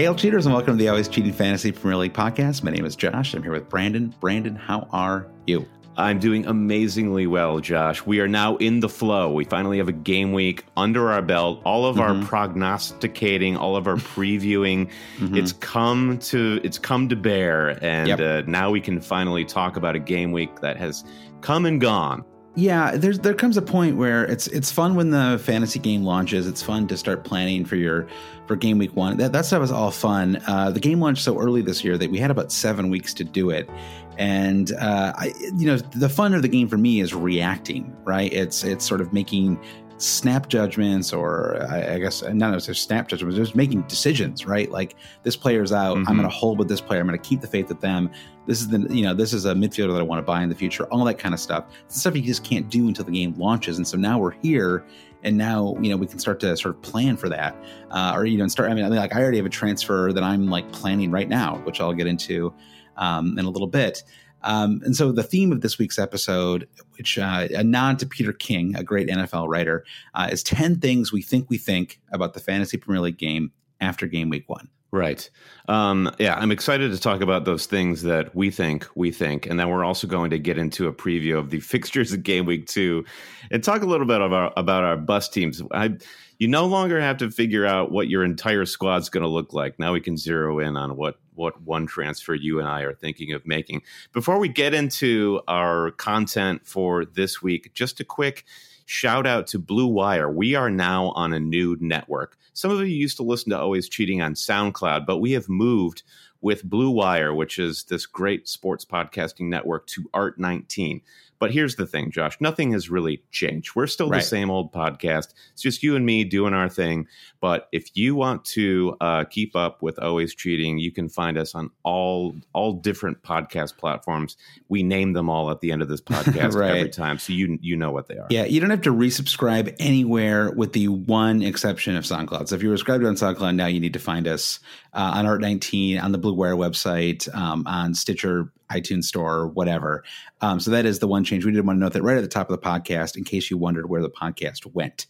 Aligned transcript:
Hail 0.00 0.14
cheaters 0.14 0.46
and 0.46 0.54
welcome 0.54 0.78
to 0.78 0.82
the 0.82 0.88
Always 0.88 1.08
Cheating 1.08 1.34
Fantasy 1.34 1.72
Premier 1.72 1.98
League 1.98 2.14
podcast. 2.14 2.62
My 2.62 2.70
name 2.70 2.86
is 2.86 2.96
Josh. 2.96 3.34
I'm 3.34 3.42
here 3.42 3.52
with 3.52 3.68
Brandon. 3.68 4.14
Brandon, 4.18 4.56
how 4.56 4.88
are 4.92 5.26
you? 5.46 5.68
I'm 5.94 6.18
doing 6.18 6.46
amazingly 6.46 7.26
well, 7.26 7.60
Josh. 7.60 8.06
We 8.06 8.20
are 8.20 8.26
now 8.26 8.56
in 8.56 8.80
the 8.80 8.88
flow. 8.88 9.30
We 9.30 9.44
finally 9.44 9.76
have 9.76 9.88
a 9.88 9.92
game 9.92 10.32
week 10.32 10.64
under 10.74 11.12
our 11.12 11.20
belt. 11.20 11.60
All 11.66 11.84
of 11.84 11.96
mm-hmm. 11.96 12.22
our 12.22 12.26
prognosticating, 12.26 13.58
all 13.58 13.76
of 13.76 13.86
our 13.86 13.96
previewing, 14.16 14.88
mm-hmm. 15.18 15.36
it's 15.36 15.52
come 15.52 16.16
to 16.20 16.62
it's 16.64 16.78
come 16.78 17.10
to 17.10 17.16
bear, 17.16 17.78
and 17.84 18.08
yep. 18.08 18.20
uh, 18.20 18.42
now 18.50 18.70
we 18.70 18.80
can 18.80 19.02
finally 19.02 19.44
talk 19.44 19.76
about 19.76 19.96
a 19.96 20.00
game 20.00 20.32
week 20.32 20.60
that 20.60 20.78
has 20.78 21.04
come 21.42 21.66
and 21.66 21.78
gone. 21.78 22.24
Yeah, 22.56 22.96
there's 22.96 23.18
there 23.20 23.34
comes 23.34 23.56
a 23.56 23.62
point 23.62 23.96
where 23.96 24.24
it's 24.24 24.46
it's 24.48 24.72
fun 24.72 24.94
when 24.94 25.10
the 25.10 25.40
fantasy 25.42 25.78
game 25.78 26.04
launches. 26.04 26.48
It's 26.48 26.62
fun 26.62 26.88
to 26.88 26.96
start 26.96 27.22
planning 27.22 27.64
for 27.64 27.76
your 27.76 28.08
for 28.50 28.56
game 28.56 28.78
week 28.78 28.96
one. 28.96 29.16
That, 29.16 29.30
that 29.30 29.46
stuff 29.46 29.62
is 29.62 29.70
all 29.70 29.92
fun. 29.92 30.42
Uh, 30.48 30.72
the 30.72 30.80
game 30.80 30.98
launched 30.98 31.22
so 31.22 31.38
early 31.38 31.62
this 31.62 31.84
year 31.84 31.96
that 31.96 32.10
we 32.10 32.18
had 32.18 32.32
about 32.32 32.50
seven 32.50 32.90
weeks 32.90 33.14
to 33.14 33.22
do 33.22 33.50
it. 33.50 33.70
And 34.18 34.72
uh, 34.72 35.12
I, 35.16 35.32
you 35.54 35.68
know, 35.68 35.76
the 35.76 36.08
fun 36.08 36.34
of 36.34 36.42
the 36.42 36.48
game 36.48 36.66
for 36.66 36.76
me 36.76 36.98
is 36.98 37.14
reacting. 37.14 37.96
Right? 38.02 38.32
It's 38.32 38.64
it's 38.64 38.84
sort 38.84 39.00
of 39.00 39.12
making 39.12 39.62
snap 39.98 40.48
judgments, 40.48 41.12
or 41.12 41.64
I, 41.70 41.94
I 41.94 41.98
guess 42.00 42.22
not 42.22 42.50
necessarily 42.50 42.74
snap 42.74 43.06
judgments, 43.06 43.36
just 43.36 43.54
making 43.54 43.82
decisions. 43.82 44.44
Right? 44.44 44.68
Like 44.68 44.96
this 45.22 45.36
player's 45.36 45.70
out. 45.70 45.98
Mm-hmm. 45.98 46.08
I'm 46.08 46.16
going 46.16 46.28
to 46.28 46.34
hold 46.34 46.58
with 46.58 46.66
this 46.66 46.80
player. 46.80 46.98
I'm 46.98 47.06
going 47.06 47.16
to 47.16 47.24
keep 47.24 47.40
the 47.40 47.46
faith 47.46 47.68
with 47.68 47.80
them. 47.80 48.10
This 48.46 48.60
is 48.60 48.66
the 48.66 48.80
you 48.92 49.04
know 49.04 49.14
this 49.14 49.32
is 49.32 49.44
a 49.44 49.54
midfielder 49.54 49.92
that 49.92 50.00
I 50.00 50.02
want 50.02 50.18
to 50.18 50.26
buy 50.26 50.42
in 50.42 50.48
the 50.48 50.56
future. 50.56 50.86
All 50.86 51.04
that 51.04 51.20
kind 51.20 51.34
of 51.34 51.38
stuff. 51.38 51.66
It's 51.86 52.00
stuff 52.00 52.16
you 52.16 52.22
just 52.22 52.42
can't 52.42 52.68
do 52.68 52.88
until 52.88 53.04
the 53.04 53.12
game 53.12 53.32
launches. 53.38 53.76
And 53.76 53.86
so 53.86 53.96
now 53.96 54.18
we're 54.18 54.32
here 54.32 54.84
and 55.22 55.36
now 55.36 55.76
you 55.80 55.90
know 55.90 55.96
we 55.96 56.06
can 56.06 56.18
start 56.18 56.40
to 56.40 56.56
sort 56.56 56.74
of 56.74 56.82
plan 56.82 57.16
for 57.16 57.28
that 57.28 57.56
uh, 57.90 58.12
or 58.14 58.24
you 58.24 58.38
know 58.38 58.46
start 58.48 58.70
I 58.70 58.74
mean, 58.74 58.84
I 58.84 58.88
mean 58.88 58.98
like 58.98 59.14
i 59.14 59.20
already 59.20 59.36
have 59.38 59.46
a 59.46 59.50
transfer 59.50 60.12
that 60.12 60.22
i'm 60.22 60.48
like 60.48 60.70
planning 60.72 61.10
right 61.10 61.28
now 61.28 61.56
which 61.64 61.80
i'll 61.80 61.92
get 61.92 62.06
into 62.06 62.52
um, 62.96 63.38
in 63.38 63.46
a 63.46 63.50
little 63.50 63.68
bit. 63.68 64.02
Um, 64.42 64.80
and 64.84 64.96
so 64.96 65.12
the 65.12 65.22
theme 65.22 65.52
of 65.52 65.60
this 65.60 65.78
week's 65.78 65.98
episode 65.98 66.66
which 66.96 67.18
uh, 67.18 67.48
a 67.54 67.62
nod 67.62 67.98
to 67.98 68.06
peter 68.06 68.32
king 68.32 68.74
a 68.74 68.82
great 68.82 69.06
nfl 69.08 69.46
writer 69.46 69.84
uh, 70.14 70.30
is 70.32 70.42
10 70.42 70.80
things 70.80 71.12
we 71.12 71.20
think 71.20 71.50
we 71.50 71.58
think 71.58 72.00
about 72.10 72.32
the 72.32 72.40
fantasy 72.40 72.78
premier 72.78 73.02
league 73.02 73.18
game 73.18 73.52
after 73.82 74.06
game 74.06 74.30
week 74.30 74.48
one 74.48 74.70
Right. 74.92 75.30
Um, 75.68 76.10
yeah, 76.18 76.34
I'm 76.34 76.50
excited 76.50 76.90
to 76.90 76.98
talk 76.98 77.20
about 77.20 77.44
those 77.44 77.66
things 77.66 78.02
that 78.02 78.34
we 78.34 78.50
think 78.50 78.88
we 78.96 79.12
think, 79.12 79.46
and 79.46 79.58
then 79.58 79.68
we're 79.68 79.84
also 79.84 80.08
going 80.08 80.30
to 80.30 80.38
get 80.38 80.58
into 80.58 80.88
a 80.88 80.92
preview 80.92 81.38
of 81.38 81.50
the 81.50 81.60
fixtures 81.60 82.12
of 82.12 82.24
Game 82.24 82.44
Week 82.44 82.66
Two, 82.66 83.04
and 83.52 83.62
talk 83.62 83.82
a 83.82 83.86
little 83.86 84.06
bit 84.06 84.20
about 84.20 84.52
about 84.56 84.82
our 84.82 84.96
bus 84.96 85.28
teams. 85.28 85.62
I, 85.70 85.96
you 86.38 86.48
no 86.48 86.66
longer 86.66 87.00
have 87.00 87.18
to 87.18 87.30
figure 87.30 87.66
out 87.66 87.92
what 87.92 88.08
your 88.08 88.24
entire 88.24 88.64
squad's 88.64 89.10
going 89.10 89.22
to 89.22 89.28
look 89.28 89.52
like. 89.52 89.78
Now 89.78 89.92
we 89.92 90.00
can 90.00 90.16
zero 90.16 90.58
in 90.58 90.76
on 90.76 90.96
what 90.96 91.20
what 91.34 91.62
one 91.62 91.86
transfer 91.86 92.34
you 92.34 92.58
and 92.58 92.66
I 92.66 92.80
are 92.80 92.94
thinking 92.94 93.32
of 93.32 93.46
making. 93.46 93.82
Before 94.12 94.38
we 94.38 94.48
get 94.48 94.74
into 94.74 95.40
our 95.46 95.92
content 95.92 96.66
for 96.66 97.04
this 97.04 97.40
week, 97.40 97.72
just 97.74 98.00
a 98.00 98.04
quick 98.04 98.44
shout 98.90 99.24
out 99.24 99.46
to 99.46 99.56
Blue 99.56 99.86
Wire. 99.86 100.28
We 100.28 100.56
are 100.56 100.68
now 100.68 101.10
on 101.10 101.32
a 101.32 101.38
new 101.38 101.76
network. 101.78 102.36
Some 102.54 102.72
of 102.72 102.80
you 102.80 102.86
used 102.86 103.16
to 103.18 103.22
listen 103.22 103.50
to 103.50 103.58
Always 103.58 103.88
Cheating 103.88 104.20
on 104.20 104.34
SoundCloud, 104.34 105.06
but 105.06 105.18
we 105.18 105.30
have 105.30 105.48
moved 105.48 106.02
with 106.40 106.64
Blue 106.64 106.90
Wire, 106.90 107.32
which 107.32 107.60
is 107.60 107.84
this 107.84 108.04
great 108.04 108.48
sports 108.48 108.84
podcasting 108.84 109.48
network, 109.48 109.86
to 109.86 110.10
Art 110.12 110.40
19. 110.40 111.02
But 111.40 111.52
here's 111.52 111.76
the 111.76 111.86
thing, 111.86 112.10
Josh. 112.10 112.36
Nothing 112.38 112.72
has 112.72 112.90
really 112.90 113.22
changed. 113.30 113.74
We're 113.74 113.86
still 113.86 114.10
right. 114.10 114.20
the 114.20 114.26
same 114.26 114.50
old 114.50 114.72
podcast. 114.72 115.32
It's 115.54 115.62
just 115.62 115.82
you 115.82 115.96
and 115.96 116.04
me 116.04 116.22
doing 116.22 116.52
our 116.52 116.68
thing. 116.68 117.08
But 117.40 117.68
if 117.72 117.96
you 117.96 118.14
want 118.14 118.44
to 118.44 118.94
uh, 119.00 119.24
keep 119.24 119.56
up 119.56 119.82
with 119.82 119.98
Always 119.98 120.34
Cheating, 120.34 120.78
you 120.78 120.92
can 120.92 121.08
find 121.08 121.38
us 121.38 121.54
on 121.54 121.70
all 121.82 122.36
all 122.52 122.74
different 122.74 123.22
podcast 123.22 123.78
platforms. 123.78 124.36
We 124.68 124.82
name 124.82 125.14
them 125.14 125.30
all 125.30 125.50
at 125.50 125.60
the 125.60 125.72
end 125.72 125.80
of 125.80 125.88
this 125.88 126.00
podcast 126.02 126.54
right. 126.54 126.76
every 126.76 126.90
time, 126.90 127.18
so 127.18 127.32
you 127.32 127.58
you 127.62 127.74
know 127.74 127.90
what 127.90 128.08
they 128.08 128.18
are. 128.18 128.26
Yeah, 128.28 128.44
you 128.44 128.60
don't 128.60 128.70
have 128.70 128.82
to 128.82 128.92
resubscribe 128.92 129.74
anywhere, 129.78 130.50
with 130.52 130.74
the 130.74 130.88
one 130.88 131.40
exception 131.40 131.96
of 131.96 132.04
SoundCloud. 132.04 132.48
So 132.48 132.54
if 132.56 132.62
you're 132.62 132.76
subscribed 132.76 133.04
on 133.04 133.14
SoundCloud 133.14 133.54
now, 133.54 133.66
you 133.66 133.80
need 133.80 133.94
to 133.94 133.98
find 133.98 134.28
us 134.28 134.60
uh, 134.92 135.12
on 135.14 135.26
Art 135.26 135.40
19 135.40 135.98
on 135.98 136.12
the 136.12 136.18
Blue 136.18 136.34
Wire 136.34 136.56
website, 136.56 137.32
um, 137.34 137.66
on 137.66 137.94
Stitcher 137.94 138.52
iTunes 138.70 139.04
Store, 139.04 139.48
whatever. 139.48 140.04
Um, 140.40 140.60
so 140.60 140.70
that 140.70 140.86
is 140.86 140.98
the 140.98 141.08
one 141.08 141.24
change. 141.24 141.44
We 141.44 141.52
did 141.52 141.66
want 141.66 141.78
to 141.78 141.80
note 141.80 141.92
that 141.92 142.02
right 142.02 142.16
at 142.16 142.22
the 142.22 142.28
top 142.28 142.50
of 142.50 142.60
the 142.60 142.66
podcast 142.66 143.16
in 143.16 143.24
case 143.24 143.50
you 143.50 143.58
wondered 143.58 143.88
where 143.88 144.02
the 144.02 144.10
podcast 144.10 144.66
went. 144.72 145.06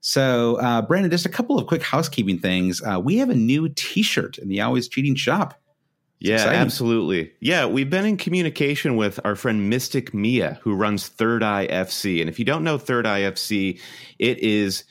So, 0.00 0.56
uh, 0.60 0.82
Brandon, 0.82 1.10
just 1.10 1.26
a 1.26 1.30
couple 1.30 1.58
of 1.58 1.66
quick 1.66 1.82
housekeeping 1.82 2.38
things. 2.38 2.80
Uh, 2.82 3.00
we 3.00 3.16
have 3.18 3.30
a 3.30 3.34
new 3.34 3.68
T-shirt 3.68 4.38
in 4.38 4.48
the 4.48 4.60
Always 4.60 4.88
Cheating 4.88 5.16
shop. 5.16 5.60
It's 6.20 6.30
yeah, 6.30 6.36
exciting. 6.36 6.60
absolutely. 6.60 7.32
Yeah, 7.40 7.66
we've 7.66 7.90
been 7.90 8.06
in 8.06 8.16
communication 8.16 8.96
with 8.96 9.20
our 9.24 9.34
friend 9.34 9.68
Mystic 9.68 10.14
Mia, 10.14 10.58
who 10.62 10.74
runs 10.74 11.08
Third 11.08 11.42
Eye 11.42 11.66
FC. 11.66 12.20
And 12.20 12.30
if 12.30 12.38
you 12.38 12.44
don't 12.44 12.64
know 12.64 12.78
Third 12.78 13.04
Eye 13.04 13.22
FC, 13.22 13.80
it 14.18 14.38
is 14.38 14.84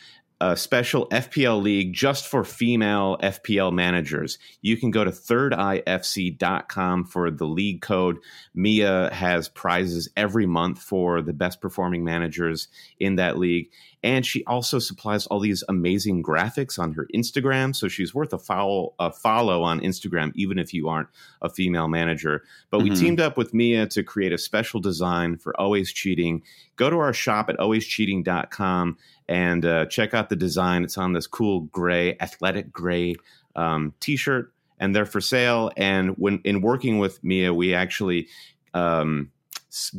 a 0.52 0.56
special 0.56 1.08
FPL 1.10 1.62
league 1.62 1.94
just 1.94 2.28
for 2.28 2.44
female 2.44 3.18
FPL 3.24 3.74
managers. 3.74 4.38
You 4.62 4.78
can 4.78 4.92
go 4.92 5.04
to 5.04 5.10
thirdeyefc.com 5.10 7.06
for 7.06 7.32
the 7.32 7.46
league 7.46 7.82
code. 7.82 8.18
Mia 8.54 9.12
has 9.12 9.50
prizes 9.50 10.10
every 10.16 10.46
month 10.46 10.80
for 10.80 11.22
the 11.22 11.34
best 11.34 11.62
performing 11.62 12.04
managers 12.04 12.68
in 13.00 13.16
that 13.16 13.38
league. 13.38 13.70
And 14.06 14.24
she 14.24 14.44
also 14.46 14.78
supplies 14.78 15.26
all 15.26 15.40
these 15.40 15.64
amazing 15.68 16.22
graphics 16.22 16.78
on 16.78 16.94
her 16.94 17.08
Instagram. 17.12 17.76
So 17.76 17.88
she's 17.88 18.14
worth 18.14 18.34
a 18.34 18.38
follow, 18.38 18.94
a 19.00 19.12
follow 19.12 19.64
on 19.64 19.80
Instagram, 19.80 20.32
even 20.36 20.60
if 20.60 20.76
you 20.76 20.88
aren't 20.88 21.10
a 21.42 21.50
female 21.50 21.88
manager. 21.88 22.44
But 22.70 22.82
mm-hmm. 22.82 22.90
we 22.90 22.96
teamed 22.96 23.20
up 23.20 23.36
with 23.36 23.56
Mia 23.56 23.88
to 23.88 24.04
create 24.04 24.32
a 24.32 24.38
special 24.38 24.80
design 24.80 25.38
for 25.38 25.60
Always 25.60 25.92
Cheating. 25.92 26.44
Go 26.76 26.92
to 26.92 27.00
our 27.00 27.14
shop 27.14 27.50
at 27.50 27.58
alwayscheating.com 27.58 28.96
and 29.28 29.66
uh, 29.66 29.88
check 29.88 30.14
out 30.14 30.30
the 30.30 30.36
design. 30.36 30.84
It's 30.84 31.00
on 31.00 31.14
this 31.14 31.26
cool 31.26 31.62
gray, 31.62 32.16
athletic 32.20 32.72
gray 32.72 33.16
um, 33.56 33.92
t 34.02 34.18
shirt, 34.18 34.54
and 34.80 34.96
they're 34.96 35.08
for 35.08 35.20
sale. 35.20 35.72
And 35.78 36.12
when 36.12 36.42
in 36.44 36.62
working 36.62 37.00
with 37.00 37.24
Mia, 37.24 37.56
we 37.56 37.74
actually 37.74 38.28
um, 38.76 39.32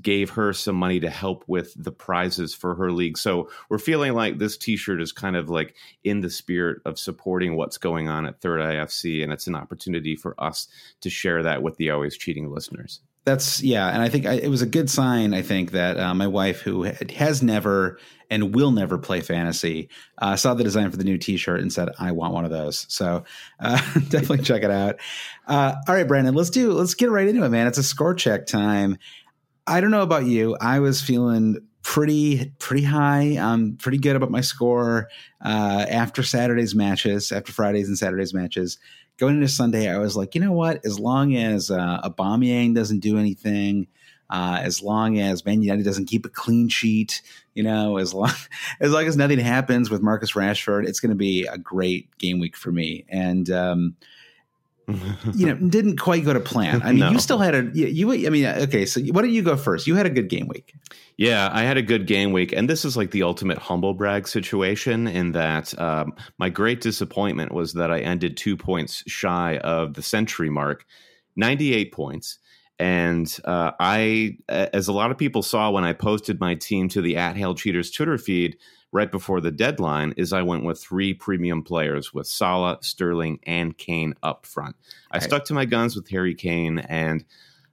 gave 0.01 0.31
her 0.31 0.53
some 0.53 0.77
money 0.77 1.01
to 1.01 1.11
help 1.11 1.45
with 1.47 1.73
the 1.77 1.93
prizes 1.93 2.55
for 2.55 2.75
her 2.75 2.93
league. 2.93 3.19
So 3.19 3.51
we're 3.69 3.79
feeling 3.79 4.15
like 4.15 4.39
this 4.39 4.57
T-shirt 4.57 5.01
is 5.01 5.13
kind 5.13 5.37
of 5.37 5.51
like 5.51 5.75
in 6.05 6.21
the 6.21 6.31
spirit 6.31 6.79
of 6.85 6.99
supporting 6.99 7.57
what's 7.57 7.79
going 7.79 8.09
on 8.09 8.27
at 8.27 8.41
Third 8.41 8.61
Eye 8.61 8.75
FC, 8.75 9.23
and 9.23 9.33
it's 9.33 9.47
an 9.47 9.55
opportunity 9.55 10.17
for 10.17 10.35
us 10.43 10.69
to 11.01 11.11
share 11.11 11.43
that 11.43 11.63
with 11.63 11.77
the 11.77 11.91
always 11.91 12.17
cheating 12.17 12.51
listeners. 12.51 13.01
That's 13.27 13.61
yeah 13.61 13.89
and 13.89 14.03
i 14.03 14.09
think 14.09 14.25
I, 14.25 14.35
it 14.35 14.49
was 14.49 14.63
a 14.63 14.67
good 14.67 14.89
sign 14.89 15.35
i 15.35 15.43
think 15.43 15.73
that 15.73 15.99
uh, 15.99 16.15
my 16.15 16.29
wife 16.29 16.61
who 16.61 16.85
has 16.85 17.43
never 17.43 17.99
and 18.31 18.55
will 18.55 18.71
never 18.71 18.99
play 18.99 19.21
fantasy 19.21 19.89
uh, 20.19 20.37
saw 20.37 20.55
the 20.55 20.63
design 20.63 20.93
for 20.93 20.97
the 20.97 21.03
new 21.03 21.19
t-shirt 21.19 21.61
and 21.61 21.73
said 21.73 21.89
i 21.99 22.13
want 22.13 22.35
one 22.35 22.45
of 22.45 22.53
those. 22.53 22.87
So 22.89 23.25
uh, 23.59 23.77
definitely 24.09 24.45
check 24.45 24.63
it 24.63 24.71
out. 24.71 25.01
Uh, 25.49 25.75
all 25.89 25.95
right 25.97 26.07
brandon 26.07 26.35
let's 26.35 26.51
do 26.51 26.73
let's 26.73 26.95
get 26.95 27.11
right 27.11 27.27
into 27.27 27.45
it 27.45 27.49
man. 27.49 27.67
It's 27.67 27.79
a 27.79 27.83
score 27.83 28.15
check 28.15 28.47
time 28.47 28.97
i 29.67 29.81
don't 29.81 29.91
know 29.91 30.03
about 30.03 30.25
you 30.25 30.57
i 30.61 30.79
was 30.79 31.01
feeling 31.01 31.57
pretty 31.83 32.53
pretty 32.59 32.83
high 32.83 33.37
um 33.37 33.77
pretty 33.81 33.99
good 33.99 34.17
about 34.17 34.31
my 34.31 34.41
score 34.41 35.09
uh, 35.45 35.87
after 35.89 36.23
saturday's 36.23 36.75
matches 36.75 37.31
after 37.31 37.53
fridays 37.53 37.89
and 37.89 37.97
saturdays 37.97 38.35
matches 38.35 38.79
going 39.19 39.37
into 39.37 39.49
Sunday, 39.49 39.89
I 39.89 39.99
was 39.99 40.17
like, 40.17 40.35
you 40.35 40.41
know 40.41 40.53
what? 40.53 40.85
As 40.85 40.99
long 40.99 41.35
as 41.37 41.71
uh, 41.71 42.01
Aubameyang 42.03 42.75
doesn't 42.75 43.01
do 43.01 43.19
anything, 43.19 43.87
uh, 44.29 44.59
as 44.61 44.83
long 44.83 45.19
as 45.19 45.45
Man 45.45 45.63
United 45.63 45.85
doesn't 45.85 46.07
keep 46.07 46.27
a 46.27 46.29
clean 46.31 46.69
sheet, 46.69 47.23
you 47.55 47.63
know, 47.63 47.97
as 47.97 48.13
long 48.13 48.33
as 48.81 48.93
long 48.93 49.07
as 49.07 49.17
nothing 49.17 49.39
happens 49.39 49.91
with 49.91 50.03
Marcus 50.03 50.33
Rashford, 50.33 50.87
it's 50.87 51.01
going 51.01 51.11
to 51.11 51.17
be 51.17 51.47
a 51.47 51.59
great 51.59 52.17
game 52.19 52.41
week 52.41 52.57
for 52.57 52.73
me. 52.73 53.05
And 53.09 53.49
um, 53.51 53.97
you 54.89 55.47
know, 55.47 55.55
didn't 55.55 55.99
quite 55.99 56.25
go 56.25 56.33
to 56.33 56.41
plan. 56.41 56.81
I 56.83 56.91
mean, 56.91 57.01
no. 57.01 57.11
you 57.11 57.19
still 57.19 57.39
had 57.39 57.55
a 57.55 57.71
you, 57.75 57.87
you. 57.87 58.27
I 58.27 58.31
mean, 58.31 58.47
okay. 58.47 58.87
So 58.87 59.01
why 59.01 59.23
don't 59.23 59.33
you 59.33 59.43
go 59.43 59.57
first? 59.57 59.87
You 59.87 59.97
had 59.97 60.07
a 60.07 60.11
good 60.11 60.29
game 60.29 60.49
week. 60.49 60.75
Yeah, 61.17 61.51
I 61.53 61.63
had 61.63 61.77
a 61.77 61.83
good 61.83 62.07
game 62.07 62.33
week, 62.33 62.53
and 62.53 62.69
this 62.69 62.85
is 62.85 62.97
like 62.97 63.11
the 63.11 63.23
ultimate 63.23 63.59
humble 63.59 63.95
brag 63.95 64.29
situation. 64.29 65.07
In 65.09 65.33
that, 65.33 65.77
um, 65.81 66.15
my 66.39 66.51
great 66.51 66.81
disappointment 66.81 67.53
was 67.53 67.73
that 67.73 67.91
I 67.91 68.01
ended 68.01 68.37
two 68.37 68.57
points 68.57 69.03
shy 69.07 69.59
of 69.59 69.95
the 69.95 70.03
century 70.03 70.51
mark, 70.51 70.85
ninety-eight 71.35 71.93
points. 71.93 72.39
And 72.79 73.35
uh, 73.47 73.71
I, 73.81 74.37
as 74.49 74.87
a 74.87 74.93
lot 74.93 75.11
of 75.11 75.17
people 75.17 75.43
saw 75.43 75.71
when 75.71 75.85
I 75.85 75.95
posted 75.95 76.41
my 76.41 76.55
team 76.57 76.91
to 76.91 77.01
the 77.01 77.17
at 77.17 77.35
Hail 77.35 77.55
Cheaters 77.55 77.91
Twitter 77.91 78.19
feed, 78.19 78.59
right 78.93 79.11
before 79.11 79.41
the 79.41 79.51
deadline 79.51 80.15
is 80.17 80.33
I 80.33 80.43
went 80.43 80.65
with 80.65 80.81
three 80.81 81.15
premium 81.15 81.63
players 81.63 82.15
with 82.15 82.27
Salah, 82.27 82.79
Sterling, 82.81 83.41
and 83.45 83.77
Kane 83.77 84.15
up 84.23 84.47
front. 84.47 84.77
I 85.11 85.17
right. 85.17 85.23
stuck 85.23 85.45
to 85.47 85.55
my 85.55 85.65
guns 85.65 85.97
with 85.97 86.09
Harry 86.09 86.35
Kane 86.35 86.79
and 86.79 87.25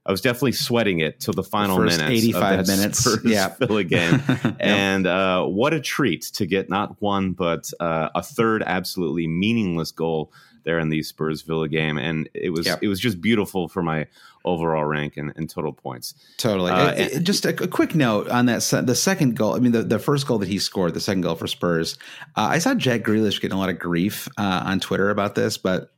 I 0.06 0.10
was 0.10 0.20
definitely 0.20 0.52
sweating 0.52 0.98
it 0.98 1.18
till 1.18 1.32
the 1.32 1.42
final 1.42 1.78
First 1.78 1.98
minutes. 1.98 2.24
85 2.24 2.66
minutes. 2.66 2.98
Spurs 2.98 3.24
yeah. 3.24 3.48
Villa 3.58 3.84
game. 3.84 4.22
yep. 4.28 4.56
And 4.60 5.06
uh, 5.06 5.44
what 5.44 5.72
a 5.72 5.80
treat 5.80 6.22
to 6.34 6.46
get 6.46 6.68
not 6.68 7.00
one, 7.00 7.32
but 7.32 7.70
uh, 7.80 8.10
a 8.14 8.22
third 8.22 8.62
absolutely 8.64 9.26
meaningless 9.26 9.92
goal 9.92 10.30
there 10.64 10.78
in 10.78 10.88
the 10.88 11.02
Spurs 11.02 11.42
Villa 11.42 11.68
game. 11.68 11.98
And 11.98 12.28
it 12.34 12.50
was 12.50 12.66
yep. 12.66 12.80
it 12.82 12.88
was 12.88 13.00
just 13.00 13.20
beautiful 13.20 13.68
for 13.68 13.82
my 13.82 14.06
overall 14.44 14.84
rank 14.84 15.16
and, 15.16 15.32
and 15.36 15.48
total 15.48 15.72
points. 15.72 16.14
Totally. 16.36 16.72
Uh, 16.72 16.92
it, 16.92 17.12
it, 17.12 17.22
just 17.22 17.44
a, 17.44 17.50
a, 17.62 17.68
quick 17.68 17.94
note 17.94 18.28
on 18.28 18.46
that. 18.46 18.60
The 18.86 18.94
second 18.94 19.36
goal. 19.36 19.54
I 19.54 19.58
mean, 19.58 19.72
the, 19.72 19.82
the 19.82 19.98
first 19.98 20.26
goal 20.26 20.38
that 20.38 20.48
he 20.48 20.58
scored, 20.58 20.94
the 20.94 21.00
second 21.00 21.22
goal 21.22 21.34
for 21.34 21.46
Spurs. 21.46 21.96
Uh, 22.36 22.48
I 22.50 22.58
saw 22.58 22.74
Jack 22.74 23.02
Grealish 23.02 23.40
getting 23.40 23.56
a 23.56 23.60
lot 23.60 23.70
of 23.70 23.78
grief 23.78 24.28
uh, 24.36 24.62
on 24.64 24.80
Twitter 24.80 25.10
about 25.10 25.34
this, 25.34 25.56
but 25.56 25.92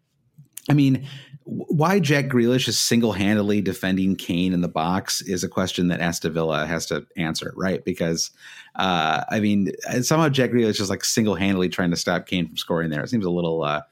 I 0.69 0.75
mean, 0.75 1.07
why 1.47 2.01
Jack 2.01 2.27
Grealish 2.27 2.67
is 2.67 2.77
single 2.77 3.13
handedly 3.13 3.61
defending 3.61 4.17
Kane 4.17 4.53
in 4.53 4.63
the 4.63 4.69
box 4.69 5.21
is 5.23 5.45
a 5.45 5.49
question 5.49 5.89
that 5.89 6.01
Aston 6.01 6.33
Villa 6.33 6.67
has 6.67 6.87
to 6.87 7.07
answer, 7.17 7.53
right? 7.57 7.85
Because, 7.85 8.33
uh, 8.75 9.23
I 9.31 9.39
mean, 9.39 9.71
somehow 10.03 10.29
Jack 10.29 10.51
Grealish 10.51 10.81
is 10.81 10.91
like 10.91 11.05
single 11.05 11.37
handedly 11.37 11.69
trying 11.69 11.91
to 11.91 11.97
stop 11.97 12.27
Kane 12.27 12.49
from 12.49 12.57
scoring 12.57 12.91
there. 12.91 13.03
It 13.03 13.11
seems 13.11 13.25
a 13.25 13.31
little. 13.31 13.63
Uh, 13.63 13.83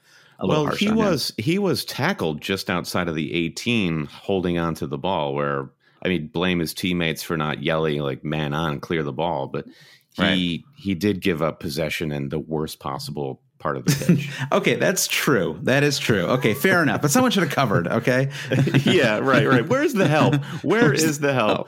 well, 0.41 0.67
he 0.67 0.91
was 0.91 1.31
him. 1.31 1.43
he 1.43 1.59
was 1.59 1.85
tackled 1.85 2.41
just 2.41 2.69
outside 2.69 3.07
of 3.07 3.15
the 3.15 3.33
18, 3.33 4.05
holding 4.05 4.57
on 4.57 4.75
to 4.75 4.87
the 4.87 4.97
ball. 4.97 5.33
Where 5.33 5.69
I 6.03 6.09
mean, 6.09 6.27
blame 6.27 6.59
his 6.59 6.73
teammates 6.73 7.23
for 7.23 7.37
not 7.37 7.63
yelling 7.63 8.01
like 8.01 8.23
"man 8.23 8.53
on, 8.53 8.79
clear 8.79 9.03
the 9.03 9.13
ball," 9.13 9.47
but 9.47 9.65
he 10.11 10.21
right. 10.21 10.63
he 10.75 10.95
did 10.95 11.21
give 11.21 11.41
up 11.41 11.59
possession 11.59 12.11
in 12.11 12.29
the 12.29 12.39
worst 12.39 12.79
possible 12.79 13.41
part 13.65 13.77
of 13.77 13.85
the 13.85 14.05
pitch. 14.05 14.29
okay, 14.51 14.75
that's 14.75 15.07
true. 15.07 15.59
That 15.63 15.81
is 15.81 15.97
true. 15.97 16.25
Okay, 16.25 16.53
fair 16.53 16.83
enough. 16.83 17.01
But 17.01 17.09
someone 17.09 17.31
should 17.31 17.41
have 17.41 17.51
covered. 17.51 17.87
Okay. 17.87 18.29
yeah, 18.83 19.17
right, 19.17 19.47
right. 19.47 19.67
Where's 19.67 19.93
the 19.93 20.07
help? 20.07 20.35
Where 20.63 20.93
is 20.93 21.19
the 21.19 21.33
help? 21.33 21.67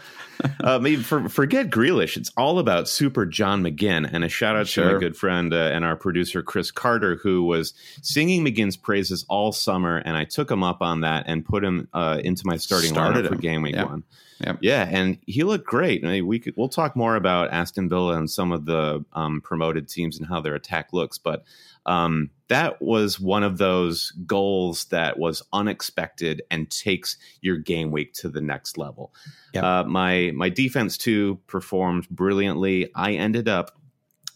uh, 0.63 0.77
maybe 0.77 1.01
for, 1.01 1.27
forget 1.27 1.71
Grealish. 1.71 2.15
It's 2.15 2.31
all 2.37 2.59
about 2.59 2.87
Super 2.87 3.25
John 3.25 3.63
McGinn. 3.63 4.07
And 4.13 4.23
a 4.23 4.29
shout 4.29 4.55
out 4.55 4.67
sure. 4.67 4.85
to 4.85 4.93
my 4.93 4.99
good 4.99 5.17
friend 5.17 5.51
uh, 5.51 5.71
and 5.73 5.83
our 5.83 5.95
producer 5.95 6.43
Chris 6.43 6.69
Carter, 6.69 7.15
who 7.15 7.45
was 7.45 7.73
singing 8.03 8.45
McGinn's 8.45 8.77
praises 8.77 9.25
all 9.27 9.51
summer, 9.51 9.97
and 9.97 10.15
I 10.15 10.25
took 10.25 10.51
him 10.51 10.63
up 10.63 10.83
on 10.83 11.01
that 11.01 11.23
and 11.25 11.43
put 11.43 11.63
him 11.63 11.87
uh, 11.95 12.19
into 12.23 12.43
my 12.45 12.57
starting 12.57 12.91
Started 12.91 13.25
lineup 13.25 13.31
him. 13.31 13.33
for 13.33 13.41
game 13.41 13.63
week 13.63 13.75
yep. 13.75 13.89
one. 13.89 14.03
Yep. 14.41 14.59
Yeah, 14.61 14.87
and 14.87 15.17
he 15.25 15.43
looked 15.43 15.65
great. 15.65 16.05
I 16.05 16.09
mean, 16.09 16.27
we 16.27 16.37
could, 16.37 16.53
we'll 16.55 16.69
talk 16.69 16.95
more 16.95 17.15
about 17.15 17.51
Aston 17.51 17.89
Villa 17.89 18.17
and 18.17 18.29
some 18.29 18.51
of 18.51 18.65
the 18.65 19.03
um, 19.13 19.41
promoted 19.41 19.89
teams 19.89 20.19
and 20.19 20.27
how 20.27 20.41
their 20.41 20.53
attack 20.53 20.89
looks, 20.93 21.17
but 21.17 21.43
um, 21.87 22.29
that 22.49 22.81
was 22.81 23.19
one 23.19 23.43
of 23.43 23.57
those 23.57 24.11
goals 24.25 24.85
that 24.85 25.17
was 25.17 25.41
unexpected 25.51 26.41
and 26.51 26.69
takes 26.69 27.17
your 27.41 27.57
game 27.57 27.91
week 27.91 28.13
to 28.13 28.29
the 28.29 28.41
next 28.41 28.77
level. 28.77 29.13
Yep. 29.53 29.63
Uh, 29.63 29.83
my 29.85 30.31
my 30.35 30.49
defense 30.49 30.97
too 30.97 31.39
performed 31.47 32.07
brilliantly. 32.09 32.91
I 32.93 33.13
ended 33.13 33.47
up 33.47 33.77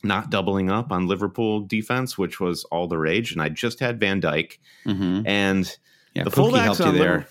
not 0.03 0.31
doubling 0.31 0.71
up 0.71 0.91
on 0.91 1.07
Liverpool 1.07 1.61
defense, 1.61 2.17
which 2.17 2.39
was 2.39 2.63
all 2.65 2.87
the 2.87 2.97
rage, 2.97 3.31
and 3.31 3.41
I 3.41 3.49
just 3.49 3.79
had 3.79 3.99
Van 3.99 4.19
Dijk 4.19 4.57
mm-hmm. 4.85 5.27
and 5.27 5.77
yeah, 6.13 6.23
the 6.23 6.31
fullbacks 6.31 6.63
helped 6.63 6.79
you 6.79 6.91
there. 6.91 7.27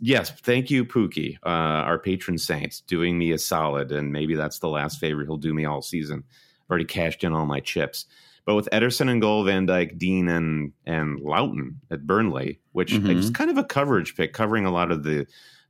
yes, 0.00 0.30
thank 0.30 0.70
you, 0.70 0.84
Pukki, 0.84 1.36
uh, 1.44 1.48
our 1.86 1.98
patron 1.98 2.38
saint, 2.38 2.82
doing 2.86 3.18
me 3.18 3.32
a 3.32 3.38
solid, 3.38 3.92
and 3.92 4.12
maybe 4.12 4.34
that's 4.34 4.58
the 4.60 4.68
last 4.68 4.98
favor 4.98 5.24
he'll 5.24 5.36
do 5.36 5.54
me 5.54 5.64
all 5.64 5.82
season. 5.82 6.24
I've 6.64 6.70
already 6.70 6.84
cashed 6.84 7.22
in 7.22 7.32
all 7.32 7.46
my 7.46 7.60
chips. 7.60 8.06
But 8.44 8.56
with 8.56 8.68
Ederson 8.72 9.08
and 9.08 9.20
goal, 9.20 9.44
Van 9.44 9.66
Dijk, 9.66 9.98
Digne, 9.98 10.28
and 10.28 10.72
and 10.84 11.20
Lowton 11.20 11.80
at 11.90 12.06
Burnley, 12.06 12.60
which 12.72 12.92
mm-hmm. 12.92 13.10
is 13.10 13.30
kind 13.30 13.50
of 13.50 13.58
a 13.58 13.64
coverage 13.64 14.16
pick, 14.16 14.32
covering 14.32 14.64
a 14.64 14.72
lot 14.72 14.90
of 14.90 15.04
the 15.04 15.26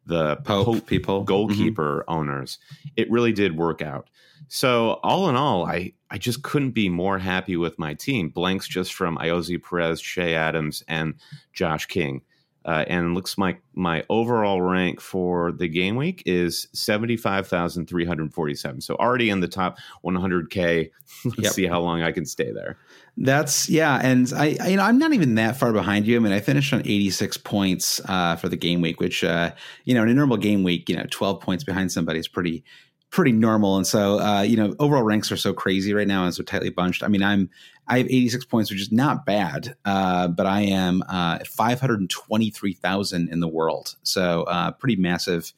the 0.07 0.37
Pope, 0.37 0.67
Pope 0.67 0.87
people, 0.87 1.23
goalkeeper 1.23 2.05
mm-hmm. 2.09 2.19
owners. 2.19 2.59
It 2.97 3.11
really 3.11 3.33
did 3.33 3.57
work 3.57 3.83
out. 3.83 4.09
So 4.49 5.01
all 5.03 5.29
in 5.29 5.37
all, 5.37 5.65
I 5.67 5.93
I 6.11 6.19
just 6.19 6.43
couldn't 6.43 6.73
be 6.73 6.89
more 6.89 7.19
happy 7.19 7.57
with 7.57 7.79
my 7.79 7.95
team. 7.95 8.29
Blanks 8.29 8.69
just 8.69 8.95
from 8.95 9.17
Ayoze 9.19 9.63
Perez, 9.63 10.01
Che 10.01 10.35
Adams, 10.35 10.83
and 10.89 11.15
Josh 11.53 11.87
King. 11.87 12.23
Uh, 12.65 12.85
and 12.87 13.15
looks 13.15 13.37
like 13.39 13.61
my 13.75 14.05
overall 14.09 14.63
rank 14.63 15.01
for 15.01 15.51
the 15.51 15.67
game 15.67 15.97
week 15.97 16.23
is 16.27 16.69
75,347. 16.73 18.81
So 18.81 18.95
already 18.95 19.31
in 19.31 19.41
the 19.41 19.49
top 19.49 19.79
100K. 20.05 20.93
Let's 21.25 21.39
yep. 21.39 21.53
see 21.53 21.67
how 21.67 21.81
long 21.81 22.03
I 22.03 22.13
can 22.13 22.25
stay 22.25 22.53
there. 22.53 22.79
That's 23.17 23.69
yeah, 23.69 24.01
and 24.03 24.33
I, 24.35 24.57
I, 24.61 24.69
you 24.69 24.77
know 24.77 24.85
I'm 24.85 24.99
not 24.99 25.13
even 25.13 25.35
that 25.35 25.57
far 25.57 25.73
behind 25.73 26.07
you. 26.07 26.17
I 26.17 26.21
mean 26.21 26.33
I 26.33 26.41
finished 26.41 26.73
on 26.73 26.81
86 26.81 27.37
points 27.39 28.01
uh, 28.07 28.37
for 28.37 28.49
the 28.49 28.57
game 28.57 28.81
week, 28.81 29.01
which 29.01 29.23
uh, 29.23 29.53
you 29.85 29.95
know 29.95 30.03
in 30.03 30.09
a 30.09 30.15
normal 30.15 30.39
game 30.39 30.63
week, 30.63 30.89
you 30.89 30.97
know 30.97 31.05
12 31.11 31.41
points 31.41 31.63
behind 31.63 31.93
somebody 31.93 32.21
is 32.21 32.29
pretty 32.29 32.65
pretty 33.13 33.31
normal. 33.31 33.77
And 33.77 33.87
so, 33.87 34.19
uh, 34.19 34.41
you 34.41 34.57
know, 34.57 34.75
overall 34.79 35.03
ranks 35.03 35.31
are 35.31 35.37
so 35.37 35.53
crazy 35.53 35.93
right 35.95 36.09
now 36.09 36.25
and 36.25 36.35
so 36.35 36.43
tightly 36.43 36.71
bunched. 36.71 37.05
I 37.05 37.09
mean, 37.09 37.23
I'm 37.23 37.49
I 37.87 37.99
have 37.99 38.07
86 38.07 38.47
points, 38.47 38.71
which 38.71 38.81
is 38.81 38.91
not 38.91 39.27
bad, 39.27 39.77
uh, 39.85 40.29
but 40.29 40.47
I 40.47 40.63
am 40.63 41.03
uh, 41.09 41.41
523,000 41.45 43.29
in 43.29 43.41
the 43.41 43.49
world. 43.49 43.97
So, 44.03 44.45
uh, 44.45 44.71
pretty 44.73 44.97
massive 44.97 45.53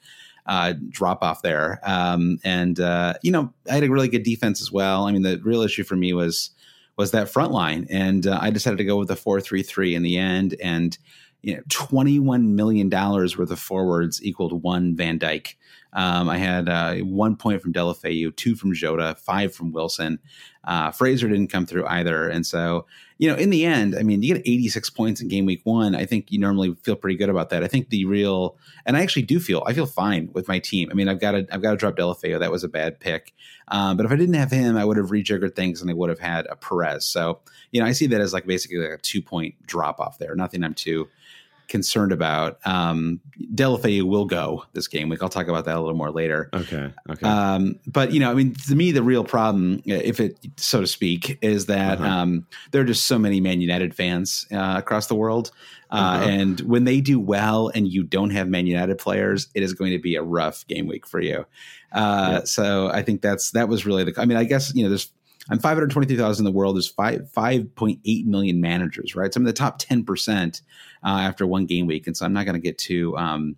uh, 0.46 0.74
drop 0.88 1.22
off 1.22 1.42
there. 1.42 1.80
Um, 1.84 2.38
and 2.44 2.80
uh, 2.80 3.14
you 3.22 3.30
know, 3.30 3.52
I 3.70 3.74
had 3.74 3.84
a 3.84 3.90
really 3.90 4.08
good 4.08 4.24
defense 4.24 4.60
as 4.60 4.72
well. 4.72 5.06
I 5.06 5.12
mean, 5.12 5.22
the 5.22 5.40
real 5.42 5.62
issue 5.62 5.84
for 5.84 5.96
me 5.96 6.12
was 6.12 6.50
was 6.96 7.10
that 7.10 7.28
front 7.28 7.52
line, 7.52 7.86
and 7.90 8.26
I 8.26 8.50
decided 8.50 8.76
to 8.76 8.84
go 8.84 8.96
with 8.96 9.08
the 9.08 9.16
four 9.16 9.40
three 9.40 9.62
three 9.62 9.94
in 9.94 10.02
the 10.02 10.18
end. 10.18 10.56
And 10.62 10.98
you 11.44 11.54
know, 11.54 11.62
twenty 11.68 12.18
one 12.18 12.56
million 12.56 12.88
dollars 12.88 13.36
worth 13.36 13.50
of 13.50 13.58
forwards 13.58 14.22
equaled 14.24 14.62
one 14.62 14.96
Van 14.96 15.18
Dijk. 15.18 15.54
Um, 15.92 16.28
I 16.28 16.38
had 16.38 16.68
uh, 16.68 16.96
one 16.96 17.36
point 17.36 17.62
from 17.62 17.72
Deulofeu, 17.72 18.34
two 18.34 18.56
from 18.56 18.74
Jota, 18.74 19.14
five 19.18 19.54
from 19.54 19.70
Wilson. 19.70 20.18
Uh, 20.64 20.90
Fraser 20.90 21.28
didn't 21.28 21.52
come 21.52 21.66
through 21.66 21.86
either, 21.86 22.28
and 22.28 22.44
so 22.44 22.86
you 23.18 23.30
know, 23.30 23.36
in 23.36 23.50
the 23.50 23.64
end, 23.64 23.94
I 23.96 24.02
mean, 24.02 24.22
you 24.22 24.34
get 24.34 24.42
86 24.44 24.90
points 24.90 25.20
in 25.20 25.28
game 25.28 25.46
week 25.46 25.60
one. 25.62 25.94
I 25.94 26.04
think 26.04 26.32
you 26.32 26.38
normally 26.38 26.74
feel 26.82 26.96
pretty 26.96 27.16
good 27.16 27.28
about 27.28 27.50
that. 27.50 27.62
I 27.62 27.68
think 27.68 27.90
the 27.90 28.04
real, 28.06 28.58
and 28.86 28.96
I 28.96 29.02
actually 29.02 29.22
do 29.22 29.38
feel, 29.38 29.62
I 29.66 29.72
feel 29.72 29.86
fine 29.86 30.30
with 30.32 30.48
my 30.48 30.58
team. 30.58 30.88
I 30.90 30.94
mean, 30.94 31.08
I've 31.08 31.20
got 31.20 31.32
to, 31.32 31.46
I've 31.52 31.62
got 31.62 31.70
to 31.70 31.76
drop 31.76 31.94
Deulofeu. 31.94 32.40
That 32.40 32.50
was 32.50 32.64
a 32.64 32.68
bad 32.68 32.98
pick. 32.98 33.32
Um, 33.68 33.96
but 33.96 34.04
if 34.04 34.10
I 34.10 34.16
didn't 34.16 34.34
have 34.34 34.50
him, 34.50 34.76
I 34.76 34.84
would 34.84 34.96
have 34.96 35.10
rejiggered 35.10 35.54
things 35.54 35.80
and 35.80 35.88
I 35.88 35.94
would 35.94 36.08
have 36.08 36.18
had 36.18 36.46
a 36.46 36.56
Perez. 36.56 37.06
So, 37.06 37.40
you 37.70 37.80
know, 37.80 37.86
I 37.86 37.92
see 37.92 38.06
that 38.08 38.20
as 38.20 38.32
like 38.32 38.46
basically 38.46 38.78
like 38.78 38.98
a 38.98 38.98
two 38.98 39.22
point 39.22 39.54
drop 39.64 40.00
off 40.00 40.18
there. 40.18 40.34
Nothing 40.34 40.64
I'm 40.64 40.74
too 40.74 41.08
concerned 41.68 42.12
about. 42.12 42.58
Um, 42.66 43.20
Deulofeu 43.54 44.02
will 44.02 44.24
go 44.26 44.64
this 44.72 44.86
game 44.88 45.08
week. 45.08 45.22
I'll 45.22 45.28
talk 45.28 45.48
about 45.48 45.64
that 45.64 45.76
a 45.76 45.80
little 45.80 45.96
more 45.96 46.10
later. 46.10 46.50
Okay. 46.52 46.92
Okay. 47.10 47.26
Um, 47.26 47.78
but 47.86 48.12
you 48.12 48.20
know, 48.20 48.30
I 48.30 48.34
mean, 48.34 48.54
to 48.68 48.74
me, 48.74 48.92
the 48.92 49.02
real 49.02 49.24
problem, 49.24 49.82
if 49.84 50.20
it 50.20 50.38
so 50.56 50.80
to 50.80 50.86
speak, 50.86 51.38
is 51.42 51.66
that 51.66 51.98
Uh-huh. 52.00 52.08
um, 52.08 52.46
there 52.70 52.80
are 52.82 52.84
just 52.86 53.06
so 53.06 53.18
many 53.18 53.40
Man 53.40 53.60
United 53.60 53.94
fans 53.94 54.46
uh, 54.52 54.74
across 54.78 55.06
the 55.08 55.14
world, 55.14 55.50
uh, 55.90 55.94
Uh-huh. 55.96 56.28
and 56.28 56.60
when 56.60 56.84
they 56.84 57.00
do 57.00 57.18
well 57.18 57.68
and 57.74 57.88
you 57.88 58.02
don't 58.04 58.30
have 58.30 58.48
Man 58.48 58.66
United 58.66 58.98
players, 58.98 59.48
it 59.54 59.62
is 59.62 59.72
going 59.72 59.92
to 59.92 59.98
be 59.98 60.16
a 60.16 60.22
rough 60.22 60.66
game 60.68 60.86
week 60.86 61.06
for 61.06 61.20
you. 61.20 61.44
Uh, 61.92 62.28
Yeah. 62.38 62.40
So 62.44 62.88
I 62.88 63.02
think 63.02 63.20
that's 63.22 63.50
that 63.52 63.68
was 63.68 63.84
really 63.86 64.04
the. 64.04 64.14
I 64.16 64.24
mean, 64.26 64.36
I 64.38 64.44
guess 64.44 64.74
you 64.74 64.82
know, 64.82 64.88
there's 64.88 65.10
on 65.50 65.58
523,000 65.58 66.40
in 66.40 66.44
the 66.44 66.56
world, 66.56 66.76
there's 66.76 66.88
five 66.88 67.30
5.8 67.36 68.26
million 68.26 68.60
managers, 68.60 69.14
right? 69.14 69.32
So 69.32 69.38
I'm 69.38 69.42
in 69.42 69.46
the 69.46 69.52
top 69.52 69.78
10 69.78 70.04
percent 70.04 70.62
uh, 71.04 71.20
after 71.20 71.46
one 71.46 71.66
game 71.66 71.86
week, 71.86 72.06
and 72.06 72.16
so 72.16 72.24
I'm 72.24 72.32
not 72.32 72.46
going 72.46 72.54
to 72.54 72.60
get 72.60 72.78
too. 72.78 73.16
Um, 73.16 73.56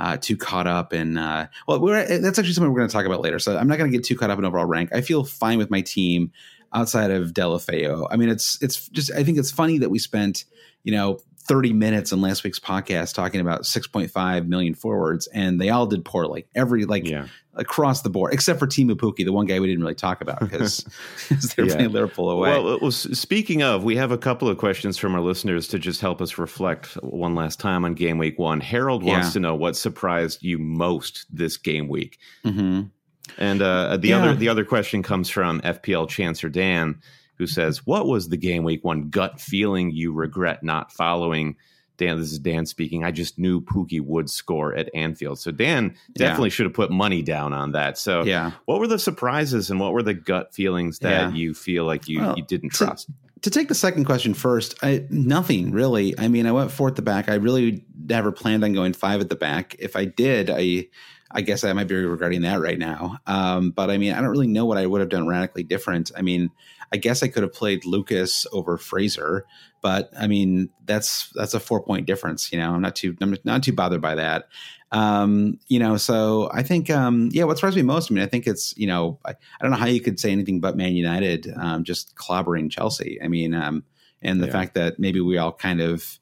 uh, 0.00 0.16
too 0.16 0.36
caught 0.38 0.66
up 0.66 0.94
in 0.94 1.18
uh, 1.18 1.46
well 1.68 1.78
we're, 1.78 2.18
that's 2.18 2.38
actually 2.38 2.54
something 2.54 2.72
we're 2.72 2.78
going 2.78 2.88
to 2.88 2.92
talk 2.92 3.04
about 3.04 3.20
later 3.20 3.38
so 3.38 3.58
i'm 3.58 3.68
not 3.68 3.76
going 3.76 3.90
to 3.90 3.94
get 3.94 4.02
too 4.02 4.16
caught 4.16 4.30
up 4.30 4.38
in 4.38 4.44
overall 4.46 4.64
rank 4.64 4.88
i 4.94 5.02
feel 5.02 5.22
fine 5.22 5.58
with 5.58 5.70
my 5.70 5.82
team 5.82 6.32
outside 6.72 7.10
of 7.10 7.32
Deulofeu 7.32 8.06
i 8.10 8.16
mean 8.16 8.30
it's 8.30 8.60
it's 8.62 8.88
just 8.88 9.12
i 9.12 9.22
think 9.22 9.36
it's 9.36 9.50
funny 9.50 9.76
that 9.76 9.90
we 9.90 9.98
spent 9.98 10.46
you 10.82 10.92
know 10.92 11.20
30 11.44 11.72
minutes 11.72 12.12
in 12.12 12.20
last 12.20 12.44
week's 12.44 12.58
podcast 12.60 13.14
talking 13.14 13.40
about 13.40 13.62
6.5 13.62 14.46
million 14.46 14.74
forwards 14.74 15.26
and 15.28 15.60
they 15.60 15.70
all 15.70 15.86
did 15.86 16.04
poorly 16.04 16.46
every 16.54 16.84
like 16.84 17.06
yeah. 17.06 17.26
across 17.54 18.02
the 18.02 18.10
board 18.10 18.32
except 18.32 18.58
for 18.60 18.66
Teemu 18.66 18.94
Pukki, 18.94 19.24
the 19.24 19.32
one 19.32 19.46
guy 19.46 19.58
we 19.58 19.66
didn't 19.66 19.82
really 19.82 19.94
talk 19.96 20.20
about 20.20 20.38
because 20.40 20.84
they're 21.56 21.66
Yeah. 21.66 21.74
playing 21.76 21.92
Liverpool 21.92 22.30
away 22.30 22.50
Well, 22.50 22.78
was, 22.80 22.96
speaking 23.18 23.62
of, 23.62 23.82
we 23.82 23.96
have 23.96 24.12
a 24.12 24.18
couple 24.18 24.48
of 24.48 24.56
questions 24.58 24.98
from 24.98 25.14
our 25.14 25.20
listeners 25.20 25.66
to 25.68 25.78
just 25.78 26.00
help 26.00 26.20
us 26.22 26.38
reflect 26.38 26.94
one 27.02 27.34
last 27.34 27.58
time 27.58 27.84
on 27.84 27.94
game 27.94 28.18
week 28.18 28.38
one. 28.38 28.60
Harold 28.60 29.02
wants 29.02 29.28
Yeah. 29.28 29.32
to 29.32 29.40
know 29.40 29.54
what 29.56 29.74
surprised 29.76 30.42
you 30.42 30.58
most 30.58 31.26
this 31.30 31.56
game 31.56 31.88
week. 31.88 32.18
Mhm. 32.44 32.90
And 33.38 33.62
uh, 33.62 33.96
the 33.96 34.12
other 34.12 34.34
the 34.34 34.48
other 34.48 34.64
question 34.64 35.02
comes 35.02 35.30
from 35.30 35.60
FPL 35.62 36.06
Chancer 36.08 36.50
Dan, 36.50 37.00
who 37.42 37.46
says, 37.48 37.86
"What 37.86 38.06
was 38.06 38.28
the 38.28 38.36
game 38.36 38.62
week 38.64 38.84
one 38.84 39.10
gut 39.10 39.40
feeling 39.40 39.90
you 39.90 40.12
regret 40.12 40.62
not 40.62 40.92
following?" 40.92 41.56
Dan, 41.98 42.18
this 42.18 42.32
is 42.32 42.38
Dan 42.38 42.64
speaking. 42.66 43.04
I 43.04 43.10
just 43.10 43.38
knew 43.38 43.60
Pukki 43.60 44.00
would 44.00 44.30
score 44.30 44.74
at 44.74 44.88
Anfield, 44.94 45.38
so 45.38 45.50
Dan 45.50 45.94
Yeah. 46.16 46.28
definitely 46.28 46.50
should 46.50 46.66
have 46.66 46.72
put 46.74 46.90
money 46.90 47.22
down 47.22 47.52
on 47.52 47.72
that. 47.72 47.98
So, 47.98 48.24
yeah 48.24 48.52
what 48.64 48.80
were 48.80 48.86
the 48.88 48.98
surprises 48.98 49.70
and 49.70 49.78
what 49.78 49.92
were 49.92 50.02
the 50.02 50.14
gut 50.14 50.54
feelings 50.54 50.98
that 51.00 51.10
Yeah. 51.30 51.32
you 51.34 51.54
feel 51.54 51.84
like 51.84 52.08
you, 52.08 52.20
Well, 52.20 52.34
you 52.36 52.44
didn't 52.44 52.70
to- 52.70 52.84
trust? 52.86 53.08
to 53.42 53.50
take 53.50 53.68
the 53.68 53.74
second 53.74 54.04
question 54.04 54.34
first, 54.34 54.74
I, 54.82 55.04
nothing 55.10 55.70
really. 55.72 56.18
I 56.18 56.28
mean, 56.28 56.46
I 56.46 56.52
went 56.52 56.70
four 56.70 56.88
at 56.88 56.96
the 56.96 57.02
back. 57.02 57.28
I 57.28 57.34
really 57.34 57.84
never 58.08 58.32
planned 58.32 58.64
on 58.64 58.72
going 58.72 58.94
five 58.94 59.20
at 59.20 59.28
the 59.28 59.36
back. 59.36 59.76
If 59.78 59.94
I 59.96 60.04
did, 60.06 60.48
I 60.50 60.86
I 61.34 61.40
guess 61.40 61.64
I 61.64 61.72
might 61.72 61.88
be 61.88 61.94
regretting 61.94 62.42
that 62.42 62.60
right 62.60 62.78
now. 62.78 63.16
Um, 63.26 63.70
but 63.70 63.90
I 63.90 63.96
mean, 63.96 64.12
I 64.12 64.20
don't 64.20 64.28
really 64.30 64.46
know 64.48 64.66
what 64.66 64.76
I 64.76 64.84
would 64.86 65.00
have 65.00 65.08
done 65.08 65.26
radically 65.26 65.62
different. 65.62 66.10
I 66.16 66.20
mean, 66.20 66.50
I 66.92 66.96
guess 66.98 67.22
I 67.22 67.28
could 67.28 67.42
have 67.42 67.52
played 67.52 67.84
Lucas 67.84 68.46
over 68.52 68.76
Fraser, 68.76 69.46
but 69.80 70.10
I 70.18 70.26
mean, 70.26 70.68
that's 70.84 71.30
that's 71.34 71.54
a 71.54 71.60
four 71.60 71.82
point 71.82 72.06
difference. 72.06 72.52
You 72.52 72.58
know, 72.58 72.72
I'm 72.74 72.82
not 72.82 72.96
too 72.96 73.16
I'm 73.20 73.36
not 73.44 73.62
too 73.62 73.72
bothered 73.72 74.02
by 74.02 74.14
that. 74.16 74.44
Um, 74.92 75.58
you 75.68 75.78
know, 75.78 75.96
so 75.96 76.50
I 76.52 76.62
think, 76.62 76.90
um, 76.90 77.30
yeah, 77.32 77.44
what 77.44 77.56
surprised 77.56 77.76
me 77.76 77.82
most, 77.82 78.10
I 78.10 78.14
mean, 78.14 78.22
I 78.22 78.26
think 78.26 78.46
it's, 78.46 78.76
you 78.76 78.86
know, 78.86 79.18
I, 79.24 79.30
I 79.30 79.62
don't 79.62 79.70
know 79.70 79.78
how 79.78 79.86
you 79.86 80.02
could 80.02 80.20
say 80.20 80.30
anything 80.30 80.60
but 80.60 80.76
Man 80.76 80.94
United, 80.94 81.50
um, 81.56 81.82
just 81.82 82.14
clobbering 82.14 82.70
Chelsea. 82.70 83.18
I 83.24 83.28
mean, 83.28 83.54
um, 83.54 83.84
and 84.20 84.42
the 84.42 84.46
Yeah. 84.48 84.52
fact 84.52 84.74
that 84.74 84.98
maybe 84.98 85.18
we 85.22 85.38
all 85.38 85.50
kind 85.50 85.80
of 85.80 86.18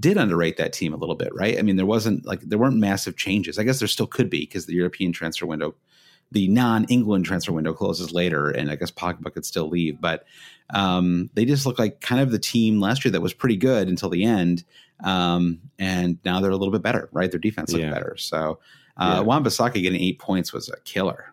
did 0.00 0.16
underrate 0.16 0.56
that 0.56 0.72
team 0.72 0.92
a 0.92 0.96
little 0.96 1.14
bit, 1.14 1.32
right? 1.32 1.60
I 1.60 1.62
mean, 1.62 1.76
there 1.76 1.86
wasn't 1.86 2.26
like, 2.26 2.40
there 2.40 2.58
weren't 2.58 2.78
massive 2.78 3.16
changes. 3.16 3.56
I 3.56 3.62
guess 3.62 3.78
there 3.78 3.86
still 3.86 4.08
could 4.08 4.28
be 4.28 4.40
because 4.40 4.66
the 4.66 4.74
European 4.74 5.12
transfer 5.12 5.46
window, 5.46 5.76
the 6.30 6.48
non 6.48 6.84
England 6.84 7.24
transfer 7.24 7.52
window 7.52 7.72
closes 7.72 8.12
later, 8.12 8.50
and 8.50 8.70
I 8.70 8.76
guess 8.76 8.90
Pogba 8.90 9.32
could 9.32 9.44
still 9.44 9.68
leave, 9.68 10.00
but 10.00 10.24
um, 10.70 11.30
they 11.34 11.44
just 11.44 11.64
look 11.64 11.78
like 11.78 12.00
kind 12.00 12.20
of 12.20 12.30
the 12.30 12.38
team 12.38 12.80
last 12.80 13.04
year 13.04 13.12
that 13.12 13.22
was 13.22 13.32
pretty 13.32 13.56
good 13.56 13.88
until 13.88 14.10
the 14.10 14.24
end. 14.24 14.64
Um, 15.02 15.60
and 15.78 16.18
now 16.24 16.40
they're 16.40 16.50
a 16.50 16.56
little 16.56 16.72
bit 16.72 16.82
better, 16.82 17.08
right? 17.12 17.30
Their 17.30 17.40
defense 17.40 17.72
looked 17.72 17.84
Yeah. 17.84 17.90
better. 17.90 18.16
So, 18.18 18.58
uh, 18.98 19.14
Yeah. 19.16 19.20
Wan-Bissaka 19.20 19.80
getting 19.80 20.00
eight 20.00 20.18
points 20.18 20.52
was 20.52 20.68
a 20.68 20.76
killer. 20.84 21.32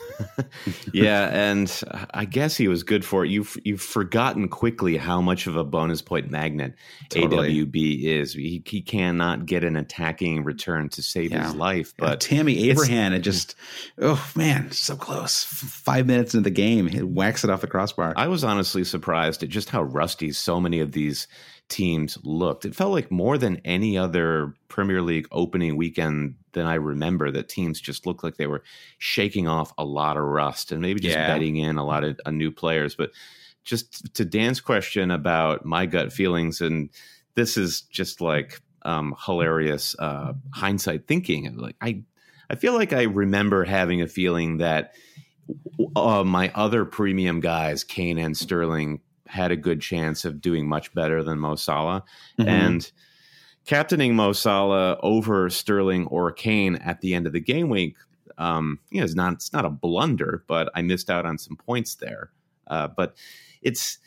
yeah, 0.92 1.28
and 1.32 1.80
I 2.12 2.24
guess 2.24 2.56
he 2.56 2.68
was 2.68 2.82
good 2.82 3.04
for 3.04 3.24
it. 3.24 3.30
You've 3.30 3.56
you've 3.64 3.82
forgotten 3.82 4.48
quickly 4.48 4.96
how 4.96 5.20
much 5.20 5.46
of 5.46 5.56
a 5.56 5.64
bonus 5.64 6.02
point 6.02 6.30
magnet 6.30 6.74
Totally. 7.08 7.64
AWB 7.64 8.04
is. 8.04 8.34
He, 8.34 8.62
he 8.66 8.82
cannot 8.82 9.46
get 9.46 9.64
an 9.64 9.76
attacking 9.76 10.44
return 10.44 10.88
to 10.90 11.02
save 11.02 11.30
Yeah. 11.32 11.44
his 11.46 11.54
life, 11.54 11.92
But 11.96 12.06
but 12.06 12.20
Tammy 12.20 12.70
Abraham, 12.70 13.12
it 13.12 13.20
just, 13.20 13.54
oh 13.98 14.30
man, 14.36 14.70
so 14.70 14.96
close. 14.96 15.44
Five 15.44 16.06
minutes 16.06 16.34
into 16.34 16.44
the 16.48 16.54
game, 16.54 16.86
he 16.86 17.02
whacks 17.02 17.44
it 17.44 17.50
off 17.50 17.60
the 17.60 17.66
crossbar. 17.66 18.12
I 18.16 18.28
was 18.28 18.44
honestly 18.44 18.84
surprised 18.84 19.42
at 19.42 19.48
just 19.48 19.70
how 19.70 19.82
rusty 19.82 20.32
so 20.32 20.60
many 20.60 20.80
of 20.80 20.92
these 20.92 21.26
teams 21.68 22.18
looked. 22.22 22.64
It 22.64 22.74
felt 22.74 22.92
like 22.92 23.10
more 23.10 23.38
than 23.38 23.60
any 23.64 23.96
other 23.96 24.54
Premier 24.68 25.00
League 25.02 25.26
opening 25.32 25.76
weekend 25.76 26.34
than 26.52 26.66
I 26.66 26.74
remember 26.74 27.30
that 27.30 27.48
teams 27.48 27.80
just 27.80 28.06
looked 28.06 28.22
like 28.24 28.36
they 28.36 28.46
were 28.46 28.62
shaking 28.98 29.48
off 29.48 29.72
a 29.78 29.84
lot 29.84 30.16
of 30.16 30.24
rust 30.24 30.72
and 30.72 30.80
maybe 30.82 31.00
just 31.00 31.16
Yeah. 31.16 31.26
betting 31.26 31.56
in 31.56 31.76
a 31.76 31.84
lot 31.84 32.04
of 32.04 32.20
uh, 32.26 32.30
new 32.30 32.50
players. 32.50 32.94
But 32.94 33.10
just 33.64 34.14
to 34.14 34.24
Dan's 34.24 34.60
question 34.60 35.10
about 35.10 35.64
my 35.64 35.86
gut 35.86 36.12
feelings, 36.12 36.60
and 36.60 36.90
this 37.34 37.56
is 37.56 37.82
just 37.82 38.20
like 38.20 38.60
um, 38.82 39.14
hilarious 39.24 39.94
uh, 39.98 40.32
hindsight 40.52 41.06
thinking. 41.06 41.56
Like 41.56 41.76
I, 41.80 42.02
I 42.50 42.56
feel 42.56 42.74
like 42.74 42.92
I 42.92 43.02
remember 43.04 43.64
having 43.64 44.02
a 44.02 44.08
feeling 44.08 44.58
that 44.58 44.94
uh, 45.96 46.24
my 46.24 46.50
other 46.54 46.84
premium 46.84 47.40
guys, 47.40 47.84
Kane 47.84 48.18
and 48.18 48.36
Sterling, 48.36 49.00
had 49.26 49.50
a 49.50 49.56
good 49.56 49.80
chance 49.80 50.24
of 50.26 50.40
doing 50.42 50.68
much 50.68 50.92
better 50.92 51.22
than 51.22 51.38
Mo 51.38 51.54
Salah. 51.54 52.04
Mhm. 52.38 52.46
And 52.48 52.92
captaining 53.66 54.14
Mo 54.16 54.32
Salah 54.32 54.98
over 55.02 55.48
Sterling 55.50 56.06
or 56.06 56.32
Kane 56.32 56.76
at 56.76 57.00
the 57.00 57.14
end 57.14 57.26
of 57.26 57.32
the 57.32 57.40
game 57.40 57.68
week, 57.68 57.96
um, 58.38 58.78
you 58.90 59.00
know, 59.00 59.04
it's 59.04 59.14
not 59.14 59.34
it's 59.34 59.52
not 59.52 59.64
a 59.64 59.70
blunder, 59.70 60.44
but 60.46 60.70
I 60.74 60.82
missed 60.82 61.10
out 61.10 61.26
on 61.26 61.38
some 61.38 61.56
points 61.56 61.96
there. 61.96 62.30
Uh, 62.66 62.88
but 62.88 63.16
it's 63.62 63.98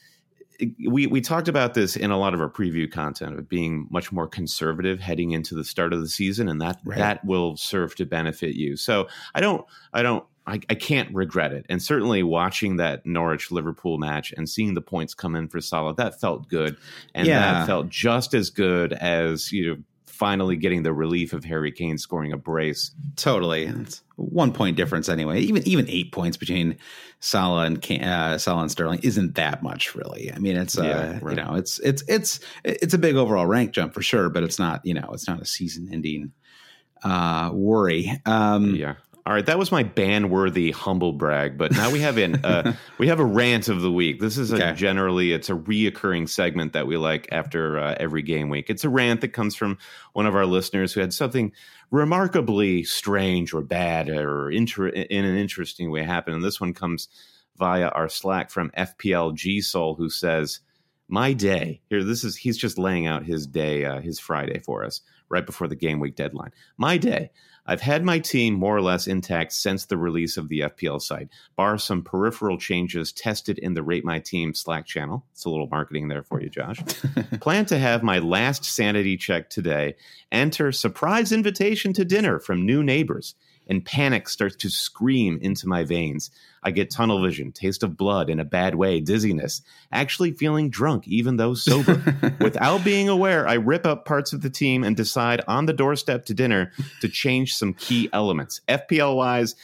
we 0.88 1.06
we 1.08 1.22
talked 1.22 1.48
about 1.48 1.74
this 1.74 1.96
in 1.96 2.12
a 2.12 2.18
lot 2.18 2.34
of 2.34 2.42
our 2.42 2.50
preview 2.50 2.90
content 2.90 3.38
of 3.38 3.50
being 3.50 3.88
much 3.90 4.12
more 4.12 4.28
conservative 4.28 5.00
heading 5.00 5.32
into 5.32 5.54
the 5.54 5.64
start 5.64 5.94
of 5.94 6.00
the 6.00 6.08
season, 6.08 6.48
and 6.48 6.62
that 6.62 6.80
Right. 6.86 6.98
that 6.98 7.26
will 7.26 7.58
serve 7.58 7.96
to 7.96 8.06
benefit 8.06 8.56
you. 8.56 8.76
So 8.78 9.08
I 9.34 9.42
don't 9.42 9.66
I 9.94 10.02
don't 10.02 10.26
I, 10.48 10.60
I 10.70 10.76
can't 10.76 11.14
regret 11.14 11.54
it. 11.54 11.66
And 11.70 11.82
certainly 11.82 12.22
watching 12.24 12.78
that 12.78 13.06
Norwich 13.06 13.52
Liverpool 13.52 13.98
match 13.98 14.32
and 14.38 14.48
seeing 14.48 14.74
the 14.76 14.82
points 14.82 15.14
come 15.14 15.36
in 15.36 15.48
for 15.48 15.60
Salah, 15.60 15.96
that 15.96 16.20
felt 16.22 16.48
good. 16.50 16.78
And 17.16 17.28
Yeah. 17.28 17.40
that 17.40 17.68
felt 17.68 17.90
just 17.90 18.34
as 18.34 18.50
good 18.52 18.94
as, 18.94 19.52
you 19.52 19.68
know, 19.76 19.82
finally 20.06 20.56
getting 20.56 20.84
the 20.84 20.94
relief 20.94 21.34
of 21.34 21.44
Harry 21.44 21.72
Kane 21.74 21.98
scoring 21.98 22.32
a 22.32 22.38
brace. 22.38 22.92
Totally, 23.18 23.64
it's 23.66 24.02
one 24.16 24.54
point 24.54 24.78
difference 24.78 25.10
anyway. 25.10 25.42
Even 25.42 25.68
even 25.68 25.90
eight 25.90 26.14
points 26.14 26.38
between 26.38 26.78
Salah 27.20 27.66
and 27.66 27.82
Can- 27.82 28.02
uh, 28.04 28.38
Salah 28.38 28.62
and 28.62 28.72
Sterling 28.72 29.00
isn't 29.04 29.36
that 29.36 29.62
much, 29.62 29.94
really. 29.94 30.32
I 30.32 30.38
mean, 30.40 30.56
it's 30.56 30.78
uh, 30.78 30.84
Yeah, 30.84 31.20
right. 31.22 31.36
you 31.38 31.44
know, 31.44 31.56
it's 31.56 31.80
it's 31.80 32.02
it's 32.08 32.40
it's 32.64 32.94
a 32.94 32.98
big 32.98 33.18
overall 33.18 33.46
rank 33.46 33.72
jump 33.74 33.94
for 33.94 34.02
sure, 34.02 34.30
but 34.30 34.42
it's 34.44 34.58
not 34.58 34.86
you 34.86 34.94
know, 34.94 35.10
it's 35.12 35.28
not 35.28 35.42
a 35.42 35.46
season 35.46 35.90
ending 35.92 36.32
uh, 37.04 37.52
worry. 37.54 38.20
Um, 38.26 38.74
Yeah. 38.74 38.96
All 39.28 39.34
right, 39.34 39.46
that 39.48 39.58
was 39.58 39.72
my 39.72 39.82
ban-worthy 39.82 40.70
humble 40.70 41.12
brag, 41.12 41.58
but 41.58 41.72
now 41.72 41.90
we 41.90 42.00
have 42.02 42.18
an 42.20 42.36
uh, 42.46 42.76
we 43.00 43.08
have 43.08 43.20
a 43.20 43.26
rant 43.26 43.70
of 43.70 43.82
the 43.82 43.92
week. 43.92 44.20
This 44.20 44.38
is 44.38 44.52
a 44.52 44.56
Okay. 44.58 44.74
generally 44.76 45.32
it's 45.32 45.50
a 45.50 45.54
reoccurring 45.56 46.30
segment 46.30 46.74
that 46.74 46.86
we 46.86 46.96
like 46.98 47.28
after 47.32 47.80
uh, 47.80 47.96
every 48.00 48.22
game 48.22 48.50
week. 48.50 48.70
It's 48.70 48.84
a 48.84 48.90
rant 48.90 49.22
that 49.22 49.30
comes 49.30 49.56
from 49.56 49.80
one 50.14 50.28
of 50.28 50.36
our 50.36 50.46
listeners 50.46 50.94
who 50.94 51.02
had 51.02 51.12
something 51.12 51.52
remarkably 51.90 52.84
strange 52.84 53.52
or 53.52 53.62
bad 53.64 54.10
or 54.10 54.52
inter- 54.52 54.90
in 54.90 55.26
an 55.26 55.36
interesting 55.38 55.90
way 55.90 56.04
happen. 56.04 56.34
And 56.36 56.44
this 56.44 56.62
one 56.62 56.74
comes 56.76 57.08
via 57.58 57.88
our 57.90 58.10
Slack 58.10 58.52
from 58.52 58.70
FPLG 58.78 59.64
Soul, 59.64 59.96
who 59.96 60.10
says, 60.12 60.60
"My 61.08 61.34
day 61.34 61.82
here. 61.90 62.04
This 62.04 62.24
is 62.24 62.36
he's 62.36 62.58
just 62.58 62.78
laying 62.78 63.08
out 63.08 63.26
his 63.26 63.48
day, 63.48 63.86
uh, 63.86 64.02
his 64.02 64.20
Friday 64.20 64.60
for 64.60 64.84
us 64.84 65.02
right 65.30 65.46
before 65.48 65.68
the 65.68 65.76
game 65.76 66.00
week 66.00 66.16
deadline. 66.16 66.52
My 66.78 66.98
day." 66.98 67.32
I've 67.66 67.82
had 67.82 68.04
my 68.04 68.20
team 68.20 68.54
more 68.54 68.76
or 68.76 68.82
less 68.82 69.08
intact 69.08 69.54
since 69.54 69.86
the 69.86 69.98
release 69.98 70.38
of 70.38 70.50
the 70.50 70.62
FPL 70.62 71.02
site, 71.02 71.30
bar 71.56 71.78
some 71.78 72.04
peripheral 72.04 72.58
changes 72.58 73.12
tested 73.12 73.58
in 73.58 73.74
the 73.74 73.84
Rate 73.84 74.06
My 74.06 74.20
Team 74.20 74.54
Slack 74.54 74.86
channel. 74.86 75.26
It's 75.32 75.46
a 75.46 75.50
little 75.50 75.68
marketing 75.68 76.08
there 76.08 76.24
for 76.24 76.42
you, 76.42 76.50
Josh. 76.50 76.78
Plan 77.42 77.66
to 77.68 77.78
have 77.78 78.04
my 78.04 78.20
last 78.20 78.64
sanity 78.66 79.18
check 79.18 79.50
today. 79.50 79.96
Enter 80.32 80.72
surprise 80.72 81.32
invitation 81.32 81.94
to 81.94 82.06
dinner 82.06 82.40
from 82.40 82.66
new 82.66 82.84
neighbors. 82.84 83.36
And 83.68 83.86
panic 83.86 84.30
starts 84.30 84.56
to 84.58 84.70
scream 84.70 85.40
into 85.42 85.68
my 85.68 85.84
veins. 85.84 86.32
I 86.64 86.72
get 86.72 86.90
tunnel 86.90 87.22
vision, 87.22 87.52
taste 87.52 87.84
of 87.84 87.98
blood 87.98 88.30
in 88.30 88.40
a 88.40 88.46
bad 88.46 88.76
way, 88.76 89.00
dizziness, 89.00 89.62
actually 89.92 90.32
feeling 90.32 90.70
drunk, 90.70 91.08
even 91.08 91.38
though 91.38 91.54
sober. 91.54 92.02
Without 92.40 92.84
being 92.84 93.08
aware, 93.08 93.48
I 93.48 93.54
rip 93.54 93.86
up 93.86 94.06
parts 94.06 94.34
of 94.34 94.42
the 94.42 94.50
team 94.50 94.84
and 94.84 94.96
decide 94.96 95.42
on 95.48 95.66
the 95.66 95.74
doorstep 95.74 96.26
to 96.26 96.34
dinner 96.34 96.72
to 97.02 97.10
change 97.10 97.56
some 97.56 97.74
key 97.74 98.10
elements. 98.12 98.62
FPL 98.68 99.16
wise, 99.16 99.56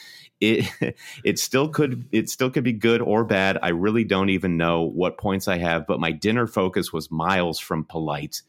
it 0.42 0.66
it 1.24 1.40
still 1.40 1.70
could 1.70 2.06
it 2.12 2.30
still 2.30 2.50
could 2.50 2.64
be 2.64 2.74
good 2.74 3.02
or 3.02 3.24
bad. 3.24 3.58
I 3.62 3.70
really 3.70 4.04
don't 4.04 4.30
even 4.30 4.58
know 4.58 4.82
what 4.82 5.18
points 5.18 5.48
I 5.48 5.58
have, 5.58 5.88
but 5.88 6.00
my 6.00 6.12
dinner 6.12 6.48
focus 6.48 6.92
was 6.92 7.10
miles 7.12 7.60
from 7.60 7.86
polite. 7.86 8.42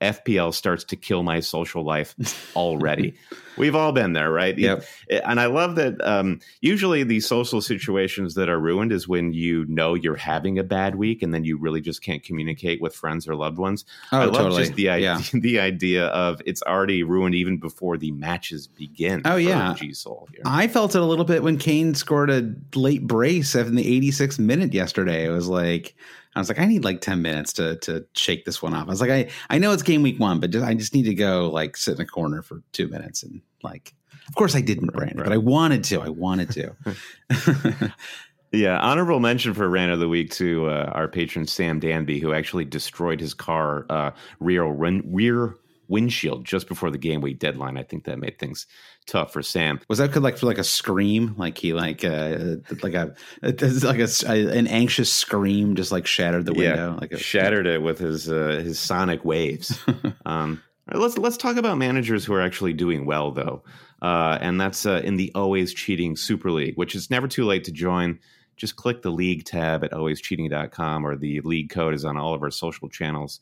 FPL 0.00 0.52
starts 0.52 0.84
to 0.84 0.96
kill 0.96 1.22
my 1.22 1.40
social 1.40 1.82
life 1.84 2.14
already. 2.56 3.14
We've 3.56 3.74
all 3.74 3.92
been 3.92 4.12
there, 4.12 4.30
right? 4.30 4.56
Yep. 4.56 4.84
And 5.24 5.40
I 5.40 5.46
love 5.46 5.76
that 5.76 5.98
um, 6.06 6.40
usually 6.60 7.04
the 7.04 7.20
social 7.20 7.62
situations 7.62 8.34
that 8.34 8.50
are 8.50 8.60
ruined 8.60 8.92
is 8.92 9.08
when 9.08 9.32
you 9.32 9.64
know 9.66 9.94
you're 9.94 10.14
having 10.16 10.58
a 10.58 10.62
bad 10.62 10.96
week 10.96 11.22
and 11.22 11.32
then 11.32 11.44
you 11.44 11.56
really 11.56 11.80
just 11.80 12.02
can't 12.02 12.22
communicate 12.22 12.82
with 12.82 12.94
friends 12.94 13.26
or 13.26 13.34
loved 13.34 13.56
ones. 13.56 13.86
Oh, 14.12 14.18
I 14.20 14.24
love 14.26 14.34
totally. 14.34 14.62
just 14.64 14.74
the 14.74 14.90
idea, 14.90 15.18
Yeah. 15.18 15.22
the 15.40 15.60
idea 15.60 16.06
of 16.08 16.42
it's 16.44 16.62
already 16.62 17.02
ruined 17.02 17.34
even 17.34 17.56
before 17.58 17.96
the 17.96 18.10
matches 18.10 18.66
begin. 18.66 19.22
Oh, 19.24 19.36
yeah. 19.36 19.72
G 19.74 19.94
Soul 19.94 20.28
here. 20.30 20.42
I 20.44 20.68
felt 20.68 20.94
it 20.94 21.00
a 21.00 21.04
little 21.06 21.24
bit 21.24 21.42
when 21.42 21.56
Kane 21.56 21.94
scored 21.94 22.28
a 22.28 22.52
late 22.74 23.06
brace 23.06 23.54
in 23.54 23.74
the 23.74 24.00
86th 24.00 24.38
minute 24.38 24.74
yesterday. 24.74 25.24
It 25.24 25.30
was 25.30 25.48
like 25.48 25.94
I 26.36 26.38
was 26.38 26.48
like, 26.48 26.60
I 26.60 26.66
need 26.66 26.84
like 26.84 27.00
10 27.00 27.22
minutes 27.22 27.52
to 27.54 27.76
to 27.76 28.06
shake 28.14 28.44
this 28.44 28.62
one 28.62 28.74
off. 28.74 28.86
I 28.86 28.90
was 28.90 29.00
like, 29.00 29.10
I, 29.10 29.28
I 29.50 29.58
know 29.58 29.72
it's 29.72 29.82
game 29.82 30.02
week 30.02 30.20
one, 30.20 30.38
but 30.38 30.50
just, 30.50 30.64
I 30.64 30.74
just 30.74 30.94
need 30.94 31.04
to 31.04 31.14
go 31.14 31.50
like 31.50 31.76
sit 31.76 31.96
in 31.96 32.00
a 32.00 32.06
corner 32.06 32.42
for 32.42 32.62
two 32.72 32.88
minutes 32.88 33.22
and 33.22 33.40
like 33.62 33.94
of 34.28 34.34
course 34.34 34.54
I 34.56 34.60
didn't, 34.60 34.92
Brandon, 34.92 35.22
but 35.22 35.32
I 35.32 35.36
wanted 35.36 35.84
to. 35.84 36.00
I 36.00 36.08
wanted 36.08 36.50
to. 36.52 37.92
Yeah, 38.52 38.78
honorable 38.78 39.20
mention 39.20 39.54
for 39.54 39.68
rant 39.68 39.92
of 39.92 39.98
the 39.98 40.08
week 40.08 40.30
to 40.32 40.70
uh, 40.70 40.90
our 40.94 41.08
patron 41.08 41.46
Sam 41.46 41.80
Danby, 41.80 42.20
who 42.20 42.32
actually 42.32 42.64
destroyed 42.64 43.20
his 43.20 43.34
car 43.34 43.84
uh, 43.90 44.12
rear 44.40 44.64
run, 44.64 45.02
rear 45.04 45.56
windshield 45.88 46.44
just 46.44 46.68
before 46.68 46.90
the 46.90 46.98
game 46.98 47.20
week 47.20 47.38
deadline. 47.38 47.76
I 47.76 47.82
think 47.82 48.04
that 48.04 48.18
made 48.18 48.38
things 48.38 48.66
tough 49.06 49.32
for 49.32 49.42
Sam. 49.42 49.80
Was 49.88 49.98
that 49.98 50.12
good 50.12 50.22
like 50.22 50.38
for 50.38 50.46
like 50.46 50.58
a 50.58 50.64
scream? 50.64 51.34
Like 51.36 51.58
he 51.58 51.72
like 51.72 52.04
uh 52.04 52.56
like 52.82 52.94
a 52.94 53.14
like 53.42 53.98
a, 53.98 54.08
an 54.28 54.66
anxious 54.66 55.12
scream 55.12 55.74
just 55.74 55.92
like 55.92 56.06
shattered 56.06 56.46
the 56.46 56.54
window. 56.54 56.98
like 57.00 57.12
a, 57.12 57.18
shattered 57.18 57.66
it 57.66 57.82
with 57.82 57.98
his 57.98 58.30
uh, 58.30 58.60
his 58.62 58.78
sonic 58.78 59.24
waves. 59.24 59.78
um, 60.26 60.62
right, 60.86 61.00
let's 61.00 61.18
let's 61.18 61.36
talk 61.36 61.56
about 61.56 61.78
managers 61.78 62.24
who 62.24 62.34
are 62.34 62.42
actually 62.42 62.72
doing 62.72 63.06
well 63.06 63.30
though, 63.30 63.62
uh, 64.02 64.38
and 64.40 64.60
that's 64.60 64.86
uh, 64.86 65.00
in 65.04 65.16
the 65.16 65.32
Always 65.34 65.72
Cheating 65.72 66.16
Super 66.16 66.50
League, 66.50 66.76
which 66.76 66.94
is 66.94 67.10
never 67.10 67.28
too 67.28 67.44
late 67.44 67.64
to 67.64 67.72
join. 67.72 68.18
Just 68.56 68.76
click 68.76 69.02
the 69.02 69.10
league 69.10 69.44
tab 69.44 69.84
at 69.84 69.92
alwayscheating.com 69.92 71.06
or 71.06 71.14
the 71.14 71.40
league 71.42 71.68
code 71.68 71.92
is 71.92 72.06
on 72.06 72.16
all 72.16 72.32
of 72.32 72.42
our 72.42 72.50
social 72.50 72.88
channels. 72.88 73.40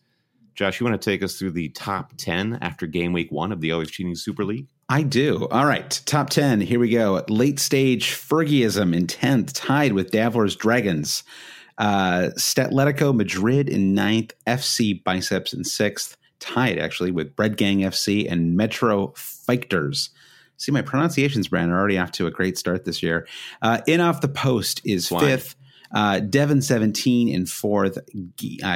Josh, 0.54 0.80
you 0.80 0.86
want 0.86 1.00
to 1.00 1.10
take 1.10 1.22
us 1.22 1.36
through 1.38 1.50
the 1.50 1.68
top 1.70 2.12
10 2.16 2.58
after 2.62 2.86
game 2.86 3.12
week 3.12 3.30
one 3.32 3.50
of 3.52 3.60
the 3.60 3.72
Always 3.72 3.90
Cheating 3.90 4.14
Super 4.14 4.44
League? 4.44 4.68
I 4.88 5.02
do. 5.02 5.48
All 5.48 5.66
right. 5.66 6.00
Top 6.06 6.30
10. 6.30 6.60
Here 6.60 6.78
we 6.78 6.90
go. 6.90 7.24
Late 7.28 7.58
stage 7.58 8.12
Fergieism 8.12 8.94
in 8.94 9.06
10th, 9.06 9.50
tied 9.54 9.94
with 9.94 10.10
Davler's 10.10 10.54
Dragons. 10.54 11.24
Uh, 11.78 12.30
Statletico 12.36 13.14
Madrid 13.14 13.68
in 13.68 13.94
9th, 13.94 14.30
FC 14.46 15.02
Biceps 15.02 15.52
in 15.52 15.62
6th, 15.62 16.16
tied 16.38 16.78
actually 16.78 17.10
with 17.10 17.34
Bread 17.34 17.56
Gang 17.56 17.80
FC 17.80 18.30
and 18.30 18.56
Metro 18.56 19.12
Fighters. 19.16 20.10
See, 20.56 20.70
my 20.70 20.82
pronunciations, 20.82 21.48
Brand, 21.48 21.72
are 21.72 21.78
already 21.78 21.98
off 21.98 22.12
to 22.12 22.28
a 22.28 22.30
great 22.30 22.56
start 22.56 22.84
this 22.84 23.02
year. 23.02 23.26
Uh, 23.60 23.80
in 23.88 24.00
off 24.00 24.20
the 24.20 24.28
post 24.28 24.80
is 24.84 25.08
Flying. 25.08 25.26
fifth. 25.26 25.56
Uh, 25.94 26.18
Devon 26.18 26.60
17 26.60 27.28
in 27.28 27.46
fourth, 27.46 27.96
uh, 27.98 28.00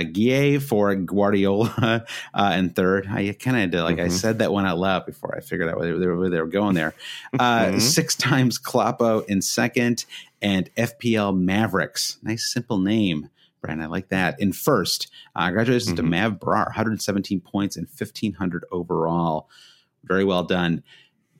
Guille 0.05 0.61
for 0.61 0.95
Guardiola 0.95 2.07
uh, 2.35 2.55
in 2.57 2.71
third. 2.71 3.09
I 3.11 3.33
kind 3.33 3.57
of 3.57 3.71
did 3.73 3.83
like 3.83 3.99
I 3.99 4.07
Mhm. 4.07 4.13
said 4.13 4.39
that 4.39 4.53
one 4.53 4.65
out 4.65 4.79
loud 4.79 5.05
before 5.05 5.35
I 5.37 5.41
figured 5.41 5.69
out 5.69 5.79
where 5.79 5.99
they, 5.99 6.07
where 6.07 6.31
they 6.31 6.41
were 6.41 6.47
going 6.47 6.75
there. 6.77 6.95
Uh, 7.39 7.65
Mhm. 7.73 7.81
Six 7.81 8.15
times 8.15 8.59
Kloppo 8.59 9.25
in 9.27 9.43
second, 9.43 10.05
and 10.41 10.71
FPL 10.77 11.33
Mavericks. 11.37 12.19
Nice 12.23 12.47
simple 12.53 12.79
name. 12.79 13.29
Brian, 13.61 13.81
I 13.81 13.87
like 13.87 14.11
that. 14.11 14.39
In 14.41 14.53
first, 14.53 15.09
uh, 15.35 15.47
congratulations 15.47 15.97
to 15.97 16.03
Mhm. 16.05 16.11
Mav 16.11 16.33
Brar, 16.39 16.67
117 16.69 17.41
points 17.41 17.77
and 17.77 17.89
1500 17.89 18.65
overall. 18.71 19.49
Very 20.05 20.23
well 20.25 20.45
done. 20.45 20.85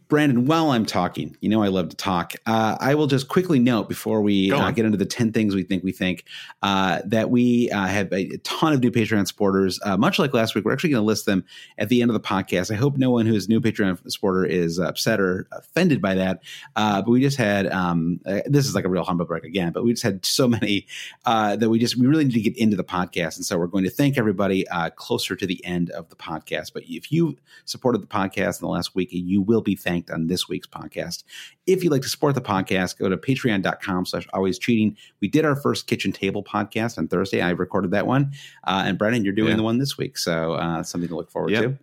Brandon, 0.09 0.47
while 0.47 0.71
I'm 0.71 0.87
talking, 0.87 1.37
you 1.41 1.51
know 1.51 1.63
I 1.63 1.69
love 1.69 1.91
to 1.91 1.97
talk. 1.97 2.33
Uh, 2.47 2.79
I 2.81 2.95
will 2.95 3.07
just 3.07 3.29
quickly 3.29 3.59
note 3.59 3.91
before 3.91 4.23
we 4.23 4.51
uh, 4.51 4.71
get 4.71 4.87
into 4.87 4.97
the 4.97 5.05
10 5.05 5.33
things 5.33 5.55
we 5.55 5.63
think 5.63 5.85
we 5.85 5.93
think 5.93 6.25
uh, 6.63 7.03
that 7.05 7.29
we 7.29 7.71
uh, 7.71 7.87
have 7.87 8.11
a 8.13 8.39
ton 8.39 8.73
of 8.73 8.81
new 8.81 8.91
Patreon 8.91 9.27
supporters. 9.27 9.79
Uh, 9.85 9.99
much 9.99 10.19
like 10.19 10.33
last 10.33 10.55
week, 10.55 10.65
we're 10.65 10.73
actually 10.73 10.91
going 10.91 11.03
to 11.03 11.07
list 11.07 11.27
them 11.27 11.45
at 11.77 11.91
the 11.91 12.01
end 12.01 12.11
of 12.11 12.15
the 12.15 12.21
podcast. 12.21 12.73
I 12.73 12.77
hope 12.77 12.97
no 12.97 13.11
one 13.11 13.27
who 13.27 13.35
is 13.35 13.47
a 13.47 13.49
new 13.51 13.61
Patreon 13.61 14.11
supporter 14.11 14.47
is 14.47 14.79
upset 14.79 15.21
or 15.21 15.47
offended 15.53 16.01
by 16.01 16.15
that. 16.15 16.41
Uh, 16.75 17.03
but 17.03 17.11
we 17.11 17.21
just 17.21 17.37
had 17.37 17.67
um, 17.67 18.19
uh, 18.25 18.41
this 18.47 18.67
is 18.67 18.75
like 18.75 18.87
a 18.87 18.89
real 18.89 19.05
humble 19.05 19.27
break 19.27 19.45
again, 19.45 19.73
but 19.73 19.85
we 19.85 19.93
just 19.93 20.03
had 20.03 20.25
so 20.25 20.49
many 20.49 20.87
uh, 21.27 21.55
that 21.57 21.69
we 21.69 21.79
just 21.79 21.99
we 21.99 22.07
really 22.07 22.25
need 22.25 22.33
to 22.33 22.41
get 22.41 22.57
into 22.57 22.77
the 22.77 22.85
podcast, 22.85 23.37
and 23.37 23.45
so 23.45 23.59
we're 23.59 23.67
going 23.67 23.85
to 23.85 23.91
thank 23.91 24.17
everybody 24.17 24.67
uh, 24.69 24.89
closer 24.89 25.37
to 25.37 25.47
the 25.47 25.63
end 25.67 25.91
of 25.91 26.09
the 26.09 26.17
podcast. 26.17 26.73
But 26.73 26.85
if 26.89 27.13
you 27.13 27.37
supported 27.67 28.01
the 28.01 28.07
podcast 28.07 28.63
in 28.63 28.67
the 28.67 28.73
last 28.73 28.95
week, 28.95 29.11
you 29.13 29.43
will 29.43 29.61
be 29.61 29.77
thanked 29.77 29.98
on 30.13 30.27
this 30.27 30.49
week's 30.49 30.67
podcast. 30.67 31.25
If 31.67 31.83
you'd 31.83 31.91
like 31.91 32.03
to 32.03 32.09
support 32.09 32.35
the 32.35 32.41
podcast, 32.41 32.99
go 32.99 33.09
to 33.09 33.17
patreon.com 33.17 34.07
slash 34.07 34.27
always 34.33 34.59
cheating. 34.59 34.97
We 35.21 35.29
did 35.29 35.45
our 35.45 35.57
first 35.57 35.87
kitchen 35.87 36.13
table 36.13 36.43
podcast 36.45 36.99
on 36.99 37.09
Thursday. 37.09 37.41
I 37.41 37.51
recorded 37.51 37.91
that 37.93 38.07
one. 38.07 38.33
Uh, 38.65 38.83
and 38.87 38.99
Brennan, 38.99 39.25
you're 39.25 39.35
doing 39.35 39.51
Yeah. 39.51 39.57
the 39.57 39.63
one 39.63 39.79
this 39.79 39.99
week. 39.99 40.19
So 40.19 40.55
uh, 40.55 40.83
something 40.83 41.09
to 41.09 41.17
look 41.17 41.31
forward 41.31 41.51
Yep. 41.53 41.63
to. 41.63 41.79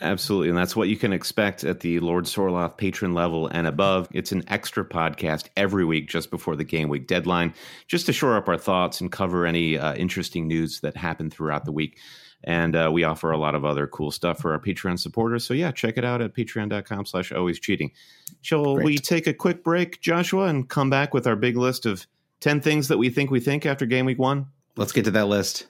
Absolutely. 0.00 0.48
And 0.48 0.58
that's 0.58 0.74
what 0.74 0.88
you 0.88 0.96
can 0.96 1.12
expect 1.12 1.62
at 1.62 1.80
the 1.80 2.00
Lord 2.00 2.24
Sorloth 2.24 2.76
patron 2.76 3.14
level 3.14 3.46
and 3.46 3.68
above. 3.68 4.08
It's 4.12 4.32
an 4.32 4.42
extra 4.48 4.84
podcast 4.84 5.48
every 5.56 5.84
week 5.84 6.08
just 6.08 6.28
before 6.30 6.56
the 6.56 6.64
game 6.64 6.88
week 6.88 7.06
deadline, 7.06 7.54
just 7.86 8.06
to 8.06 8.12
shore 8.12 8.36
up 8.36 8.48
our 8.48 8.58
thoughts 8.58 9.00
and 9.00 9.12
cover 9.12 9.46
any 9.46 9.78
uh, 9.78 9.94
interesting 9.94 10.48
news 10.48 10.80
that 10.80 10.96
happened 10.96 11.32
throughout 11.32 11.66
the 11.66 11.72
week. 11.72 11.98
And 12.44 12.74
uh, 12.74 12.90
we 12.92 13.04
offer 13.04 13.30
a 13.30 13.38
lot 13.38 13.54
of 13.54 13.64
other 13.64 13.86
cool 13.86 14.10
stuff 14.10 14.40
for 14.40 14.52
our 14.52 14.58
Patreon 14.58 14.98
supporters. 14.98 15.44
So 15.44 15.54
yeah, 15.54 15.70
check 15.70 15.96
it 15.96 16.04
out 16.04 16.20
at 16.20 16.34
patreon.com 16.34 17.06
slash 17.06 17.30
always 17.32 17.60
cheating. 17.60 17.92
Shall 18.40 18.74
Great. 18.74 18.84
we 18.84 18.98
take 18.98 19.26
a 19.28 19.34
quick 19.34 19.62
break, 19.62 20.00
Joshua, 20.00 20.46
and 20.46 20.68
come 20.68 20.90
back 20.90 21.14
with 21.14 21.26
our 21.26 21.36
big 21.36 21.56
list 21.56 21.86
of 21.86 22.06
10 22.40 22.60
things 22.60 22.88
that 22.88 22.98
we 22.98 23.10
think 23.10 23.30
we 23.30 23.38
think 23.40 23.64
after 23.64 23.86
game 23.86 24.06
week 24.06 24.18
one? 24.18 24.46
Let's 24.76 24.90
get 24.92 25.04
to 25.04 25.10
that 25.12 25.28
list. 25.28 25.66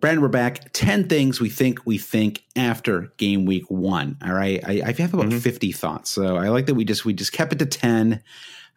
Brandon, 0.00 0.22
we're 0.22 0.28
back. 0.28 0.70
10 0.72 1.08
things 1.08 1.40
we 1.40 1.48
think 1.48 1.80
we 1.84 1.98
think 1.98 2.44
after 2.54 3.12
game 3.16 3.44
week 3.44 3.64
one. 3.68 4.16
All 4.24 4.34
right. 4.34 4.60
I, 4.64 4.82
I 4.86 4.92
have 4.92 5.14
about 5.14 5.26
Mhm. 5.30 5.40
50 5.40 5.72
thoughts. 5.72 6.10
So 6.10 6.36
I 6.36 6.48
like 6.50 6.66
that 6.66 6.74
we 6.74 6.84
just 6.84 7.04
we 7.04 7.12
just 7.12 7.32
kept 7.32 7.52
it 7.52 7.58
to 7.58 7.66
10. 7.66 8.22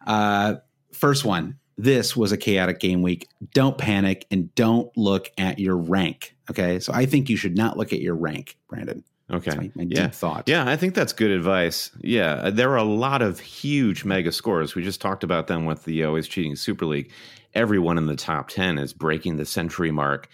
Uh 0.06 0.54
first 0.92 1.24
one. 1.24 1.58
This 1.82 2.16
was 2.16 2.30
a 2.32 2.36
chaotic 2.36 2.78
game 2.78 3.00
week. 3.02 3.28
Don't 3.54 3.78
panic 3.78 4.26
and 4.30 4.54
don't 4.54 4.94
look 4.96 5.30
at 5.38 5.58
your 5.58 5.76
rank. 5.76 6.36
Okay. 6.50 6.78
So 6.80 6.92
I 6.92 7.06
think 7.06 7.30
you 7.30 7.36
should 7.36 7.56
not 7.56 7.76
look 7.76 7.92
at 7.92 8.00
your 8.00 8.14
rank, 8.14 8.58
Brandon. 8.68 9.02
Okay. 9.30 9.50
That's 9.50 9.56
my, 9.56 9.70
my 9.76 9.82
Yeah. 9.88 10.02
deep 10.06 10.14
thought. 10.14 10.44
Yeah, 10.48 10.68
I 10.68 10.76
think 10.76 10.94
that's 10.94 11.12
good 11.12 11.30
advice. 11.30 11.90
Yeah, 12.00 12.50
there 12.50 12.70
are 12.72 12.76
a 12.76 12.82
lot 12.84 13.22
of 13.22 13.38
huge 13.40 14.04
mega 14.04 14.32
scores. 14.32 14.74
We 14.74 14.82
just 14.82 15.00
talked 15.00 15.24
about 15.24 15.46
them 15.46 15.64
with 15.64 15.84
the 15.84 16.04
Always 16.04 16.26
Cheating 16.28 16.56
Super 16.56 16.84
League. 16.84 17.12
Everyone 17.54 17.96
in 17.96 18.06
the 18.06 18.16
top 18.16 18.48
10 18.48 18.78
is 18.78 18.92
breaking 18.92 19.36
the 19.36 19.46
century 19.46 19.90
mark. 19.90 20.28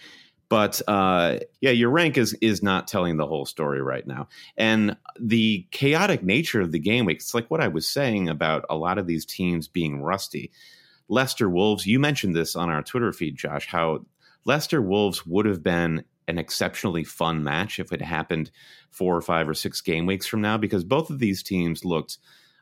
But 0.49 0.81
uh, 0.87 1.39
yeah, 1.61 1.71
your 1.71 1.89
rank 1.89 2.17
is 2.17 2.33
is 2.41 2.63
not 2.63 2.87
telling 2.87 3.17
the 3.17 3.27
whole 3.27 3.45
story 3.45 3.81
right 3.81 4.07
now. 4.07 4.29
And 4.55 4.95
the 5.19 5.65
chaotic 5.71 6.23
nature 6.23 6.61
of 6.61 6.71
the 6.71 6.79
game 6.79 7.05
week, 7.05 7.17
it's 7.17 7.33
like 7.33 7.51
what 7.51 7.59
I 7.61 7.67
was 7.67 7.87
saying 7.87 8.29
about 8.29 8.65
a 8.69 8.75
lot 8.75 8.97
of 8.97 9.07
these 9.07 9.25
teams 9.25 9.67
being 9.67 10.01
rusty. 10.01 10.51
Leicester 11.09 11.49
Wolves, 11.49 11.85
you 11.85 11.99
mentioned 11.99 12.35
this 12.35 12.55
on 12.55 12.69
our 12.69 12.83
Twitter 12.83 13.11
feed, 13.13 13.35
Josh, 13.35 13.67
how 13.67 14.05
Leicester 14.45 14.81
Wolves 14.81 15.25
would 15.25 15.45
have 15.45 15.63
been 15.63 16.03
an 16.27 16.37
exceptionally 16.37 17.03
fun 17.03 17.43
match 17.43 17.79
if 17.79 17.93
it 17.93 18.01
happened 18.01 18.51
four 18.91 19.15
or 19.15 19.21
five 19.21 19.47
or 19.47 19.53
six 19.53 19.79
game 19.81 20.05
weeks 20.05 20.25
from 20.25 20.41
now, 20.41 20.57
because 20.57 20.83
both 20.83 21.09
of 21.09 21.19
these 21.19 21.41
teams 21.41 21.85
looked, 21.85 22.17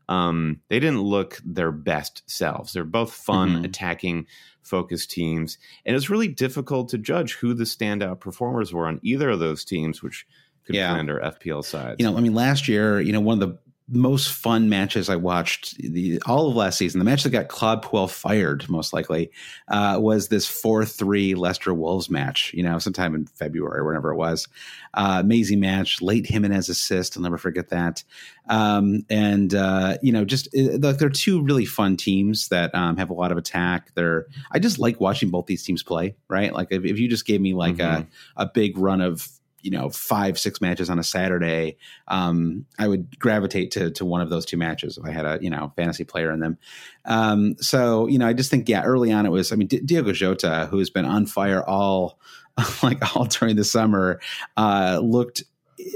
um, 0.07 0.61
they 0.69 0.79
didn't 0.79 1.01
look 1.01 1.41
their 1.43 1.71
best 1.71 2.21
selves. 2.27 2.73
They're 2.73 2.83
both 2.83 3.11
fun, 3.13 3.61
Mhm. 3.61 3.65
attacking, 3.65 4.27
focused 4.61 5.09
teams. 5.09 5.57
And 5.85 5.95
it's 5.95 6.09
really 6.09 6.27
difficult 6.27 6.89
to 6.89 6.97
judge 6.99 7.33
who 7.33 7.53
the 7.55 7.63
standout 7.63 8.19
performers 8.19 8.71
were 8.71 8.87
on 8.87 8.99
either 9.01 9.29
of 9.31 9.39
those 9.39 9.65
teams, 9.65 10.03
which 10.03 10.27
could 10.63 10.75
Yeah. 10.75 10.91
play 10.91 10.99
under 10.99 11.19
FPL 11.23 11.63
sides. 11.63 11.95
you 11.99 12.05
know, 12.05 12.17
I 12.17 12.21
mean, 12.21 12.33
last 12.35 12.67
year, 12.67 12.99
you 12.99 13.13
know, 13.13 13.19
one 13.21 13.41
of 13.41 13.49
the 13.49 13.57
most 13.87 14.31
fun 14.31 14.67
matches 14.67 15.09
I 15.09 15.15
watched 15.15 15.77
the, 15.77 16.19
all 16.25 16.49
of 16.49 16.55
last 16.55 16.77
season. 16.77 16.97
The 16.97 17.05
match 17.05 17.23
that 17.23 17.29
got 17.29 17.49
Claude 17.49 17.83
Puel 17.83 18.09
fired, 18.09 18.67
most 18.67 18.93
likely, 18.93 19.29
uh, 19.67 19.99
was 20.01 20.29
this 20.29 20.47
4 20.47 20.85
3 20.85 21.35
Leicester 21.35 21.73
Wolves 21.73 22.09
match, 22.09 22.51
you 22.55 22.63
know, 22.63 22.79
sometime 22.79 23.13
in 23.13 23.27
February, 23.27 23.85
whenever 23.85 24.11
it 24.11 24.15
was. 24.15 24.47
Uh, 24.95 25.17
amazing 25.21 25.59
match, 25.59 26.01
late 26.01 26.25
Jimenez 26.25 26.67
assist. 26.67 27.15
I'll 27.15 27.23
never 27.23 27.37
forget 27.37 27.69
that. 27.69 28.03
Um, 28.49 29.05
and, 29.09 29.53
uh, 29.53 29.97
you 30.01 30.11
know, 30.11 30.25
just 30.25 30.47
uh, 30.55 30.91
they're 30.93 31.09
two 31.09 31.43
really 31.43 31.65
fun 31.65 31.95
teams 31.95 32.47
that 32.47 32.73
um, 32.73 32.97
have 32.97 33.11
a 33.11 33.13
lot 33.13 33.31
of 33.31 33.37
attack. 33.37 33.93
They're, 33.93 34.25
I 34.51 34.57
just 34.57 34.79
like 34.79 34.99
watching 34.99 35.29
both 35.29 35.45
these 35.45 35.63
teams 35.63 35.83
play, 35.83 36.15
right? 36.27 36.53
Like 36.53 36.69
if, 36.71 36.85
if 36.85 36.97
you 36.97 37.07
just 37.07 37.27
gave 37.27 37.39
me 37.39 37.53
like 37.53 37.75
mm-hmm. 37.75 38.09
a, 38.37 38.43
a 38.43 38.49
big 38.51 38.79
run 38.79 39.01
of 39.01 39.29
you 39.65 39.71
know 39.71 39.89
five 39.89 40.37
six 40.37 40.61
matches 40.61 40.89
on 40.89 40.99
a 40.99 41.03
Saturday, 41.03 41.77
um, 42.07 42.65
I 42.77 42.87
would 42.87 43.19
gravitate 43.19 43.71
to 43.71 43.89
to 43.91 44.05
one 44.05 44.21
of 44.21 44.29
those 44.29 44.45
two 44.45 44.57
matches 44.57 44.97
if 44.97 45.03
I 45.03 45.11
had 45.11 45.25
a 45.25 45.39
you 45.41 45.49
know 45.49 45.73
fantasy 45.75 46.03
player 46.03 46.31
in 46.31 46.39
them. 46.39 46.57
Um, 47.03 47.55
so 47.59 48.07
you 48.07 48.19
know 48.19 48.27
I 48.27 48.33
just 48.33 48.51
think 48.51 48.69
yeah 48.69 48.83
early 48.83 49.11
on 49.11 49.25
it 49.25 49.29
was 49.29 49.51
I 49.51 49.55
mean 49.55 49.67
D- 49.67 49.81
Diogo 49.81 50.11
Jota 50.11 50.67
who 50.69 50.77
has 50.77 50.91
been 50.91 51.05
on 51.05 51.25
fire 51.25 51.63
all 51.63 52.19
like 52.83 53.15
all 53.15 53.25
during 53.25 53.55
the 53.55 53.63
summer 53.63 54.21
uh, 54.55 55.01
looked 55.03 55.43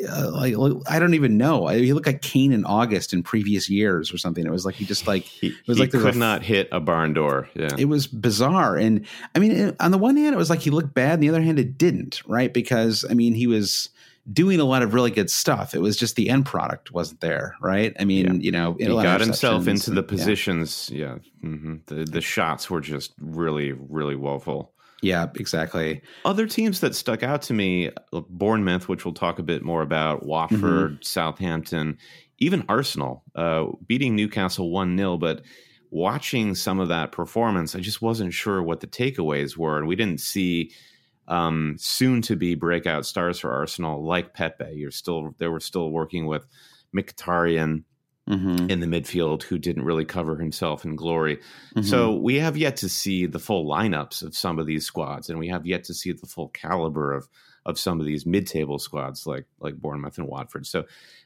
uh, 0.07 0.31
like 0.31 0.55
I 0.87 0.99
don't 0.99 1.13
even 1.13 1.37
know. 1.37 1.67
He 1.67 1.93
looked 1.93 2.05
like 2.05 2.21
Kane 2.21 2.51
in 2.51 2.65
August 2.65 3.13
in 3.13 3.23
previous 3.23 3.69
years 3.69 4.13
or 4.13 4.17
something. 4.17 4.45
It 4.45 4.51
was 4.51 4.65
like 4.65 4.75
he 4.75 4.85
just 4.85 5.07
like 5.07 5.23
he, 5.23 5.47
it 5.47 5.67
was 5.67 5.77
he 5.77 5.83
like 5.83 5.91
could 5.91 6.15
not 6.15 6.43
hit 6.43 6.69
a 6.71 6.79
barn 6.79 7.13
door. 7.13 7.49
Yeah, 7.55 7.69
it 7.77 7.85
was 7.85 8.07
bizarre. 8.07 8.75
And 8.75 9.05
I 9.35 9.39
mean, 9.39 9.75
on 9.79 9.91
the 9.91 9.97
one 9.97 10.17
hand, 10.17 10.33
it 10.33 10.37
was 10.37 10.49
like 10.49 10.59
he 10.59 10.69
looked 10.69 10.93
bad. 10.93 11.13
On 11.13 11.19
the 11.21 11.29
other 11.29 11.41
hand, 11.41 11.59
it 11.59 11.77
didn't. 11.77 12.21
Right? 12.27 12.53
Because 12.53 13.05
I 13.09 13.13
mean, 13.13 13.33
he 13.33 13.47
was 13.47 13.89
doing 14.31 14.59
a 14.59 14.65
lot 14.65 14.83
of 14.83 14.93
really 14.93 15.11
good 15.11 15.31
stuff. 15.31 15.73
It 15.73 15.79
was 15.79 15.97
just 15.97 16.15
the 16.15 16.29
end 16.29 16.45
product 16.45 16.91
wasn't 16.91 17.21
there. 17.21 17.55
Right? 17.61 17.95
I 17.99 18.05
mean, 18.05 18.25
yeah. 18.25 18.41
you 18.41 18.51
know, 18.51 18.75
he 18.79 18.85
got 18.85 19.21
himself 19.21 19.67
into 19.67 19.91
the 19.91 20.03
positions. 20.03 20.89
Yeah, 20.93 21.17
yeah. 21.43 21.49
Mm-hmm. 21.49 21.75
the 21.87 22.05
the 22.05 22.21
shots 22.21 22.69
were 22.69 22.81
just 22.81 23.13
really 23.19 23.71
really 23.71 24.15
woeful. 24.15 24.73
Yeah, 25.01 25.27
exactly. 25.35 26.01
Other 26.25 26.45
teams 26.45 26.81
that 26.81 26.95
stuck 26.95 27.23
out 27.23 27.41
to 27.43 27.53
me 27.53 27.91
Bournemouth, 28.11 28.89
which 28.89 29.05
we'll 29.05 29.13
talk 29.13 29.39
a 29.39 29.43
bit 29.43 29.63
more 29.63 29.81
about, 29.81 30.25
Watford, 30.25 30.91
mm-hmm. 30.91 31.01
Southampton, 31.01 31.97
even 32.39 32.65
Arsenal, 32.67 33.23
uh, 33.35 33.67
beating 33.87 34.15
Newcastle 34.15 34.71
1 34.71 34.97
0. 34.97 35.17
But 35.17 35.43
watching 35.89 36.53
some 36.53 36.79
of 36.79 36.89
that 36.89 37.11
performance, 37.11 37.75
I 37.75 37.79
just 37.79 38.01
wasn't 38.01 38.33
sure 38.33 38.61
what 38.61 38.81
the 38.81 38.87
takeaways 38.87 39.55
were. 39.55 39.77
And 39.77 39.87
we 39.87 39.95
didn't 39.95 40.19
see 40.19 40.71
um, 41.27 41.75
soon 41.79 42.21
to 42.23 42.35
be 42.35 42.55
breakout 42.55 43.05
stars 43.05 43.39
for 43.39 43.51
Arsenal 43.51 44.03
like 44.03 44.33
Pepe. 44.33 44.73
You're 44.73 44.91
still, 44.91 45.33
they 45.37 45.47
were 45.47 45.59
still 45.61 45.91
working 45.91 46.25
with 46.25 46.45
Mkhitaryan 46.95 47.83
mm-hmm. 48.29 48.69
in 48.69 48.79
the 48.79 48.87
midfield 48.87 49.43
who 49.43 49.57
didn't 49.57 49.83
really 49.83 50.05
cover 50.05 50.37
himself 50.37 50.85
in 50.85 50.95
glory. 50.95 51.37
Mm-hmm. 51.37 51.81
So 51.81 52.15
we 52.15 52.35
have 52.35 52.55
yet 52.55 52.77
to 52.77 52.89
see 52.89 53.25
the 53.25 53.39
full 53.39 53.65
lineups 53.65 54.23
of 54.23 54.35
some 54.35 54.59
of 54.59 54.67
these 54.67 54.85
squads, 54.85 55.29
and 55.29 55.39
we 55.39 55.47
have 55.49 55.65
yet 55.65 55.83
to 55.85 55.93
see 55.93 56.11
the 56.11 56.27
full 56.27 56.49
caliber 56.49 57.13
of 57.13 57.27
of 57.65 57.77
some 57.77 57.99
of 57.99 58.05
these 58.05 58.25
mid-table 58.25 58.79
squads 58.79 59.27
like 59.27 59.45
like 59.59 59.75
Bournemouth 59.75 60.17
and 60.17 60.27
Watford. 60.27 60.65
So 60.65 60.85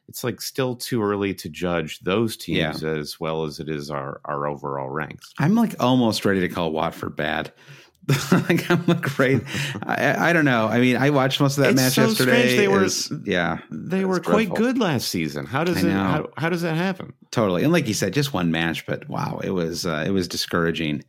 it's 0.09 0.23
like 0.23 0.41
still 0.41 0.75
too 0.75 1.01
early 1.01 1.33
to 1.35 1.49
judge 1.49 1.99
those 1.99 2.35
teams 2.35 2.81
yeah. 2.81 2.89
as 2.89 3.19
well 3.19 3.45
as 3.45 3.59
it 3.59 3.69
is 3.69 3.91
our 3.91 4.19
our 4.25 4.47
overall 4.47 4.89
ranks. 4.89 5.31
I'm 5.39 5.55
like 5.55 5.75
almost 5.79 6.25
ready 6.25 6.41
to 6.41 6.49
call 6.49 6.71
Watford 6.71 7.15
bad. 7.15 7.53
like 8.31 8.69
I'm 8.69 8.83
great. 8.99 9.43
I, 9.83 10.29
I, 10.29 10.33
don't 10.33 10.43
know. 10.43 10.67
I 10.67 10.79
mean, 10.79 10.97
I 10.97 11.09
watched 11.09 11.39
most 11.39 11.57
of 11.57 11.63
that 11.63 11.71
it's 11.71 11.81
match 11.81 11.93
so 11.93 12.07
yesterday. 12.07 12.57
They 12.57 12.67
were, 12.67 12.89
yeah, 13.23 13.59
they 13.71 14.03
were 14.03 14.19
quite 14.19 14.47
dreadful. 14.47 14.57
good 14.57 14.77
last 14.77 15.07
season. 15.07 15.45
How 15.45 15.63
does 15.63 15.81
it? 15.81 15.89
How, 15.89 16.27
how, 16.35 16.49
does 16.49 16.63
that 16.63 16.75
happen? 16.75 17.13
Totally. 17.31 17.63
And 17.63 17.71
like 17.71 17.87
you 17.87 17.93
said, 17.93 18.13
just 18.13 18.33
one 18.33 18.51
match, 18.51 18.85
but 18.85 19.07
wow, 19.07 19.39
it 19.41 19.51
was 19.51 19.85
uh, 19.85 20.03
it 20.05 20.11
was 20.11 20.27
discouraging. 20.27 21.05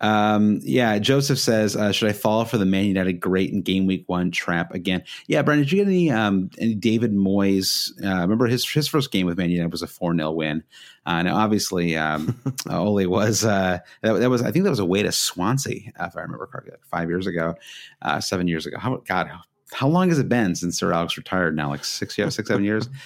Um, 0.00 0.60
yeah, 0.62 0.98
Joseph 0.98 1.38
says, 1.38 1.76
uh, 1.76 1.92
should 1.92 2.08
I 2.08 2.12
fall 2.12 2.44
for 2.44 2.58
the 2.58 2.66
Man 2.66 2.84
United 2.84 3.14
great 3.14 3.50
in 3.50 3.62
game 3.62 3.86
week 3.86 4.04
one 4.06 4.30
trap 4.30 4.74
again? 4.74 5.02
Yeah, 5.26 5.42
Brian, 5.42 5.60
did 5.60 5.72
you 5.72 5.78
get 5.78 5.86
any 5.86 6.10
um, 6.10 6.50
any 6.58 6.74
David 6.74 7.12
Moyes? 7.12 7.90
Uh, 8.04 8.20
remember 8.20 8.46
his 8.46 8.68
his 8.68 8.88
first 8.88 9.10
game 9.10 9.26
with 9.26 9.38
Man 9.38 9.50
United 9.50 9.72
was 9.72 9.82
a 9.82 9.86
four 9.86 10.14
0 10.14 10.30
win. 10.32 10.62
Uh, 11.06 11.22
now, 11.22 11.36
obviously, 11.36 11.96
um, 11.96 12.38
Ole 12.70 13.06
was 13.06 13.44
uh, 13.44 13.78
that, 14.02 14.12
that, 14.14 14.30
was 14.30 14.42
I 14.42 14.50
think 14.50 14.64
that 14.64 14.70
was 14.70 14.80
a 14.80 14.86
away 14.86 15.02
to 15.02 15.12
Swansea, 15.12 15.92
if 16.00 16.16
I 16.16 16.20
remember 16.20 16.46
correctly, 16.46 16.72
like 16.72 16.84
five 16.84 17.08
years 17.08 17.26
ago, 17.26 17.54
uh, 18.02 18.20
seven 18.20 18.48
years 18.48 18.66
ago. 18.66 18.78
How 18.78 18.96
God, 19.06 19.28
how, 19.28 19.40
how 19.72 19.88
long 19.88 20.08
has 20.08 20.18
it 20.18 20.28
been 20.28 20.54
since 20.54 20.78
Sir 20.78 20.92
Alex 20.92 21.16
retired? 21.16 21.56
Now, 21.56 21.70
like 21.70 21.84
six 21.84 22.16
years, 22.18 22.34
six 22.34 22.48
seven 22.48 22.64
years. 22.64 22.88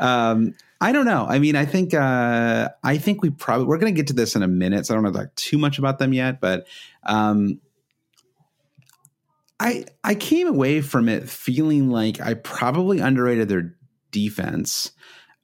Um, 0.00 0.54
I 0.80 0.92
don't 0.92 1.06
know. 1.06 1.26
I 1.28 1.38
mean, 1.40 1.56
I 1.56 1.64
think 1.64 1.92
uh, 1.92 2.68
I 2.84 2.98
think 2.98 3.22
we 3.22 3.30
probably 3.30 3.66
we're 3.66 3.78
going 3.78 3.92
to 3.92 3.96
get 3.96 4.06
to 4.08 4.12
this 4.12 4.36
in 4.36 4.42
a 4.42 4.48
minute, 4.48 4.86
so 4.86 4.94
I 4.94 4.96
don't 4.96 5.04
know 5.04 5.18
like 5.18 5.34
too 5.34 5.58
much 5.58 5.78
about 5.78 5.98
them 5.98 6.12
yet. 6.12 6.40
But 6.40 6.66
um, 7.02 7.60
I 9.58 9.86
I 10.04 10.14
came 10.14 10.46
away 10.46 10.80
from 10.80 11.08
it 11.08 11.28
feeling 11.28 11.90
like 11.90 12.20
I 12.20 12.34
probably 12.34 13.00
underrated 13.00 13.48
their 13.48 13.74
defense 14.12 14.92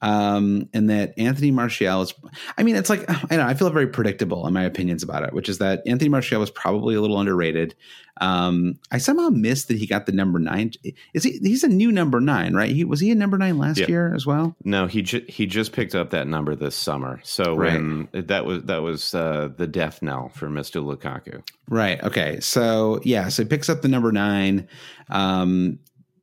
um, 0.04 0.68
and 0.74 0.90
that 0.90 1.18
Anthony 1.18 1.50
Martial 1.50 2.02
is. 2.02 2.12
I 2.58 2.62
mean, 2.62 2.76
it's 2.76 2.90
like 2.90 3.04
I 3.32 3.36
know 3.36 3.46
I 3.46 3.54
feel 3.54 3.70
very 3.70 3.86
predictable 3.86 4.46
in 4.46 4.52
my 4.52 4.62
opinions 4.62 5.02
about 5.02 5.22
it, 5.24 5.32
which 5.32 5.48
is 5.48 5.58
that 5.58 5.82
Anthony 5.86 6.10
Martial 6.10 6.40
was 6.40 6.50
probably 6.50 6.94
a 6.94 7.00
little 7.00 7.18
underrated. 7.18 7.74
Um, 8.20 8.78
I 8.92 8.98
somehow 8.98 9.30
missed 9.30 9.68
that 9.68 9.78
he 9.78 9.86
got 9.86 10.06
the 10.06 10.12
number 10.12 10.38
nine. 10.38 10.72
Is 11.14 11.24
he? 11.24 11.38
He's 11.38 11.64
a 11.64 11.68
new 11.68 11.90
number 11.90 12.20
nine, 12.20 12.54
right? 12.54 12.70
He 12.70 12.84
was 12.84 13.00
he 13.00 13.10
a 13.10 13.14
number 13.14 13.38
nine 13.38 13.56
last 13.58 13.78
yeah. 13.78 13.88
year 13.88 14.14
as 14.14 14.26
well. 14.26 14.54
No, 14.62 14.86
he 14.86 15.00
ju- 15.00 15.24
he 15.26 15.46
just 15.46 15.72
picked 15.72 15.94
up 15.94 16.10
that 16.10 16.28
number 16.28 16.54
this 16.54 16.76
summer. 16.76 17.20
So 17.24 17.56
right. 17.56 17.72
when 17.72 18.08
that 18.12 18.44
was 18.44 18.62
that 18.64 18.82
was 18.82 19.14
uh, 19.14 19.48
the 19.56 19.66
death 19.66 20.02
knell 20.02 20.28
for 20.28 20.50
Mister 20.50 20.80
Lukaku. 20.80 21.42
Right. 21.68 22.02
Okay. 22.04 22.40
So 22.40 23.00
yeah. 23.04 23.28
So 23.28 23.42
he 23.42 23.48
picks 23.48 23.70
up 23.70 23.80
the 23.80 23.88
number 23.88 24.12
nine. 24.12 24.68
Um, 25.08 25.78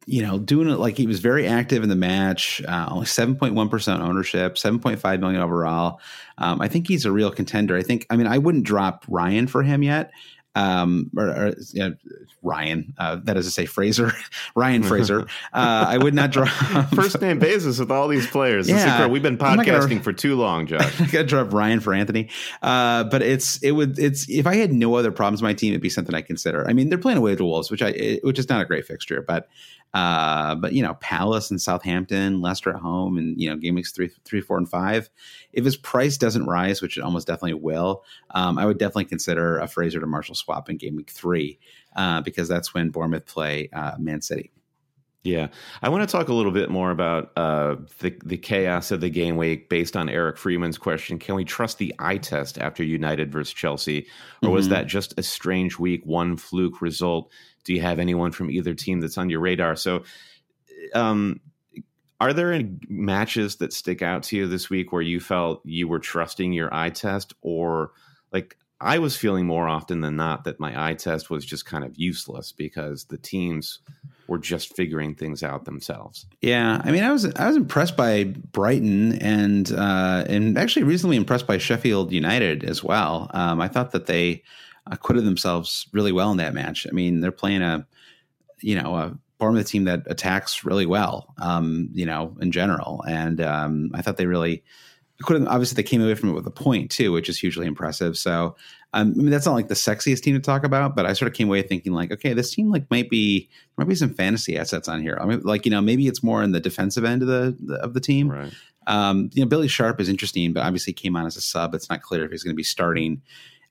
you 0.05 0.21
know, 0.21 0.39
doing 0.39 0.69
it 0.69 0.79
like 0.79 0.97
he 0.97 1.07
was 1.07 1.19
very 1.19 1.47
active 1.47 1.83
in 1.83 1.89
the 1.89 1.95
match, 1.95 2.61
uh, 2.67 2.87
only 2.89 3.05
7.1% 3.05 3.99
ownership, 3.99 4.55
7.5 4.55 5.19
million 5.19 5.41
overall. 5.41 5.99
Um, 6.37 6.61
I 6.61 6.67
think 6.67 6.87
he's 6.87 7.05
a 7.05 7.11
real 7.11 7.31
contender. 7.31 7.77
I 7.77 7.83
think, 7.83 8.07
I 8.09 8.17
mean, 8.17 8.27
I 8.27 8.37
wouldn't 8.39 8.63
drop 8.63 9.05
Ryan 9.07 9.47
for 9.47 9.61
him 9.63 9.83
yet. 9.83 10.11
Um, 10.53 11.11
or, 11.15 11.27
or 11.27 11.53
you 11.71 11.79
know, 11.79 11.95
Ryan, 12.41 12.93
uh, 12.97 13.17
that 13.23 13.37
is 13.37 13.45
to 13.45 13.51
say 13.51 13.65
Fraser, 13.65 14.11
Ryan 14.55 14.83
Fraser. 14.83 15.27
Uh, 15.53 15.85
I 15.87 15.97
would 15.97 16.13
not 16.13 16.31
drop 16.31 16.47
first 16.95 17.19
name 17.21 17.37
basis 17.37 17.77
with 17.77 17.91
all 17.91 18.07
these 18.07 18.25
players. 18.25 18.69
Yeah, 18.69 19.07
we've 19.07 19.21
been 19.21 19.37
podcasting 19.37 19.89
gonna, 19.89 20.01
for 20.01 20.13
too 20.13 20.35
long, 20.35 20.65
Josh. 20.65 21.01
I 21.01 21.05
got 21.05 21.19
to 21.19 21.23
drop 21.23 21.53
Ryan 21.53 21.81
for 21.81 21.93
Anthony. 21.93 22.29
Uh, 22.61 23.03
but 23.05 23.21
it's 23.21 23.61
it 23.61 23.71
would 23.71 23.99
it's 23.99 24.29
if 24.29 24.47
I 24.47 24.55
had 24.55 24.71
no 24.71 24.95
other 24.95 25.11
problems, 25.11 25.41
with 25.41 25.49
my 25.49 25.53
team 25.53 25.73
it'd 25.73 25.81
be 25.81 25.89
something 25.89 26.15
I 26.15 26.21
consider. 26.21 26.67
I 26.67 26.73
mean, 26.73 26.89
they're 26.89 26.97
playing 26.97 27.17
away 27.17 27.31
to 27.31 27.37
the 27.37 27.45
Wolves, 27.45 27.69
which 27.69 27.81
I 27.81 28.19
which 28.23 28.39
is 28.39 28.47
not 28.47 28.61
a 28.61 28.65
great 28.65 28.85
fixture, 28.85 29.21
but 29.21 29.49
uh, 29.93 30.55
but 30.55 30.73
you 30.73 30.81
know, 30.81 30.93
Palace 30.95 31.51
and 31.51 31.61
Southampton, 31.61 32.41
Leicester 32.41 32.69
at 32.69 32.81
home, 32.81 33.17
and 33.17 33.39
you 33.39 33.49
know, 33.49 33.55
game 33.57 33.75
weeks 33.75 33.91
three, 33.91 34.09
three, 34.23 34.41
four, 34.41 34.57
and 34.57 34.69
five. 34.69 35.09
If 35.51 35.65
his 35.65 35.75
price 35.75 36.17
doesn't 36.17 36.45
rise, 36.45 36.81
which 36.81 36.97
it 36.97 37.01
almost 37.01 37.27
definitely 37.27 37.55
will, 37.55 38.03
um, 38.31 38.57
I 38.57 38.65
would 38.65 38.77
definitely 38.77 39.05
consider 39.05 39.59
a 39.59 39.67
Fraser 39.67 39.99
to 39.99 40.07
Martial 40.07 40.35
swap 40.35 40.69
in 40.69 40.77
game 40.77 40.95
week 40.95 41.09
three 41.09 41.59
uh, 41.95 42.21
because 42.21 42.47
that's 42.47 42.73
when 42.73 42.89
Bournemouth 42.89 43.25
play 43.25 43.69
uh, 43.73 43.93
Man 43.99 44.21
City. 44.21 44.51
Yeah, 45.23 45.49
I 45.83 45.89
want 45.89 46.07
to 46.07 46.11
talk 46.11 46.29
a 46.29 46.33
little 46.33 46.51
bit 46.51 46.71
more 46.71 46.89
about 46.89 47.31
uh, 47.37 47.75
the 47.99 48.17
the 48.25 48.37
chaos 48.37 48.89
of 48.89 49.01
the 49.01 49.09
game 49.09 49.37
week 49.37 49.69
based 49.69 49.95
on 49.95 50.09
Eric 50.09 50.37
Freeman's 50.37 50.79
question. 50.79 51.19
Can 51.19 51.35
we 51.35 51.45
trust 51.45 51.77
the 51.77 51.93
eye 51.99 52.17
test 52.17 52.57
after 52.57 52.83
United 52.83 53.31
versus 53.31 53.53
Chelsea, 53.53 53.99
or 54.41 54.47
mm-hmm. 54.47 54.53
was 54.53 54.69
that 54.69 54.87
just 54.87 55.13
a 55.19 55.23
strange 55.23 55.77
week, 55.77 56.03
one 56.05 56.37
fluke 56.37 56.81
result? 56.81 57.31
Do 57.63 57.73
you 57.73 57.81
have 57.81 57.99
anyone 57.99 58.31
from 58.31 58.49
either 58.49 58.73
team 58.73 58.99
that's 58.99 59.17
on 59.17 59.29
your 59.29 59.39
radar? 59.39 59.75
So, 59.75 60.03
um, 60.93 61.39
are 62.19 62.33
there 62.33 62.53
any 62.53 62.77
matches 62.87 63.55
that 63.57 63.73
stick 63.73 64.01
out 64.01 64.23
to 64.23 64.37
you 64.37 64.47
this 64.47 64.69
week 64.69 64.91
where 64.91 65.01
you 65.01 65.19
felt 65.19 65.61
you 65.65 65.87
were 65.87 65.99
trusting 65.99 66.53
your 66.53 66.73
eye 66.73 66.91
test, 66.91 67.33
or 67.41 67.91
like 68.31 68.57
I 68.79 68.99
was 68.99 69.15
feeling 69.15 69.45
more 69.45 69.67
often 69.67 70.01
than 70.01 70.15
not 70.15 70.43
that 70.43 70.59
my 70.59 70.89
eye 70.89 70.93
test 70.93 71.29
was 71.29 71.45
just 71.45 71.65
kind 71.65 71.83
of 71.83 71.97
useless 71.97 72.51
because 72.51 73.05
the 73.05 73.17
teams 73.17 73.79
were 74.27 74.39
just 74.39 74.75
figuring 74.75 75.13
things 75.13 75.43
out 75.43 75.65
themselves. 75.65 76.25
Yeah, 76.41 76.81
I 76.83 76.91
mean, 76.91 77.03
I 77.03 77.11
was 77.11 77.25
I 77.25 77.47
was 77.47 77.57
impressed 77.57 77.97
by 77.97 78.23
Brighton 78.51 79.13
and 79.19 79.71
uh, 79.71 80.25
and 80.27 80.57
actually 80.57 80.83
recently 80.83 81.17
impressed 81.17 81.47
by 81.47 81.57
Sheffield 81.57 82.11
United 82.11 82.63
as 82.63 82.83
well. 82.83 83.29
Um, 83.33 83.61
I 83.61 83.67
thought 83.67 83.91
that 83.91 84.05
they 84.05 84.43
acquitted 84.87 85.25
themselves 85.25 85.87
really 85.93 86.11
well 86.11 86.31
in 86.31 86.37
that 86.37 86.53
match. 86.53 86.87
I 86.89 86.91
mean, 86.91 87.21
they're 87.21 87.31
playing 87.31 87.61
a 87.61 87.85
you 88.59 88.79
know 88.79 88.95
a 88.95 89.17
Bournemouth 89.37 89.67
team 89.67 89.85
that 89.85 90.03
attacks 90.05 90.63
really 90.63 90.85
well, 90.85 91.33
um, 91.39 91.89
you 91.93 92.05
know, 92.05 92.37
in 92.41 92.51
general, 92.51 93.03
and 93.07 93.41
um, 93.41 93.91
I 93.93 94.01
thought 94.01 94.17
they 94.17 94.27
really 94.27 94.63
could 95.21 95.47
obviously 95.47 95.75
they 95.75 95.87
came 95.87 96.01
away 96.01 96.15
from 96.15 96.29
it 96.29 96.33
with 96.33 96.47
a 96.47 96.51
point 96.51 96.91
too, 96.91 97.11
which 97.11 97.29
is 97.29 97.39
hugely 97.39 97.67
impressive. 97.67 98.17
So 98.17 98.55
um, 98.93 99.13
I 99.15 99.21
mean 99.21 99.29
that's 99.29 99.45
not 99.45 99.53
like 99.53 99.67
the 99.67 99.75
sexiest 99.75 100.21
team 100.21 100.35
to 100.35 100.41
talk 100.41 100.63
about, 100.63 100.95
but 100.95 101.05
I 101.05 101.13
sort 101.13 101.31
of 101.31 101.37
came 101.37 101.47
away 101.47 101.61
thinking 101.61 101.93
like, 101.93 102.11
okay, 102.11 102.33
this 102.33 102.53
team 102.53 102.71
like 102.71 102.89
might 102.89 103.09
be 103.09 103.49
might 103.77 103.87
be 103.87 103.95
some 103.95 104.13
fantasy 104.13 104.57
assets 104.57 104.87
on 104.87 105.01
here. 105.01 105.17
I 105.21 105.25
mean, 105.25 105.41
like 105.41 105.65
you 105.65 105.71
know 105.71 105.81
maybe 105.81 106.07
it's 106.07 106.23
more 106.23 106.43
in 106.43 106.51
the 106.51 106.59
defensive 106.59 107.05
end 107.05 107.21
of 107.21 107.27
the, 107.27 107.57
the 107.59 107.75
of 107.75 107.93
the 107.93 108.01
team. 108.01 108.29
Right. 108.29 108.53
Um, 108.87 109.29
you 109.33 109.43
know, 109.43 109.47
Billy 109.47 109.67
Sharp 109.67 110.01
is 110.01 110.09
interesting, 110.09 110.53
but 110.53 110.63
obviously 110.63 110.93
came 110.93 111.15
on 111.15 111.27
as 111.27 111.37
a 111.37 111.41
sub. 111.41 111.75
It's 111.75 111.89
not 111.89 112.01
clear 112.01 112.25
if 112.25 112.31
he's 112.31 112.43
going 112.43 112.53
to 112.53 112.57
be 112.57 112.63
starting 112.63 113.21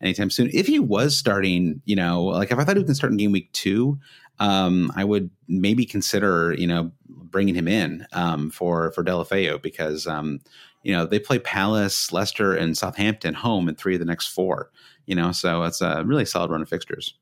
anytime 0.02 0.30
soon. 0.30 0.50
If 0.52 0.66
he 0.66 0.78
was 0.78 1.16
starting, 1.16 1.82
you 1.84 1.96
know, 1.96 2.24
like 2.24 2.50
if 2.50 2.58
I 2.58 2.64
thought 2.64 2.76
he 2.76 2.82
was 2.82 2.84
going 2.84 2.92
to 2.92 2.94
start 2.94 3.12
in 3.12 3.18
game 3.18 3.32
week 3.32 3.52
two, 3.52 3.98
um, 4.38 4.90
I 4.96 5.04
would 5.04 5.30
maybe 5.48 5.84
consider, 5.84 6.54
you 6.54 6.66
know, 6.66 6.92
bringing 7.08 7.54
him 7.54 7.68
in 7.68 8.06
um, 8.12 8.50
for 8.50 8.90
for 8.92 9.04
Deulofeu 9.04 9.62
because 9.62 10.06
um, 10.06 10.40
you 10.82 10.92
know 10.92 11.06
they 11.06 11.18
play 11.18 11.38
Palace, 11.38 12.12
Leicester, 12.12 12.54
and 12.54 12.76
Southampton 12.76 13.34
home 13.34 13.68
in 13.68 13.74
three 13.74 13.94
of 13.94 14.00
the 14.00 14.06
next 14.06 14.28
four. 14.28 14.70
You 15.06 15.14
know, 15.14 15.32
so 15.32 15.62
it's 15.64 15.80
a 15.80 16.02
really 16.04 16.24
solid 16.24 16.50
run 16.50 16.62
of 16.62 16.68
fixtures. 16.68 17.14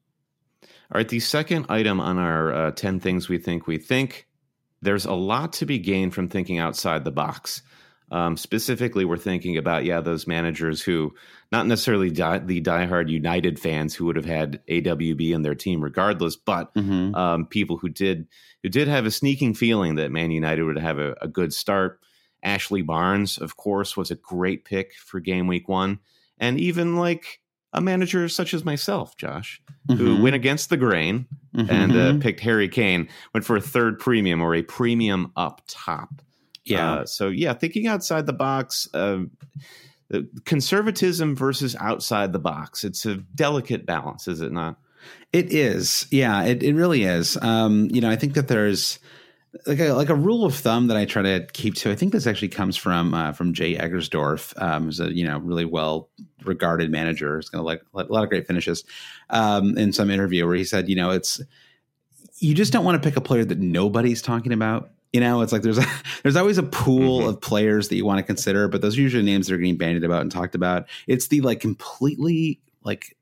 All 0.63 0.97
right, 0.99 1.09
the 1.09 1.21
second 1.21 1.67
item 1.69 2.01
on 2.01 2.19
our 2.19 2.53
uh, 2.53 2.71
ten 2.73 3.01
things 3.01 3.29
we 3.29 3.39
think 3.39 3.67
we 3.67 3.79
think. 3.79 4.27
There's 4.81 5.07
a 5.07 5.13
lot 5.13 5.55
to 5.55 5.67
be 5.67 5.81
gained 5.81 6.15
from 6.15 6.29
thinking 6.29 6.59
outside 6.59 7.05
the 7.05 7.11
box. 7.11 7.63
Um, 8.11 8.37
specifically, 8.37 9.05
we're 9.05 9.19
thinking 9.19 9.57
about 9.57 9.85
yeah 9.85 10.01
those 10.01 10.27
managers 10.27 10.83
who 10.83 11.15
not 11.53 11.67
necessarily 11.67 12.11
die, 12.11 12.39
the 12.39 12.61
diehard 12.61 13.09
United 13.09 13.59
fans 13.59 13.95
who 13.95 14.07
would 14.07 14.17
have 14.17 14.25
had 14.25 14.61
AWB 14.69 15.33
in 15.33 15.43
their 15.43 15.55
team 15.55 15.83
regardless, 15.83 16.37
but 16.37 16.75
mm-hmm. 16.75 17.15
um, 17.15 17.47
people 17.47 17.77
who 17.79 17.89
did 17.89 18.27
who 18.63 18.69
did 18.69 18.89
have 18.89 19.07
a 19.07 19.11
sneaking 19.11 19.55
feeling 19.55 19.97
that 19.97 20.11
Man 20.11 20.31
United 20.31 20.63
would 20.65 20.79
have 20.79 20.99
a, 20.99 21.15
a, 21.21 21.29
good 21.29 21.53
start. 21.55 22.01
Ashley 22.43 22.83
Barnes, 22.83 23.39
of 23.39 23.57
course, 23.57 23.97
was 23.97 24.11
a 24.11 24.17
great 24.17 24.65
pick 24.65 24.95
for 24.95 25.21
game 25.21 25.47
week 25.47 25.69
one, 25.69 25.99
and 26.39 26.59
even 26.59 26.97
like 26.97 27.41
a 27.73 27.81
manager 27.81 28.29
such 28.29 28.55
as 28.55 28.65
myself, 28.65 29.17
Josh, 29.17 29.61
mm-hmm. 29.89 29.99
who 29.99 30.23
went 30.23 30.37
against 30.37 30.71
the 30.71 30.77
grain 30.77 31.27
mm-hmm. 31.55 31.71
and 31.71 31.97
uh, 31.97 32.23
picked 32.23 32.41
Harry 32.41 32.69
Kane, 32.69 33.09
went 33.35 33.45
for 33.45 33.57
a 33.57 33.61
third 33.61 33.99
premium 33.99 34.41
or 34.41 34.55
a 34.55 34.63
premium 34.63 35.33
up 35.37 35.63
top. 35.67 36.23
Yeah. 36.71 36.93
Uh, 36.93 37.07
so 37.07 37.29
yeah, 37.29 37.53
thinking 37.55 37.87
outside 37.87 38.27
the 38.27 38.33
box, 38.33 38.89
uh, 38.95 39.19
conservatism 40.45 41.37
versus 41.37 41.77
outside 41.79 42.33
the 42.33 42.39
box. 42.39 42.85
It's 42.85 43.05
a 43.07 43.17
delicate 43.35 43.87
balance, 43.87 44.29
is 44.29 44.41
it 44.41 44.53
not? 44.53 44.79
It 45.33 45.53
is. 45.53 46.07
Yeah, 46.11 46.45
it, 46.45 46.63
it 46.63 46.75
really 46.75 47.05
is. 47.05 47.37
Um, 47.41 47.89
you 47.91 48.01
know, 48.01 48.11
I 48.11 48.17
think 48.17 48.35
that 48.35 48.49
there's 48.49 48.99
like 49.67 49.81
a 49.81 49.93
like 49.93 50.09
a 50.09 50.15
rule 50.15 50.45
of 50.45 50.55
thumb 50.55 50.89
that 50.89 50.97
I 50.97 51.05
try 51.05 51.23
to 51.23 51.47
keep 51.53 51.75
to. 51.77 51.91
I 51.91 51.95
think 51.95 52.13
this 52.13 52.27
actually 52.27 52.49
comes 52.49 52.77
from 52.77 53.15
uh, 53.15 53.33
from 53.33 53.53
Jay 53.53 53.77
Eggersdorf, 53.77 54.61
um, 54.61 54.85
who's 54.85 55.01
a 55.01 55.15
you 55.15 55.25
know 55.25 55.39
really 55.39 55.65
well 55.65 56.09
regarded 56.45 56.91
manager. 56.91 57.37
He's 57.37 57.49
going 57.49 57.61
to 57.61 57.67
like 57.67 57.83
a 57.95 58.13
lot 58.13 58.23
of 58.23 58.29
great 58.31 58.47
finishes. 58.47 58.85
Um, 59.31 59.77
in 59.77 59.93
some 59.93 60.11
interview 60.11 60.47
where 60.47 60.57
he 60.57 60.65
said, 60.65 60.89
you 60.89 60.97
know, 60.97 61.11
it's 61.11 61.41
you 62.39 62.55
just 62.55 62.73
don't 62.73 62.85
want 62.85 63.03
to 63.03 63.07
pick 63.07 63.17
a 63.17 63.21
player 63.21 63.45
that 63.45 63.59
nobody's 63.59 64.23
talking 64.23 64.53
about 64.53 64.91
you 65.13 65.21
know, 65.21 65.41
it's 65.41 65.53
like 65.53 65.63
there's 65.63 65.79
a, 65.79 65.87
there's 66.23 66.37
always 66.37 66.59
a 66.59 66.63
pool 66.63 67.21
mm-hmm. 67.21 67.29
of 67.29 67.41
players 67.41 67.89
that 67.89 67.97
you 67.97 68.05
want 68.05 68.19
to 68.19 68.25
consider, 68.25 68.69
but 68.69 68.81
those 68.81 68.99
are 68.99 69.01
usually 69.01 69.23
names 69.23 69.47
that 69.47 69.55
are 69.55 69.59
getting 69.59 69.77
bandied 69.77 70.05
about 70.05 70.23
and 70.23 70.31
talked 70.31 70.55
about. 70.55 70.89
It's 71.07 71.29
the 71.29 71.41
like 71.41 71.61
completely 71.61 72.61
like 72.83 73.17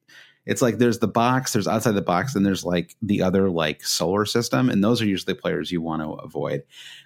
it's 0.46 0.62
like 0.62 0.78
there's 0.78 1.00
the 1.00 1.08
box, 1.08 1.52
there's 1.52 1.66
outside 1.66 1.92
the 1.92 2.02
box, 2.02 2.36
and 2.36 2.46
there's 2.46 2.64
like 2.64 2.94
the 3.02 3.22
other 3.22 3.50
like 3.50 3.84
solar 3.84 4.24
system, 4.24 4.70
and 4.70 4.82
those 4.82 5.02
are 5.02 5.06
usually 5.06 5.34
players 5.34 5.72
you 5.72 5.80
want 5.80 6.02
to 6.02 6.10
avoid. 6.10 6.62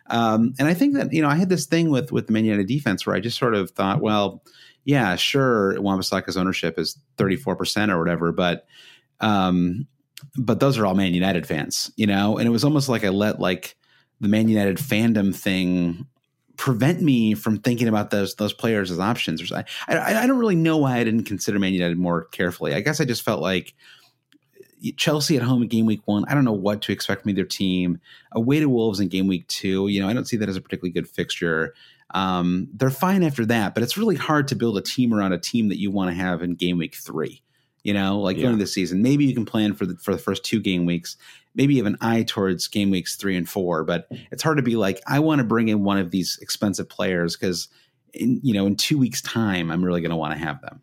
Um, 0.08 0.52
and 0.58 0.68
I 0.68 0.74
think 0.74 0.94
that 0.94 1.12
you 1.12 1.22
know 1.22 1.28
I 1.28 1.36
had 1.36 1.48
this 1.48 1.66
thing 1.66 1.90
with 1.90 2.12
with 2.12 2.26
the 2.26 2.32
Man 2.32 2.44
United 2.44 2.68
defense 2.68 3.06
where 3.06 3.16
I 3.16 3.20
just 3.20 3.38
sort 3.38 3.54
of 3.54 3.70
thought, 3.70 4.02
well, 4.02 4.42
yeah, 4.84 5.16
sure, 5.16 5.80
Wan-Bissaka's 5.80 6.36
ownership 6.36 6.78
is 6.78 6.98
34 7.16 7.56
percent 7.56 7.90
or 7.90 7.98
whatever, 7.98 8.30
but 8.30 8.66
um, 9.20 9.86
but 10.36 10.60
those 10.60 10.76
are 10.76 10.84
all 10.84 10.94
Man 10.94 11.14
United 11.14 11.46
fans, 11.46 11.90
you 11.96 12.06
know, 12.06 12.36
and 12.36 12.46
it 12.46 12.50
was 12.50 12.64
almost 12.64 12.90
like 12.90 13.04
I 13.04 13.08
let 13.08 13.40
like 13.40 13.74
the 14.20 14.28
Man 14.28 14.48
United 14.48 14.76
fandom 14.76 15.34
thing 15.34 16.06
prevent 16.56 17.00
me 17.00 17.32
from 17.32 17.58
thinking 17.58 17.88
about 17.88 18.10
those 18.10 18.34
those 18.34 18.52
players 18.52 18.90
as 18.90 19.00
options. 19.00 19.50
I, 19.50 19.64
I, 19.88 20.14
I 20.14 20.26
don't 20.26 20.38
really 20.38 20.56
know 20.56 20.76
why 20.76 20.98
I 20.98 21.04
didn't 21.04 21.24
consider 21.24 21.58
Man 21.58 21.72
United 21.72 21.98
more 21.98 22.24
carefully. 22.26 22.74
I 22.74 22.80
guess 22.80 23.00
I 23.00 23.04
just 23.04 23.22
felt 23.22 23.40
like 23.40 23.74
Chelsea 24.96 25.36
at 25.36 25.42
home 25.42 25.62
in 25.62 25.68
game 25.68 25.86
week 25.86 26.02
one. 26.04 26.24
I 26.28 26.34
don't 26.34 26.44
know 26.44 26.52
what 26.52 26.82
to 26.82 26.92
expect 26.92 27.22
from 27.22 27.30
either 27.30 27.44
team. 27.44 28.00
Away 28.32 28.60
to 28.60 28.68
Wolves 28.68 29.00
in 29.00 29.08
game 29.08 29.26
week 29.26 29.46
two. 29.48 29.88
You 29.88 30.02
know, 30.02 30.08
I 30.08 30.12
don't 30.12 30.26
see 30.26 30.36
that 30.38 30.48
as 30.48 30.56
a 30.56 30.60
particularly 30.60 30.92
good 30.92 31.08
fixture. 31.08 31.74
Um, 32.12 32.68
they're 32.74 32.90
fine 32.90 33.22
after 33.22 33.46
that, 33.46 33.72
but 33.72 33.82
it's 33.82 33.96
really 33.96 34.16
hard 34.16 34.48
to 34.48 34.56
build 34.56 34.76
a 34.76 34.82
team 34.82 35.14
around 35.14 35.32
a 35.32 35.38
team 35.38 35.68
that 35.68 35.78
you 35.78 35.90
want 35.90 36.10
to 36.10 36.16
have 36.16 36.42
in 36.42 36.54
game 36.54 36.78
week 36.78 36.94
three. 36.94 37.42
You 37.82 37.94
know, 37.94 38.20
like 38.20 38.36
yeah. 38.36 38.42
going 38.42 38.54
into 38.54 38.64
the 38.64 38.70
season, 38.70 39.02
maybe 39.02 39.24
you 39.24 39.34
can 39.34 39.46
plan 39.46 39.74
for 39.74 39.86
the 39.86 39.96
for 39.96 40.12
the 40.12 40.18
first 40.18 40.44
two 40.44 40.60
game 40.60 40.86
weeks. 40.86 41.16
Maybe 41.54 41.74
you 41.74 41.82
have 41.82 41.92
an 41.92 41.98
eye 42.00 42.22
towards 42.22 42.68
game 42.68 42.90
weeks 42.90 43.16
three 43.16 43.36
and 43.36 43.48
four, 43.48 43.82
but 43.84 44.06
it's 44.30 44.42
hard 44.42 44.58
to 44.58 44.62
be 44.62 44.76
like, 44.76 45.00
I 45.06 45.18
want 45.18 45.40
to 45.40 45.44
bring 45.44 45.68
in 45.68 45.82
one 45.82 45.98
of 45.98 46.10
these 46.10 46.38
expensive 46.40 46.88
players 46.88 47.36
because 47.36 47.68
in 48.14 48.40
you 48.42 48.54
know 48.54 48.66
in 48.66 48.76
two 48.76 48.98
weeks 48.98 49.20
time 49.22 49.70
i'm 49.70 49.84
really 49.84 50.00
going 50.00 50.10
to 50.10 50.16
want 50.16 50.32
to 50.32 50.38
have 50.38 50.60
them 50.62 50.80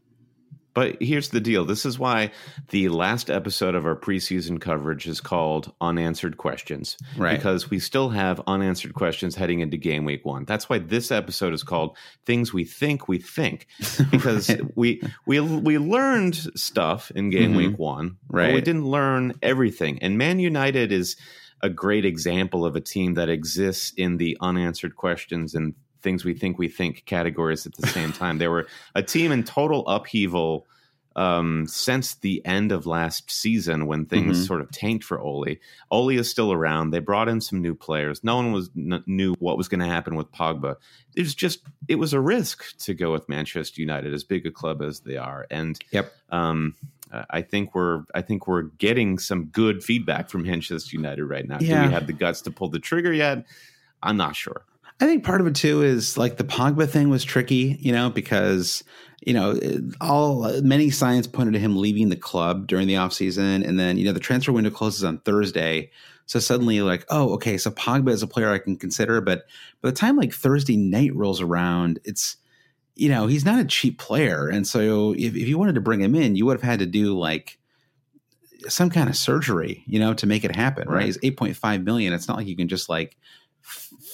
but 0.77 1.01
here's 1.01 1.29
the 1.29 1.39
deal. 1.39 1.65
This 1.65 1.87
is 1.87 1.97
why 1.97 2.29
the 2.69 2.89
last 2.89 3.31
episode 3.31 3.73
of 3.73 3.87
our 3.87 3.95
preseason 3.95 4.61
coverage 4.61 5.07
is 5.07 5.19
called 5.19 5.73
Unanswered 5.81 6.37
Questions. 6.37 6.97
Right. 7.17 7.35
Because 7.35 7.71
we 7.71 7.79
still 7.79 8.09
have 8.09 8.43
unanswered 8.45 8.93
questions 8.93 9.33
heading 9.33 9.61
into 9.61 9.77
game 9.77 10.05
week 10.05 10.23
one. 10.23 10.45
That's 10.45 10.69
why 10.69 10.77
this 10.77 11.11
episode 11.11 11.55
is 11.55 11.63
called 11.63 11.97
Things 12.27 12.53
We 12.53 12.63
Think 12.63 13.07
We 13.07 13.17
Think. 13.17 13.65
Because 14.11 14.49
right. 14.49 14.61
we 14.75 15.01
we 15.25 15.39
we 15.39 15.79
learned 15.79 16.35
stuff 16.35 17.11
in 17.15 17.31
game 17.31 17.53
mm-hmm. 17.53 17.71
week 17.71 17.79
one. 17.79 18.17
Right. 18.29 18.53
we 18.53 18.61
didn't 18.61 18.85
learn 18.85 19.33
everything. 19.41 19.97
And 20.03 20.19
Man 20.19 20.37
United 20.37 20.91
is 20.91 21.15
a 21.63 21.69
great 21.69 22.05
example 22.05 22.65
of 22.65 22.75
a 22.75 22.81
team 22.81 23.15
that 23.15 23.29
exists 23.29 23.93
in 23.97 24.17
the 24.17 24.37
unanswered 24.41 24.95
questions 24.95 25.55
and 25.55 25.73
things 26.01 26.23
we 26.23 26.33
think 26.33 26.57
we 26.57 26.69
think 26.69 27.05
categories 27.05 27.65
at 27.65 27.75
the 27.75 27.87
same 27.87 28.11
time. 28.11 28.37
they 28.37 28.47
were 28.47 28.67
a 28.95 29.03
team 29.03 29.31
in 29.31 29.43
total 29.43 29.87
upheaval 29.87 30.65
um, 31.17 31.65
since 31.67 32.13
the 32.15 32.45
end 32.45 32.71
of 32.71 32.85
last 32.85 33.31
season 33.31 33.87
when 33.87 34.05
things 34.05 34.37
mm-hmm. 34.37 34.45
sort 34.45 34.61
of 34.61 34.69
tanked 34.71 35.03
for 35.03 35.19
Ole. 35.19 35.55
Ole 35.89 36.09
is 36.11 36.29
still 36.29 36.53
around. 36.53 36.91
They 36.91 36.99
brought 36.99 37.27
in 37.27 37.41
some 37.41 37.59
new 37.59 37.73
players. 37.73 38.23
No 38.23 38.35
one 38.35 38.51
was 38.51 38.69
n- 38.77 39.03
knew 39.07 39.33
what 39.39 39.57
was 39.57 39.67
going 39.67 39.79
to 39.79 39.87
happen 39.87 40.15
with 40.15 40.31
Pogba. 40.31 40.75
It 41.15 41.21
was 41.21 41.33
just 41.33 41.61
it 41.87 41.95
was 41.95 42.13
a 42.13 42.21
risk 42.21 42.77
to 42.79 42.93
go 42.93 43.11
with 43.11 43.27
Manchester 43.27 43.81
United, 43.81 44.13
as 44.13 44.23
big 44.23 44.45
a 44.45 44.51
club 44.51 44.83
as 44.83 44.99
they 44.99 45.17
are. 45.17 45.47
And 45.49 45.77
yep. 45.91 46.13
Um, 46.29 46.75
I 47.29 47.41
think 47.41 47.73
we're 47.73 48.03
I 48.13 48.21
think 48.21 48.47
we're 48.47 48.63
getting 48.63 49.17
some 49.17 49.45
good 49.45 49.83
feedback 49.83 50.29
from 50.29 50.43
Manchester 50.43 50.95
United 50.95 51.25
right 51.25 51.47
now. 51.47 51.57
Yeah. 51.59 51.81
Do 51.81 51.87
we 51.87 51.93
have 51.93 52.05
the 52.07 52.13
guts 52.13 52.41
to 52.41 52.51
pull 52.51 52.69
the 52.69 52.79
trigger 52.79 53.11
yet? 53.13 53.45
I'm 54.03 54.17
not 54.17 54.35
sure. 54.35 54.66
I 54.99 55.05
think 55.05 55.23
part 55.23 55.41
of 55.41 55.47
it 55.47 55.55
too 55.55 55.83
is 55.83 56.17
like 56.17 56.37
the 56.37 56.43
Pogba 56.43 56.89
thing 56.89 57.09
was 57.09 57.23
tricky, 57.23 57.77
you 57.79 57.91
know, 57.91 58.09
because 58.09 58.83
you 59.25 59.33
know 59.33 59.59
all 60.01 60.61
many 60.61 60.89
signs 60.89 61.27
pointed 61.27 61.53
to 61.53 61.59
him 61.59 61.77
leaving 61.77 62.09
the 62.09 62.15
club 62.15 62.67
during 62.67 62.87
the 62.87 62.95
offseason 62.95 63.67
and 63.67 63.79
then 63.79 63.97
you 63.97 64.05
know 64.05 64.13
the 64.13 64.19
transfer 64.19 64.51
window 64.51 64.71
closes 64.71 65.03
on 65.03 65.19
Thursday. 65.19 65.91
So 66.25 66.39
suddenly 66.39 66.81
like, 66.81 67.05
oh, 67.09 67.33
okay, 67.35 67.57
so 67.57 67.71
Pogba 67.71 68.09
is 68.09 68.21
a 68.21 68.27
player 68.27 68.51
I 68.51 68.57
can 68.57 68.75
consider, 68.75 69.21
but 69.21 69.45
by 69.81 69.89
the 69.89 69.95
time 69.95 70.17
like 70.17 70.33
Thursday 70.33 70.75
night 70.75 71.15
rolls 71.15 71.41
around, 71.41 71.99
it's 72.03 72.37
you 72.97 73.09
know, 73.09 73.27
he's 73.27 73.45
not 73.45 73.59
a 73.59 73.65
cheap 73.65 73.99
player. 73.99 74.49
And 74.49 74.67
so 74.67 75.13
if, 75.13 75.35
if 75.35 75.47
you 75.47 75.57
wanted 75.59 75.75
to 75.75 75.81
bring 75.81 76.01
him 76.01 76.15
in, 76.15 76.35
you 76.35 76.45
would 76.47 76.57
have 76.57 76.67
had 76.67 76.79
to 76.79 76.85
do 76.87 77.17
like 77.17 77.59
some 78.67 78.89
kind 78.89 79.07
of 79.07 79.15
surgery, 79.15 79.83
you 79.85 79.99
know, 79.99 80.15
to 80.15 80.25
make 80.25 80.43
it 80.43 80.55
happen, 80.55 80.87
right? 80.87 80.95
right? 80.95 81.05
He's 81.05 81.19
8.5 81.19 81.83
million. 81.83 82.11
It's 82.11 82.27
not 82.27 82.37
like 82.37 82.47
you 82.47 82.55
can 82.55 82.67
just 82.67 82.89
like 82.89 83.15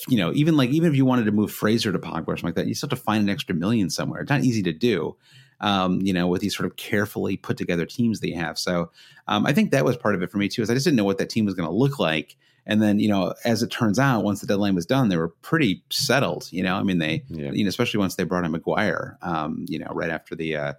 you 0.08 0.18
know, 0.18 0.32
even 0.34 0.58
like 0.58 0.70
even 0.70 0.90
if 0.90 0.96
you 0.96 1.06
wanted 1.06 1.26
to 1.26 1.32
move 1.32 1.52
Fraser 1.52 1.92
to 1.92 2.00
Pogba 2.00 2.28
or 2.28 2.38
something 2.38 2.48
like 2.48 2.56
that, 2.56 2.68
you 2.68 2.74
still 2.74 2.90
have 2.90 2.98
to 2.98 3.04
find 3.04 3.24
an 3.24 3.30
extra 3.30 3.56
million 3.56 3.90
somewhere. 3.90 4.22
It's 4.22 4.30
not 4.30 4.44
easy 4.44 4.64
to 4.64 4.74
do. 4.74 5.16
Um, 5.62 6.02
you 6.02 6.12
know, 6.12 6.28
with 6.28 6.42
these 6.42 6.54
sort 6.54 6.66
of 6.68 6.76
carefully 6.76 7.38
put 7.38 7.56
together 7.56 7.86
teams 7.86 8.20
that 8.20 8.28
you 8.28 8.36
have. 8.36 8.60
So 8.60 8.92
um, 9.30 9.46
I 9.46 9.54
think 9.54 9.72
that 9.72 9.86
was 9.86 9.96
part 9.96 10.14
of 10.14 10.22
it 10.22 10.30
for 10.30 10.38
me 10.38 10.50
too. 10.50 10.62
Is 10.62 10.70
I 10.70 10.74
just 10.74 10.84
didn't 10.84 10.98
know 10.98 11.06
what 11.06 11.20
that 11.20 11.30
team 11.30 11.46
was 11.46 11.54
going 11.54 11.70
to 11.70 11.74
look 11.74 12.00
like. 12.00 12.36
And 12.66 12.82
then, 12.82 13.00
you 13.00 13.08
know, 13.08 13.34
as 13.46 13.62
it 13.62 13.72
turns 13.72 14.00
out, 14.00 14.24
once 14.24 14.42
the 14.42 14.48
deadline 14.48 14.76
was 14.76 14.86
done, 14.86 15.10
they 15.10 15.18
were 15.18 15.30
pretty 15.42 15.84
settled. 15.90 16.52
You 16.52 16.64
know, 16.64 16.76
I 16.76 16.84
mean, 16.84 16.98
they, 16.98 17.24
yeah. 17.30 17.52
you 17.52 17.64
know, 17.64 17.70
especially 17.70 18.00
once 18.00 18.16
they 18.16 18.24
brought 18.24 18.46
in 18.46 18.52
Maguire, 18.52 19.18
um, 19.22 19.66
you 19.68 19.80
know, 19.80 19.92
right 19.94 20.10
after 20.10 20.36
the 20.36 20.56
uh, 20.56 20.74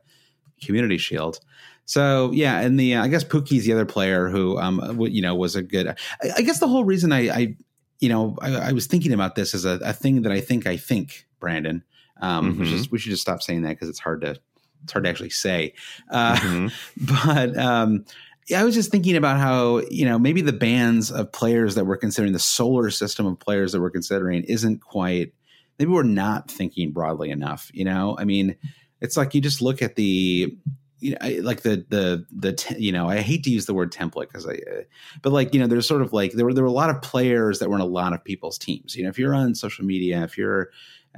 Community 0.62 0.98
Shield. 0.98 1.40
So 1.86 2.30
yeah, 2.32 2.60
and 2.60 2.80
the 2.80 2.94
uh, 2.94 3.04
I 3.04 3.08
guess 3.08 3.24
Pukki's 3.24 3.66
the 3.66 3.72
other 3.72 3.84
player 3.84 4.28
who, 4.28 4.58
um, 4.58 4.98
you 5.00 5.20
know, 5.20 5.34
was 5.34 5.56
a 5.56 5.62
good. 5.62 5.88
I, 5.88 5.94
I 6.36 6.42
guess 6.42 6.58
the 6.58 6.68
whole 6.68 6.84
reason 6.84 7.12
I, 7.12 7.28
I 7.28 7.56
you 8.04 8.10
know, 8.10 8.36
I, 8.42 8.68
I, 8.68 8.72
was 8.72 8.86
thinking 8.86 9.14
about 9.14 9.34
this 9.34 9.54
as 9.54 9.64
a, 9.64 9.80
a, 9.82 9.94
thing 9.94 10.22
that 10.22 10.30
I 10.30 10.42
think 10.42 10.66
I 10.66 10.76
think, 10.76 11.26
Brandon. 11.40 11.82
Um, 12.20 12.52
mm-hmm. 12.52 12.64
just, 12.64 12.92
we 12.92 12.98
should 12.98 13.12
just 13.12 13.22
stop 13.22 13.40
saying 13.40 13.62
that 13.62 13.70
because 13.70 13.88
it's 13.88 13.98
hard 13.98 14.20
to 14.20 14.38
it's 14.82 14.92
hard 14.92 15.04
to 15.04 15.10
actually 15.10 15.30
say. 15.30 15.72
Uh, 16.10 16.36
mm-hmm. 16.36 17.26
But 17.26 17.56
um, 17.56 18.04
yeah, 18.46 18.60
I 18.60 18.64
was 18.64 18.74
just 18.74 18.90
thinking 18.90 19.16
about 19.16 19.38
how 19.38 19.78
you 19.90 20.04
know 20.04 20.18
maybe 20.18 20.42
the 20.42 20.52
bands 20.52 21.10
of 21.10 21.32
players 21.32 21.76
that 21.76 21.86
we're 21.86 21.96
considering, 21.96 22.34
the 22.34 22.38
solar 22.38 22.90
system 22.90 23.24
of 23.24 23.40
players 23.40 23.72
that 23.72 23.80
we're 23.80 23.88
considering, 23.88 24.44
isn't 24.44 24.82
quite. 24.82 25.32
Maybe 25.78 25.90
we're 25.90 26.02
not 26.02 26.50
thinking 26.50 26.92
broadly 26.92 27.30
enough. 27.30 27.70
You 27.72 27.86
know, 27.86 28.18
I 28.18 28.24
mean, 28.24 28.56
it's 29.00 29.16
like 29.16 29.34
you 29.34 29.40
just 29.40 29.62
look 29.62 29.80
at 29.80 29.96
the 29.96 30.58
you 31.04 31.10
know, 31.10 31.18
I, 31.20 31.40
like 31.42 31.60
the 31.60 31.84
the 31.90 32.24
the 32.32 32.54
te- 32.54 32.82
you 32.82 32.90
know, 32.90 33.10
I 33.10 33.20
hate 33.20 33.44
to 33.44 33.50
use 33.50 33.66
the 33.66 33.74
word 33.74 33.92
template 33.92 34.28
because 34.28 34.46
I, 34.46 34.54
uh, 34.54 34.82
but 35.20 35.34
like 35.34 35.52
you 35.52 35.60
know, 35.60 35.66
there's 35.66 35.86
sort 35.86 36.00
of 36.00 36.14
like 36.14 36.32
there 36.32 36.46
were 36.46 36.54
there 36.54 36.64
were 36.64 36.68
a 36.68 36.72
lot 36.72 36.88
of 36.88 37.02
players 37.02 37.58
that 37.58 37.68
were 37.68 37.76
in 37.76 37.82
a 37.82 37.86
lot 37.86 38.14
of 38.14 38.24
people's 38.24 38.56
teams. 38.56 38.96
You 38.96 39.02
know, 39.02 39.10
if 39.10 39.18
you're 39.18 39.34
on 39.34 39.54
social 39.54 39.84
media, 39.84 40.24
if 40.24 40.38
you're 40.38 40.70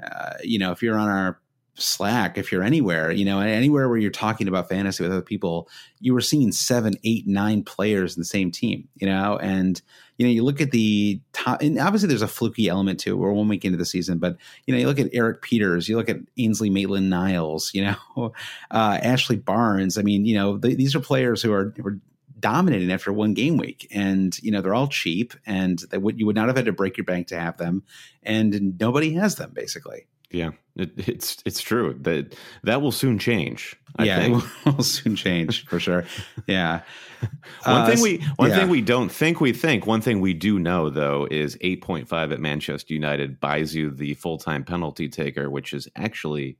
uh, 0.02 0.34
you 0.42 0.58
know, 0.58 0.72
if 0.72 0.82
you're 0.82 0.98
on 0.98 1.08
our 1.08 1.40
Slack, 1.78 2.38
if 2.38 2.50
you're 2.50 2.62
anywhere, 2.62 3.10
you 3.10 3.24
know, 3.24 3.40
anywhere 3.40 3.88
where 3.88 3.98
you're 3.98 4.10
talking 4.10 4.48
about 4.48 4.68
fantasy 4.68 5.02
with 5.02 5.12
other 5.12 5.22
people, 5.22 5.68
you 6.00 6.14
were 6.14 6.20
seeing 6.20 6.52
seven, 6.52 6.94
eight, 7.04 7.26
nine 7.26 7.62
players 7.62 8.16
in 8.16 8.20
the 8.20 8.26
same 8.26 8.50
team, 8.50 8.88
you 8.96 9.06
know, 9.06 9.38
and 9.38 9.80
you 10.18 10.26
know, 10.26 10.32
you 10.32 10.42
look 10.42 10.60
at 10.60 10.70
the 10.70 11.20
top, 11.32 11.60
and 11.60 11.78
obviously 11.78 12.08
there's 12.08 12.22
a 12.22 12.28
fluky 12.28 12.68
element 12.68 13.00
to 13.00 13.12
it. 13.12 13.16
We're 13.16 13.32
one 13.32 13.48
week 13.48 13.64
into 13.64 13.76
the 13.76 13.84
season, 13.84 14.18
but 14.18 14.36
you 14.66 14.72
know, 14.72 14.80
you 14.80 14.86
look 14.86 14.98
at 14.98 15.10
Erik 15.12 15.42
Pieters, 15.42 15.88
you 15.88 15.96
look 15.96 16.08
at 16.08 16.18
Ainsley 16.38 16.70
Maitland 16.70 17.10
Niles, 17.10 17.72
you 17.74 17.84
know, 17.84 17.96
uh, 18.70 18.98
Ashley 19.02 19.36
Barnes. 19.36 19.98
I 19.98 20.02
mean, 20.02 20.24
you 20.24 20.34
know, 20.34 20.56
the, 20.56 20.74
these 20.74 20.94
are 20.94 21.00
players 21.00 21.42
who 21.42 21.52
are, 21.52 21.74
are 21.84 22.00
dominating 22.38 22.92
after 22.92 23.12
one 23.12 23.34
game 23.34 23.56
week 23.56 23.88
and 23.90 24.38
you 24.42 24.50
know 24.50 24.60
they're 24.60 24.74
all 24.74 24.88
cheap 24.88 25.32
and 25.46 25.78
they 25.90 25.96
would 25.96 26.18
you 26.18 26.26
would 26.26 26.36
not 26.36 26.48
have 26.48 26.56
had 26.56 26.66
to 26.66 26.72
break 26.72 26.96
your 26.96 27.04
bank 27.04 27.26
to 27.26 27.38
have 27.38 27.56
them 27.56 27.82
and 28.22 28.78
nobody 28.78 29.14
has 29.14 29.36
them 29.36 29.50
basically 29.54 30.06
yeah, 30.30 30.50
it, 30.74 30.92
it's 30.96 31.42
it's 31.44 31.60
true 31.60 31.96
that 32.02 32.36
that 32.64 32.82
will 32.82 32.92
soon 32.92 33.18
change. 33.18 33.76
I 33.98 34.04
yeah, 34.04 34.20
think. 34.20 34.44
it 34.66 34.76
will 34.76 34.84
soon 34.84 35.16
change 35.16 35.66
for 35.66 35.80
sure. 35.80 36.04
Yeah. 36.46 36.82
one 37.64 37.80
uh, 37.80 37.86
thing 37.86 38.02
we 38.02 38.18
one 38.36 38.50
yeah. 38.50 38.56
thing 38.56 38.68
we 38.68 38.82
don't 38.82 39.10
think 39.10 39.40
we 39.40 39.52
think. 39.52 39.86
One 39.86 40.00
thing 40.00 40.20
we 40.20 40.34
do 40.34 40.58
know 40.58 40.90
though 40.90 41.26
is 41.30 41.56
eight 41.60 41.82
point 41.82 42.08
five 42.08 42.32
at 42.32 42.40
Manchester 42.40 42.92
United 42.92 43.40
buys 43.40 43.74
you 43.74 43.90
the 43.90 44.14
full 44.14 44.38
time 44.38 44.64
penalty 44.64 45.08
taker, 45.08 45.48
which 45.48 45.72
is 45.72 45.88
actually 45.96 46.58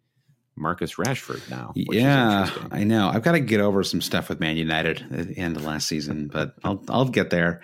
Marcus 0.57 0.95
Rashford 0.95 1.49
now. 1.51 1.73
Yeah, 1.75 2.51
I 2.71 2.85
know. 2.85 3.09
I've 3.09 3.23
got 3.23 3.33
to 3.33 3.41
get 3.41 3.61
over 3.61 3.83
some 3.83 4.01
stuff 4.01 4.29
with 4.29 4.41
Man 4.41 4.57
United 4.57 5.05
at 5.13 5.29
the 5.29 5.37
end 5.39 5.57
of 5.57 5.65
last 5.65 5.87
season, 5.87 6.29
but 6.29 6.55
I'll 6.65 6.83
I'll 6.89 7.05
get 7.05 7.31
there. 7.31 7.61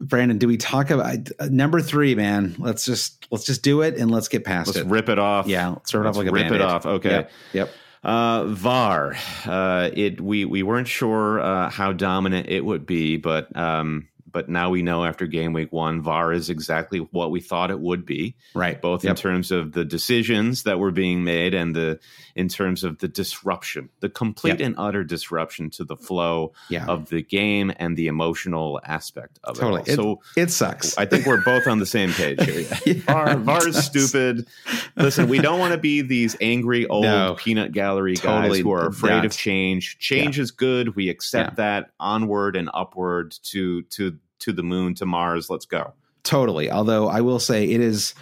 Brandon, 0.00 0.38
do 0.38 0.46
we 0.46 0.56
talk 0.56 0.90
about 0.90 1.30
uh, 1.38 1.48
number 1.50 1.80
three, 1.80 2.14
man? 2.14 2.54
Let's 2.58 2.84
just 2.84 3.26
let's 3.30 3.44
just 3.44 3.62
do 3.62 3.82
it 3.82 3.96
and 3.96 4.10
let's 4.10 4.28
get 4.28 4.44
past 4.44 4.68
let's 4.68 4.78
it. 4.78 4.86
Rip 4.86 5.08
it 5.08 5.18
off. 5.18 5.46
Yeah, 5.46 5.68
let's 5.68 5.92
rip 5.94 6.04
it 6.04 6.08
off 6.08 6.16
like 6.16 6.26
a 6.26 6.32
rip 6.32 6.44
Band-Aid. 6.44 6.60
it 6.60 6.64
off. 6.64 6.86
Okay. 6.86 7.10
Yep. 7.10 7.30
yep. 7.52 7.70
Uh, 8.04 8.44
VAR. 8.44 9.16
Uh, 9.46 9.90
it 9.92 10.20
we 10.20 10.44
we 10.44 10.62
weren't 10.62 10.86
sure 10.86 11.40
uh, 11.40 11.70
how 11.70 11.92
dominant 11.92 12.48
it 12.48 12.64
would 12.64 12.86
be, 12.86 13.16
but 13.16 13.54
um, 13.56 14.08
but 14.30 14.48
now 14.48 14.70
we 14.70 14.82
know 14.82 15.04
after 15.04 15.26
game 15.26 15.52
week 15.52 15.72
one, 15.72 16.02
VAR 16.02 16.32
is 16.32 16.50
exactly 16.50 16.98
what 16.98 17.30
we 17.30 17.40
thought 17.40 17.70
it 17.70 17.80
would 17.80 18.04
be. 18.04 18.36
Right. 18.54 18.80
Both 18.80 19.04
yep. 19.04 19.12
in 19.12 19.16
terms 19.16 19.50
of 19.50 19.72
the 19.72 19.84
decisions 19.84 20.64
that 20.64 20.78
were 20.78 20.90
being 20.90 21.24
made 21.24 21.54
and 21.54 21.74
the 21.74 22.00
in 22.34 22.48
terms 22.48 22.84
of 22.84 22.98
the 22.98 23.08
disruption, 23.08 23.88
the 24.00 24.08
complete 24.08 24.60
yep. 24.60 24.66
and 24.66 24.74
utter 24.78 25.04
disruption 25.04 25.70
to 25.70 25.84
the 25.84 25.96
flow 25.96 26.52
yeah. 26.68 26.86
of 26.86 27.08
the 27.08 27.22
game 27.22 27.72
and 27.76 27.96
the 27.96 28.08
emotional 28.08 28.80
aspect 28.84 29.38
of 29.44 29.56
totally. 29.58 29.82
it. 29.82 29.96
Totally. 29.96 30.16
So 30.34 30.40
it 30.40 30.50
sucks. 30.50 30.98
I 30.98 31.06
think 31.06 31.24
we're 31.26 31.42
both 31.42 31.66
on 31.66 31.78
the 31.78 31.86
same 31.86 32.12
page 32.12 32.42
here. 32.42 32.66
yeah, 32.86 32.92
VAR, 32.94 33.36
VAR 33.36 33.68
is 33.68 33.82
stupid. 33.82 34.46
Listen, 34.96 35.28
we 35.28 35.38
don't 35.38 35.58
want 35.58 35.72
to 35.72 35.78
be 35.78 36.02
these 36.02 36.36
angry 36.40 36.86
old 36.86 37.04
no, 37.04 37.36
peanut 37.38 37.72
gallery 37.72 38.16
totally 38.16 38.58
guys 38.58 38.62
who 38.62 38.72
are 38.72 38.86
afraid 38.88 39.24
of 39.24 39.32
change. 39.32 39.98
Change 39.98 40.36
yeah. 40.36 40.42
is 40.42 40.50
good. 40.50 40.96
We 40.96 41.08
accept 41.08 41.56
that 41.56 41.90
onward 41.98 42.56
and 42.56 42.68
upward 42.74 43.34
to 43.44 43.82
to 43.82 44.18
to 44.40 44.52
the 44.52 44.62
moon 44.62 44.94
to 44.94 45.06
Mars. 45.06 45.50
Let's 45.50 45.66
go. 45.66 45.94
Totally. 46.22 46.70
Although 46.70 47.08
I 47.08 47.20
will 47.20 47.38
say 47.38 47.70
it 47.70 47.80
is 47.80 48.14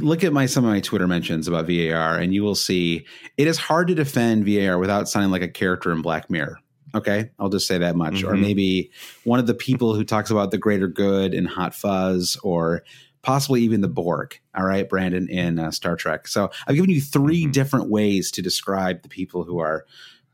look 0.00 0.24
at 0.24 0.32
my 0.32 0.46
some 0.46 0.64
of 0.64 0.70
my 0.70 0.80
Twitter 0.80 1.06
mentions 1.06 1.48
about 1.48 1.66
VAR 1.66 2.16
and 2.16 2.32
you 2.32 2.42
will 2.42 2.54
see 2.54 3.04
it 3.36 3.46
is 3.46 3.58
hard 3.58 3.88
to 3.88 3.94
defend 3.94 4.46
VAR 4.46 4.78
without 4.78 5.08
sounding 5.08 5.30
like 5.30 5.42
a 5.42 5.48
character 5.48 5.92
in 5.92 6.00
Black 6.02 6.30
Mirror. 6.30 6.58
Okay, 6.94 7.30
I'll 7.38 7.50
just 7.50 7.66
say 7.66 7.76
that 7.78 7.94
much. 7.94 8.14
Mm-hmm. 8.14 8.28
Or 8.28 8.36
maybe 8.36 8.90
one 9.24 9.38
of 9.38 9.46
the 9.46 9.54
people 9.54 9.94
who 9.94 10.02
talks 10.02 10.30
about 10.30 10.50
the 10.50 10.56
greater 10.56 10.88
good 10.88 11.34
in 11.34 11.44
Hot 11.44 11.74
Fuzz, 11.74 12.38
or 12.42 12.84
possibly 13.20 13.60
even 13.62 13.82
the 13.82 13.88
Borg. 13.88 14.38
All 14.54 14.64
right, 14.64 14.88
Brandon 14.88 15.28
in 15.28 15.58
uh, 15.58 15.72
Star 15.72 15.96
Trek. 15.96 16.28
So 16.28 16.50
I've 16.66 16.76
given 16.76 16.90
you 16.90 17.00
3 17.00 17.42
mm-hmm. 17.42 17.50
different 17.50 17.90
ways 17.90 18.30
to 18.30 18.40
describe 18.40 19.02
the 19.02 19.08
people 19.08 19.44
who 19.44 19.58
are 19.58 19.84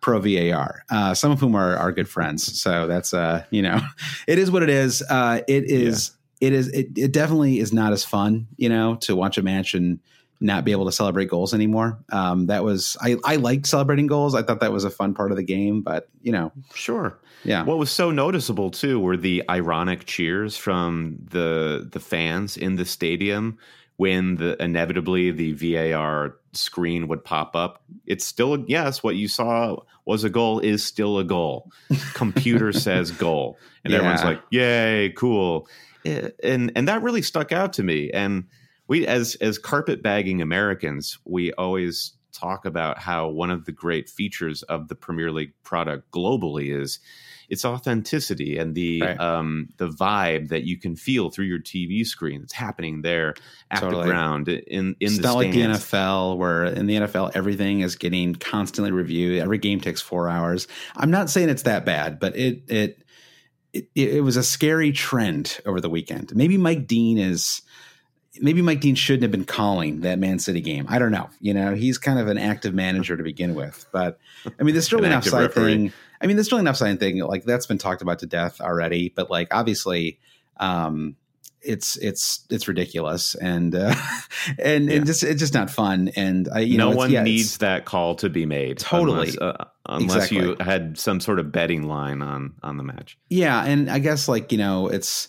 pro 0.02 0.20
VAR. 0.20 0.84
Uh, 0.90 1.14
some 1.14 1.32
of 1.32 1.40
whom 1.40 1.54
are 1.54 1.74
are 1.76 1.92
good 1.92 2.08
friends. 2.08 2.60
So 2.60 2.86
that's 2.86 3.14
uh, 3.14 3.44
you 3.50 3.62
know, 3.62 3.80
it 4.28 4.38
is 4.38 4.50
what 4.50 4.62
it 4.62 4.68
is. 4.68 5.02
Uh, 5.08 5.40
it 5.48 5.64
is. 5.64 6.10
Yeah. 6.10 6.18
It 6.48 6.52
is. 6.52 6.68
It, 6.68 6.88
it 6.98 7.12
definitely 7.12 7.60
is 7.60 7.72
not 7.72 7.92
as 7.92 8.04
fun, 8.04 8.48
you 8.56 8.68
know, 8.68 8.96
to 9.02 9.14
watch 9.14 9.38
a 9.38 9.42
match 9.42 9.74
and 9.74 10.00
not 10.40 10.64
be 10.64 10.72
able 10.72 10.86
to 10.86 10.92
celebrate 10.92 11.28
goals 11.28 11.54
anymore. 11.54 12.00
Um, 12.10 12.46
that 12.46 12.64
was 12.64 12.96
I, 13.00 13.16
I 13.24 13.36
liked 13.36 13.66
celebrating 13.66 14.08
goals. 14.08 14.34
I 14.34 14.42
thought 14.42 14.60
that 14.60 14.72
was 14.72 14.84
a 14.84 14.90
fun 14.90 15.14
part 15.14 15.30
of 15.30 15.36
the 15.36 15.44
game, 15.44 15.82
but 15.82 16.08
you 16.20 16.32
know, 16.32 16.52
sure, 16.74 17.18
yeah. 17.44 17.62
What 17.62 17.78
was 17.78 17.90
so 17.90 18.10
noticeable 18.10 18.70
too 18.70 18.98
were 19.00 19.16
the 19.16 19.44
ironic 19.48 20.04
cheers 20.04 20.56
from 20.56 21.16
the 21.30 21.88
the 21.90 22.00
fans 22.00 22.56
in 22.56 22.76
the 22.76 22.84
stadium 22.84 23.58
when 23.96 24.34
the 24.36 24.60
inevitably 24.60 25.30
the 25.30 25.52
VAR 25.52 26.36
screen 26.52 27.08
would 27.08 27.24
pop 27.24 27.54
up. 27.54 27.82
It's 28.06 28.24
still 28.24 28.64
yes, 28.66 29.02
what 29.02 29.16
you 29.16 29.28
saw 29.28 29.76
was 30.04 30.24
a 30.24 30.30
goal 30.30 30.58
is 30.60 30.82
still 30.84 31.18
a 31.18 31.24
goal. 31.24 31.70
Computer 32.14 32.72
says 32.72 33.10
goal, 33.10 33.58
and 33.84 33.92
yeah. 33.92 33.98
everyone's 33.98 34.24
like, 34.24 34.42
"Yay, 34.50 35.12
cool!" 35.16 35.68
And 36.04 36.72
and 36.74 36.88
that 36.88 37.02
really 37.02 37.22
stuck 37.22 37.52
out 37.52 37.72
to 37.74 37.82
me. 37.82 38.10
And 38.10 38.44
we, 38.88 39.06
as 39.06 39.36
as 39.36 39.58
carpet 39.58 40.02
bagging 40.02 40.42
Americans, 40.42 41.18
we 41.24 41.52
always 41.52 42.12
talk 42.32 42.64
about 42.64 42.98
how 42.98 43.28
one 43.28 43.50
of 43.50 43.64
the 43.64 43.72
great 43.72 44.08
features 44.08 44.62
of 44.64 44.88
the 44.88 44.94
Premier 44.94 45.30
League 45.30 45.52
product 45.62 46.10
globally 46.10 46.74
is 46.74 46.98
its 47.48 47.66
authenticity 47.66 48.56
and 48.56 48.74
the 48.74 49.02
right. 49.02 49.20
um, 49.20 49.68
the 49.76 49.88
vibe 49.88 50.48
that 50.48 50.64
you 50.64 50.78
can 50.78 50.96
feel 50.96 51.30
through 51.30 51.44
your 51.44 51.58
TV 51.58 52.06
screen. 52.06 52.42
It's 52.42 52.54
happening 52.54 53.02
there 53.02 53.34
at 53.70 53.80
totally. 53.80 54.04
the 54.04 54.10
ground 54.10 54.48
in 54.48 54.62
in 54.68 54.96
it's 55.00 55.16
the 55.16 55.22
not 55.22 55.34
like 55.36 55.52
the 55.52 55.60
NFL 55.60 56.38
where 56.38 56.64
in 56.64 56.86
the 56.86 56.96
NFL 56.96 57.32
everything 57.34 57.80
is 57.80 57.96
getting 57.96 58.34
constantly 58.34 58.90
reviewed. 58.90 59.40
Every 59.40 59.58
game 59.58 59.80
takes 59.80 60.00
four 60.00 60.28
hours. 60.28 60.66
I'm 60.96 61.10
not 61.10 61.28
saying 61.28 61.50
it's 61.50 61.64
that 61.64 61.84
bad, 61.84 62.18
but 62.18 62.36
it 62.36 62.62
it 62.68 63.02
it, 63.72 63.88
it 63.94 64.22
was 64.22 64.36
a 64.36 64.42
scary 64.42 64.92
trend 64.92 65.60
over 65.66 65.80
the 65.80 65.90
weekend. 65.90 66.34
Maybe 66.34 66.56
Mike 66.56 66.86
Dean 66.86 67.18
is 67.18 67.62
maybe 68.40 68.62
Mike 68.62 68.80
Dean 68.80 68.94
shouldn't 68.94 69.22
have 69.22 69.30
been 69.30 69.44
calling 69.44 70.00
that 70.00 70.18
Man 70.18 70.38
City 70.38 70.60
game. 70.60 70.86
I 70.88 70.98
don't 70.98 71.12
know. 71.12 71.28
You 71.40 71.54
know, 71.54 71.74
he's 71.74 71.98
kind 71.98 72.18
of 72.18 72.28
an 72.28 72.38
active 72.38 72.74
manager 72.74 73.16
to 73.16 73.22
begin 73.22 73.54
with. 73.54 73.86
But 73.92 74.18
I 74.58 74.62
mean, 74.62 74.74
the 74.74 74.82
Sterling 74.82 75.12
offside 75.12 75.52
thing. 75.52 75.92
I 76.20 76.26
mean, 76.26 76.36
the 76.36 76.56
an 76.56 76.68
offside 76.68 77.00
thing, 77.00 77.18
like 77.18 77.44
that's 77.44 77.66
been 77.66 77.78
talked 77.78 78.00
about 78.00 78.20
to 78.20 78.26
death 78.26 78.60
already. 78.60 79.12
But 79.14 79.28
like, 79.28 79.52
obviously, 79.52 80.20
um, 80.58 81.16
it's 81.60 81.96
it's 81.96 82.46
it's 82.48 82.68
ridiculous 82.68 83.34
and 83.34 83.74
uh, 83.74 83.94
and 84.58 84.88
yeah. 84.88 84.96
and 84.96 85.06
just 85.06 85.22
it's 85.22 85.40
just 85.40 85.54
not 85.54 85.70
fun. 85.70 86.10
And 86.16 86.48
I, 86.52 86.60
you 86.60 86.78
no 86.78 86.90
know, 86.90 86.96
one 86.96 87.10
yeah, 87.10 87.22
needs 87.22 87.58
that 87.58 87.84
call 87.84 88.14
to 88.16 88.30
be 88.30 88.46
made. 88.46 88.78
Totally, 88.78 89.30
unless, 89.30 89.38
uh, 89.38 89.64
unless 89.86 90.14
exactly. 90.14 90.38
you 90.38 90.56
had 90.60 90.98
some 90.98 91.20
sort 91.20 91.38
of 91.38 91.50
betting 91.52 91.88
line 91.88 92.22
on 92.22 92.54
on 92.62 92.76
the 92.76 92.84
match. 92.84 93.18
Yeah, 93.28 93.64
and 93.64 93.90
I 93.90 93.98
guess 93.98 94.28
like 94.28 94.52
you 94.52 94.58
know, 94.58 94.88
it's 94.88 95.28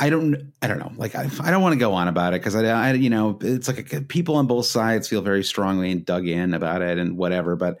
I 0.00 0.10
don't, 0.10 0.52
I 0.62 0.68
don't 0.68 0.78
know. 0.78 0.92
Like, 0.96 1.14
I, 1.14 1.28
I 1.40 1.50
don't 1.50 1.62
want 1.62 1.72
to 1.72 1.78
go 1.78 1.92
on 1.94 2.06
about 2.08 2.32
it 2.34 2.40
because 2.40 2.54
I, 2.54 2.64
I, 2.64 2.92
you 2.92 3.10
know, 3.10 3.38
it's 3.40 3.66
like 3.66 3.92
a, 3.92 4.00
people 4.00 4.36
on 4.36 4.46
both 4.46 4.66
sides 4.66 5.08
feel 5.08 5.22
very 5.22 5.42
strongly 5.42 5.90
and 5.90 6.04
dug 6.04 6.28
in 6.28 6.54
about 6.54 6.82
it 6.82 6.98
and 6.98 7.16
whatever. 7.16 7.56
But 7.56 7.78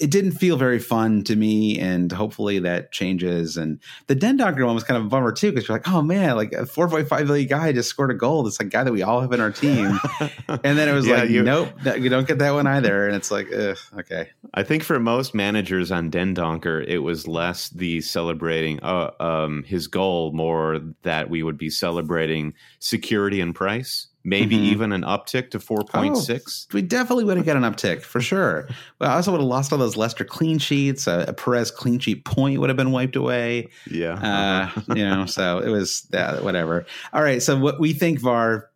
it 0.00 0.10
didn't 0.10 0.32
feel 0.32 0.56
very 0.56 0.78
fun 0.78 1.22
to 1.24 1.36
me, 1.36 1.78
and 1.78 2.10
hopefully 2.10 2.58
that 2.60 2.92
changes. 2.92 3.56
And 3.56 3.80
the 4.06 4.16
Dendoncker 4.16 4.64
one 4.64 4.74
was 4.74 4.84
kind 4.84 4.98
of 4.98 5.06
a 5.06 5.08
bummer 5.08 5.32
too, 5.32 5.50
because 5.50 5.68
you're 5.68 5.76
like, 5.76 5.88
oh 5.88 6.02
man, 6.02 6.36
like 6.36 6.52
a 6.52 6.62
4.5 6.62 7.26
million 7.26 7.48
guy 7.48 7.72
just 7.72 7.88
scored 7.88 8.10
a 8.10 8.14
goal. 8.14 8.42
This 8.42 8.60
like 8.60 8.70
guy 8.70 8.84
that 8.84 8.92
we 8.92 9.02
all 9.02 9.20
have 9.20 9.32
in 9.32 9.40
our 9.40 9.52
team, 9.52 9.98
and 10.48 10.78
then 10.78 10.88
it 10.88 10.92
was 10.92 11.06
yeah, 11.06 11.20
like, 11.20 11.30
you, 11.30 11.42
nope, 11.42 11.70
you 11.98 12.08
don't 12.08 12.26
get 12.26 12.38
that 12.38 12.52
one 12.52 12.66
either. 12.66 13.06
And 13.06 13.16
it's 13.16 13.30
like, 13.30 13.48
ugh, 13.52 13.78
okay. 13.98 14.28
I 14.54 14.62
think 14.62 14.82
for 14.82 14.98
most 14.98 15.34
managers 15.34 15.90
on 15.90 16.10
Dendoncker, 16.10 16.84
it 16.86 16.98
was 16.98 17.28
less 17.28 17.68
the 17.70 18.00
celebrating 18.00 18.80
uh, 18.80 19.12
um, 19.20 19.62
his 19.64 19.86
goal, 19.86 20.32
more 20.32 20.80
that 21.02 21.30
we 21.30 21.42
would 21.42 21.58
be 21.58 21.70
celebrating 21.70 22.54
security 22.80 23.40
and 23.40 23.54
price 23.54 24.07
maybe 24.24 24.56
mm-hmm. 24.56 24.64
even 24.64 24.92
an 24.92 25.02
uptick 25.02 25.50
to 25.50 25.58
4.6. 25.58 26.66
Oh, 26.66 26.74
we 26.74 26.82
definitely 26.82 27.24
would 27.24 27.36
have 27.36 27.46
got 27.46 27.56
an 27.56 27.62
uptick 27.62 28.02
for 28.02 28.20
sure. 28.20 28.68
Well, 29.00 29.10
I 29.10 29.14
also 29.14 29.32
would 29.32 29.40
have 29.40 29.48
lost 29.48 29.72
all 29.72 29.78
those 29.78 29.96
Leicester 29.96 30.24
clean 30.24 30.58
sheets. 30.58 31.06
A, 31.06 31.26
a 31.28 31.32
Perez 31.32 31.70
clean 31.70 31.98
sheet 31.98 32.24
point 32.24 32.60
would 32.60 32.70
have 32.70 32.76
been 32.76 32.90
wiped 32.90 33.16
away. 33.16 33.68
Yeah. 33.90 34.70
Uh, 34.76 34.80
you 34.94 35.04
know, 35.04 35.26
so 35.26 35.58
it 35.58 35.68
was 35.70 36.06
uh, 36.12 36.38
whatever. 36.40 36.86
All 37.12 37.22
right. 37.22 37.42
So 37.42 37.58
what 37.58 37.80
we 37.80 37.92
think 37.92 38.20
VAR 38.20 38.70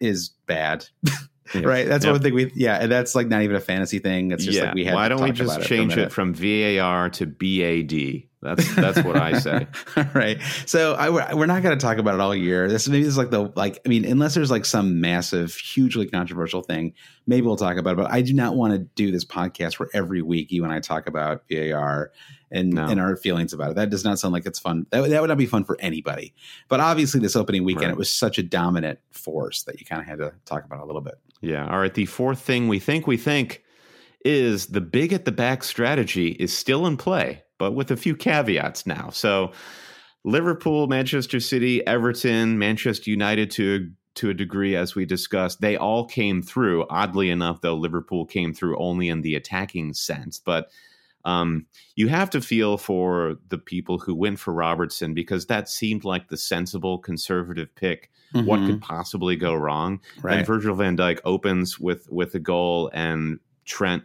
is 0.00 0.30
bad. 0.46 0.86
right. 1.54 1.86
That's 1.86 2.04
yep. 2.04 2.14
one 2.14 2.22
thing 2.22 2.34
we, 2.34 2.52
yeah. 2.54 2.78
And 2.80 2.90
that's 2.90 3.14
like 3.14 3.28
not 3.28 3.42
even 3.42 3.56
a 3.56 3.60
fantasy 3.60 3.98
thing. 3.98 4.32
It's 4.32 4.44
just 4.44 4.58
yeah. 4.58 4.64
like 4.64 4.74
we 4.74 4.84
had 4.84 4.94
Why 4.94 5.08
don't 5.08 5.22
we 5.22 5.32
just 5.32 5.62
change 5.62 5.92
it, 5.92 5.98
it 5.98 6.12
from 6.12 6.34
VAR 6.34 7.10
to 7.10 7.26
BAD? 7.26 8.28
That's 8.44 8.74
that's 8.76 9.02
what 9.02 9.16
I 9.16 9.38
say. 9.38 9.66
all 9.96 10.04
right. 10.14 10.38
So 10.66 10.94
I, 10.94 11.34
we're 11.34 11.46
not 11.46 11.62
going 11.62 11.76
to 11.76 11.82
talk 11.84 11.98
about 11.98 12.14
it 12.14 12.20
all 12.20 12.34
year. 12.34 12.68
This 12.68 12.86
maybe 12.88 13.02
this 13.02 13.10
is 13.12 13.18
like 13.18 13.30
the 13.30 13.50
like 13.56 13.80
I 13.84 13.88
mean, 13.88 14.04
unless 14.04 14.34
there's 14.34 14.50
like 14.50 14.64
some 14.64 15.00
massive, 15.00 15.54
hugely 15.54 16.06
controversial 16.06 16.62
thing, 16.62 16.92
maybe 17.26 17.46
we'll 17.46 17.56
talk 17.56 17.76
about 17.78 17.92
it. 17.94 17.96
But 17.96 18.10
I 18.12 18.20
do 18.22 18.34
not 18.34 18.54
want 18.54 18.74
to 18.74 18.78
do 18.78 19.10
this 19.10 19.24
podcast 19.24 19.78
where 19.80 19.88
every 19.94 20.22
week 20.22 20.52
you 20.52 20.62
and 20.64 20.72
I 20.72 20.80
talk 20.80 21.08
about 21.08 21.42
VAR 21.50 22.12
and 22.50 22.70
No. 22.74 22.86
in 22.88 22.98
our 23.00 23.16
feelings 23.16 23.52
about 23.52 23.70
it. 23.72 23.76
That 23.76 23.90
does 23.90 24.04
not 24.04 24.18
sound 24.20 24.32
like 24.34 24.46
it's 24.46 24.58
fun. 24.60 24.86
That, 24.90 25.00
would- 25.00 25.10
that 25.10 25.20
would 25.20 25.28
not 25.28 25.38
be 25.38 25.46
fun 25.46 25.64
for 25.64 25.76
anybody. 25.80 26.34
But 26.68 26.78
obviously, 26.80 27.18
this 27.20 27.34
opening 27.34 27.64
weekend, 27.64 27.86
Right. 27.86 27.92
it 27.92 27.96
was 27.98 28.10
such 28.10 28.38
a 28.38 28.42
dominant 28.42 29.00
force 29.10 29.62
that 29.64 29.80
you 29.80 29.86
kind 29.86 30.00
of 30.02 30.06
had 30.06 30.18
to 30.18 30.34
talk 30.44 30.64
about 30.64 30.80
a 30.80 30.84
little 30.84 31.00
bit. 31.00 31.14
Yeah. 31.40 31.66
All 31.68 31.78
right. 31.80 31.92
The 31.92 32.06
fourth 32.06 32.40
thing 32.40 32.68
we 32.68 32.78
think 32.78 33.06
we 33.06 33.16
think 33.16 33.62
is 34.24 34.66
the 34.68 34.80
big 34.80 35.12
at 35.12 35.24
the 35.26 35.32
back 35.32 35.62
strategy 35.62 36.28
is 36.28 36.56
still 36.56 36.86
in 36.86 36.96
play, 36.96 37.42
but 37.58 37.72
with 37.72 37.90
a 37.90 37.96
few 37.96 38.14
caveats 38.16 38.86
now. 38.86 39.10
So 39.10 39.52
Liverpool, 40.24 40.86
Manchester 40.86 41.40
City, 41.40 41.86
Everton, 41.86 42.58
Manchester 42.58 43.10
United 43.10 43.50
to 43.52 43.90
to 44.16 44.30
a 44.30 44.34
degree, 44.34 44.76
as 44.76 44.94
we 44.94 45.04
discussed, 45.04 45.60
they 45.60 45.76
all 45.76 46.04
came 46.06 46.40
through. 46.40 46.86
Oddly 46.88 47.30
enough, 47.30 47.60
though, 47.62 47.74
Liverpool 47.74 48.24
came 48.24 48.54
through 48.54 48.78
only 48.78 49.08
in 49.08 49.22
the 49.22 49.34
attacking 49.34 49.92
sense. 49.92 50.38
But 50.38 50.70
um, 51.24 51.66
you 51.96 52.06
have 52.06 52.30
to 52.30 52.40
feel 52.40 52.76
for 52.78 53.34
the 53.48 53.58
people 53.58 53.98
who 53.98 54.14
went 54.14 54.38
for 54.38 54.54
Robertson 54.54 55.14
because 55.14 55.46
that 55.46 55.68
seemed 55.68 56.04
like 56.04 56.28
the 56.28 56.36
sensible 56.36 56.98
conservative 56.98 57.74
pick. 57.74 58.08
What 58.32 58.60
Mhm. 58.60 58.66
could 58.66 58.80
possibly 58.82 59.34
go 59.36 59.52
wrong? 59.54 60.00
right? 60.22 60.38
And 60.38 60.46
Virgil 60.46 60.76
van 60.76 60.96
Dijk 60.96 61.18
opens 61.24 61.80
with 61.80 62.08
with 62.10 62.34
a 62.36 62.40
goal, 62.40 62.90
and 62.94 63.40
Trent, 63.64 64.04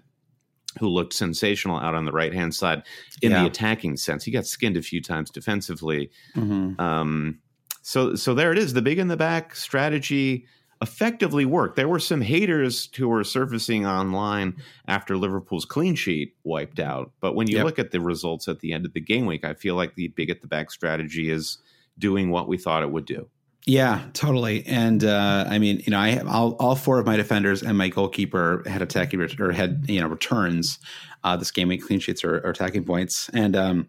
who 0.80 0.88
looked 0.88 1.14
sensational 1.14 1.78
out 1.80 1.96
on 1.96 2.06
the 2.06 2.12
right 2.12 2.34
hand 2.34 2.54
side 2.54 2.84
in 3.22 3.32
Yeah. 3.32 3.42
the 3.42 3.48
attacking 3.48 3.98
sense, 3.98 4.24
he 4.24 4.32
got 4.32 4.46
skinned 4.46 4.78
a 4.78 4.82
few 4.82 5.02
times 5.02 5.30
defensively. 5.32 6.10
Mhm. 6.36 6.80
Um, 6.80 7.40
so 7.82 8.16
so 8.16 8.34
there 8.36 8.52
it 8.52 8.58
is. 8.58 8.74
The 8.74 8.82
big 8.82 9.00
in 9.00 9.08
the 9.08 9.18
back 9.18 9.56
strategy 9.56 10.46
effectively 10.82 11.44
worked. 11.44 11.76
There 11.76 11.90
were 11.90 12.00
some 12.00 12.22
haters 12.22 12.90
who 12.96 13.10
were 13.10 13.24
surfacing 13.26 13.86
online 13.86 14.56
after 14.88 15.18
Liverpool's 15.18 15.66
clean 15.66 15.96
sheet 15.96 16.36
wiped 16.46 16.80
out, 16.80 17.12
but 17.20 17.36
when 17.36 17.48
you 17.50 17.58
Yep. 17.58 17.66
look 17.66 17.80
at 17.80 17.92
the 17.92 18.00
results 18.00 18.48
at 18.48 18.60
the 18.60 18.72
end 18.72 18.86
of 18.86 18.94
the 18.94 19.02
game 19.02 19.26
week, 19.26 19.44
I 19.44 19.54
feel 19.56 19.76
like 19.76 19.96
the 19.96 20.08
big 20.10 20.30
at 20.30 20.42
the 20.42 20.48
back 20.48 20.72
strategy 20.72 21.30
is 21.30 21.58
doing 21.98 22.30
what 22.30 22.48
we 22.48 22.58
thought 22.58 22.82
it 22.84 22.92
would 22.92 23.06
do. 23.06 23.28
Yeah, 23.70 24.02
totally. 24.14 24.66
And 24.66 25.04
uh, 25.04 25.46
I 25.48 25.60
mean, 25.60 25.84
you 25.86 25.92
know, 25.92 26.00
I 26.00 26.10
have 26.10 26.28
all, 26.28 26.54
all 26.54 26.76
four 26.76 26.98
of 26.98 27.06
my 27.06 27.16
defenders 27.16 27.62
and 27.62 27.78
my 27.78 27.88
goalkeeper 27.88 28.64
had 28.66 28.82
attacking 28.82 29.20
ret- 29.20 29.40
or 29.40 29.52
had 29.52 29.86
you 29.88 30.02
know 30.02 30.08
returns 30.08 30.80
uh, 31.24 31.38
this 31.38 31.52
game 31.52 31.68
week 31.68 31.86
clean 31.86 32.00
sheets 32.00 32.24
or, 32.24 32.38
or 32.38 32.50
attacking 32.50 32.84
points. 32.84 33.30
And 33.32 33.56
um, 33.56 33.88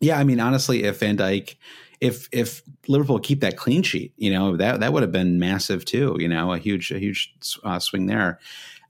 yeah, 0.00 0.18
I 0.18 0.24
mean, 0.24 0.40
honestly, 0.40 0.84
if 0.84 1.00
Van 1.00 1.16
Dijk, 1.16 1.56
if 2.02 2.28
if 2.32 2.60
Liverpool 2.86 3.18
keep 3.18 3.40
that 3.40 3.56
clean 3.56 3.82
sheet, 3.82 4.12
you 4.18 4.30
know, 4.30 4.58
that 4.58 4.80
that 4.80 4.92
would 4.92 5.02
have 5.02 5.12
been 5.12 5.38
massive 5.38 5.86
too. 5.86 6.18
You 6.18 6.28
know, 6.28 6.52
a 6.52 6.58
huge 6.58 6.90
a 6.90 6.98
huge 6.98 7.32
uh, 7.64 7.78
swing 7.78 8.04
there. 8.04 8.40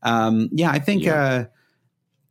Um, 0.02 0.48
yeah, 0.50 0.72
I 0.72 0.80
think. 0.80 1.04
Yeah. 1.04 1.46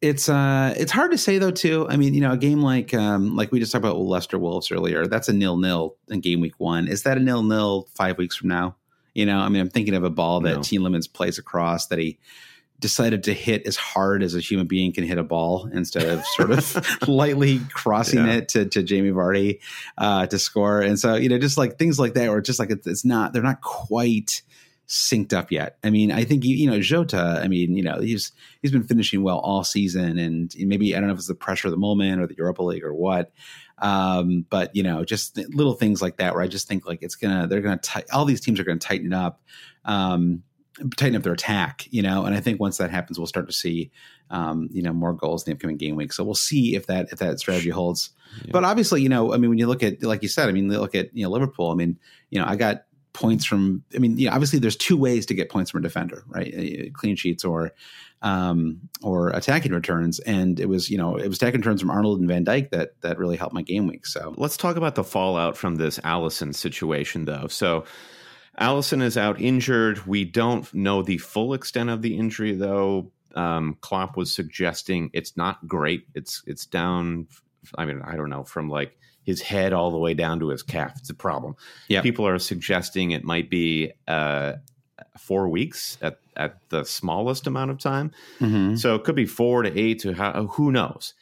It's 0.02 0.28
uh 0.30 0.74
it's 0.78 0.92
hard 0.92 1.12
to 1.12 1.18
say 1.18 1.38
though 1.38 1.52
too. 1.52 1.88
I 1.88 1.96
mean, 1.96 2.14
you 2.16 2.22
know, 2.22 2.32
a 2.32 2.38
game 2.38 2.62
like 2.62 2.92
um 2.94 3.36
like 3.36 3.52
we 3.52 3.60
just 3.60 3.72
talked 3.72 3.86
about 3.86 3.98
Leicester 4.00 4.40
Wolves 4.40 4.72
earlier, 4.72 5.06
that's 5.06 5.30
a 5.30 5.34
nil 5.34 5.58
nil 5.58 5.96
in 6.10 6.22
game 6.22 6.42
week 6.42 6.56
one. 6.60 6.88
Is 6.88 7.04
that 7.04 7.18
a 7.18 7.20
nil 7.22 7.44
nil 7.44 7.88
five 7.94 8.18
weeks 8.18 8.36
from 8.36 8.50
now? 8.50 8.76
You 9.14 9.26
know, 9.28 9.38
I 9.40 9.50
mean, 9.50 9.62
I'm 9.62 9.70
thinking 9.70 9.94
of 9.94 10.04
a 10.04 10.10
ball 10.10 10.40
that 10.42 10.54
No. 10.56 10.60
Tielemans 10.60 11.12
plays 11.12 11.38
across 11.38 11.88
that 11.88 12.00
he 12.00 12.18
decided 12.80 13.26
to 13.26 13.34
hit 13.34 13.68
as 13.68 13.76
hard 13.76 14.24
as 14.24 14.34
a 14.34 14.40
human 14.40 14.66
being 14.66 14.92
can 14.92 15.04
hit 15.04 15.20
a 15.20 15.24
ball 15.24 15.70
instead 15.72 16.06
of 16.08 16.26
sort 16.26 16.50
of 16.50 16.98
lightly 17.08 17.60
crossing 17.72 18.26
Yeah. 18.26 18.34
it 18.38 18.50
to, 18.50 18.66
to 18.66 18.82
Jamie 18.82 19.12
Vardy 19.12 19.60
uh, 20.00 20.26
to 20.26 20.40
score. 20.40 20.82
And 20.82 20.98
so, 20.98 21.14
you 21.14 21.30
know, 21.30 21.38
just 21.38 21.60
like 21.60 21.78
things 21.78 22.00
like 22.00 22.16
that, 22.16 22.30
or 22.30 22.42
just 22.42 22.58
like 22.58 22.72
it's, 22.72 22.88
it's 22.88 23.06
not, 23.06 23.34
they're 23.34 23.44
not 23.44 23.62
quite 23.62 24.42
synced 24.88 25.34
up 25.34 25.52
yet. 25.52 25.78
I 25.84 25.90
mean, 25.90 26.12
I 26.12 26.24
think, 26.24 26.44
you, 26.44 26.56
you 26.56 26.70
know, 26.70 26.82
Jota, 26.82 27.40
I 27.42 27.48
mean, 27.48 27.76
you 27.76 27.84
know, 27.84 28.00
he's, 28.00 28.32
he's 28.62 28.72
been 28.72 28.84
finishing 28.84 29.24
well 29.24 29.40
all 29.40 29.64
season 29.64 30.18
and 30.18 30.54
maybe, 30.58 30.96
I 30.96 31.00
don't 31.00 31.08
know 31.08 31.14
if 31.14 31.20
it's 31.20 31.28
the 31.28 31.36
pressure 31.36 31.68
of 31.68 31.72
the 31.72 31.78
moment 31.78 32.22
or 32.22 32.28
the 32.28 32.36
Europa 32.38 32.64
League 32.64 32.84
or 32.84 32.94
what. 32.94 33.32
Um, 33.78 34.46
but 34.50 34.76
you 34.76 34.84
know, 34.84 35.04
just 35.06 35.38
little 35.56 35.74
things 35.74 36.02
like 36.02 36.18
that 36.18 36.34
where 36.34 36.44
I 36.44 36.48
just 36.48 36.68
think 36.68 36.86
like 36.86 37.02
it's 37.02 37.16
gonna, 37.16 37.48
they're 37.48 37.62
gonna, 37.62 37.80
ti- 37.82 38.04
all 38.12 38.26
these 38.26 38.42
teams 38.42 38.60
are 38.60 38.64
gonna 38.64 38.80
tighten 38.80 39.14
up. 39.14 39.42
Um, 39.86 40.44
tighten 40.96 41.16
up 41.16 41.24
their 41.24 41.34
attack, 41.34 41.86
you 41.92 42.02
know, 42.02 42.26
and 42.26 42.34
I 42.34 42.40
think 42.40 42.60
once 42.60 42.78
that 42.78 42.90
happens, 42.90 43.20
we'll 43.20 43.28
start 43.28 43.48
to 43.48 43.54
see, 43.54 43.92
um, 44.30 44.70
you 44.72 44.82
know, 44.82 44.94
more 44.94 45.14
goals 45.14 45.44
in 45.44 45.52
the 45.52 45.56
upcoming 45.56 45.78
game 45.78 45.96
week. 45.96 46.14
So 46.14 46.24
we'll 46.24 46.34
see 46.34 46.76
if 46.76 46.88
that 46.88 47.10
if 47.12 47.20
that 47.20 47.40
strategy 47.40 47.70
holds. 47.70 48.12
Yeah. 48.46 48.52
But 48.54 48.64
obviously, 48.64 49.02
you 49.02 49.10
know, 49.10 49.34
I 49.34 49.38
mean, 49.38 49.50
when 49.50 49.60
you 49.60 49.68
look 49.68 49.84
at 49.84 50.02
like 50.02 50.24
you 50.24 50.30
said, 50.30 50.48
I 50.48 50.54
mean, 50.54 50.70
look 50.70 50.96
at 50.96 51.16
you 51.16 51.24
know 51.24 51.30
Liverpool. 51.30 51.72
I 51.72 51.76
mean, 51.76 52.00
you 52.30 52.40
know, 52.40 52.46
I 52.48 52.56
got 52.56 52.86
points 53.14 53.46
from. 53.46 53.84
I 53.96 54.00
mean, 54.00 54.18
you 54.18 54.28
know, 54.28 54.34
obviously, 54.34 54.60
there's 54.60 54.76
two 54.76 54.98
ways 54.98 55.26
to 55.28 55.34
get 55.34 55.50
points 55.50 55.72
from 55.72 55.80
a 55.80 55.84
defender, 55.84 56.24
right? 56.28 56.54
Uh, 56.54 56.90
Clean 56.94 57.16
sheets 57.16 57.44
or 57.44 57.74
um, 58.22 58.80
or 59.02 59.30
attacking 59.30 59.72
returns, 59.72 60.20
and 60.20 60.60
it 60.60 60.68
was 60.68 60.90
you 60.90 60.98
know 60.98 61.18
it 61.18 61.28
was 61.28 61.38
attacking 61.38 61.62
returns 61.62 61.82
from 61.82 61.90
Arnold 61.90 62.20
and 62.20 62.28
Van 62.28 62.46
Dijk 62.46 62.70
that 62.72 63.00
that 63.02 63.18
really 63.18 63.38
helped 63.38 63.54
my 63.54 63.62
game 63.62 63.88
week. 63.88 64.06
So 64.06 64.34
Let's 64.38 64.58
talk 64.58 64.76
about 64.76 64.96
the 64.96 65.04
fallout 65.04 65.58
from 65.58 65.76
this 65.76 66.00
Alisson 66.00 66.54
situation, 66.54 67.26
though. 67.26 67.48
So, 67.48 67.86
Alisson 68.60 69.02
is 69.02 69.18
out 69.18 69.40
injured. 69.40 70.06
We 70.06 70.26
don't 70.26 70.72
know 70.74 71.02
the 71.02 71.18
full 71.18 71.54
extent 71.54 71.90
of 71.90 72.02
the 72.02 72.18
injury, 72.18 72.54
though. 72.54 73.12
Um, 73.36 73.78
Klopp 73.82 74.18
was 74.18 74.32
suggesting 74.32 75.10
it's 75.14 75.38
not 75.38 75.68
great. 75.68 76.06
It's 76.14 76.44
it's 76.46 76.66
down. 76.66 77.28
I 77.78 77.86
mean, 77.86 78.02
I 78.04 78.16
don't 78.16 78.30
know 78.30 78.44
from 78.44 78.70
like 78.70 78.98
his 79.32 79.42
head 79.42 79.72
all 79.74 79.92
the 79.92 79.98
way 80.06 80.14
down 80.14 80.40
to 80.40 80.50
his 80.50 80.64
calf. 80.64 80.94
It's 81.00 81.10
a 81.10 81.14
problem. 81.28 81.54
Yeah. 81.88 82.02
people 82.02 82.26
are 82.28 82.40
suggesting 82.40 83.12
it 83.12 83.24
might 83.24 83.50
be 83.50 83.92
uh, 84.08 84.54
four 85.18 85.48
weeks 85.50 85.98
at 86.02 86.16
at 86.38 86.54
the 86.70 86.84
smallest 86.86 87.48
amount 87.48 87.72
of 87.72 87.78
time. 87.78 88.12
mhm. 88.40 88.78
So 88.78 88.96
it 88.96 89.04
could 89.04 89.16
be 89.16 89.26
four 89.26 89.64
to 89.64 89.72
eight 89.84 90.00
to 90.04 90.14
how, 90.14 90.48
who 90.56 90.72
knows. 90.72 91.14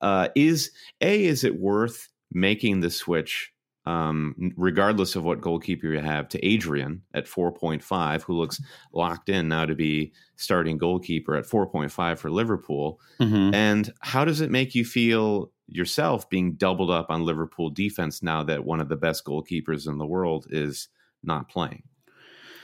Uh, 0.00 0.28
is 0.34 0.70
a 1.00 1.24
is 1.24 1.44
it 1.44 1.60
worth 1.60 2.08
making 2.32 2.80
the 2.80 2.90
switch, 2.90 3.52
um, 3.86 4.34
regardless 4.56 5.16
of 5.16 5.22
what 5.24 5.40
goalkeeper 5.40 5.86
you 5.88 6.00
have, 6.00 6.28
to 6.30 6.38
Adrian 6.52 7.02
at 7.12 7.28
four 7.28 7.52
point 7.52 7.82
five, 7.82 8.22
who 8.24 8.34
looks 8.40 8.60
locked 8.92 9.28
in 9.28 9.48
now 9.48 9.64
to 9.66 9.74
be 9.74 10.12
starting 10.36 10.78
goalkeeper 10.78 11.36
at 11.36 11.46
four 11.46 11.66
point 11.66 11.92
five 11.92 12.18
for 12.18 12.30
Liverpool? 12.30 12.98
Mhm. 13.20 13.54
And 13.54 13.92
how 14.00 14.24
does 14.24 14.40
it 14.40 14.50
make 14.50 14.74
you 14.74 14.84
feel 14.84 15.50
yourself 15.68 16.28
being 16.28 16.54
doubled 16.54 16.90
up 16.90 17.06
on 17.10 17.24
Liverpool 17.24 17.70
defense 17.70 18.22
now 18.22 18.42
that 18.44 18.64
one 18.64 18.80
of 18.80 18.88
the 18.88 18.96
best 18.96 19.24
goalkeepers 19.24 19.86
in 19.88 19.98
the 19.98 20.06
world 20.06 20.46
is 20.50 20.88
not 21.22 21.48
playing? 21.48 21.82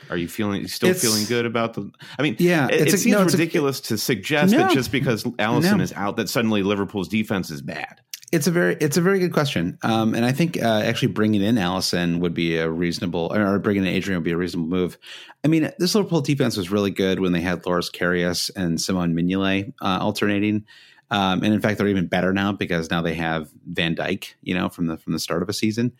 Are 0.09 0.17
you 0.17 0.27
feeling 0.27 0.67
still 0.67 0.89
It's- 0.89 1.03
feeling 1.03 1.25
good 1.25 1.45
about 1.45 1.73
the? 1.75 1.89
I 2.17 2.21
mean, 2.23 2.35
yeah, 2.39 2.67
it, 2.67 2.81
it's 2.81 2.93
it 2.93 2.93
a- 2.95 2.97
seems 2.97 3.15
no, 3.15 3.21
it's 3.23 3.33
a- 3.33 3.37
ridiculous 3.37 3.79
to 3.81 3.97
suggest 3.97 4.51
No. 4.51 4.59
that 4.59 4.73
just 4.73 4.91
because 4.91 5.23
Alisson 5.23 5.77
No. 5.77 5.83
is 5.83 5.93
out, 5.93 6.17
that 6.17 6.27
suddenly 6.29 6.63
Liverpool's 6.63 7.07
defense 7.07 7.49
is 7.51 7.61
bad. 7.61 8.01
It's 8.31 8.47
a 8.47 8.51
very 8.51 8.75
it's 8.79 8.95
a 8.97 9.01
very 9.01 9.19
good 9.19 9.33
question, 9.33 9.77
um, 9.83 10.15
and 10.15 10.23
I 10.25 10.31
think 10.31 10.61
uh, 10.61 10.81
actually 10.85 11.09
bringing 11.09 11.41
in 11.41 11.55
Alisson 11.55 12.19
would 12.19 12.33
be 12.33 12.55
a 12.57 12.69
reasonable, 12.69 13.29
or 13.33 13.59
bringing 13.59 13.83
in 13.83 13.89
Adrian 13.89 14.19
would 14.19 14.23
be 14.25 14.31
a 14.31 14.37
reasonable 14.37 14.69
move. 14.69 14.97
I 15.43 15.49
mean, 15.49 15.69
this 15.79 15.93
Liverpool 15.95 16.21
defense 16.21 16.55
was 16.55 16.71
really 16.71 16.91
good 16.91 17.19
when 17.19 17.33
they 17.33 17.41
had 17.41 17.65
Loris 17.65 17.89
Karius 17.91 18.49
and 18.55 18.79
Simone 18.79 19.13
Mignolet 19.13 19.73
uh, 19.81 19.97
alternating, 20.01 20.65
um, 21.11 21.43
and 21.43 21.53
in 21.53 21.59
fact, 21.59 21.77
they're 21.77 21.89
even 21.89 22.07
better 22.07 22.31
now 22.31 22.53
because 22.53 22.89
now 22.89 23.01
they 23.01 23.13
have 23.15 23.51
Van 23.67 23.95
Dijk, 23.95 24.33
you 24.41 24.55
know, 24.55 24.69
from 24.69 24.87
the 24.87 24.97
from 24.97 25.11
the 25.11 25.19
start 25.19 25.43
of 25.43 25.49
a 25.49 25.53
season, 25.53 25.91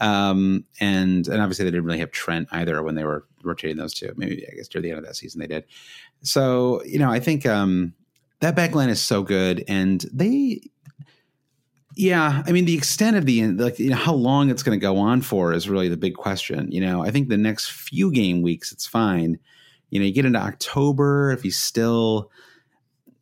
um, 0.00 0.64
and 0.80 1.28
and 1.28 1.40
obviously 1.42 1.66
they 1.66 1.70
didn't 1.70 1.84
really 1.84 1.98
have 1.98 2.10
Trent 2.10 2.48
either 2.50 2.82
when 2.82 2.94
they 2.94 3.04
were 3.04 3.26
rotating 3.42 3.76
those 3.76 3.92
two. 3.92 4.12
Maybe 4.16 4.46
I 4.50 4.56
guess 4.56 4.74
near 4.74 4.80
the 4.80 4.88
end 4.88 4.98
of 4.98 5.04
that 5.04 5.16
season 5.16 5.40
they 5.40 5.46
did. 5.46 5.64
So 6.22 6.82
you 6.84 6.98
know, 6.98 7.10
I 7.10 7.20
think 7.20 7.44
um, 7.44 7.92
that 8.40 8.56
back 8.56 8.74
line 8.74 8.88
is 8.88 9.02
so 9.02 9.22
good, 9.22 9.62
and 9.68 10.02
they 10.10 10.62
yeah, 11.94 12.42
I 12.46 12.52
mean 12.52 12.64
the 12.64 12.74
extent 12.74 13.18
of 13.18 13.26
the 13.26 13.46
like 13.48 13.78
you 13.78 13.90
know 13.90 13.96
how 13.96 14.14
long 14.14 14.48
it's 14.48 14.62
going 14.62 14.78
to 14.78 14.82
go 14.82 14.96
on 14.96 15.20
for 15.20 15.52
is 15.52 15.68
really 15.68 15.90
the 15.90 15.98
big 15.98 16.14
question. 16.14 16.72
You 16.72 16.80
know, 16.80 17.04
I 17.04 17.10
think 17.10 17.28
the 17.28 17.36
next 17.36 17.70
few 17.70 18.10
game 18.10 18.40
weeks 18.40 18.72
it's 18.72 18.86
fine. 18.86 19.38
You 19.90 20.00
know, 20.00 20.06
you 20.06 20.12
get 20.12 20.24
into 20.24 20.40
October 20.40 21.32
if 21.32 21.42
he's 21.42 21.58
still 21.58 22.30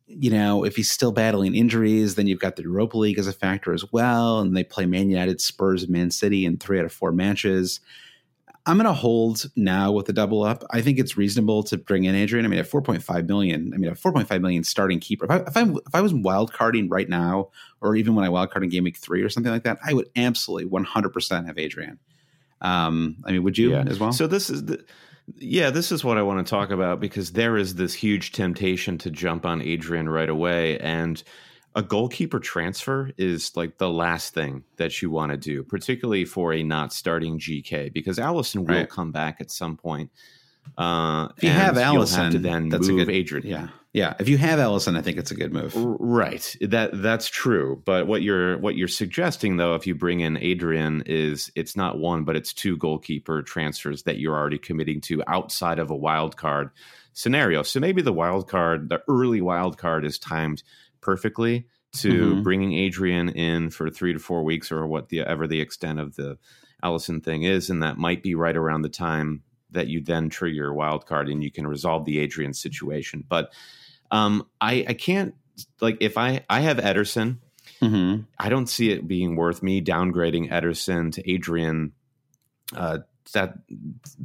you 0.07 0.29
know, 0.29 0.63
if 0.65 0.75
he's 0.75 0.91
still 0.91 1.11
battling 1.11 1.55
injuries, 1.55 2.15
then 2.15 2.27
you've 2.27 2.39
got 2.39 2.55
the 2.55 2.63
Europa 2.63 2.97
League 2.97 3.17
as 3.17 3.27
a 3.27 3.33
factor 3.33 3.73
as 3.73 3.91
well 3.91 4.39
and 4.39 4.55
they 4.55 4.63
play 4.63 4.85
Man 4.85 5.09
United, 5.09 5.41
Spurs, 5.41 5.87
Man 5.87 6.11
City 6.11 6.45
in 6.45 6.57
3 6.57 6.79
out 6.79 6.85
of 6.85 6.91
4 6.93 7.11
matches. 7.11 7.79
I'm 8.65 8.77
going 8.77 8.85
to 8.85 8.93
hold 8.93 9.49
now 9.57 9.91
with 9.91 10.05
the 10.05 10.13
double 10.13 10.43
up. 10.43 10.63
I 10.71 10.81
think 10.81 10.97
it's 10.97 11.17
reasonable 11.17 11.63
to 11.63 11.77
bring 11.77 12.05
in 12.05 12.15
Adrian. 12.15 12.45
I 12.45 12.49
mean, 12.49 12.59
at 12.59 12.69
4.5 12.69 13.27
million, 13.27 13.73
I 13.73 13.77
mean, 13.77 13.91
a 13.91 13.95
4.5 13.95 14.39
million 14.41 14.63
starting 14.63 15.01
keeper. 15.01 15.25
If 15.25 15.31
I, 15.31 15.37
if 15.37 15.57
I, 15.57 15.61
if 15.63 15.95
I 15.95 15.99
was 16.01 16.13
wild 16.13 16.53
carding 16.53 16.87
right 16.87 17.09
now, 17.09 17.49
or 17.81 17.97
even 17.97 18.15
when 18.15 18.23
I 18.23 18.29
wild 18.29 18.51
card 18.51 18.63
in 18.63 18.69
game 18.69 18.85
week 18.85 18.97
three 18.97 19.21
or 19.21 19.27
something 19.27 19.51
like 19.51 19.63
that, 19.63 19.79
I 19.85 19.93
would 19.93 20.07
absolutely 20.15 20.69
100% 20.69 21.45
have 21.45 21.57
Adrian. 21.57 21.99
Um, 22.61 23.17
I 23.25 23.33
mean, 23.33 23.43
would 23.43 23.57
you 23.57 23.71
Yeah. 23.71 23.83
as 23.85 23.99
well? 23.99 24.13
So 24.13 24.27
this 24.27 24.49
is 24.49 24.63
the, 24.65 24.85
yeah, 25.37 25.69
this 25.69 25.91
is 25.91 26.03
what 26.03 26.17
I 26.17 26.21
want 26.21 26.45
to 26.45 26.49
talk 26.49 26.71
about 26.71 26.99
because 26.99 27.31
there 27.31 27.57
is 27.57 27.75
this 27.75 27.93
huge 27.93 28.31
temptation 28.31 28.97
to 28.99 29.09
jump 29.09 29.45
on 29.45 29.61
Adrian 29.61 30.09
right 30.09 30.29
away, 30.29 30.77
and 30.79 31.21
a 31.75 31.81
goalkeeper 31.81 32.39
transfer 32.39 33.11
is 33.17 33.55
like 33.55 33.77
the 33.77 33.89
last 33.89 34.33
thing 34.33 34.63
that 34.77 35.01
you 35.01 35.09
want 35.09 35.31
to 35.31 35.37
do, 35.37 35.63
particularly 35.63 36.25
for 36.25 36.53
a 36.53 36.63
not 36.63 36.93
starting 36.93 37.39
GK, 37.39 37.91
because 37.91 38.17
Alisson 38.17 38.67
will 38.67 38.85
come 38.85 39.11
back 39.11 39.37
at 39.39 39.51
some 39.51 39.77
point. 39.77 40.11
Uh, 40.77 41.29
if 41.37 41.43
you 41.43 41.49
have 41.49 41.75
you'll 41.75 42.03
Alisson, 42.03 42.31
to 42.31 42.39
then 42.39 42.69
that's 42.69 42.87
move 42.87 43.01
a 43.01 43.05
good 43.05 43.13
Adrian. 43.13 43.47
Yeah. 43.47 43.67
Yeah, 43.93 44.15
if 44.19 44.27
you 44.27 44.39
have 44.39 44.57
Alisson, 44.57 44.97
I 44.97 45.03
think 45.03 45.19
it's 45.19 45.29
a 45.29 45.35
good 45.35 45.53
move. 45.53 45.73
Right. 45.75 46.55
That 46.61 46.99
that's 46.99 47.27
true. 47.27 47.81
But 47.85 48.07
what 48.07 48.23
you're 48.23 48.57
what 48.57 48.75
you're 48.75 48.87
suggesting 48.87 49.57
though, 49.57 49.75
if 49.75 49.85
you 49.85 49.93
bring 49.93 50.21
in 50.21 50.35
Adrian, 50.37 51.03
is 51.05 51.51
it's 51.55 51.75
not 51.75 51.99
one, 51.99 52.23
but 52.23 52.35
it's 52.35 52.53
two 52.53 52.75
goalkeeper 52.75 53.43
transfers 53.43 54.01
that 54.03 54.17
you're 54.17 54.35
already 54.35 54.57
committing 54.57 54.99
to 55.01 55.21
outside 55.27 55.77
of 55.77 55.91
a 55.91 55.95
wild 55.95 56.37
card 56.37 56.71
scenario. 57.13 57.61
So 57.61 57.79
maybe 57.79 58.01
the 58.01 58.11
wild 58.11 58.49
card, 58.49 58.89
the 58.89 59.03
early 59.07 59.41
wild 59.41 59.77
card, 59.77 60.05
is 60.05 60.17
timed 60.17 60.63
perfectly 60.99 61.67
to 61.97 62.31
mm-hmm. 62.31 62.41
bringing 62.41 62.73
Adrian 62.73 63.29
in 63.29 63.69
for 63.69 63.91
three 63.91 64.13
to 64.13 64.19
four 64.19 64.43
weeks 64.43 64.71
or 64.71 64.87
what 64.87 65.09
the 65.09 65.19
ever 65.19 65.45
the 65.45 65.61
extent 65.61 65.99
of 65.99 66.15
the 66.15 66.39
Alisson 66.83 67.23
thing 67.23 67.43
is, 67.43 67.69
and 67.69 67.83
that 67.83 67.99
might 67.99 68.23
be 68.23 68.33
right 68.33 68.57
around 68.57 68.81
the 68.81 68.89
time 68.89 69.43
that 69.69 69.87
you 69.87 70.01
then 70.01 70.29
trigger 70.29 70.55
your 70.55 70.73
wild 70.73 71.05
card 71.05 71.29
and 71.29 71.43
you 71.43 71.51
can 71.51 71.67
resolve 71.67 72.05
the 72.05 72.17
Adrian 72.17 72.53
situation. 72.53 73.23
But 73.27 73.53
um, 74.13 74.47
I, 74.61 74.85
I 74.87 74.93
can't 74.93 75.33
like 75.81 75.97
if 75.99 76.17
I 76.17 76.45
I 76.47 76.61
have 76.61 76.77
Ederson, 76.77 77.39
mm-hmm. 77.81 78.21
I 78.37 78.49
don't 78.49 78.67
see 78.67 78.91
it 78.91 79.07
being 79.07 79.35
worth 79.35 79.63
me 79.63 79.81
downgrading 79.81 80.51
Ederson 80.51 81.11
to 81.13 81.29
Adrian. 81.29 81.93
Uh, 82.75 82.99
that 83.33 83.55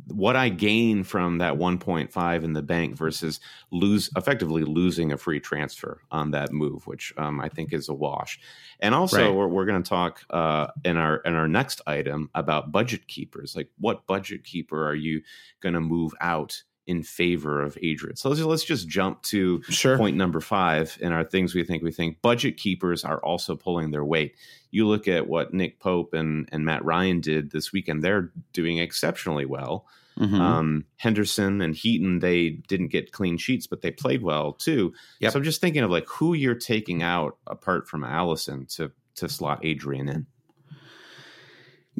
what 0.09 0.37
I 0.37 0.49
gain 0.49 1.05
from 1.05 1.39
that 1.39 1.55
1.5 1.55 2.45
in 2.45 2.53
the 2.53 2.63
bank 2.63 2.97
versus 2.97 3.41
lose 3.71 4.11
effectively 4.17 4.65
losing 4.65 5.13
a 5.13 5.17
free 5.17 5.41
transfer 5.41 6.01
on 6.11 6.33
that 6.33 6.53
move, 6.53 6.87
which 6.87 7.15
um, 7.17 7.41
I 7.41 7.49
think 7.49 7.73
is 7.73 7.89
a 7.89 7.95
wash. 7.95 8.41
And 8.81 8.95
also, 8.95 9.27
right. 9.27 9.35
we're, 9.35 9.47
we're 9.47 9.67
going 9.67 9.83
to 9.83 9.89
talk 9.89 10.25
uh, 10.31 10.67
in 10.85 10.97
our 10.97 11.19
in 11.19 11.35
our 11.35 11.49
next 11.49 11.81
item 11.87 12.29
about 12.35 12.73
budget 12.73 13.07
keepers. 13.07 13.57
Like, 13.57 13.71
what 13.79 14.07
budget 14.07 14.45
keeper 14.45 14.87
are 14.87 14.97
you 14.97 15.23
going 15.61 15.75
to 15.75 15.81
move 15.81 16.13
out 16.21 16.63
in 16.89 17.03
favor 17.03 17.61
of 17.63 17.77
Adrian. 17.83 18.17
So 18.17 18.31
let's, 18.31 18.41
let's 18.41 18.65
just 18.65 18.89
jump 18.89 19.23
to 19.25 19.63
sure. 19.65 19.99
point 19.99 20.17
number 20.17 20.41
five 20.41 20.97
in 21.03 21.13
our 21.13 21.23
things 21.23 21.55
we 21.55 21.63
think 21.63 21.83
we 21.83 21.93
think. 21.93 22.23
Budget 22.23 22.57
keepers 22.57 23.05
are 23.05 23.19
also 23.19 23.55
pulling 23.55 23.91
their 23.91 24.05
weight. 24.05 24.35
You 24.71 24.89
look 24.89 25.07
at 25.07 25.29
what 25.29 25.53
Nick 25.53 25.81
Pope 25.81 26.15
and, 26.15 26.49
and 26.51 26.65
Matt 26.65 26.85
Ryan 26.85 27.21
did 27.21 27.51
this 27.51 27.73
weekend, 27.73 28.03
they're 28.03 28.33
doing 28.55 28.79
exceptionally 28.79 29.45
well. 29.45 29.87
Mm-hmm. 30.19 30.41
Um, 30.41 30.85
Henderson 30.97 31.61
and 31.61 31.77
Heaton, 31.77 32.21
they 32.21 32.49
didn't 32.49 32.89
get 32.89 33.13
clean 33.13 33.37
sheets, 33.37 33.67
but 33.67 33.83
they 33.83 33.91
played 33.91 34.23
well 34.23 34.55
too. 34.55 34.95
Yep. 35.21 35.33
So 35.33 35.39
I'm 35.39 35.45
just 35.45 35.61
thinking 35.61 35.83
of 35.85 35.91
like 35.91 36.09
who 36.09 36.33
you're 36.33 36.55
taking 36.55 37.03
out 37.03 37.37
apart 37.47 37.87
from 37.87 38.03
Alisson 38.03 38.75
to 38.77 38.91
to 39.17 39.29
slot 39.29 39.61
Adrian 39.63 40.09
in. 40.09 40.27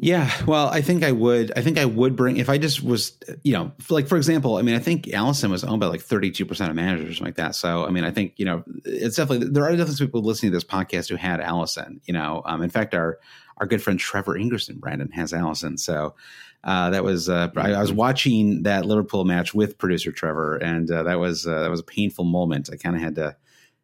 Yeah, 0.01 0.31
well, 0.45 0.69
I 0.69 0.81
think 0.81 1.03
I 1.03 1.11
would. 1.11 1.51
I 1.57 1.61
think 1.61 1.77
I 1.77 1.83
would 1.83 2.15
bring 2.15 2.37
if 2.37 2.47
I 2.47 2.57
just 2.57 2.81
was, 2.81 3.17
you 3.43 3.51
know, 3.51 3.73
like 3.89 4.07
for 4.07 4.15
example, 4.15 4.55
I 4.55 4.61
mean, 4.61 4.75
I 4.75 4.79
think 4.79 5.07
Alisson 5.07 5.49
was 5.49 5.65
owned 5.65 5.81
by 5.81 5.87
like 5.87 5.99
thirty-two 5.99 6.45
percent 6.45 6.69
of 6.69 6.77
managers 6.77 7.09
or 7.09 7.13
something 7.15 7.25
like 7.25 7.35
that. 7.35 7.53
So, 7.53 7.85
I 7.85 7.89
mean, 7.89 8.05
I 8.05 8.11
think 8.11 8.33
you 8.37 8.45
know, 8.45 8.63
it's 8.85 9.17
definitely 9.17 9.49
there 9.49 9.65
are 9.65 9.75
definitely 9.75 10.05
people 10.05 10.21
listening 10.21 10.53
to 10.53 10.55
this 10.55 10.63
podcast 10.63 11.09
who 11.09 11.17
had 11.17 11.41
Alisson. 11.41 11.99
You 12.05 12.13
know, 12.13 12.41
um, 12.45 12.61
in 12.61 12.69
fact, 12.69 12.95
our 12.95 13.19
our 13.57 13.67
good 13.67 13.83
friend 13.83 13.99
Trevor 13.99 14.35
Ingerson, 14.35 14.79
Brandon 14.79 15.11
has 15.11 15.33
Alisson. 15.33 15.77
So 15.77 16.15
uh, 16.63 16.91
that 16.91 17.03
was 17.03 17.27
uh, 17.27 17.49
I, 17.57 17.73
I, 17.73 17.81
was 17.81 17.91
watching 17.91 18.63
that 18.63 18.85
Liverpool 18.85 19.25
match 19.25 19.53
with 19.53 19.77
producer 19.77 20.13
Trevor, 20.13 20.55
and 20.55 20.89
uh, 20.89 21.03
that 21.03 21.19
was 21.19 21.45
uh, 21.45 21.59
that 21.59 21.69
was 21.69 21.81
a 21.81 21.83
painful 21.85 22.23
moment. 22.23 22.69
I 22.71 22.77
kind 22.77 22.95
of 22.95 23.01
had 23.01 23.15
to 23.15 23.35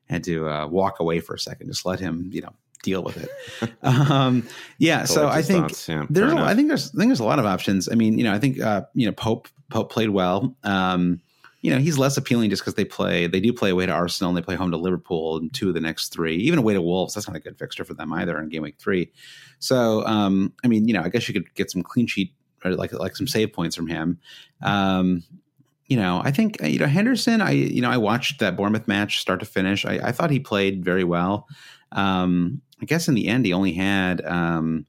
had 0.09 0.23
to 0.25 0.47
uh, 0.47 0.67
walk 0.67 1.01
away 1.01 1.19
for 1.19 1.33
a 1.33 1.39
second, 1.39 1.67
just 1.67 1.85
let 1.85 1.99
him, 1.99 2.29
you 2.31 2.41
know, 2.41 2.53
deal 2.83 3.03
with 3.03 3.17
it. 3.17 3.71
um, 3.83 4.47
yeah, 4.77 5.05
so 5.05 5.27
I 5.27 5.41
think 5.41 5.71
yeah, 5.87 6.05
there's 6.09 6.33
a, 6.33 6.37
I 6.37 6.55
think 6.55 6.67
there's 6.67 6.89
I 6.89 6.97
think 6.97 7.09
there's 7.09 7.19
a 7.19 7.25
lot 7.25 7.39
of 7.39 7.45
options. 7.45 7.89
I 7.91 7.95
mean, 7.95 8.17
you 8.17 8.23
know, 8.23 8.33
I 8.33 8.39
think 8.39 8.59
uh, 8.59 8.83
you 8.93 9.05
know 9.05 9.11
Pope 9.11 9.47
Pope 9.69 9.91
played 9.91 10.09
well. 10.09 10.55
Um, 10.63 11.21
you 11.61 11.71
know, 11.71 11.79
he's 11.79 11.97
less 11.97 12.15
appealing 12.15 12.51
just 12.51 12.61
because 12.61 12.75
they 12.75 12.85
play 12.85 13.25
they 13.25 13.39
do 13.39 13.51
play 13.51 13.71
away 13.71 13.87
to 13.87 13.91
Arsenal 13.91 14.29
and 14.29 14.37
they 14.37 14.41
play 14.43 14.55
home 14.55 14.69
to 14.71 14.77
Liverpool 14.77 15.37
and 15.37 15.51
two 15.51 15.67
of 15.67 15.73
the 15.73 15.81
next 15.81 16.09
three, 16.09 16.35
even 16.35 16.59
away 16.59 16.75
to 16.75 16.81
Wolves. 16.81 17.15
That's 17.15 17.27
not 17.27 17.35
a 17.35 17.39
good 17.39 17.57
fixture 17.57 17.83
for 17.83 17.95
them 17.95 18.13
either 18.13 18.39
in 18.39 18.49
game 18.49 18.61
week 18.61 18.75
three. 18.77 19.11
So, 19.57 20.05
um, 20.05 20.53
I 20.63 20.67
mean, 20.67 20.87
you 20.87 20.93
know, 20.93 21.01
I 21.01 21.09
guess 21.09 21.27
you 21.27 21.33
could 21.33 21.51
get 21.55 21.71
some 21.71 21.81
clean 21.81 22.05
sheet 22.05 22.33
or 22.63 22.75
like 22.75 22.93
like 22.93 23.15
some 23.15 23.27
save 23.27 23.51
points 23.51 23.75
from 23.75 23.87
him. 23.87 24.19
Um, 24.61 25.23
you 25.87 25.97
know, 25.97 26.21
I 26.23 26.31
think 26.31 26.61
you 26.61 26.79
know 26.79 26.87
Henderson. 26.87 27.41
I 27.41 27.51
you 27.51 27.81
know 27.81 27.89
I 27.89 27.97
watched 27.97 28.39
that 28.39 28.55
Bournemouth 28.55 28.87
match 28.87 29.19
start 29.19 29.39
to 29.39 29.45
finish. 29.45 29.85
I, 29.85 29.99
I 30.03 30.11
thought 30.11 30.31
he 30.31 30.39
played 30.39 30.83
very 30.83 31.03
well. 31.03 31.47
Um, 31.91 32.61
I 32.81 32.85
guess 32.85 33.07
in 33.07 33.15
the 33.15 33.27
end 33.27 33.45
he 33.45 33.53
only 33.53 33.73
had 33.73 34.23
um, 34.25 34.85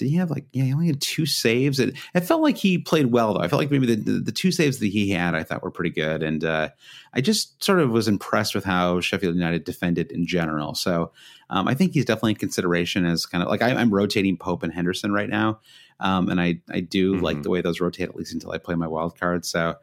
did 0.00 0.08
he 0.08 0.16
have 0.16 0.30
like 0.30 0.46
yeah 0.52 0.64
he 0.64 0.72
only 0.72 0.86
had 0.86 1.00
two 1.00 1.26
saves. 1.26 1.78
It, 1.78 1.94
it 2.14 2.20
felt 2.20 2.40
like 2.40 2.56
he 2.56 2.78
played 2.78 3.12
well 3.12 3.34
though. 3.34 3.40
I 3.40 3.48
felt 3.48 3.60
like 3.60 3.70
maybe 3.70 3.86
the, 3.86 3.96
the, 3.96 4.18
the 4.20 4.32
two 4.32 4.50
saves 4.50 4.78
that 4.78 4.86
he 4.86 5.10
had 5.10 5.34
i 5.34 5.42
thought 5.42 5.62
were 5.62 5.70
pretty 5.70 5.90
good. 5.90 6.22
And 6.22 6.42
uh, 6.42 6.70
i 7.12 7.20
just 7.20 7.62
sort 7.62 7.80
of 7.80 7.90
was 7.90 8.08
impressed 8.08 8.54
with 8.54 8.64
how 8.64 9.00
sheffield 9.00 9.34
united 9.34 9.64
defended 9.64 10.10
in 10.10 10.26
general. 10.26 10.74
So 10.74 11.12
um, 11.50 11.68
i 11.68 11.74
think 11.74 11.92
he's 11.92 12.06
definitely 12.06 12.32
in 12.32 12.36
consideration 12.36 13.04
as 13.04 13.26
kind 13.26 13.44
of 13.44 13.50
like 13.50 13.60
I, 13.60 13.70
am 13.70 13.92
rotating 13.92 14.38
pope 14.38 14.62
and 14.62 14.72
henderson 14.72 15.12
right 15.12 15.28
now. 15.28 15.60
Um, 16.00 16.30
and 16.30 16.40
i 16.40 16.60
i 16.70 16.80
do 16.80 17.16
mm-hmm. 17.16 17.24
like 17.24 17.42
the 17.42 17.50
way 17.50 17.60
those 17.60 17.80
rotate 17.80 18.08
at 18.08 18.16
least 18.16 18.32
until 18.32 18.52
i 18.52 18.58
play 18.58 18.74
my 18.76 18.86
wild 18.86 19.20
card. 19.20 19.44
So 19.44 19.76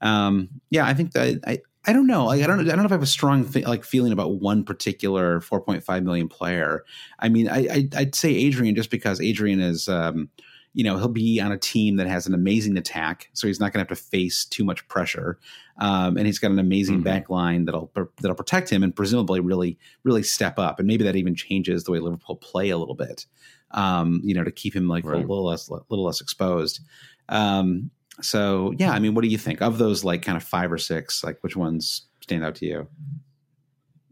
um, 0.00 0.48
yeah 0.70 0.86
i 0.86 0.94
think 0.94 1.10
that 1.12 1.40
i 1.44 1.58
I 1.86 1.92
don't 1.92 2.06
know. 2.06 2.26
Like, 2.26 2.42
I 2.42 2.46
don't. 2.46 2.60
I 2.60 2.64
don't 2.64 2.78
know 2.78 2.84
if 2.84 2.92
I 2.92 2.94
have 2.94 3.02
a 3.02 3.06
strong 3.06 3.48
like 3.64 3.84
feeling 3.84 4.12
about 4.12 4.40
one 4.40 4.64
particular 4.64 5.40
4.5 5.40 6.02
million 6.02 6.28
player. 6.28 6.84
I 7.20 7.28
mean, 7.28 7.48
I, 7.48 7.88
I 7.94 8.00
would 8.00 8.14
say 8.14 8.34
Adrian 8.34 8.74
just 8.74 8.90
because 8.90 9.20
Adrian 9.20 9.60
is, 9.60 9.88
um, 9.88 10.28
you 10.74 10.82
know, 10.82 10.98
he'll 10.98 11.08
be 11.08 11.40
on 11.40 11.52
a 11.52 11.58
team 11.58 11.96
that 11.96 12.08
has 12.08 12.26
an 12.26 12.34
amazing 12.34 12.76
attack, 12.76 13.30
so 13.34 13.46
he's 13.46 13.60
not 13.60 13.72
going 13.72 13.84
to 13.84 13.88
have 13.88 13.98
to 13.98 14.04
face 14.04 14.44
too 14.44 14.64
much 14.64 14.86
pressure, 14.88 15.38
um, 15.78 16.16
and 16.16 16.26
he's 16.26 16.40
got 16.40 16.50
an 16.50 16.58
amazing 16.58 16.96
mm-hmm. 16.96 17.04
back 17.04 17.30
line 17.30 17.66
that'll 17.66 17.92
that'll 18.20 18.34
protect 18.34 18.68
him 18.68 18.82
and 18.82 18.94
presumably 18.94 19.38
really 19.38 19.78
really 20.02 20.24
step 20.24 20.58
up, 20.58 20.80
and 20.80 20.88
maybe 20.88 21.04
that 21.04 21.14
even 21.14 21.36
changes 21.36 21.84
the 21.84 21.92
way 21.92 22.00
Liverpool 22.00 22.36
play 22.36 22.70
a 22.70 22.78
little 22.78 22.96
bit, 22.96 23.26
um, 23.70 24.20
you 24.24 24.34
know, 24.34 24.42
to 24.42 24.50
keep 24.50 24.74
him 24.74 24.88
like 24.88 25.04
right. 25.04 25.18
a 25.18 25.20
little 25.20 25.44
less 25.44 25.70
little 25.70 26.04
less 26.04 26.20
exposed. 26.20 26.80
Um, 27.28 27.90
so 28.20 28.74
yeah, 28.78 28.92
I 28.92 28.98
mean, 28.98 29.14
what 29.14 29.22
do 29.22 29.28
you 29.28 29.38
think 29.38 29.62
of 29.62 29.78
those 29.78 30.04
like 30.04 30.22
kind 30.22 30.36
of 30.36 30.42
five 30.42 30.72
or 30.72 30.78
six? 30.78 31.22
Like 31.22 31.38
which 31.40 31.56
ones 31.56 32.02
stand 32.20 32.44
out 32.44 32.54
to 32.56 32.66
you? 32.66 32.88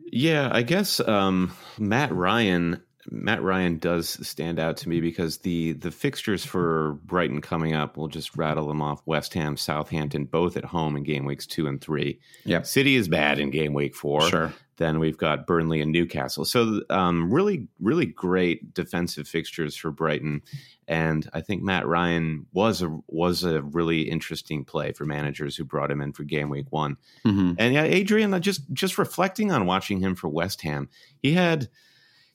Yeah, 0.07 0.49
I 0.53 0.63
guess 0.63 1.01
um, 1.01 1.53
Matt 1.79 2.13
Ryan. 2.13 2.83
Matt 3.11 3.43
Ryan 3.43 3.77
does 3.79 4.09
stand 4.27 4.59
out 4.59 4.79
to 4.79 4.89
me 4.89 5.01
because 5.01 5.39
the 5.39 5.73
the 5.73 5.91
fixtures 5.91 6.45
for 6.45 6.95
Brighton 7.05 7.43
coming 7.43 7.75
up, 7.75 7.97
we'll 7.97 8.09
just 8.09 8.37
rattle 8.37 8.67
them 8.67 8.81
off: 8.81 9.03
West 9.07 9.35
Ham, 9.35 9.57
Southampton, 9.57 10.25
both 10.25 10.57
at 10.57 10.65
home 10.65 10.97
in 10.97 11.03
game 11.03 11.27
weeks 11.27 11.47
two 11.47 11.67
and 11.67 11.81
three. 11.81 12.19
Yeah, 12.45 12.63
City 12.63 12.97
is 12.97 13.09
bad 13.09 13.39
in 13.39 13.51
game 13.51 13.75
week 13.75 13.95
four. 13.95 14.23
Sure. 14.23 14.53
Then 14.77 14.99
we've 14.99 15.19
got 15.19 15.47
Burnley 15.47 15.81
and 15.81 15.93
Newcastle. 15.93 16.45
So 16.45 16.81
um, 16.91 17.33
really, 17.33 17.69
really 17.81 18.07
great 18.07 18.75
defensive 18.75 19.29
fixtures 19.29 19.77
for 19.77 19.91
Brighton, 19.91 20.43
and 20.89 21.29
I 21.33 21.41
think 21.41 21.63
Matt 21.63 21.87
Ryan 21.87 22.47
was 22.53 22.83
a 22.83 22.99
was 23.07 23.45
a 23.45 23.63
really 23.63 24.03
interesting 24.03 24.65
play 24.65 24.93
for 24.93 25.05
managers 25.05 25.57
who 25.57 25.65
brought 25.65 25.91
him 25.91 26.01
in 26.01 26.13
for 26.13 26.25
game 26.25 26.49
week 26.49 26.67
one. 26.71 26.97
Mm-hmm. 27.27 27.53
And 27.59 27.75
yeah, 27.75 27.85
Adrian, 27.85 28.41
just 28.41 28.63
just 28.73 28.99
reflecting 28.99 29.51
on 29.51 29.67
watching 29.67 30.01
him 30.01 30.15
for 30.15 30.29
West 30.29 30.63
Ham, 30.63 30.89
he 31.23 31.33
had 31.33 31.69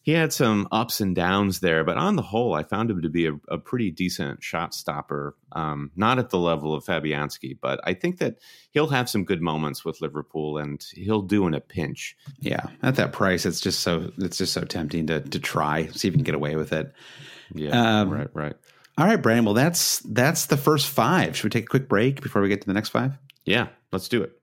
he 0.01 0.13
had 0.13 0.31
some 0.31 0.67
ups 0.71 1.01
and 1.01 1.15
downs 1.15 1.59
there, 1.59 1.83
but 1.83 1.97
on 1.97 2.15
the 2.15 2.21
whole, 2.21 2.53
I 2.53 2.63
found 2.63 2.89
him 2.89 3.01
to 3.01 3.09
be 3.09 3.27
a, 3.27 3.33
a 3.49 3.57
pretty 3.57 3.91
decent 3.91 4.41
shot 4.41 4.73
stopper. 4.73 5.35
Um, 5.51 5.91
not 5.95 6.19
at 6.19 6.29
the 6.29 6.39
level 6.39 6.73
of 6.73 6.85
Fabianski, 6.85 7.57
but 7.61 7.81
I 7.83 7.93
think 7.93 8.19
that 8.19 8.37
he'll 8.71 8.87
have 8.87 9.09
some 9.09 9.25
good 9.25 9.41
moments 9.41 9.83
with 9.83 10.01
Liverpool, 10.01 10.57
and 10.57 10.83
he'll 10.93 11.21
do 11.21 11.45
in 11.47 11.53
a 11.53 11.59
pinch. 11.59 12.15
Yeah, 12.39 12.67
at 12.81 12.95
that 12.95 13.11
price, 13.11 13.45
it's 13.45 13.59
just 13.59 13.81
so 13.81 14.11
it's 14.17 14.37
just 14.37 14.53
so 14.53 14.61
tempting 14.61 15.07
to 15.07 15.19
to 15.19 15.39
try 15.39 15.87
see 15.87 16.07
if 16.07 16.13
you 16.13 16.17
can 16.17 16.23
get 16.23 16.35
away 16.35 16.55
with 16.55 16.71
it. 16.71 16.93
Yeah, 17.53 18.01
um, 18.01 18.09
right, 18.09 18.29
right. 18.33 18.55
All 18.97 19.05
right, 19.05 19.21
Brian. 19.21 19.45
Well, 19.45 19.53
that's 19.53 19.99
that's 19.99 20.47
the 20.47 20.57
first 20.57 20.87
five. 20.87 21.35
Should 21.35 21.45
we 21.45 21.49
take 21.49 21.63
a 21.63 21.67
quick 21.67 21.87
break 21.87 22.21
before 22.21 22.41
we 22.41 22.49
get 22.49 22.61
to 22.61 22.67
the 22.67 22.73
next 22.73 22.89
five? 22.89 23.17
Yeah, 23.45 23.67
let's 23.91 24.07
do 24.09 24.21
it. 24.23 24.39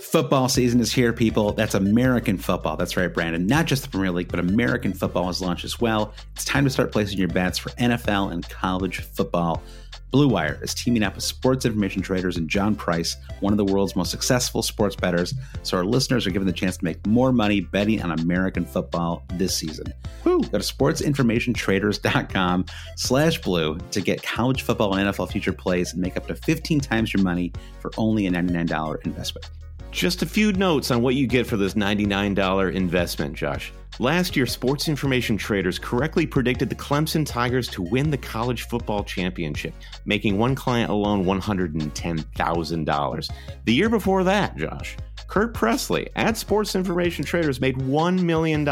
Football 0.00 0.48
season 0.48 0.80
is 0.80 0.92
here, 0.92 1.12
people. 1.12 1.52
That's 1.52 1.74
American 1.74 2.38
football. 2.38 2.76
That's 2.76 2.96
right, 2.96 3.12
Brandon. 3.12 3.46
Not 3.46 3.66
just 3.66 3.82
the 3.82 3.88
Premier 3.90 4.10
League, 4.10 4.28
but 4.28 4.40
American 4.40 4.94
football 4.94 5.26
has 5.26 5.42
launched 5.42 5.64
as 5.64 5.78
well. 5.80 6.14
It's 6.34 6.46
time 6.46 6.64
to 6.64 6.70
start 6.70 6.92
placing 6.92 7.18
your 7.18 7.28
bets 7.28 7.58
for 7.58 7.70
NFL 7.70 8.32
and 8.32 8.48
college 8.48 9.00
football. 9.00 9.62
Blue 10.10 10.28
Wire 10.28 10.58
is 10.62 10.74
teaming 10.74 11.02
up 11.02 11.14
with 11.14 11.24
sports 11.24 11.66
information 11.66 12.00
traders 12.00 12.36
and 12.36 12.48
John 12.48 12.74
Price, 12.74 13.16
one 13.40 13.52
of 13.52 13.58
the 13.58 13.64
world's 13.64 13.94
most 13.94 14.10
successful 14.10 14.62
sports 14.62 14.96
bettors, 14.96 15.34
so 15.62 15.76
our 15.76 15.84
listeners 15.84 16.26
are 16.26 16.30
given 16.30 16.46
the 16.46 16.52
chance 16.52 16.78
to 16.78 16.84
make 16.84 17.06
more 17.06 17.32
money 17.32 17.60
betting 17.60 18.02
on 18.02 18.12
American 18.12 18.64
football 18.64 19.24
this 19.34 19.56
season. 19.56 19.92
Woo. 20.24 20.40
Go 20.40 20.58
to 20.58 20.58
sportsinformationtraders.com 20.58 22.64
slash 22.96 23.40
blue 23.40 23.78
to 23.90 24.00
get 24.00 24.22
college 24.22 24.62
football 24.62 24.94
and 24.94 25.08
NFL 25.08 25.30
future 25.30 25.52
plays 25.52 25.92
and 25.92 26.00
make 26.00 26.16
up 26.16 26.26
to 26.28 26.34
15 26.34 26.80
times 26.80 27.12
your 27.12 27.22
money 27.22 27.52
for 27.80 27.90
only 27.98 28.26
a 28.26 28.30
$99 28.30 29.04
investment. 29.04 29.50
Just 29.90 30.22
a 30.22 30.26
few 30.26 30.52
notes 30.52 30.90
on 30.90 31.02
what 31.02 31.14
you 31.14 31.26
get 31.26 31.46
for 31.46 31.56
this 31.56 31.74
$99 31.74 32.74
investment, 32.74 33.34
Josh. 33.34 33.72
Last 34.00 34.36
year, 34.36 34.46
Sports 34.46 34.86
Information 34.86 35.36
Traders 35.36 35.76
correctly 35.76 36.24
predicted 36.24 36.68
the 36.68 36.76
Clemson 36.76 37.26
Tigers 37.26 37.66
to 37.68 37.82
win 37.82 38.10
the 38.10 38.16
college 38.16 38.68
football 38.68 39.02
championship, 39.02 39.74
making 40.04 40.38
one 40.38 40.54
client 40.54 40.88
alone 40.88 41.24
$110,000. 41.24 43.30
The 43.64 43.74
year 43.74 43.88
before 43.88 44.22
that, 44.22 44.56
Josh, 44.56 44.96
Kurt 45.26 45.52
Presley 45.52 46.08
at 46.14 46.36
Sports 46.36 46.76
Information 46.76 47.24
Traders 47.24 47.60
made 47.60 47.76
$1 47.76 48.22
million 48.22 48.64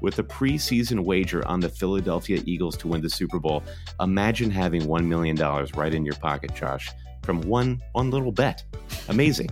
with 0.00 0.18
a 0.18 0.24
preseason 0.24 1.04
wager 1.04 1.46
on 1.46 1.60
the 1.60 1.68
Philadelphia 1.68 2.42
Eagles 2.44 2.76
to 2.78 2.88
win 2.88 3.00
the 3.00 3.10
Super 3.10 3.38
Bowl. 3.38 3.62
Imagine 4.00 4.50
having 4.50 4.82
$1 4.82 5.04
million 5.04 5.36
right 5.76 5.94
in 5.94 6.04
your 6.04 6.16
pocket, 6.16 6.52
Josh, 6.52 6.90
from 7.22 7.42
one, 7.42 7.80
one 7.92 8.10
little 8.10 8.32
bet. 8.32 8.64
Amazing. 9.08 9.50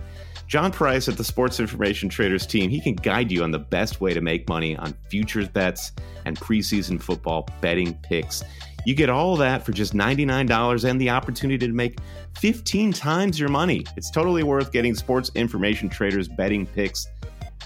John 0.51 0.73
Price 0.73 1.07
at 1.07 1.15
the 1.15 1.23
Sports 1.23 1.61
Information 1.61 2.09
Traders 2.09 2.45
team, 2.45 2.69
he 2.69 2.81
can 2.81 2.95
guide 2.95 3.31
you 3.31 3.41
on 3.41 3.51
the 3.51 3.59
best 3.59 4.01
way 4.01 4.13
to 4.13 4.19
make 4.19 4.49
money 4.49 4.75
on 4.75 4.93
futures 5.07 5.47
bets 5.47 5.93
and 6.25 6.37
preseason 6.37 7.01
football 7.01 7.47
betting 7.61 7.93
picks. 8.03 8.43
You 8.85 8.93
get 8.93 9.09
all 9.09 9.37
that 9.37 9.65
for 9.65 9.71
just 9.71 9.93
$99 9.93 10.83
and 10.83 10.99
the 10.99 11.09
opportunity 11.09 11.65
to 11.65 11.73
make 11.73 11.99
15 12.37 12.91
times 12.91 13.39
your 13.39 13.47
money. 13.47 13.85
It's 13.95 14.11
totally 14.11 14.43
worth 14.43 14.73
getting 14.73 14.93
Sports 14.93 15.31
Information 15.35 15.87
Traders 15.87 16.27
betting 16.27 16.65
picks. 16.65 17.07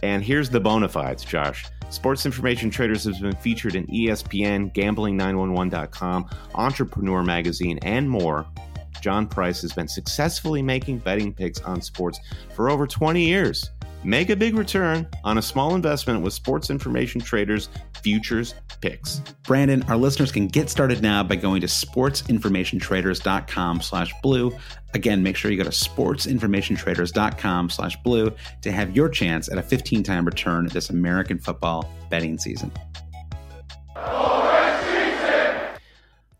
And 0.03 0.23
here's 0.23 0.51
the 0.51 0.59
bona 0.59 0.87
fides, 0.87 1.25
Josh. 1.25 1.65
Sports 1.89 2.23
Information 2.27 2.69
Traders 2.69 3.03
has 3.05 3.17
been 3.17 3.35
featured 3.37 3.73
in 3.73 3.87
ESPN, 3.87 4.71
Gambling911.com, 4.75 6.29
Entrepreneur 6.53 7.23
Magazine, 7.23 7.79
and 7.81 8.07
more. 8.07 8.45
John 9.01 9.27
Price 9.27 9.61
has 9.61 9.73
been 9.73 9.87
successfully 9.87 10.61
making 10.61 10.99
betting 10.99 11.33
picks 11.33 11.59
on 11.61 11.81
sports 11.81 12.19
for 12.55 12.69
over 12.69 12.87
20 12.87 13.23
years. 13.23 13.69
Make 14.05 14.29
a 14.29 14.35
big 14.35 14.55
return 14.55 15.07
on 15.23 15.39
a 15.39 15.41
small 15.41 15.73
investment 15.73 16.21
with 16.21 16.33
Sports 16.33 16.69
Information 16.69 17.19
Traders 17.19 17.69
Futures 18.03 18.53
Picks. 18.79 19.19
Brandon, 19.43 19.81
our 19.83 19.97
listeners 19.97 20.31
can 20.31 20.45
get 20.45 20.69
started 20.69 21.01
now 21.01 21.23
by 21.23 21.35
going 21.35 21.61
to 21.61 21.67
sportsinformationtraders.com 21.67 23.81
slash 23.81 24.13
blue. 24.21 24.55
Again, 24.93 25.23
make 25.23 25.35
sure 25.35 25.49
you 25.49 25.57
go 25.57 25.63
to 25.63 25.71
sportsinformationtraders.com 25.71 27.71
slash 27.71 27.97
blue 28.03 28.31
to 28.61 28.71
have 28.71 28.95
your 28.95 29.09
chance 29.09 29.49
at 29.49 29.57
a 29.57 29.63
15-time 29.63 30.23
return 30.23 30.67
this 30.67 30.91
American 30.91 31.39
football 31.39 31.91
betting 32.11 32.37
season. 32.37 32.71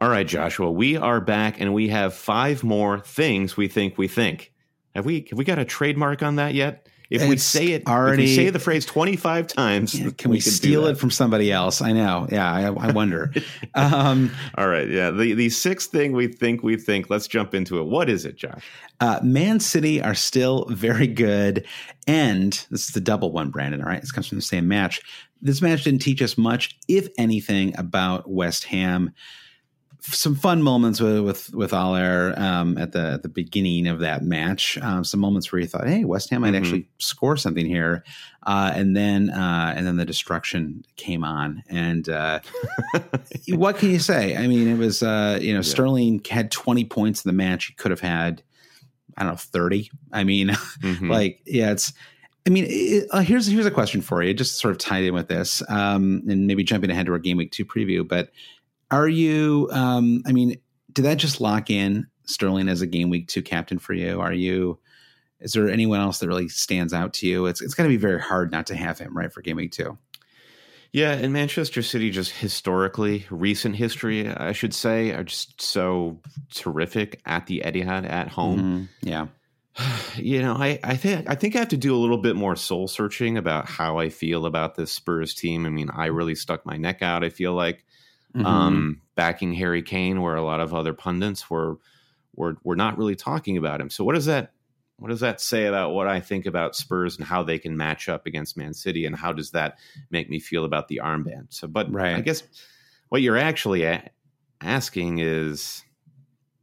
All 0.06 0.12
right, 0.12 0.28
Joshua, 0.28 0.72
we 0.72 0.98
are 0.98 1.20
back 1.20 1.60
and 1.60 1.74
we 1.74 1.88
have 1.88 2.14
five 2.14 2.64
more 2.64 3.00
things 3.00 3.58
we 3.58 3.68
think 3.68 3.98
we 3.98 4.08
think. 4.08 4.54
Have 4.94 5.04
we 5.04 5.26
have 5.32 5.40
we 5.40 5.44
got 5.44 5.58
a 5.58 5.66
trademark 5.66 6.22
on 6.22 6.36
that 6.36 6.54
yet? 6.54 6.88
If 7.10 7.24
it's 7.24 7.30
we 7.30 7.38
say 7.38 7.66
it 7.70 7.88
already, 7.88 8.26
if 8.26 8.30
we 8.30 8.36
say 8.36 8.50
the 8.52 8.60
phrase 8.60 8.86
twenty 8.86 9.16
five 9.16 9.48
times, 9.48 10.00
yeah, 10.00 10.12
can 10.16 10.30
we, 10.30 10.38
we 10.38 10.42
can 10.42 10.52
steal 10.52 10.86
it 10.86 11.00
from 11.00 11.10
somebody 11.10 11.52
else? 11.52 11.82
I 11.82 11.92
know. 11.92 12.28
Yeah, 12.32 12.48
I, 12.48 12.66
I 12.66 12.92
wonder. 12.92 13.34
um, 13.74 14.30
All 14.60 14.68
right. 14.68 14.88
Yeah. 14.88 15.10
The 15.10 15.34
the 15.34 15.50
sixth 15.50 15.90
thing 15.90 16.12
we 16.12 16.28
think 16.28 16.62
we 16.62 16.78
think. 16.78 17.10
Let's 17.10 17.26
jump 17.26 17.56
into 17.56 17.80
it. 17.80 17.86
What 17.86 18.08
is 18.08 18.26
it, 18.26 18.36
Josh? 18.36 18.64
Uh, 19.00 19.20
Man 19.24 19.60
City 19.60 20.04
are 20.04 20.14
still 20.14 20.66
very 20.70 21.08
good, 21.08 21.66
and 22.06 22.54
this 22.70 22.88
is 22.88 22.94
the 22.94 23.02
double 23.02 23.32
one, 23.32 23.50
Brandon. 23.50 23.82
All 23.82 23.88
right, 23.88 24.02
this 24.02 24.12
comes 24.12 24.28
from 24.28 24.38
the 24.38 24.44
same 24.44 24.68
match. 24.68 25.02
This 25.42 25.64
match 25.64 25.84
didn't 25.84 26.04
teach 26.04 26.22
us 26.22 26.38
much, 26.38 26.78
if 26.88 27.08
anything, 27.18 27.76
about 27.80 28.30
West 28.30 28.66
Ham 28.66 29.12
some 30.14 30.36
fun 30.36 30.62
moments 30.62 31.02
with 31.02 31.20
with 31.20 31.54
with 31.54 31.72
Haller 31.72 32.34
um, 32.38 32.78
at 32.78 32.92
the 32.92 33.14
at 33.14 33.24
the 33.24 33.30
beginning 33.30 33.88
of 33.88 34.00
that 34.00 34.24
match. 34.24 34.78
Um, 34.80 35.04
some 35.04 35.20
moments 35.20 35.52
where 35.52 35.62
you 35.62 35.68
thought, 35.68 35.88
"Hey, 35.88 36.06
West 36.06 36.30
Ham 36.30 36.42
might 36.42 36.54
mm-hmm. 36.54 36.64
actually 36.64 36.90
score 37.00 37.38
something 37.38 37.66
here," 37.66 38.04
uh, 38.44 38.72
and 38.76 38.96
then 38.96 39.30
uh, 39.30 39.74
and 39.76 39.88
then 39.88 39.98
the 39.98 40.06
destruction 40.06 40.84
came 40.96 41.24
on. 41.24 41.64
And 41.70 42.08
uh, 42.10 42.40
what 43.50 43.78
can 43.78 43.90
you 43.90 44.00
say? 44.00 44.36
I 44.36 44.48
mean, 44.48 44.68
it 44.68 44.78
was 44.78 45.02
uh, 45.02 45.40
you 45.42 45.54
know 45.54 45.60
yeah. 45.60 45.64
Sterling 45.64 46.22
had 46.30 46.52
twenty 46.52 46.86
points 46.86 47.26
in 47.26 47.30
the 47.30 47.36
match. 47.36 47.66
He 47.66 47.74
could 47.74 47.92
have 47.92 48.02
had 48.02 48.44
I 49.18 49.24
don't 49.24 49.34
know 49.34 49.38
thirty. 49.38 49.92
I 50.12 50.24
mean, 50.24 50.50
mm-hmm. 50.82 51.10
like 51.10 51.42
yeah, 51.46 51.72
it's. 51.72 51.94
I 52.48 52.52
mean, 52.52 52.66
it, 52.68 53.08
uh, 53.10 53.22
here's 53.22 53.48
here's 53.48 53.66
a 53.66 53.72
question 53.72 54.02
for 54.02 54.22
you, 54.22 54.32
just 54.34 54.60
sort 54.60 54.72
of 54.72 54.78
tied 54.78 55.04
in 55.04 55.16
with 55.16 55.28
this, 55.28 55.64
um, 55.68 56.22
and 56.30 56.46
maybe 56.46 56.64
jumping 56.64 56.92
ahead 56.92 57.08
to 57.08 57.12
our 57.12 57.18
game 57.18 57.38
week 57.38 57.52
two 57.52 57.66
preview, 57.66 58.08
but 58.08 58.30
are 58.92 59.08
you? 59.08 59.70
Um, 59.72 60.24
I 60.26 60.32
mean, 60.32 60.60
did 60.92 61.06
that 61.06 61.18
just 61.18 61.42
lock 61.42 61.70
in 61.70 62.08
Sterling 62.26 62.70
as 62.70 62.82
a 62.82 62.88
game 62.88 63.10
week 63.10 63.28
two 63.28 63.42
captain 63.42 63.80
for 63.80 63.94
you? 63.94 64.22
Are 64.22 64.34
you? 64.34 64.80
Is 65.40 65.54
there 65.54 65.70
anyone 65.70 66.00
else 66.00 66.20
that 66.20 66.28
really 66.28 66.48
stands 66.48 66.94
out 66.94 67.14
to 67.16 67.28
you? 67.28 67.46
It's 67.46 67.62
it's 67.62 67.74
going 67.74 67.90
to 67.90 67.94
be 67.94 68.02
very 68.02 68.22
hard 68.22 68.52
not 68.52 68.68
to 68.68 68.76
have 68.76 69.00
him 69.00 69.16
right 69.16 69.32
for 69.32 69.42
game 69.42 69.58
week 69.58 69.72
two. 69.72 69.98
Yeah, 70.96 71.12
and 71.12 71.34
Manchester 71.34 71.82
City, 71.82 72.10
just 72.10 72.32
historically, 72.32 73.26
recent 73.30 73.76
history, 73.76 74.30
I 74.30 74.54
should 74.54 74.74
say, 74.74 75.12
are 75.12 75.26
just 75.26 75.62
so 75.62 76.22
terrific 76.54 77.20
at 77.26 77.48
the 77.48 77.64
Etihad 77.66 78.10
at 78.10 78.30
home. 78.30 78.60
Mm-hmm. 78.60 79.10
Yeah. 79.10 79.28
You 80.16 80.42
know, 80.42 80.54
I, 80.54 80.80
I 80.82 80.96
think 80.96 81.30
I 81.30 81.36
think 81.36 81.58
I 81.58 81.60
have 81.60 81.68
to 81.68 81.78
do 81.78 81.94
a 81.94 82.00
little 82.00 82.18
bit 82.18 82.38
more 82.38 82.56
soul 82.56 82.88
searching 82.88 83.38
about 83.38 83.68
how 83.68 84.00
I 84.00 84.08
feel 84.08 84.46
about 84.46 84.76
this 84.76 84.94
Spurs 84.94 85.36
team. 85.36 85.66
I 85.66 85.70
mean, 85.70 85.90
I 85.94 86.06
really 86.06 86.36
stuck 86.36 86.66
my 86.66 86.78
neck 86.78 87.02
out. 87.02 87.26
I 87.26 87.30
feel 87.30 87.52
like 87.54 87.84
mm-hmm. 88.36 88.46
um, 88.46 89.02
backing 89.16 89.54
Harry 89.54 89.82
Kane, 89.82 90.22
where 90.22 90.36
a 90.36 90.44
lot 90.44 90.60
of 90.60 90.74
other 90.74 90.94
pundits 90.94 91.50
were 91.50 91.78
were 92.36 92.58
were 92.64 92.76
not 92.76 92.98
really 92.98 93.16
talking 93.16 93.58
about 93.58 93.80
him. 93.80 93.90
So 93.90 94.04
what 94.04 94.16
does 94.16 94.26
that 94.26 94.52
what 94.98 95.10
does 95.10 95.20
that 95.22 95.42
say 95.42 95.66
about 95.66 95.94
what 95.94 96.08
I 96.08 96.20
think 96.20 96.46
about 96.46 96.76
Spurs 96.76 97.18
and 97.18 97.26
how 97.26 97.44
they 97.44 97.60
can 97.60 97.76
match 97.76 98.08
up 98.08 98.26
against 98.26 98.58
Man 98.58 98.74
City, 98.74 99.06
and 99.06 99.16
how 99.16 99.34
does 99.34 99.52
that 99.52 99.78
make 100.10 100.30
me 100.30 100.40
feel 100.40 100.66
about 100.66 100.88
the 100.88 101.02
armband? 101.04 101.48
So, 101.50 101.68
but 101.68 101.92
right. 101.92 102.16
I 102.16 102.22
guess 102.22 102.44
what 103.10 103.22
you're 103.22 103.38
actually 103.38 103.84
a- 103.84 104.10
asking 104.62 105.20
is 105.20 105.84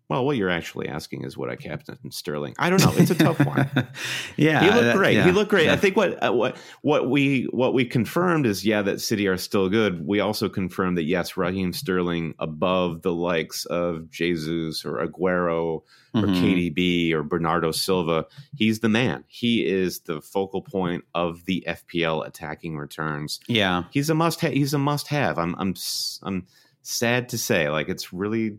well, 0.09 0.27
what 0.27 0.37
you're 0.37 0.51
actually 0.51 0.89
asking 0.89 1.25
is 1.25 1.39
what 1.39 1.49
I 1.49 1.57
captain 1.57 2.11
Sterling. 2.11 2.55
I 2.59 2.69
don't 2.69 2.83
know. 2.83 2.93
It's 2.97 3.11
a 3.11 3.15
tough 3.15 3.45
one. 3.47 3.71
yeah, 4.37 4.61
he 4.61 4.71
looked 4.71 4.97
great. 4.97 5.15
Yeah, 5.15 5.25
he 5.25 5.33
looked 5.33 5.51
great. 5.51 5.67
Yeah. 5.67 5.73
I 5.73 5.77
think 5.77 5.97
what 5.97 6.23
uh, 6.23 6.33
what 6.33 6.57
what 6.83 7.09
we 7.09 7.45
what 7.45 7.73
we 7.73 7.85
confirmed 7.85 8.45
is 8.45 8.65
yeah 8.65 8.83
that 8.83 9.01
City 9.01 9.27
are 9.27 9.39
still 9.39 9.69
good. 9.69 10.07
We 10.07 10.21
also 10.21 10.49
confirmed 10.49 10.99
that 10.99 11.05
yes, 11.05 11.37
Raheem 11.37 11.73
Sterling 11.73 12.35
above 12.39 13.03
the 13.03 13.13
likes 13.13 13.65
of 13.67 14.11
Jesus 14.11 14.85
or 14.85 14.99
Aguero 14.99 15.83
or 16.15 16.21
mm-hmm. 16.21 16.45
KDB 16.45 17.13
or 17.13 17.23
Bernardo 17.23 17.71
Silva. 17.71 18.27
He's 18.55 18.81
the 18.81 18.89
man. 18.89 19.25
He 19.29 19.65
is 19.65 20.01
the 20.01 20.21
focal 20.21 20.63
point 20.63 21.05
of 21.15 21.45
the 21.47 21.65
FPL 21.67 22.27
attacking 22.27 22.77
returns. 22.77 23.41
Yeah, 23.49 23.85
he's 23.91 24.11
a 24.11 24.15
must. 24.15 24.41
Ha- 24.43 24.51
he's 24.51 24.75
a 24.75 24.79
must 24.79 25.09
have. 25.09 25.39
I'm 25.39 25.55
I'm 25.59 25.75
I'm 26.23 26.47
sad 26.83 27.29
to 27.31 27.39
say 27.39 27.71
like 27.71 27.89
it's 27.89 28.13
really 28.13 28.59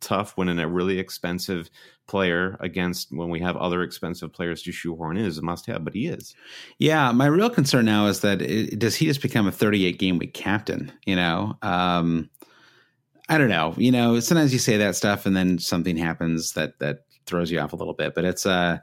tough 0.00 0.36
when 0.36 0.48
a 0.58 0.68
really 0.68 0.98
expensive 0.98 1.70
player 2.06 2.56
against 2.60 3.12
when 3.12 3.28
we 3.28 3.40
have 3.40 3.56
other 3.56 3.82
expensive 3.82 4.32
players 4.32 4.62
to 4.62 4.72
shoehorn 4.72 5.16
in 5.16 5.24
is 5.24 5.38
a 5.38 5.42
must 5.42 5.66
have, 5.66 5.84
but 5.84 5.94
he 5.94 6.06
is. 6.06 6.34
Yeah, 6.78 7.12
my 7.12 7.26
real 7.26 7.50
concern 7.50 7.84
now 7.84 8.06
is 8.06 8.20
that 8.20 8.40
it, 8.42 8.78
does 8.78 8.96
he 8.96 9.06
just 9.06 9.22
become 9.22 9.46
a 9.46 9.52
38 9.52 9.98
game 9.98 10.18
week 10.18 10.34
captain? 10.34 10.92
You 11.06 11.16
know, 11.16 11.56
um, 11.62 12.30
I 13.28 13.38
don't 13.38 13.50
know. 13.50 13.74
You 13.76 13.92
know, 13.92 14.20
sometimes 14.20 14.52
you 14.52 14.58
say 14.58 14.76
that 14.78 14.96
stuff 14.96 15.26
and 15.26 15.36
then 15.36 15.58
something 15.58 15.96
happens 15.96 16.52
that 16.52 16.78
that 16.78 17.00
throws 17.26 17.50
you 17.50 17.60
off 17.60 17.72
a 17.72 17.76
little 17.76 17.94
bit. 17.94 18.14
But 18.14 18.24
it's 18.24 18.46
uh, 18.46 18.78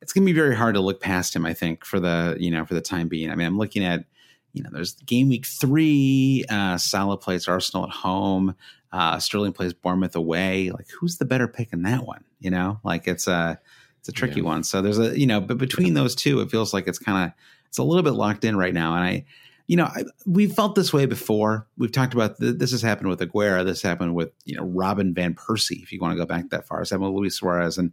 it's 0.00 0.12
going 0.12 0.26
to 0.26 0.32
be 0.32 0.38
very 0.38 0.56
hard 0.56 0.74
to 0.74 0.80
look 0.80 1.00
past 1.00 1.36
him. 1.36 1.44
I 1.44 1.54
think 1.54 1.84
for 1.84 2.00
the 2.00 2.36
you 2.40 2.50
know 2.50 2.64
for 2.64 2.74
the 2.74 2.80
time 2.80 3.08
being. 3.08 3.30
I 3.30 3.34
mean, 3.34 3.46
I'm 3.46 3.58
looking 3.58 3.84
at 3.84 4.04
you 4.52 4.62
know, 4.62 4.70
there's 4.72 4.94
game 4.94 5.28
week 5.28 5.46
three. 5.46 6.44
Uh, 6.48 6.76
Salah 6.76 7.16
plays 7.16 7.48
Arsenal 7.48 7.84
at 7.84 7.90
home. 7.90 8.54
Uh, 8.92 9.18
Sterling 9.18 9.52
plays 9.52 9.72
Bournemouth 9.72 10.14
away. 10.14 10.70
Like, 10.70 10.88
who's 10.90 11.16
the 11.16 11.24
better 11.24 11.48
pick 11.48 11.72
in 11.72 11.82
that 11.82 12.06
one? 12.06 12.24
You 12.40 12.50
know, 12.50 12.80
like 12.84 13.08
it's 13.08 13.26
a 13.26 13.58
it's 14.00 14.08
a 14.08 14.12
tricky 14.12 14.40
yeah. 14.40 14.46
one. 14.46 14.64
So 14.64 14.82
there's 14.82 14.98
a 14.98 15.18
you 15.18 15.26
know, 15.26 15.40
but 15.40 15.58
between 15.58 15.94
those 15.94 16.14
two, 16.14 16.40
it 16.40 16.50
feels 16.50 16.74
like 16.74 16.86
it's 16.86 16.98
kind 16.98 17.26
of 17.26 17.32
it's 17.68 17.78
a 17.78 17.82
little 17.82 18.02
bit 18.02 18.12
locked 18.12 18.44
in 18.44 18.56
right 18.56 18.74
now. 18.74 18.94
And 18.94 19.04
I, 19.04 19.24
you 19.66 19.76
know, 19.76 19.84
I, 19.84 20.04
we've 20.26 20.52
felt 20.52 20.74
this 20.74 20.92
way 20.92 21.06
before. 21.06 21.66
We've 21.78 21.92
talked 21.92 22.12
about 22.12 22.38
the, 22.38 22.52
this 22.52 22.72
has 22.72 22.82
happened 22.82 23.08
with 23.08 23.20
Aguero. 23.20 23.64
This 23.64 23.80
happened 23.80 24.14
with 24.14 24.30
you 24.44 24.56
know 24.56 24.64
Robin 24.64 25.14
van 25.14 25.34
Persie. 25.34 25.82
If 25.82 25.92
you 25.92 26.00
want 26.00 26.12
to 26.12 26.18
go 26.18 26.26
back 26.26 26.50
that 26.50 26.66
far, 26.66 26.82
it's 26.82 26.90
happened 26.90 27.14
with 27.14 27.20
Luis 27.20 27.36
Suarez 27.36 27.78
and 27.78 27.92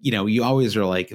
you 0.00 0.12
know, 0.12 0.26
you 0.26 0.44
always 0.44 0.76
are 0.76 0.84
like, 0.84 1.12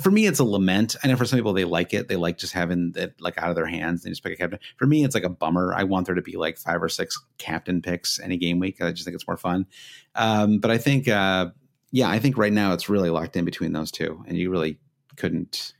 for 0.00 0.10
me, 0.10 0.26
it's 0.26 0.38
a 0.38 0.44
lament. 0.44 0.96
I 1.02 1.08
know 1.08 1.16
for 1.16 1.24
some 1.24 1.38
people 1.38 1.52
they 1.52 1.64
like 1.64 1.94
it. 1.94 2.08
They 2.08 2.16
like 2.16 2.36
just 2.36 2.52
having 2.52 2.92
it 2.96 3.14
like 3.20 3.38
out 3.38 3.50
of 3.50 3.56
their 3.56 3.66
hands. 3.66 4.02
They 4.02 4.10
just 4.10 4.24
pick 4.24 4.32
a 4.32 4.36
captain. 4.36 4.58
For 4.76 4.86
me, 4.86 5.04
it's 5.04 5.14
like 5.14 5.24
a 5.24 5.28
bummer. 5.28 5.72
I 5.74 5.84
want 5.84 6.06
there 6.06 6.14
to 6.14 6.22
be 6.22 6.36
like 6.36 6.58
five 6.58 6.82
or 6.82 6.88
six 6.88 7.22
captain 7.38 7.80
picks 7.80 8.18
any 8.18 8.36
game 8.36 8.58
week. 8.58 8.82
I 8.82 8.90
just 8.90 9.04
think 9.04 9.14
it's 9.14 9.28
more 9.28 9.36
fun. 9.36 9.66
Um, 10.14 10.58
but 10.58 10.70
I 10.70 10.78
think, 10.78 11.08
uh, 11.08 11.50
yeah, 11.92 12.08
I 12.08 12.18
think 12.18 12.36
right 12.36 12.52
now 12.52 12.72
it's 12.72 12.88
really 12.88 13.10
locked 13.10 13.36
in 13.36 13.44
between 13.44 13.72
those 13.72 13.92
two, 13.92 14.24
and 14.26 14.36
you 14.36 14.50
really 14.50 14.80
couldn't. 15.16 15.72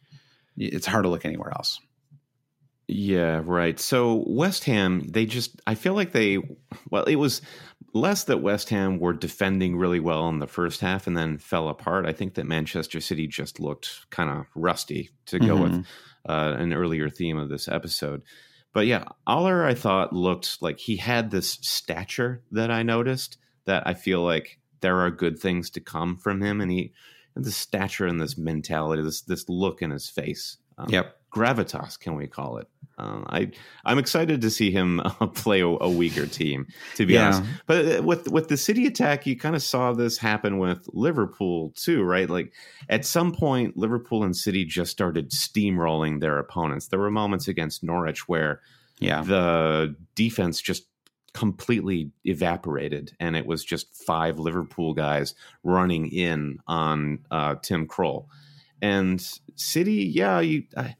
It's 0.56 0.86
hard 0.86 1.02
to 1.04 1.08
look 1.08 1.24
anywhere 1.24 1.50
else. 1.50 1.80
Yeah, 2.86 3.40
right. 3.44 3.80
So 3.80 4.24
West 4.26 4.64
Ham, 4.64 5.06
they 5.08 5.26
just 5.26 5.60
I 5.66 5.74
feel 5.74 5.94
like 5.94 6.12
they 6.12 6.38
well, 6.90 7.04
it 7.04 7.16
was 7.16 7.40
less 7.94 8.24
that 8.24 8.42
West 8.42 8.68
Ham 8.70 8.98
were 8.98 9.12
defending 9.12 9.76
really 9.76 10.00
well 10.00 10.28
in 10.28 10.40
the 10.40 10.46
first 10.46 10.80
half 10.80 11.06
and 11.06 11.16
then 11.16 11.38
fell 11.38 11.68
apart. 11.68 12.06
I 12.06 12.12
think 12.12 12.34
that 12.34 12.46
Manchester 12.46 13.00
City 13.00 13.26
just 13.26 13.60
looked 13.60 14.10
kind 14.10 14.28
of 14.28 14.46
rusty 14.54 15.10
to 15.26 15.38
go 15.38 15.56
mm-hmm. 15.56 15.78
with 15.78 15.86
uh, 16.28 16.56
an 16.58 16.72
earlier 16.72 17.08
theme 17.08 17.38
of 17.38 17.48
this 17.48 17.68
episode. 17.68 18.22
But 18.74 18.86
yeah, 18.86 19.04
Haller 19.26 19.64
I 19.64 19.74
thought 19.74 20.12
looked 20.12 20.60
like 20.60 20.78
he 20.78 20.96
had 20.96 21.30
this 21.30 21.50
stature 21.62 22.42
that 22.50 22.70
I 22.70 22.82
noticed 22.82 23.38
that 23.66 23.86
I 23.86 23.94
feel 23.94 24.22
like 24.22 24.58
there 24.80 24.98
are 24.98 25.10
good 25.10 25.38
things 25.38 25.70
to 25.70 25.80
come 25.80 26.18
from 26.18 26.42
him, 26.42 26.60
and 26.60 26.70
he 26.70 26.92
and 27.36 27.44
this 27.44 27.56
stature 27.56 28.06
and 28.06 28.20
this 28.20 28.36
mentality, 28.36 29.02
this 29.02 29.22
this 29.22 29.48
look 29.48 29.80
in 29.80 29.90
his 29.90 30.08
face. 30.08 30.58
Um, 30.76 30.88
yep, 30.90 31.16
gravitas, 31.34 31.98
can 31.98 32.14
we 32.14 32.26
call 32.26 32.58
it? 32.58 32.68
Um, 32.96 33.26
I 33.28 33.50
I'm 33.84 33.98
excited 33.98 34.40
to 34.42 34.50
see 34.50 34.70
him 34.70 35.00
uh, 35.04 35.26
play 35.26 35.60
a, 35.60 35.66
a, 35.66 35.90
weaker 35.90 36.26
team, 36.26 36.66
to 36.94 37.06
be 37.06 37.14
yeah. 37.14 37.26
honest. 37.26 37.42
But 37.66 37.98
uh, 37.98 38.02
with 38.02 38.30
with 38.30 38.48
the 38.48 38.56
City 38.56 38.86
attack, 38.86 39.26
you 39.26 39.36
kind 39.36 39.56
of 39.56 39.62
saw 39.62 39.92
this 39.92 40.16
happen 40.16 40.58
with 40.58 40.88
Liverpool 40.92 41.72
too, 41.74 42.02
right? 42.02 42.30
Like 42.30 42.52
at 42.88 43.04
some 43.04 43.32
point, 43.32 43.76
Liverpool 43.76 44.22
and 44.22 44.36
City 44.36 44.64
just 44.64 44.92
started 44.92 45.30
steamrolling 45.30 46.20
their 46.20 46.38
opponents. 46.38 46.88
There 46.88 47.00
were 47.00 47.10
moments 47.10 47.48
against 47.48 47.82
Norwich 47.82 48.28
where 48.28 48.60
yeah. 49.00 49.22
the 49.22 49.96
defense 50.14 50.60
just 50.60 50.84
completely 51.32 52.12
evaporated, 52.24 53.12
and 53.18 53.34
it 53.34 53.44
was 53.44 53.64
just 53.64 53.92
five 54.06 54.38
Liverpool 54.38 54.94
guys 54.94 55.34
running 55.64 56.06
in 56.10 56.58
on 56.68 57.18
uh, 57.32 57.56
Tim 57.56 57.88
Krul. 57.88 58.26
And 58.80 59.20
City, 59.56 60.04
yeah, 60.14 60.38
you. 60.40 60.64
I, 60.76 60.94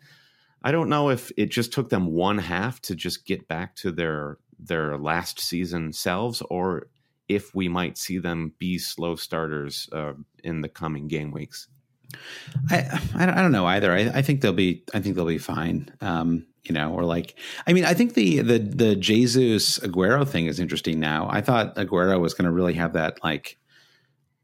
I 0.65 0.73
don't 0.73 0.89
know 0.89 1.11
if 1.11 1.31
it 1.37 1.51
just 1.51 1.73
took 1.73 1.91
them 1.91 2.07
one 2.07 2.39
half 2.39 2.81
to 2.83 2.95
just 2.95 3.27
get 3.27 3.47
back 3.47 3.77
to 3.77 3.93
their 3.93 4.39
their 4.59 4.97
last 4.97 5.39
season 5.39 5.93
selves, 5.93 6.43
or 6.49 6.89
if 7.29 7.55
we 7.55 7.69
might 7.69 7.99
see 7.99 8.19
them 8.19 8.55
be 8.59 8.79
slow 8.79 9.15
starters 9.15 9.89
uh, 9.93 10.15
in 10.43 10.63
the 10.63 10.69
coming 10.69 11.07
game 11.07 11.31
weeks. 11.31 11.69
I, 12.71 13.01
I 13.15 13.27
don't 13.27 13.53
know 13.53 13.67
either. 13.67 13.93
I, 13.93 14.01
I 14.15 14.23
think 14.23 14.41
they'll 14.41 14.53
be 14.53 14.85
I 14.95 15.01
think 15.01 15.17
they'll 15.17 15.27
be 15.27 15.39
fine. 15.39 15.91
Um, 16.01 16.47
you 16.63 16.73
know, 16.73 16.95
or 16.95 17.05
like 17.05 17.39
I 17.67 17.75
mean, 17.75 17.85
I 17.85 17.93
think 17.93 18.15
the 18.15 18.41
the 18.41 18.59
the 18.59 18.97
Jesus 18.97 19.79
Aguero 19.81 20.27
thing 20.27 20.47
is 20.47 20.59
interesting 20.59 20.99
now. 20.99 21.29
I 21.31 21.43
thought 21.43 21.77
Aguero 21.77 22.19
was 22.21 22.33
going 22.33 22.47
to 22.47 22.53
really 22.53 22.75
have 22.75 22.95
that 22.95 23.23
like 23.23 23.59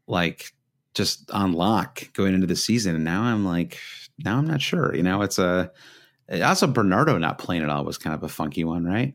like 0.05 0.53
just 0.93 1.31
on 1.31 1.53
lock 1.53 2.13
going 2.13 2.35
into 2.35 2.47
the 2.47 2.55
season, 2.55 2.93
and 2.93 3.03
now 3.03 3.23
I'm 3.23 3.43
like 3.43 3.79
now 4.23 4.37
I'm 4.37 4.47
not 4.47 4.61
sure. 4.61 4.93
You 4.93 5.01
know, 5.03 5.23
it's 5.23 5.39
a 5.39 5.71
also, 6.31 6.67
Bernardo 6.67 7.17
not 7.17 7.37
playing 7.37 7.63
at 7.63 7.69
all 7.69 7.83
was 7.83 7.97
kind 7.97 8.15
of 8.15 8.23
a 8.23 8.29
funky 8.29 8.63
one, 8.63 8.85
right? 8.85 9.13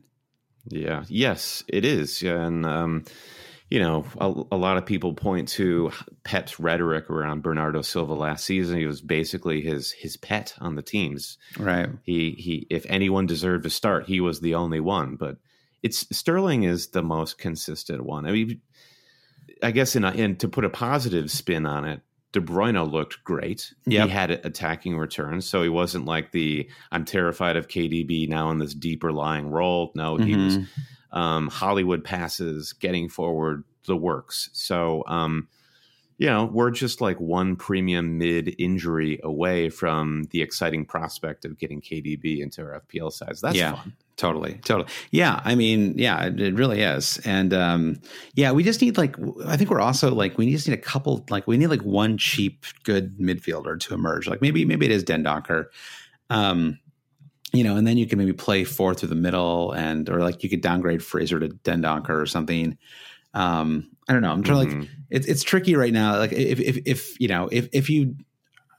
Yeah. 0.69 1.05
Yes, 1.09 1.65
it 1.69 1.85
is. 1.85 2.23
Yeah, 2.23 2.45
and 2.45 2.67
um, 2.67 3.05
you 3.71 3.81
know, 3.81 4.05
a, 4.21 4.55
a, 4.55 4.57
lot 4.57 4.77
of 4.77 4.87
people 4.87 5.15
point 5.15 5.49
to 5.49 5.91
Pep's 6.25 6.61
rhetoric 6.61 7.11
around 7.11 7.43
Bernardo 7.43 7.83
Silva 7.83 8.15
last 8.15 8.45
season. 8.45 8.79
He 8.79 8.87
was 8.87 9.01
basically 9.01 9.61
his 9.61 9.91
his 9.91 10.17
pet 10.17 10.55
on 10.61 10.77
the 10.77 10.83
teams. 10.83 11.39
Right. 11.59 11.89
He 12.05 12.33
he. 12.33 12.67
If 12.71 12.87
anyone 12.89 13.27
deserved 13.27 13.67
a 13.67 13.71
start, 13.71 14.07
he 14.07 14.21
was 14.21 14.41
the 14.41 14.55
only 14.55 14.81
one. 14.81 15.17
But 15.17 15.39
it's 15.83 16.07
Sterling 16.17 16.63
is 16.63 16.89
the 16.89 17.03
most 17.03 17.39
consistent 17.39 18.05
one. 18.05 18.27
I 18.27 18.33
mean, 18.33 18.61
I 19.63 19.73
guess 19.73 19.97
in, 19.97 20.05
a, 20.05 20.13
in 20.13 20.37
to 20.37 20.49
put 20.49 20.65
a 20.65 20.71
positive 20.71 21.31
spin 21.31 21.67
on 21.67 21.85
it, 21.85 22.01
De 22.33 22.41
Bruyne 22.41 22.91
looked 22.91 23.25
great. 23.25 23.73
Yep. 23.87 24.09
He 24.09 24.13
had 24.13 24.31
attacking 24.31 24.99
returns, 24.99 25.49
so 25.49 25.63
he 25.63 25.69
wasn't 25.69 26.05
like 26.05 26.33
the 26.33 26.69
I'm 26.93 27.05
terrified 27.05 27.57
of 27.57 27.69
KDB 27.69 28.29
now 28.29 28.51
in 28.51 28.59
this 28.59 28.75
deeper 28.75 29.13
lying 29.13 29.51
role. 29.51 29.93
No, 29.95 30.17
he 30.17 30.33
mm-hmm. 30.33 30.45
was 30.45 30.59
um, 31.13 31.49
Hollywood 31.49 32.05
passes, 32.05 32.73
getting 32.75 33.09
forward, 33.09 33.65
the 33.87 33.97
works. 33.97 34.51
So, 34.53 35.03
um, 35.07 35.49
you 36.19 36.27
know, 36.27 36.47
we're 36.47 36.71
just 36.71 37.01
like 37.01 37.21
one 37.21 37.57
premium 37.57 38.17
mid 38.17 38.55
injury 38.59 39.21
away 39.23 39.69
from 39.69 40.25
the 40.31 40.41
exciting 40.41 40.87
prospect 40.87 41.45
of 41.45 41.59
getting 41.59 41.81
KDB 41.81 42.41
into 42.41 42.63
our 42.63 42.81
FPL 42.81 43.13
size. 43.13 43.41
That's 43.41 43.57
yeah. 43.57 43.75
fun. 43.75 43.93
Totally, 44.17 44.55
totally. 44.65 44.89
Yeah, 45.11 45.43
I 45.45 45.55
mean, 45.55 45.93
yeah, 45.99 46.25
it, 46.25 46.55
really 46.55 46.81
is. 46.81 47.19
And 47.27 47.53
um, 47.53 48.01
yeah, 48.35 48.51
we 48.51 48.63
just 48.63 48.81
need 48.81 48.97
like 48.97 49.15
I 49.47 49.59
think 49.59 49.69
we're 49.69 49.81
also 49.81 50.11
like 50.15 50.39
we 50.39 50.51
just 50.51 50.67
need 50.67 50.73
a 50.73 50.81
couple 50.81 51.27
like 51.29 51.47
we 51.47 51.59
need 51.59 51.67
like 51.67 51.83
one 51.83 52.17
cheap 52.17 52.65
good 52.83 53.19
midfielder 53.19 53.79
to 53.81 53.95
emerge. 53.95 54.27
Like 54.27 54.41
maybe 54.41 54.65
maybe 54.65 54.87
it 54.87 54.93
is 54.93 55.05
Dendoncker. 55.05 55.67
Um, 56.31 56.79
you 57.53 57.63
know, 57.63 57.77
and 57.77 57.87
then 57.87 57.99
you 57.99 58.07
can 58.07 58.19
maybe 58.19 58.33
play 58.33 58.65
four 58.65 58.95
through 58.95 59.11
the 59.11 59.15
middle 59.15 59.73
and 59.73 60.09
or 60.09 60.21
like 60.21 60.43
you 60.43 60.49
could 60.49 60.63
downgrade 60.63 61.05
Fraser 61.05 61.39
to 61.39 61.49
Dendoncker 61.49 62.11
or 62.11 62.27
something. 62.27 62.79
Um, 63.37 63.91
I 64.09 64.15
don't 64.15 64.23
know. 64.23 64.33
I'm 64.33 64.43
trying 64.43 64.67
mm-hmm. 64.67 64.81
like 64.81 64.89
it's 65.11 65.27
it's 65.27 65.43
tricky 65.43 65.77
right 65.77 65.93
now. 65.93 66.19
Like 66.19 66.33
if 66.33 66.59
if 66.59 66.79
if 66.87 67.21
you 67.21 67.29
know 67.29 67.49
if 67.53 67.69
if 67.73 67.91
you 67.91 68.17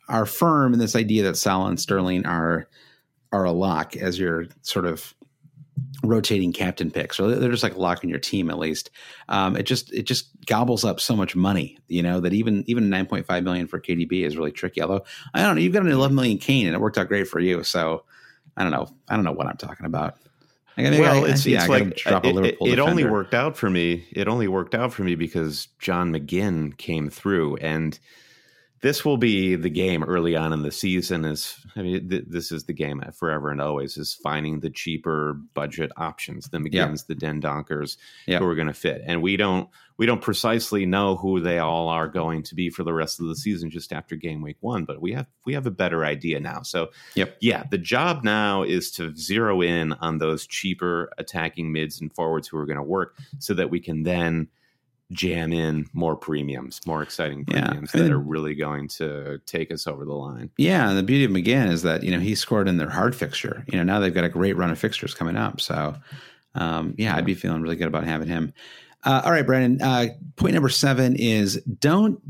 are 0.10 0.26
firm 0.26 0.74
in 0.74 0.80
this 0.80 0.96
idea 0.96 1.24
that 1.24 1.38
Salah 1.38 1.70
and 1.70 1.80
Sterling 1.80 2.26
are 2.26 2.68
are 3.32 3.44
a 3.44 3.52
lock 3.52 3.96
as 3.96 4.18
your 4.18 4.46
sort 4.64 4.86
of 4.86 5.14
rotating 6.04 6.54
captain 6.54 6.90
picks, 6.90 7.20
or 7.20 7.36
they're 7.36 7.52
just 7.52 7.62
like 7.62 7.78
locking 7.78 8.10
your 8.10 8.20
team 8.20 8.50
at 8.50 8.58
least. 8.58 8.90
Um, 9.30 9.56
it 9.56 9.64
just 9.64 9.94
it 9.94 10.04
just 10.04 10.30
gobbles 10.48 10.84
up 10.84 11.00
so 11.00 11.16
much 11.16 11.36
money, 11.36 11.78
you 11.88 12.02
know, 12.02 12.20
that 12.22 12.34
even 12.34 12.64
even 12.68 12.90
nine 12.90 13.06
point 13.06 13.28
five 13.28 13.44
million 13.44 13.68
for 13.68 13.80
KDB 13.80 14.26
is 14.26 14.38
really 14.38 14.52
tricky. 14.52 14.82
Although 14.82 15.06
I 15.36 15.44
don't 15.44 15.56
know, 15.56 15.62
you've 15.62 15.74
got 15.74 15.84
an 15.84 15.92
eleven 15.92 16.16
million 16.16 16.40
Kane, 16.40 16.66
and 16.66 16.76
it 16.76 16.82
worked 16.82 16.98
out 16.98 17.10
great 17.10 17.28
for 17.28 17.40
you. 17.40 17.64
So 17.64 18.06
I 18.56 18.64
don't 18.64 18.72
know, 18.72 18.88
I 19.08 19.16
don't 19.16 19.26
know 19.26 19.34
what 19.34 19.46
I'm 19.46 19.58
talking 19.58 19.86
about. 19.86 20.18
Well, 20.78 21.26
I, 21.26 21.30
it's, 21.30 21.46
yeah, 21.46 21.62
it's 21.62 21.70
like 21.70 22.06
it, 22.06 22.58
it 22.62 22.80
only 22.80 23.04
worked 23.04 23.34
out 23.34 23.58
for 23.58 23.70
me. 23.70 24.06
It 24.12 24.28
only 24.28 24.48
worked 24.48 24.76
out 24.76 24.94
for 24.94 25.04
me 25.04 25.16
because 25.16 25.68
John 25.80 26.14
McGinn 26.14 26.78
came 26.78 27.10
through 27.10 27.58
and 27.58 28.00
this 28.82 29.04
will 29.04 29.18
be 29.18 29.56
the 29.56 29.70
game 29.70 30.04
early 30.04 30.36
on 30.36 30.54
in 30.54 30.62
the 30.62 30.72
season 30.72 31.26
is 31.26 31.66
i 31.76 31.82
mean 31.82 32.10
th- 32.10 32.26
this 32.28 32.52
is 32.52 32.66
the 32.66 32.74
game 32.74 33.04
forever 33.18 33.50
and 33.50 33.62
always 33.62 33.98
is 33.98 34.14
finding 34.14 34.60
the 34.60 34.70
cheaper 34.70 35.34
budget 35.54 35.92
options 35.98 36.50
the 36.50 36.58
mcginns 36.58 36.74
yep. 36.74 37.08
the 37.08 37.16
dendonckers 37.16 37.98
yep. 38.28 38.42
who 38.42 38.48
are 38.48 38.56
going 38.56 38.68
to 38.68 38.74
fit 38.74 39.02
and 39.06 39.22
we 39.22 39.38
don't 39.38 39.70
we 39.98 40.06
don't 40.06 40.22
precisely 40.22 40.86
know 40.86 41.16
who 41.16 41.40
they 41.40 41.60
all 41.60 41.90
are 41.90 42.08
going 42.08 42.44
to 42.44 42.56
be 42.56 42.70
for 42.70 42.84
the 42.84 42.94
rest 42.94 43.20
of 43.20 43.28
the 43.28 43.36
season 43.36 43.70
just 43.70 43.92
after 43.92 44.16
game 44.16 44.42
week 44.42 44.58
one 44.62 44.86
but 44.86 45.02
we 45.02 45.14
have 45.14 45.28
we 45.46 45.54
have 45.54 45.66
a 45.66 45.72
better 45.72 46.06
idea 46.06 46.40
now 46.40 46.62
so 46.62 46.90
yep. 47.16 47.36
yeah 47.42 47.64
the 47.72 47.78
job 47.78 48.24
now 48.24 48.64
is 48.64 48.92
to 48.92 49.16
zero 49.16 49.62
in 49.62 49.94
on 49.94 50.18
those 50.18 50.48
cheaper 50.48 51.12
attacking 51.18 51.72
mids 51.72 52.00
and 52.00 52.14
forwards 52.14 52.48
who 52.48 52.58
are 52.58 52.66
going 52.66 52.78
to 52.78 52.84
work 52.84 53.16
so 53.40 53.54
that 53.54 53.70
we 53.70 53.80
can 53.80 54.04
then 54.04 54.48
jam 55.12 55.54
in 55.54 55.86
more 55.94 56.16
premiums, 56.16 56.82
more 56.86 57.02
exciting 57.02 57.46
premiums 57.46 57.92
yeah, 57.94 58.02
that 58.02 58.12
are 58.12 58.20
really 58.20 58.56
going 58.56 58.88
to 58.88 59.40
take 59.46 59.72
us 59.72 59.88
over 59.88 60.06
the 60.06 60.14
line. 60.14 60.50
Yeah, 60.58 60.90
and 60.90 60.98
the 60.98 61.04
beauty 61.04 61.24
of 61.24 61.32
McGinn 61.32 61.72
is 61.72 61.84
that 61.84 62.04
you 62.04 62.12
know 62.12 62.20
he 62.20 62.36
scored 62.36 62.68
in 62.68 62.78
their 62.78 62.90
hard 62.90 63.16
fixture. 63.16 63.64
You 63.72 63.78
know 63.78 63.84
now 63.84 64.00
they've 64.00 64.14
got 64.14 64.26
a 64.26 64.30
great 64.30 64.58
run 64.58 64.72
of 64.72 64.80
fixtures 64.80 65.14
coming 65.14 65.38
up. 65.38 65.62
So 65.62 65.96
um, 66.56 66.96
yeah, 66.98 67.16
I'd 67.16 67.26
be 67.26 67.36
feeling 67.36 67.62
really 67.62 67.76
good 67.76 67.88
about 67.88 68.04
having 68.04 68.28
him. 68.28 68.54
Uh, 69.08 69.22
all 69.24 69.32
right, 69.32 69.46
Brandon. 69.46 69.82
Uh, 69.82 70.08
point 70.36 70.54
number 70.54 70.68
seven 70.68 71.16
is 71.16 71.56
don't. 71.64 72.22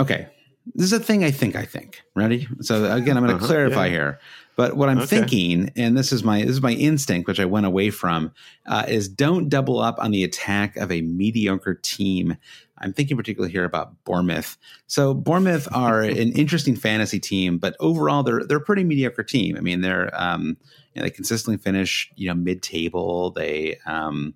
Okay, 0.00 0.26
this 0.74 0.86
is 0.86 0.92
a 0.92 0.98
thing 0.98 1.22
I 1.22 1.30
think 1.30 1.54
I 1.54 1.64
think. 1.64 2.02
Ready? 2.16 2.48
So 2.62 2.92
again, 2.92 3.16
I'm 3.16 3.24
going 3.24 3.28
to 3.28 3.36
uh-huh, 3.36 3.46
clarify 3.46 3.86
yeah. 3.86 3.92
here. 3.92 4.20
But 4.56 4.76
what 4.76 4.88
I'm 4.88 4.98
okay. 4.98 5.06
thinking, 5.06 5.70
and 5.76 5.96
this 5.96 6.10
is 6.10 6.24
my 6.24 6.40
this 6.40 6.50
is 6.50 6.62
my 6.62 6.72
instinct, 6.72 7.28
which 7.28 7.38
I 7.38 7.44
went 7.44 7.64
away 7.64 7.90
from, 7.90 8.32
uh, 8.66 8.86
is 8.88 9.08
don't 9.08 9.48
double 9.48 9.78
up 9.78 10.00
on 10.00 10.10
the 10.10 10.24
attack 10.24 10.76
of 10.76 10.90
a 10.90 11.00
mediocre 11.02 11.74
team. 11.74 12.36
I'm 12.78 12.92
thinking 12.92 13.16
particularly 13.16 13.52
here 13.52 13.64
about 13.64 13.92
Bournemouth. 14.02 14.58
So 14.88 15.14
Bournemouth 15.14 15.68
are 15.72 16.02
an 16.02 16.32
interesting 16.32 16.74
fantasy 16.74 17.20
team, 17.20 17.58
but 17.58 17.76
overall 17.78 18.24
they're 18.24 18.42
they're 18.44 18.56
a 18.56 18.60
pretty 18.60 18.82
mediocre 18.82 19.22
team. 19.22 19.56
I 19.56 19.60
mean, 19.60 19.80
they're 19.80 20.10
um, 20.20 20.56
you 20.94 21.00
know, 21.00 21.02
they 21.04 21.10
consistently 21.10 21.56
finish 21.56 22.10
you 22.16 22.26
know 22.26 22.34
mid 22.34 22.64
table. 22.64 23.30
They 23.30 23.78
um, 23.86 24.34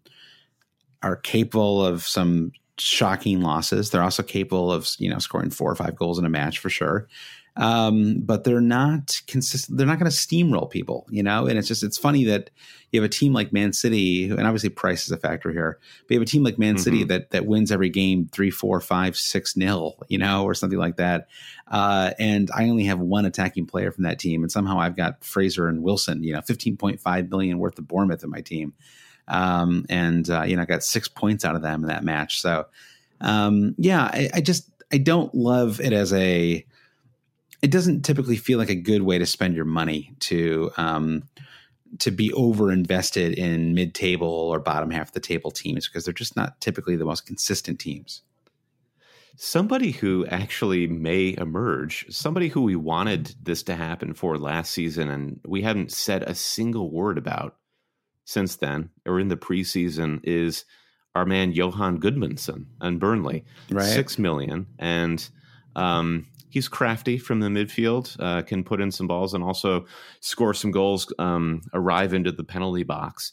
are 1.03 1.17
capable 1.17 1.85
of 1.85 2.03
some 2.03 2.53
shocking 2.79 3.41
losses. 3.41 3.91
They're 3.91 4.03
also 4.03 4.23
capable 4.23 4.73
of 4.73 4.89
you 4.99 5.11
know 5.11 5.19
scoring 5.19 5.51
four 5.51 5.71
or 5.71 5.77
five 5.77 5.97
goals 5.97 6.19
in 6.19 6.25
a 6.25 6.31
match 6.31 6.59
for 6.59 6.71
sure 6.71 7.09
um, 7.57 8.21
but 8.21 8.45
they're 8.45 8.63
not 8.63 9.21
consistent. 9.27 9.77
They're 9.77 9.87
not 9.87 9.99
going 9.99 10.11
to 10.11 10.17
steamroll 10.17 10.71
people, 10.71 11.07
you 11.11 11.23
know. 11.23 11.47
And 11.47 11.59
it's 11.59 11.69
just 11.69 11.83
it's 11.83 11.99
funny 11.99 12.25
that 12.25 12.51
you 12.91 13.01
have 13.01 13.09
a 13.09 13.13
team 13.13 13.35
like 13.35 13.53
Man 13.53 13.75
City, 13.75 14.31
and 14.31 14.47
obviously 14.47 14.71
price 14.71 15.05
is 15.05 15.11
a 15.11 15.19
factor 15.19 15.53
here. 15.53 15.79
But 16.03 16.15
you 16.15 16.21
have 16.21 16.27
a 16.27 16.31
team 16.31 16.45
like 16.45 16.59
Man 16.59 16.77
mm-hmm. 16.77 16.83
City 16.83 17.05
that 17.05 17.31
that 17.31 17.45
wins 17.45 17.71
every 17.71 17.91
game 17.91 18.29
three, 18.33 18.51
four, 18.51 18.81
five, 18.81 19.17
six 19.17 19.55
nil, 19.55 19.99
you 20.09 20.17
know, 20.17 20.45
or 20.45 20.55
something 20.55 20.79
like 20.79 20.97
that. 20.97 21.29
Uh, 21.69 22.13
and 22.19 22.51
I 22.55 22.69
only 22.69 22.85
have 22.85 23.01
one 23.01 23.27
attacking 23.27 23.67
player 23.67 23.93
from 23.93 24.05
that 24.05 24.19
team, 24.19 24.43
and 24.43 24.51
somehow 24.51 24.81
I've 24.81 24.97
got 24.97 25.23
Fraser 25.23 25.69
and 25.69 25.83
Wilson, 25.83 26.23
you 26.23 26.33
know, 26.33 26.41
fifteen 26.41 26.79
point 26.79 27.01
five 27.01 27.29
million 27.29 27.59
worth 27.59 27.79
of 27.79 27.87
Bournemouth 27.87 28.25
in 28.25 28.31
my 28.31 28.41
team, 28.41 28.73
um, 29.29 29.87
and 29.89 30.29
uh, 30.29 30.43
you 30.43 30.57
know, 30.57 30.63
I 30.63 30.67
got 30.67 30.83
six 30.83 31.09
points 31.09 31.45
out 31.45 31.57
of 31.57 31.63
them 31.63 31.83
in 31.83 31.89
that 31.89 32.05
match. 32.05 32.41
So 32.41 32.67
um, 33.21 33.75
yeah, 33.79 34.03
I, 34.05 34.31
I 34.35 34.41
just 34.41 34.69
I 34.93 34.99
don't 34.99 35.35
love 35.35 35.81
it 35.81 35.93
as 35.93 36.13
a 36.13 36.65
it 37.63 37.71
doesn't 37.71 38.03
typically 38.03 38.37
feel 38.37 38.59
like 38.59 38.71
a 38.71 38.75
good 38.75 39.03
way 39.03 39.19
to 39.19 39.27
spend 39.27 39.55
your 39.55 39.65
money 39.65 40.13
to 40.21 40.71
um, 40.77 41.23
to 42.01 42.11
be 42.11 42.33
over 42.33 42.73
invested 42.73 43.35
in 43.35 43.75
mid 43.75 43.95
table 43.95 44.29
or 44.29 44.59
bottom 44.59 44.91
half 44.91 45.09
of 45.09 45.15
the 45.15 45.21
table 45.21 45.51
teams 45.51 45.89
because 45.89 46.05
they're 46.05 46.13
just 46.13 46.37
not 46.37 46.61
typically 46.61 46.97
the 46.97 47.05
most 47.05 47.27
consistent 47.27 47.79
teams. 47.79 48.23
Somebody 49.37 49.93
who 49.93 50.27
actually 50.27 50.87
may 50.87 51.35
emerge, 51.39 52.05
somebody 52.11 52.49
who 52.49 52.63
we 52.63 52.77
wanted 52.77 53.35
this 53.43 53.63
to 53.65 53.75
happen 53.75 54.13
for 54.13 54.37
last 54.37 54.73
season, 54.73 55.11
and 55.11 55.41
we 55.47 55.63
haven't 55.63 55.91
said 55.91 56.23
a 56.23 56.35
single 56.35 56.91
word 56.91 57.17
about 57.17 57.57
since 58.25 58.57
then, 58.57 58.91
or 59.07 59.19
in 59.21 59.29
the 59.29 59.37
preseason, 59.37 60.21
is 60.25 60.65
our 61.15 61.27
man 61.27 61.53
Johann 61.53 62.01
Gudmundsson 62.01 62.67
and 62.81 62.99
Burnley, 62.99 63.45
Right. 63.71 63.85
six 63.85 64.19
million, 64.19 64.67
and 64.79 65.29
um, 65.77 66.27
he's 66.49 66.69
crafty 66.69 67.19
from 67.19 67.41
the 67.41 67.49
midfield, 67.49 68.17
uh, 68.21 68.43
can 68.43 68.65
put 68.65 68.81
in 68.81 68.91
some 68.91 69.07
balls 69.07 69.35
and 69.35 69.43
also 69.45 69.87
score 70.21 70.55
some 70.55 70.71
goals, 70.71 71.13
um, 71.19 71.63
arrive 71.75 72.15
into 72.15 72.33
the 72.33 72.45
penalty 72.45 72.83
box. 72.83 73.33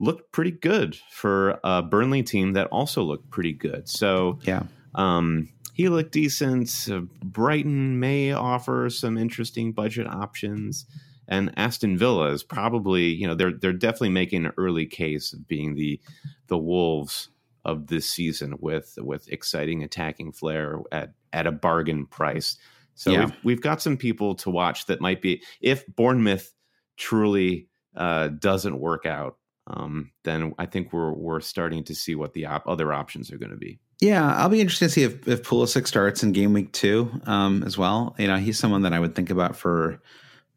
Looked 0.00 0.32
pretty 0.32 0.50
good 0.52 0.96
for 1.10 1.60
a 1.62 1.82
Burnley 1.82 2.22
team 2.24 2.54
that 2.54 2.66
also 2.68 3.02
looked 3.04 3.30
pretty 3.30 3.52
good. 3.52 3.88
So 3.88 4.38
Yeah. 4.42 4.64
um, 4.96 5.48
he 5.74 5.88
looked 5.88 6.12
decent. 6.12 6.88
Brighton 7.22 7.98
may 8.00 8.32
offer 8.32 8.90
some 8.90 9.16
interesting 9.16 9.72
budget 9.72 10.06
options, 10.08 10.86
and 11.32 11.52
Aston 11.56 11.96
Villa 11.96 12.30
is 12.32 12.42
probably 12.42 13.04
you 13.06 13.26
know 13.26 13.34
they're 13.34 13.52
they're 13.52 13.72
definitely 13.72 14.10
making 14.10 14.44
an 14.46 14.52
early 14.56 14.86
case 14.86 15.32
of 15.32 15.48
being 15.48 15.74
the 15.74 16.00
the 16.48 16.58
Wolves 16.58 17.30
of 17.64 17.86
this 17.86 18.08
season 18.10 18.54
with 18.60 18.94
with 18.98 19.28
exciting 19.32 19.82
attacking 19.82 20.32
flair 20.32 20.78
at 20.92 21.14
at 21.32 21.46
a 21.46 21.52
bargain 21.52 22.06
price. 22.06 22.56
So 22.94 23.10
Yeah. 23.12 23.20
we've 23.24 23.34
we've 23.44 23.60
got 23.62 23.80
some 23.82 23.96
people 23.96 24.34
to 24.36 24.50
watch 24.50 24.86
that 24.86 25.00
might 25.00 25.22
be 25.22 25.42
if 25.60 25.86
Bournemouth 25.86 26.52
truly 26.96 27.68
uh, 27.96 28.28
doesn't 28.28 28.78
work 28.78 29.06
out. 29.06 29.36
Um, 29.66 30.10
then 30.24 30.52
I 30.58 30.66
think 30.66 30.92
we're 30.92 31.12
we're 31.12 31.40
starting 31.40 31.84
to 31.84 31.94
see 31.94 32.14
what 32.14 32.32
the 32.32 32.46
op- 32.46 32.66
other 32.66 32.92
options 32.92 33.30
are 33.32 33.38
going 33.38 33.52
to 33.52 33.56
be. 33.56 33.78
Yeah, 34.00 34.34
I'll 34.34 34.48
be 34.48 34.60
interested 34.60 34.86
to 34.86 34.90
see 34.92 35.02
if, 35.04 35.28
if 35.28 35.42
Pulisic 35.44 35.86
starts 35.86 36.24
in 36.24 36.32
game 36.32 36.52
week 36.52 36.72
two 36.72 37.08
um, 37.26 37.62
as 37.62 37.78
well. 37.78 38.16
You 38.18 38.26
know, 38.26 38.36
he's 38.38 38.58
someone 38.58 38.82
that 38.82 38.92
I 38.92 38.98
would 38.98 39.14
think 39.14 39.30
about 39.30 39.54
for 39.54 40.02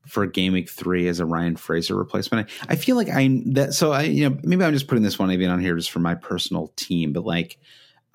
for 0.07 0.25
game 0.25 0.53
week 0.53 0.69
three 0.69 1.07
as 1.07 1.19
a 1.19 1.25
Ryan 1.25 1.55
Fraser 1.55 1.95
replacement. 1.95 2.49
I, 2.67 2.73
I 2.73 2.75
feel 2.75 2.95
like 2.95 3.09
I'm 3.09 3.53
that 3.53 3.73
so 3.73 3.91
I 3.91 4.03
you 4.03 4.29
know 4.29 4.37
maybe 4.43 4.63
I'm 4.63 4.73
just 4.73 4.87
putting 4.87 5.03
this 5.03 5.19
one 5.19 5.31
even 5.31 5.49
on 5.49 5.59
here 5.59 5.75
just 5.75 5.91
for 5.91 5.99
my 5.99 6.15
personal 6.15 6.71
team, 6.75 7.13
but 7.13 7.25
like 7.25 7.57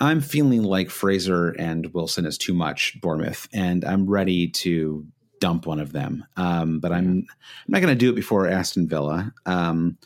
I'm 0.00 0.20
feeling 0.20 0.62
like 0.62 0.90
Fraser 0.90 1.50
and 1.50 1.92
Wilson 1.92 2.24
is 2.24 2.38
too 2.38 2.54
much 2.54 2.98
Bournemouth, 3.00 3.48
and 3.52 3.84
I'm 3.84 4.08
ready 4.08 4.48
to 4.48 5.06
dump 5.40 5.66
one 5.66 5.80
of 5.80 5.92
them. 5.92 6.24
Um, 6.36 6.80
but 6.80 6.92
I'm 6.92 7.06
I'm 7.06 7.26
not 7.68 7.80
going 7.80 7.92
to 7.92 7.98
do 7.98 8.10
it 8.10 8.14
before 8.14 8.46
Aston 8.46 8.88
Villa. 8.88 9.32
Um, 9.44 9.98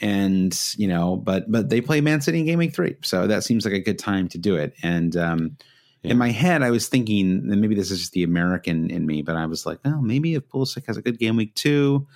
and 0.00 0.58
you 0.76 0.88
know, 0.88 1.16
but 1.16 1.50
but 1.50 1.68
they 1.68 1.80
play 1.80 2.00
Man 2.00 2.20
City 2.20 2.40
in 2.40 2.46
game 2.46 2.58
week 2.58 2.74
three, 2.74 2.96
so 3.02 3.26
that 3.26 3.44
seems 3.44 3.64
like 3.64 3.74
a 3.74 3.80
good 3.80 3.98
time 3.98 4.28
to 4.28 4.38
do 4.38 4.56
it. 4.56 4.74
And 4.82 5.16
um, 5.16 5.56
Yeah. 6.06 6.12
in 6.12 6.18
my 6.18 6.30
head, 6.30 6.62
I 6.62 6.70
was 6.70 6.88
thinking, 6.88 7.50
and 7.50 7.60
maybe 7.60 7.74
this 7.74 7.90
is 7.90 8.00
just 8.00 8.12
the 8.12 8.22
American 8.22 8.90
in 8.90 9.06
me, 9.06 9.22
but 9.22 9.36
I 9.36 9.46
was 9.46 9.66
like, 9.66 9.78
oh, 9.84 10.00
maybe 10.00 10.34
if 10.34 10.48
Pulisic 10.48 10.86
has 10.86 10.96
a 10.96 11.02
good 11.02 11.18
game 11.18 11.36
week 11.36 11.54
two, 11.54 12.06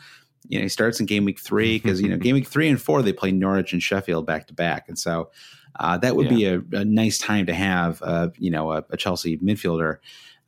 you 0.49 0.59
know, 0.59 0.63
he 0.63 0.69
starts 0.69 1.01
in 1.01 1.07
game 1.07 1.25
week 1.25 1.39
three 1.39 1.79
because 1.79 2.01
you 2.01 2.09
know, 2.09 2.17
game 2.19 2.35
week 2.35 2.49
three 2.49 2.69
and 2.69 2.81
four 2.81 3.03
they 3.03 3.13
play 3.13 3.33
Norwich 3.33 3.73
and 3.73 3.83
Sheffield 3.83 4.27
back 4.27 4.47
to 4.47 4.55
back, 4.55 4.89
and 4.89 4.99
so 4.99 5.31
uh, 5.79 5.99
that 5.99 6.17
would 6.17 6.29
be 6.29 6.47
a, 6.47 6.61
a 6.73 6.85
nice 6.85 7.19
time 7.19 7.47
to 7.47 7.55
have, 7.55 8.03
uh, 8.03 8.29
you 8.39 8.51
know, 8.51 8.73
a, 8.73 8.85
a 8.91 8.97
Chelsea 8.97 9.39
midfielder. 9.39 9.99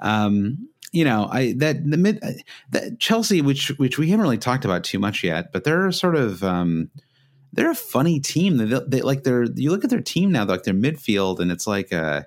Um, 0.00 0.68
you 0.92 1.04
know, 1.04 1.28
I 1.30 1.54
that 1.54 1.90
the 1.90 1.96
mid 1.96 2.22
that 2.70 2.98
Chelsea, 2.98 3.40
which 3.40 3.68
which 3.78 3.98
we 3.98 4.10
haven't 4.10 4.24
really 4.24 4.38
talked 4.38 4.64
about 4.64 4.84
too 4.84 4.98
much 4.98 5.24
yet, 5.24 5.52
but 5.52 5.64
they're 5.64 5.90
sort 5.92 6.16
of 6.16 6.44
um, 6.44 6.90
they're 7.52 7.70
a 7.70 7.74
funny 7.74 8.20
team. 8.20 8.58
They, 8.58 8.80
they 8.86 9.00
like 9.00 9.22
they're 9.22 9.44
you 9.44 9.70
look 9.70 9.84
at 9.84 9.90
their 9.90 10.02
team 10.02 10.32
now, 10.32 10.44
like 10.44 10.64
their 10.64 10.74
midfield, 10.74 11.38
and 11.38 11.50
it's 11.50 11.66
like 11.66 11.92
uh 11.92 12.22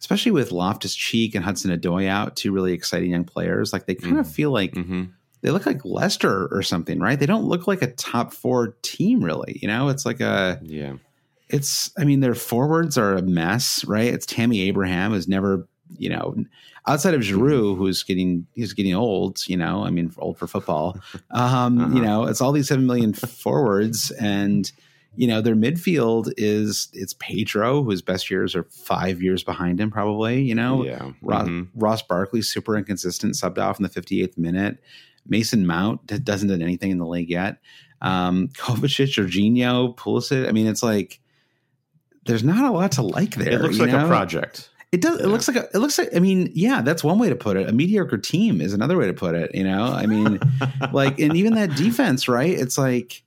especially 0.00 0.32
with 0.32 0.50
Loftus 0.50 0.94
Cheek 0.94 1.34
and 1.34 1.44
Hudson-Odoi 1.44 2.08
out, 2.08 2.34
two 2.36 2.52
really 2.52 2.72
exciting 2.72 3.10
young 3.12 3.24
players. 3.24 3.72
Like 3.72 3.86
they 3.86 3.94
kind 3.94 4.18
of 4.18 4.26
Mhm. 4.26 4.30
feel 4.32 4.50
like 4.50 4.74
hmm 4.74 5.04
they 5.42 5.50
look 5.50 5.64
like 5.64 5.82
Leicester 5.86 6.48
or 6.54 6.62
something, 6.62 6.98
right? 7.00 7.18
They 7.18 7.24
don't 7.24 7.46
look 7.46 7.66
like 7.66 7.80
a 7.80 7.92
top 7.92 8.34
four 8.34 8.76
team, 8.82 9.24
really. 9.24 9.58
You 9.62 9.68
know, 9.68 9.88
it's 9.88 10.04
like 10.04 10.20
a 10.20 10.60
Yeah. 10.62 10.94
it's 11.48 11.90
I 11.98 12.04
mean 12.04 12.20
their 12.20 12.34
forwards 12.34 12.98
are 12.98 13.14
a 13.14 13.22
mess, 13.22 13.84
right? 13.86 14.12
It's 14.12 14.26
Tammy 14.26 14.60
Abraham 14.62 15.12
who's 15.12 15.28
never, 15.28 15.66
you 15.96 16.10
know, 16.10 16.36
outside 16.86 17.14
of 17.14 17.22
Giroud 17.22 17.76
who's 17.78 18.02
getting 18.02 18.46
he's 18.54 18.72
getting 18.74 18.94
old, 18.94 19.40
you 19.46 19.56
know, 19.56 19.82
I 19.84 19.90
mean 19.90 20.12
old 20.18 20.36
for 20.38 20.46
football. 20.46 20.98
Um, 21.30 21.78
Uh-huh. 21.80 21.94
you 21.96 22.02
know, 22.02 22.24
it's 22.24 22.40
all 22.42 22.52
these 22.52 22.68
7 22.68 22.86
million 22.86 23.12
forwards 23.14 24.10
and 24.12 24.70
you 25.16 25.26
know, 25.26 25.40
their 25.40 25.56
midfield 25.56 26.32
is 26.36 26.88
it's 26.92 27.14
Pedro 27.18 27.82
whose 27.82 28.00
best 28.02 28.30
years 28.30 28.54
are 28.54 28.62
5 28.64 29.22
years 29.22 29.42
behind 29.42 29.80
him 29.80 29.90
probably, 29.90 30.42
you 30.42 30.54
know. 30.54 30.84
yeah. 30.84 31.10
Ross, 31.20 31.48
Mhm. 31.48 31.68
Ross 31.74 32.02
Barkley 32.02 32.42
super 32.42 32.76
inconsistent, 32.76 33.34
subbed 33.34 33.58
off 33.58 33.78
in 33.78 33.82
the 33.82 33.88
58th 33.88 34.38
minute. 34.38 34.78
Mason 35.26 35.66
Mount 35.66 36.06
doesn't 36.24 36.48
do 36.48 36.54
anything 36.54 36.90
in 36.90 36.98
the 36.98 37.06
league 37.06 37.28
yet. 37.30 37.58
Um, 38.00 38.48
Kovacic, 38.54 39.08
Jorginho, 39.08 39.94
Pulisic. 39.96 40.48
I 40.48 40.52
mean, 40.52 40.66
it's 40.66 40.82
like 40.82 41.20
there's 42.26 42.44
not 42.44 42.64
a 42.64 42.70
lot 42.70 42.92
to 42.92 43.02
like 43.02 43.34
there. 43.34 43.52
It 43.54 43.60
looks 43.62 43.78
like 43.78 43.90
know? 43.90 44.04
a 44.04 44.08
project. 44.08 44.68
It 44.92 45.00
does. 45.02 45.20
It 45.20 45.26
looks 45.28 45.46
like 45.46 45.56
a, 45.56 45.68
it 45.74 45.78
looks 45.78 45.98
like. 45.98 46.08
I 46.16 46.18
mean, 46.18 46.50
yeah, 46.54 46.82
that's 46.82 47.04
one 47.04 47.18
way 47.18 47.28
to 47.28 47.36
put 47.36 47.56
it. 47.56 47.68
A 47.68 47.72
mediocre 47.72 48.18
team 48.18 48.60
is 48.60 48.72
another 48.72 48.96
way 48.96 49.06
to 49.06 49.12
put 49.12 49.34
it. 49.34 49.54
You 49.54 49.64
know, 49.64 49.84
I 49.84 50.06
mean, 50.06 50.40
like, 50.92 51.18
and 51.20 51.36
even 51.36 51.54
that 51.54 51.76
defense, 51.76 52.26
right? 52.28 52.58
It's 52.58 52.76
like 52.76 53.22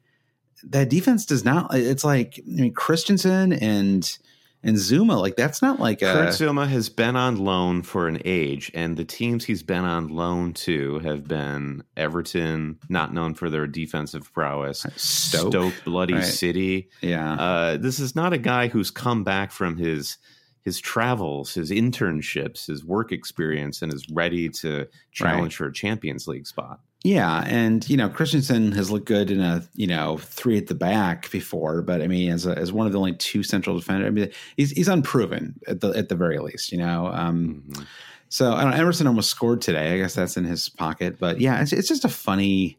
that 0.69 0.89
defense 0.89 1.25
does 1.25 1.43
not. 1.43 1.73
It's 1.73 2.03
like 2.03 2.39
I 2.45 2.49
mean, 2.49 2.73
Christensen 2.73 3.53
and 3.53 4.17
and 4.63 4.77
Zouma. 4.77 5.19
Like 5.19 5.35
that's 5.35 5.61
not 5.61 5.79
like 5.79 6.01
a 6.01 6.13
Kurt 6.13 6.29
Zouma 6.29 6.67
has 6.67 6.89
been 6.89 7.15
on 7.15 7.37
loan 7.37 7.81
for 7.81 8.07
an 8.07 8.19
age, 8.25 8.71
and 8.73 8.97
the 8.97 9.05
teams 9.05 9.45
he's 9.45 9.63
been 9.63 9.83
on 9.83 10.07
loan 10.07 10.53
to 10.53 10.99
have 10.99 11.27
been 11.27 11.83
Everton, 11.97 12.79
not 12.89 13.13
known 13.13 13.33
for 13.33 13.49
their 13.49 13.67
defensive 13.67 14.31
prowess, 14.33 14.85
Stoke. 14.95 15.73
Bloody 15.85 16.15
right. 16.15 16.23
City. 16.23 16.89
yeah. 17.01 17.33
Uh, 17.33 17.77
this 17.77 17.99
is 17.99 18.15
not 18.15 18.33
a 18.33 18.37
guy 18.37 18.67
who's 18.67 18.89
come 18.91 19.23
back 19.23 19.51
from 19.51 19.77
his 19.77 20.17
his 20.63 20.79
travels, 20.79 21.53
his 21.53 21.71
internships, 21.71 22.67
his 22.67 22.85
work 22.85 23.11
experience, 23.11 23.81
and 23.81 23.93
is 23.93 24.07
ready 24.09 24.47
to 24.47 24.87
challenge 25.11 25.57
for 25.57 25.67
a 25.67 25.73
Champions 25.73 26.25
League 26.25 26.47
spot. 26.47 26.79
Yeah, 27.03 27.43
and 27.45 27.87
you 27.89 27.97
know 27.97 28.07
Christensen 28.07 28.71
has 28.71 28.89
looked 28.89 29.07
good 29.07 29.29
in 29.29 29.41
a 29.41 29.61
you 29.75 29.87
know 29.87 30.17
three 30.19 30.57
at 30.57 30.67
the 30.67 30.75
back 30.75 31.29
before, 31.31 31.81
but 31.81 32.01
I 32.01 32.07
mean 32.07 32.31
as 32.31 32.45
a, 32.45 32.57
as 32.57 32.71
one 32.71 32.87
of 32.87 32.93
the 32.93 32.97
only 32.99 33.13
two 33.13 33.43
central 33.43 33.77
defenders, 33.77 34.07
I 34.07 34.09
mean 34.11 34.31
he's 34.55 34.71
he's 34.71 34.87
unproven 34.87 35.59
at 35.67 35.81
the 35.81 35.89
at 35.89 36.07
the 36.07 36.15
very 36.15 36.39
least, 36.39 36.71
you 36.71 36.77
know. 36.77 37.07
Um, 37.07 37.63
Mhm. 37.67 37.85
so 38.29 38.53
I 38.53 38.63
don't. 38.63 38.73
Emerson 38.73 39.05
almost 39.07 39.29
scored 39.29 39.61
today. 39.61 39.93
I 39.93 39.97
guess 39.97 40.15
that's 40.15 40.37
in 40.37 40.45
his 40.45 40.69
pocket, 40.69 41.19
but 41.19 41.41
yeah, 41.41 41.61
it's 41.61 41.73
it's 41.73 41.89
just 41.89 42.05
a 42.05 42.09
funny. 42.09 42.77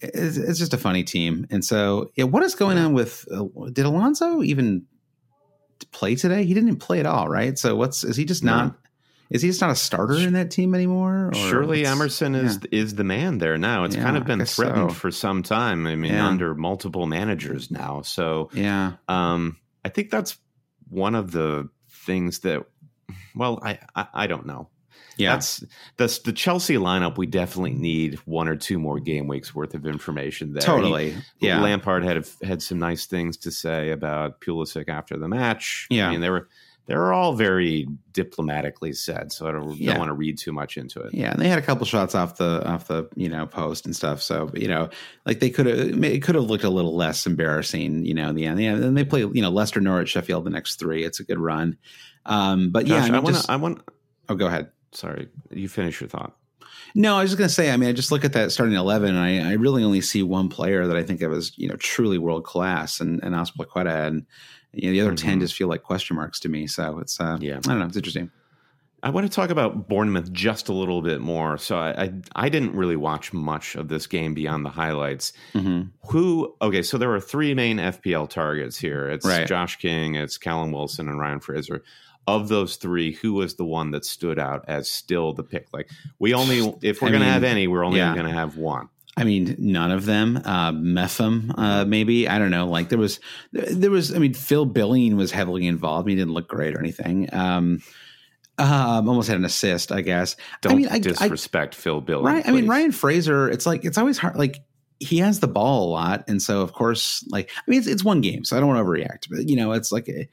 It's, 0.00 0.36
it's 0.36 0.58
just 0.58 0.74
a 0.74 0.78
funny 0.78 1.02
team, 1.02 1.46
and 1.50 1.64
so 1.64 2.10
yeah, 2.16 2.24
what 2.24 2.42
is 2.42 2.54
going 2.54 2.76
on 2.76 2.92
with? 2.92 3.26
Uh, 3.32 3.46
did 3.72 3.86
Alonso 3.86 4.42
even 4.42 4.84
play 5.90 6.14
today? 6.16 6.44
He 6.44 6.52
didn't 6.54 6.76
play 6.76 7.00
at 7.00 7.06
all, 7.06 7.28
right? 7.28 7.58
So 7.58 7.74
what's 7.76 8.04
is 8.04 8.16
he 8.16 8.24
just 8.26 8.44
No. 8.44 8.52
not? 8.56 8.76
Is 9.30 9.42
he 9.42 9.48
just 9.48 9.60
not 9.60 9.70
a 9.70 9.74
starter 9.76 10.14
in 10.14 10.32
that 10.32 10.50
team 10.50 10.74
anymore? 10.74 11.28
or 11.28 11.34
Surely 11.34 11.84
Emerson 11.84 12.34
is 12.34 12.58
is 12.72 12.94
the 12.94 13.04
man 13.04 13.38
there 13.38 13.58
now. 13.58 13.84
It's 13.84 13.94
Yeah, 13.96 14.02
kind 14.02 14.16
of 14.16 14.24
been 14.24 14.44
threatened 14.44 14.90
so. 14.90 14.94
for 14.94 15.10
some 15.10 15.42
time. 15.42 15.86
I 15.86 15.96
mean, 15.96 16.12
Yeah. 16.14 16.26
under 16.26 16.54
multiple 16.54 17.06
managers 17.06 17.70
now. 17.70 18.02
So 18.02 18.48
Yeah, 18.54 18.92
um, 19.08 19.58
I 19.84 19.90
think 19.90 20.10
that's 20.10 20.38
one 20.88 21.14
of 21.14 21.30
the 21.32 21.68
things 21.90 22.40
that. 22.40 22.64
Well, 23.34 23.60
I 23.62 23.78
I, 23.94 24.06
I 24.14 24.26
don't 24.26 24.46
know. 24.46 24.68
yeah. 25.18 25.32
That's 25.34 25.62
that's 25.98 26.18
the 26.20 26.32
Chelsea 26.32 26.76
lineup. 26.76 27.18
We 27.18 27.26
definitely 27.26 27.74
need 27.74 28.14
one 28.24 28.48
or 28.48 28.56
two 28.56 28.78
more 28.78 28.98
game 28.98 29.26
weeks 29.26 29.54
worth 29.54 29.74
of 29.74 29.84
information 29.86 30.52
there. 30.54 30.62
Totally. 30.62 31.10
He- 31.38 31.48
yeah. 31.48 31.60
Lampard 31.60 32.02
had 32.04 32.26
had 32.42 32.62
some 32.62 32.78
nice 32.78 33.04
things 33.06 33.36
to 33.38 33.50
say 33.50 33.90
about 33.90 34.40
Pulisic 34.40 34.88
after 34.88 35.18
the 35.18 35.28
match. 35.28 35.86
Yeah. 35.90 36.08
I 36.08 36.12
mean 36.12 36.20
they 36.22 36.30
were 36.30 36.48
they 36.88 36.96
were 36.96 37.12
all 37.12 37.34
very 37.34 37.86
diplomatically 38.12 38.92
said, 38.94 39.30
so 39.30 39.46
I 39.46 39.52
don't, 39.52 39.76
Yeah. 39.76 39.90
don't 39.92 39.98
want 40.00 40.08
to 40.08 40.14
read 40.14 40.38
too 40.38 40.52
much 40.52 40.76
into 40.76 41.00
it. 41.02 41.14
Yeah, 41.14 41.30
and 41.30 41.40
they 41.40 41.48
had 41.48 41.58
a 41.58 41.62
couple 41.62 41.84
shots 41.86 42.14
off 42.14 42.36
the 42.38 42.66
off 42.66 42.88
the 42.88 43.08
you 43.14 43.28
know 43.28 43.46
post 43.46 43.84
and 43.86 43.94
stuff. 43.94 44.20
So 44.22 44.50
you 44.54 44.66
know, 44.68 44.88
like 45.26 45.38
they 45.40 45.50
could 45.50 45.66
have 45.66 46.02
it 46.02 46.22
could 46.22 46.34
have 46.34 46.44
looked 46.44 46.64
a 46.64 46.70
little 46.70 46.96
less 46.96 47.26
embarrassing. 47.26 48.04
You 48.04 48.14
know, 48.14 48.28
in 48.30 48.34
the 48.34 48.46
end. 48.46 48.60
Yeah, 48.60 48.72
and 48.74 48.96
they 48.96 49.04
play 49.04 49.20
you 49.20 49.42
know 49.42 49.50
Leicester, 49.50 49.80
Norwich, 49.80 50.08
Sheffield 50.08 50.44
the 50.44 50.50
next 50.50 50.76
three. 50.80 51.04
It's 51.04 51.20
a 51.20 51.24
good 51.24 51.38
run. 51.38 51.76
Um, 52.26 52.70
but 52.70 52.86
yeah, 52.86 52.96
I, 52.96 53.04
mean, 53.04 53.14
I 53.14 53.18
want 53.20 53.36
just- 53.36 53.50
I 53.50 53.56
want. 53.56 53.82
oh, 54.28 54.34
go 54.34 54.46
ahead. 54.46 54.70
Sorry, 54.92 55.28
you 55.50 55.68
finish 55.68 56.00
your 56.00 56.08
thought. 56.08 56.34
No, 56.94 57.16
I 57.16 57.20
was 57.22 57.30
just 57.30 57.38
going 57.38 57.48
to 57.48 57.54
say. 57.54 57.70
I 57.70 57.76
mean, 57.76 57.90
I 57.90 57.92
just 57.92 58.10
look 58.10 58.24
at 58.24 58.32
that 58.32 58.50
starting 58.50 58.74
eleven, 58.74 59.14
and 59.14 59.18
I, 59.18 59.50
I 59.50 59.52
really 59.54 59.84
only 59.84 60.00
see 60.00 60.22
one 60.22 60.48
player 60.48 60.86
that 60.86 60.96
I 60.96 61.02
think 61.02 61.20
of 61.20 61.32
as 61.32 61.52
you 61.58 61.68
know 61.68 61.76
truly 61.76 62.16
world 62.16 62.44
class, 62.44 63.00
and 63.00 63.22
and 63.22 63.34
Azpilicueta, 63.34 64.06
and 64.06 64.26
you 64.72 64.88
know, 64.88 64.92
the 64.92 65.00
other 65.00 65.14
ten 65.16 65.38
Mhm. 65.38 65.42
just 65.42 65.54
feel 65.54 65.68
like 65.68 65.82
question 65.82 66.16
marks 66.16 66.40
to 66.40 66.48
me. 66.48 66.66
So 66.66 66.98
it's 66.98 67.18
uh, 67.20 67.38
Yeah. 67.40 67.56
I 67.56 67.60
don't 67.60 67.78
know, 67.80 67.86
it's 67.86 67.96
interesting. 67.96 68.30
I 69.00 69.10
want 69.10 69.26
to 69.28 69.32
talk 69.32 69.50
about 69.50 69.88
Bournemouth 69.88 70.32
just 70.32 70.68
a 70.68 70.72
little 70.72 71.02
bit 71.02 71.20
more. 71.20 71.56
So 71.56 71.78
I, 71.78 72.02
I, 72.02 72.12
I 72.34 72.48
didn't 72.48 72.74
really 72.74 72.96
watch 72.96 73.32
much 73.32 73.76
of 73.76 73.86
this 73.86 74.08
game 74.08 74.34
beyond 74.34 74.64
the 74.64 74.70
highlights. 74.70 75.32
hmm 75.52 75.82
Who? 76.08 76.56
Okay, 76.60 76.82
so 76.82 76.98
there 76.98 77.08
were 77.08 77.20
three 77.20 77.54
main 77.54 77.76
FPL 77.78 78.28
targets 78.28 78.76
here. 78.76 79.08
It's 79.08 79.24
Right. 79.24 79.46
Josh 79.46 79.76
King, 79.76 80.16
it's 80.16 80.36
Callum 80.36 80.72
Wilson, 80.72 81.08
and 81.08 81.18
Ryan 81.20 81.38
Fraser. 81.38 81.84
Of 82.26 82.48
those 82.48 82.74
three, 82.76 83.12
who 83.14 83.34
was 83.34 83.54
the 83.54 83.64
one 83.64 83.92
that 83.92 84.04
stood 84.04 84.38
out 84.38 84.64
as 84.68 84.90
still 84.90 85.32
the 85.32 85.44
pick? 85.44 85.68
Like 85.72 85.88
we 86.18 86.34
only, 86.34 86.58
if 86.82 87.00
we're 87.00 87.08
I 87.08 87.10
going 87.12 87.20
to 87.20 87.26
mean, 87.26 87.32
have 87.34 87.44
any, 87.44 87.68
we're 87.68 87.84
only 87.84 87.98
yeah. 88.00 88.12
going 88.14 88.26
to 88.26 88.32
have 88.32 88.56
one. 88.56 88.88
I 89.18 89.24
mean, 89.24 89.56
none 89.58 89.90
of 89.90 90.06
them. 90.06 90.40
Uh, 90.44 90.70
Metham, 90.70 91.52
uh, 91.58 91.84
maybe 91.84 92.28
I 92.28 92.38
don't 92.38 92.52
know. 92.52 92.68
Like 92.68 92.88
there 92.88 92.98
was, 92.98 93.18
there 93.52 93.90
was. 93.90 94.14
I 94.14 94.18
mean, 94.18 94.32
Phil 94.32 94.64
Billing 94.64 95.16
was 95.16 95.32
heavily 95.32 95.66
involved. 95.66 96.08
He 96.08 96.14
didn't 96.14 96.34
look 96.34 96.46
great 96.46 96.76
or 96.76 96.78
anything. 96.78 97.28
Um, 97.34 97.82
um, 98.58 99.08
almost 99.08 99.26
had 99.26 99.36
an 99.36 99.44
assist, 99.44 99.90
I 99.90 100.02
guess. 100.02 100.36
Don't 100.60 100.72
I 100.72 100.76
mean, 100.76 100.88
I, 100.88 101.00
disrespect 101.00 101.74
I, 101.74 101.78
Phil 101.78 102.00
Billing. 102.00 102.26
Right. 102.26 102.48
I 102.48 102.52
mean, 102.52 102.68
Ryan 102.68 102.92
Fraser. 102.92 103.50
It's 103.50 103.66
like 103.66 103.84
it's 103.84 103.98
always 103.98 104.18
hard. 104.18 104.36
Like 104.36 104.60
he 105.00 105.18
has 105.18 105.40
the 105.40 105.48
ball 105.48 105.88
a 105.88 105.90
lot, 105.90 106.24
and 106.28 106.40
so 106.40 106.60
of 106.60 106.72
course, 106.72 107.24
like 107.28 107.50
I 107.56 107.62
mean, 107.68 107.80
it's, 107.80 107.88
it's 107.88 108.04
one 108.04 108.20
game, 108.20 108.44
so 108.44 108.56
I 108.56 108.60
don't 108.60 108.68
want 108.68 108.78
to 108.78 108.84
overreact. 108.84 109.28
But 109.30 109.48
you 109.48 109.56
know, 109.56 109.72
it's 109.72 109.90
like 109.90 110.08
a, 110.08 110.28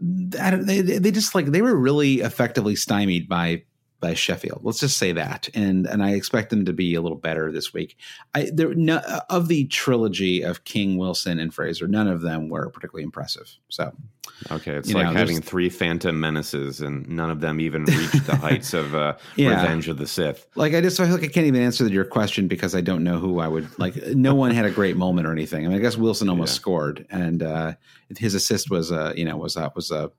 they 0.00 0.82
they 0.82 1.10
just 1.10 1.34
like 1.34 1.46
they 1.46 1.62
were 1.62 1.74
really 1.74 2.20
effectively 2.20 2.76
stymied 2.76 3.28
by 3.28 3.64
by 4.00 4.14
Sheffield. 4.14 4.60
Let's 4.62 4.80
just 4.80 4.98
say 4.98 5.12
that, 5.12 5.48
and 5.54 5.86
and 5.86 6.02
I 6.02 6.12
expect 6.12 6.50
them 6.50 6.64
to 6.66 6.72
be 6.72 6.94
a 6.94 7.00
little 7.00 7.18
better 7.18 7.50
this 7.50 7.72
week. 7.72 7.96
I 8.34 8.50
there 8.52 8.72
no, 8.74 8.98
of 9.28 9.48
the 9.48 9.66
trilogy 9.66 10.42
of 10.42 10.64
King, 10.64 10.96
Wilson, 10.98 11.38
and 11.38 11.52
Fraser, 11.52 11.88
none 11.88 12.06
of 12.06 12.20
them 12.20 12.48
were 12.48 12.70
particularly 12.70 13.02
impressive. 13.02 13.48
So, 13.68 13.92
okay, 14.50 14.72
it's 14.72 14.92
like 14.92 15.06
know, 15.06 15.12
having 15.12 15.40
three 15.40 15.68
Phantom 15.68 16.18
Menaces, 16.18 16.80
and 16.80 17.08
none 17.08 17.30
of 17.30 17.40
them 17.40 17.60
even 17.60 17.84
reached 17.84 18.26
the 18.26 18.36
heights 18.36 18.72
of 18.72 18.94
uh, 18.94 19.16
yeah. 19.36 19.60
Revenge 19.60 19.88
of 19.88 19.98
the 19.98 20.06
Sith. 20.06 20.46
Like 20.54 20.74
I 20.74 20.80
just 20.80 21.00
I 21.00 21.04
feel 21.04 21.14
like 21.14 21.24
I 21.24 21.28
can't 21.28 21.46
even 21.46 21.62
answer 21.62 21.86
your 21.88 22.04
question 22.04 22.46
because 22.46 22.74
I 22.74 22.80
don't 22.80 23.02
know 23.02 23.18
who 23.18 23.40
I 23.40 23.48
would 23.48 23.76
like. 23.78 23.96
No 24.08 24.34
one 24.34 24.52
had 24.52 24.64
a 24.64 24.70
great 24.70 24.96
moment 24.96 25.26
or 25.26 25.32
anything. 25.32 25.64
I 25.64 25.68
mean, 25.68 25.78
I 25.78 25.80
guess 25.80 25.96
Wilson 25.96 26.28
almost 26.28 26.52
yeah. 26.52 26.60
scored, 26.60 27.06
and 27.10 27.42
uh, 27.42 27.72
his 28.16 28.34
assist 28.34 28.70
was 28.70 28.92
a 28.92 29.06
uh, 29.06 29.12
you 29.14 29.24
know 29.24 29.36
was 29.36 29.56
a, 29.56 29.72
was 29.74 29.90
a 29.90 30.12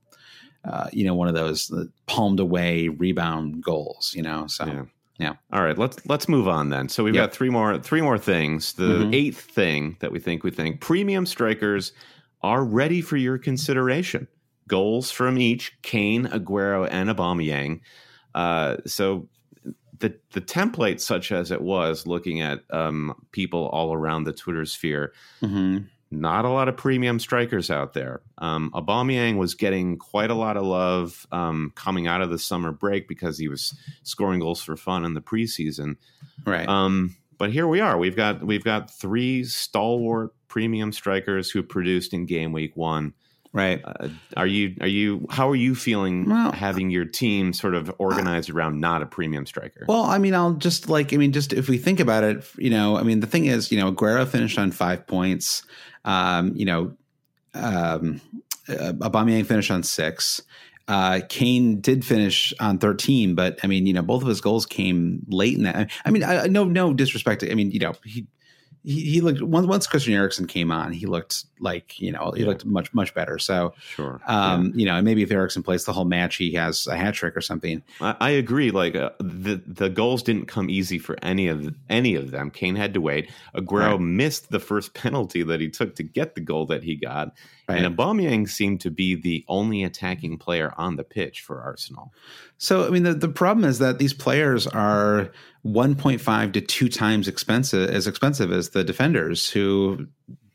uh, 0.69 0.87
you 0.93 1.03
know, 1.03 1.15
one 1.15 1.27
of 1.27 1.33
those 1.33 1.71
palmed 2.05 2.39
away 2.39 2.89
rebound 2.89 3.63
goals, 3.63 4.13
you 4.15 4.21
know. 4.21 4.45
So 4.47 4.65
yeah. 4.65 4.83
yeah. 5.17 5.33
All 5.51 5.63
right, 5.63 5.77
let's 5.77 5.97
let's 6.07 6.29
move 6.29 6.47
on 6.47 6.69
then. 6.69 6.89
So 6.89 7.03
we've 7.03 7.15
yep. 7.15 7.29
got 7.29 7.33
three 7.33 7.49
more 7.49 7.79
three 7.79 8.01
more 8.01 8.19
things. 8.19 8.73
The 8.73 8.83
mm-hmm. 8.83 9.13
eighth 9.13 9.41
thing 9.41 9.97
that 9.99 10.11
we 10.11 10.19
think 10.19 10.43
we 10.43 10.51
think 10.51 10.79
premium 10.79 11.25
strikers 11.25 11.91
are 12.43 12.63
ready 12.63 13.01
for 13.01 13.17
your 13.17 13.37
consideration. 13.37 14.27
Goals 14.67 15.09
from 15.09 15.39
each 15.39 15.75
Kane, 15.81 16.27
Aguero, 16.27 16.87
and 16.89 17.09
Aubameyang. 17.09 17.81
Uh, 18.35 18.77
so 18.85 19.27
the 19.97 20.13
the 20.33 20.41
template, 20.41 20.99
such 20.99 21.31
as 21.31 21.49
it 21.49 21.61
was, 21.61 22.05
looking 22.05 22.41
at 22.41 22.59
um, 22.69 23.15
people 23.31 23.69
all 23.69 23.91
around 23.91 24.25
the 24.25 24.33
Twitter 24.33 24.65
sphere, 24.65 25.13
mm-hmm 25.41 25.79
not 26.11 26.45
a 26.45 26.49
lot 26.49 26.67
of 26.67 26.75
premium 26.75 27.19
strikers 27.19 27.69
out 27.69 27.93
there. 27.93 28.21
Um, 28.37 28.71
Aubameyang 28.73 29.37
was 29.37 29.53
getting 29.53 29.97
quite 29.97 30.31
a 30.31 30.35
lot 30.35 30.57
of 30.57 30.63
love 30.63 31.27
um, 31.31 31.71
coming 31.75 32.07
out 32.07 32.21
of 32.21 32.29
the 32.29 32.39
summer 32.39 32.71
break 32.71 33.07
because 33.07 33.37
he 33.37 33.47
was 33.47 33.77
scoring 34.03 34.39
goals 34.39 34.61
for 34.61 34.75
fun 34.75 35.05
in 35.05 35.13
the 35.13 35.21
preseason. 35.21 35.97
Right. 36.45 36.67
Um, 36.67 37.15
but 37.37 37.51
here 37.51 37.67
we 37.67 37.79
are. 37.79 37.97
We've 37.97 38.15
got 38.15 38.43
we've 38.43 38.63
got 38.63 38.91
three 38.91 39.43
stalwart 39.43 40.33
premium 40.47 40.91
strikers 40.91 41.49
who 41.49 41.63
produced 41.63 42.13
in 42.13 42.25
game 42.25 42.51
week 42.51 42.75
one. 42.75 43.13
Right. 43.51 43.81
Uh, 43.83 44.09
are 44.37 44.45
you 44.45 44.75
are 44.79 44.87
you 44.87 45.25
how 45.31 45.49
are 45.49 45.55
you 45.55 45.73
feeling 45.73 46.29
well, 46.29 46.51
having 46.51 46.91
your 46.91 47.05
team 47.05 47.51
sort 47.53 47.73
of 47.73 47.91
organized 47.97 48.51
around 48.51 48.79
not 48.79 49.01
a 49.01 49.07
premium 49.07 49.47
striker? 49.47 49.85
Well, 49.87 50.03
I 50.03 50.19
mean, 50.19 50.35
I'll 50.35 50.53
just 50.53 50.87
like 50.87 51.13
I 51.13 51.17
mean, 51.17 51.31
just 51.31 51.53
if 51.53 51.67
we 51.67 51.79
think 51.79 51.99
about 51.99 52.23
it, 52.23 52.45
you 52.57 52.69
know, 52.69 52.95
I 52.95 53.01
mean, 53.01 53.21
the 53.21 53.27
thing 53.27 53.45
is, 53.45 53.71
you 53.71 53.79
know, 53.79 53.91
Aguero 53.91 54.27
finished 54.27 54.59
on 54.59 54.71
five 54.71 55.07
points. 55.07 55.63
Um, 56.05 56.53
you 56.55 56.65
know, 56.65 56.93
um, 57.53 58.21
uh, 58.67 58.93
Aubameyang 58.93 59.45
finished 59.45 59.71
on 59.71 59.83
six. 59.83 60.41
Uh, 60.87 61.21
Kane 61.29 61.81
did 61.81 62.03
finish 62.03 62.51
on 62.59 62.79
13, 62.79 63.35
but 63.35 63.59
I 63.63 63.67
mean, 63.67 63.85
you 63.85 63.93
know, 63.93 64.01
both 64.01 64.23
of 64.23 64.27
his 64.27 64.41
goals 64.41 64.65
came 64.65 65.23
late 65.27 65.55
in 65.55 65.63
that. 65.63 65.91
I 66.03 66.09
mean, 66.09 66.23
I, 66.23 66.47
no, 66.47 66.63
no 66.63 66.93
disrespect. 66.93 67.43
I 67.43 67.53
mean, 67.53 67.69
you 67.69 67.79
know, 67.79 67.93
he 68.03 68.25
he, 68.83 69.01
he 69.01 69.21
looked 69.21 69.41
once 69.41 69.67
once 69.67 69.87
Christian 69.87 70.13
Eriksen 70.13 70.47
came 70.47 70.71
on, 70.71 70.93
he 70.93 71.05
looked 71.05 71.45
like 71.59 71.99
you 71.99 72.11
know 72.11 72.31
he 72.31 72.41
yeah. 72.41 72.47
looked 72.47 72.65
much 72.65 72.93
much 72.93 73.13
better. 73.13 73.37
So 73.37 73.73
sure, 73.79 74.21
um, 74.25 74.67
yeah. 74.67 74.71
you 74.75 74.85
know, 74.85 74.95
and 74.95 75.05
maybe 75.05 75.21
if 75.21 75.31
Eriksen 75.31 75.63
plays 75.63 75.85
the 75.85 75.93
whole 75.93 76.05
match, 76.05 76.37
he 76.37 76.53
has 76.53 76.87
a 76.87 76.95
hat 76.95 77.13
trick 77.13 77.35
or 77.35 77.41
something. 77.41 77.83
I, 77.99 78.15
I 78.19 78.29
agree. 78.31 78.71
Like 78.71 78.95
uh, 78.95 79.11
the 79.19 79.61
the 79.65 79.89
goals 79.89 80.23
didn't 80.23 80.45
come 80.45 80.69
easy 80.69 80.97
for 80.97 81.17
any 81.21 81.47
of 81.47 81.75
any 81.89 82.15
of 82.15 82.31
them. 82.31 82.51
Kane 82.51 82.75
had 82.75 82.93
to 82.93 83.01
wait. 83.01 83.29
Aguero 83.55 83.91
right. 83.91 84.01
missed 84.01 84.49
the 84.49 84.59
first 84.59 84.93
penalty 84.93 85.43
that 85.43 85.59
he 85.59 85.69
took 85.69 85.95
to 85.95 86.03
get 86.03 86.35
the 86.35 86.41
goal 86.41 86.65
that 86.67 86.83
he 86.83 86.95
got, 86.95 87.33
right. 87.69 87.83
and 87.83 87.95
Aubameyang 87.95 88.49
seemed 88.49 88.81
to 88.81 88.91
be 88.91 89.15
the 89.15 89.45
only 89.47 89.83
attacking 89.83 90.37
player 90.37 90.73
on 90.77 90.95
the 90.95 91.03
pitch 91.03 91.41
for 91.41 91.61
Arsenal. 91.61 92.13
So 92.57 92.85
I 92.85 92.89
mean, 92.89 93.03
the 93.03 93.13
the 93.13 93.29
problem 93.29 93.65
is 93.65 93.79
that 93.79 93.99
these 93.99 94.13
players 94.13 94.67
are 94.67 95.31
1.5 95.65 96.53
to 96.53 96.61
two 96.61 96.89
times 96.89 97.27
expensive 97.27 97.89
as 97.89 98.07
expensive 98.07 98.51
as 98.51 98.69
the 98.69 98.83
defenders 98.83 99.49
who 99.49 100.07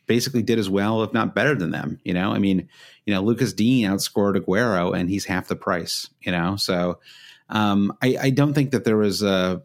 basically 0.06 0.42
did 0.42 0.58
as 0.58 0.68
well, 0.68 1.02
if 1.02 1.12
not 1.12 1.34
better 1.34 1.54
than 1.54 1.70
them. 1.70 1.98
You 2.04 2.14
know, 2.14 2.32
I 2.32 2.38
mean, 2.38 2.68
you 3.06 3.14
know, 3.14 3.22
Lucas 3.22 3.52
Digne 3.52 3.88
outscored 3.88 4.36
Aguero 4.36 4.94
and 4.94 5.08
he's 5.08 5.24
half 5.24 5.48
the 5.48 5.56
price, 5.56 6.08
you 6.20 6.32
know, 6.32 6.56
so 6.56 6.98
um, 7.48 7.96
I, 8.02 8.16
I, 8.20 8.30
don't 8.30 8.54
think 8.54 8.70
that 8.70 8.84
there 8.84 8.96
was 8.96 9.22
a, 9.22 9.62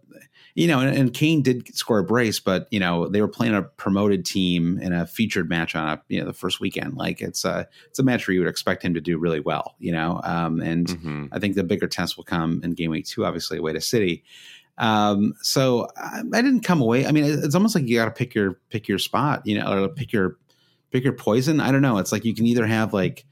you 0.60 0.68
know, 0.68 0.82
and, 0.82 0.94
and, 0.94 1.14
Kane 1.14 1.42
did 1.42 1.74
score 1.74 2.00
a 2.00 2.04
brace, 2.04 2.42
but 2.42 2.68
you 2.70 2.82
know 2.82 3.08
they 3.08 3.22
were 3.22 3.30
playing 3.30 3.56
a 3.56 3.62
promoted 3.62 4.26
team 4.26 4.78
in 4.80 4.92
a 4.92 5.08
featured 5.08 5.48
match 5.48 5.74
on 5.74 5.88
a 5.88 6.02
you 6.10 6.20
know 6.20 6.26
the 6.26 6.34
first 6.34 6.60
weekend. 6.60 6.98
Like 6.98 7.22
it's 7.22 7.46
a 7.46 7.66
it's 7.88 7.98
a 7.98 8.04
match 8.04 8.28
where 8.28 8.34
you 8.34 8.42
would 8.42 8.50
expect 8.50 8.84
him 8.84 8.94
to 8.94 9.00
do 9.00 9.18
really 9.18 9.40
well, 9.40 9.76
you 9.80 9.94
know. 9.94 10.20
Um, 10.22 10.60
and 10.60 10.88
mm-hmm. 10.88 11.26
I 11.32 11.40
think 11.40 11.56
the 11.56 11.64
bigger 11.64 11.88
test 11.88 12.18
will 12.18 12.26
come 12.26 12.60
in 12.62 12.72
game 12.72 12.92
week 12.92 13.06
two, 13.06 13.26
obviously 13.26 13.58
away 13.58 13.72
to 13.72 13.80
City. 13.80 14.26
Um, 14.78 15.34
so 15.42 15.88
I, 15.96 16.24
I, 16.34 16.42
didn't 16.42 16.62
come 16.62 16.82
away. 16.82 17.06
I 17.06 17.12
mean, 17.12 17.24
it's 17.24 17.56
almost 17.56 17.74
like 17.74 17.88
you 17.88 17.96
got 17.96 18.06
to 18.06 18.12
pick 18.12 18.36
your 18.36 18.60
pick 18.70 18.90
your 18.90 19.00
spot, 19.00 19.44
you 19.46 19.58
know, 19.58 19.72
or 19.72 19.88
pick 19.88 20.12
your 20.12 20.36
pick 20.92 21.06
your 21.06 21.14
poison. 21.14 21.62
I 21.62 21.72
don't 21.72 21.82
know. 21.82 22.00
It's 22.00 22.12
like 22.12 22.26
you 22.26 22.36
can 22.36 22.46
either 22.46 22.66
have 22.66 22.94
like 22.94 23.26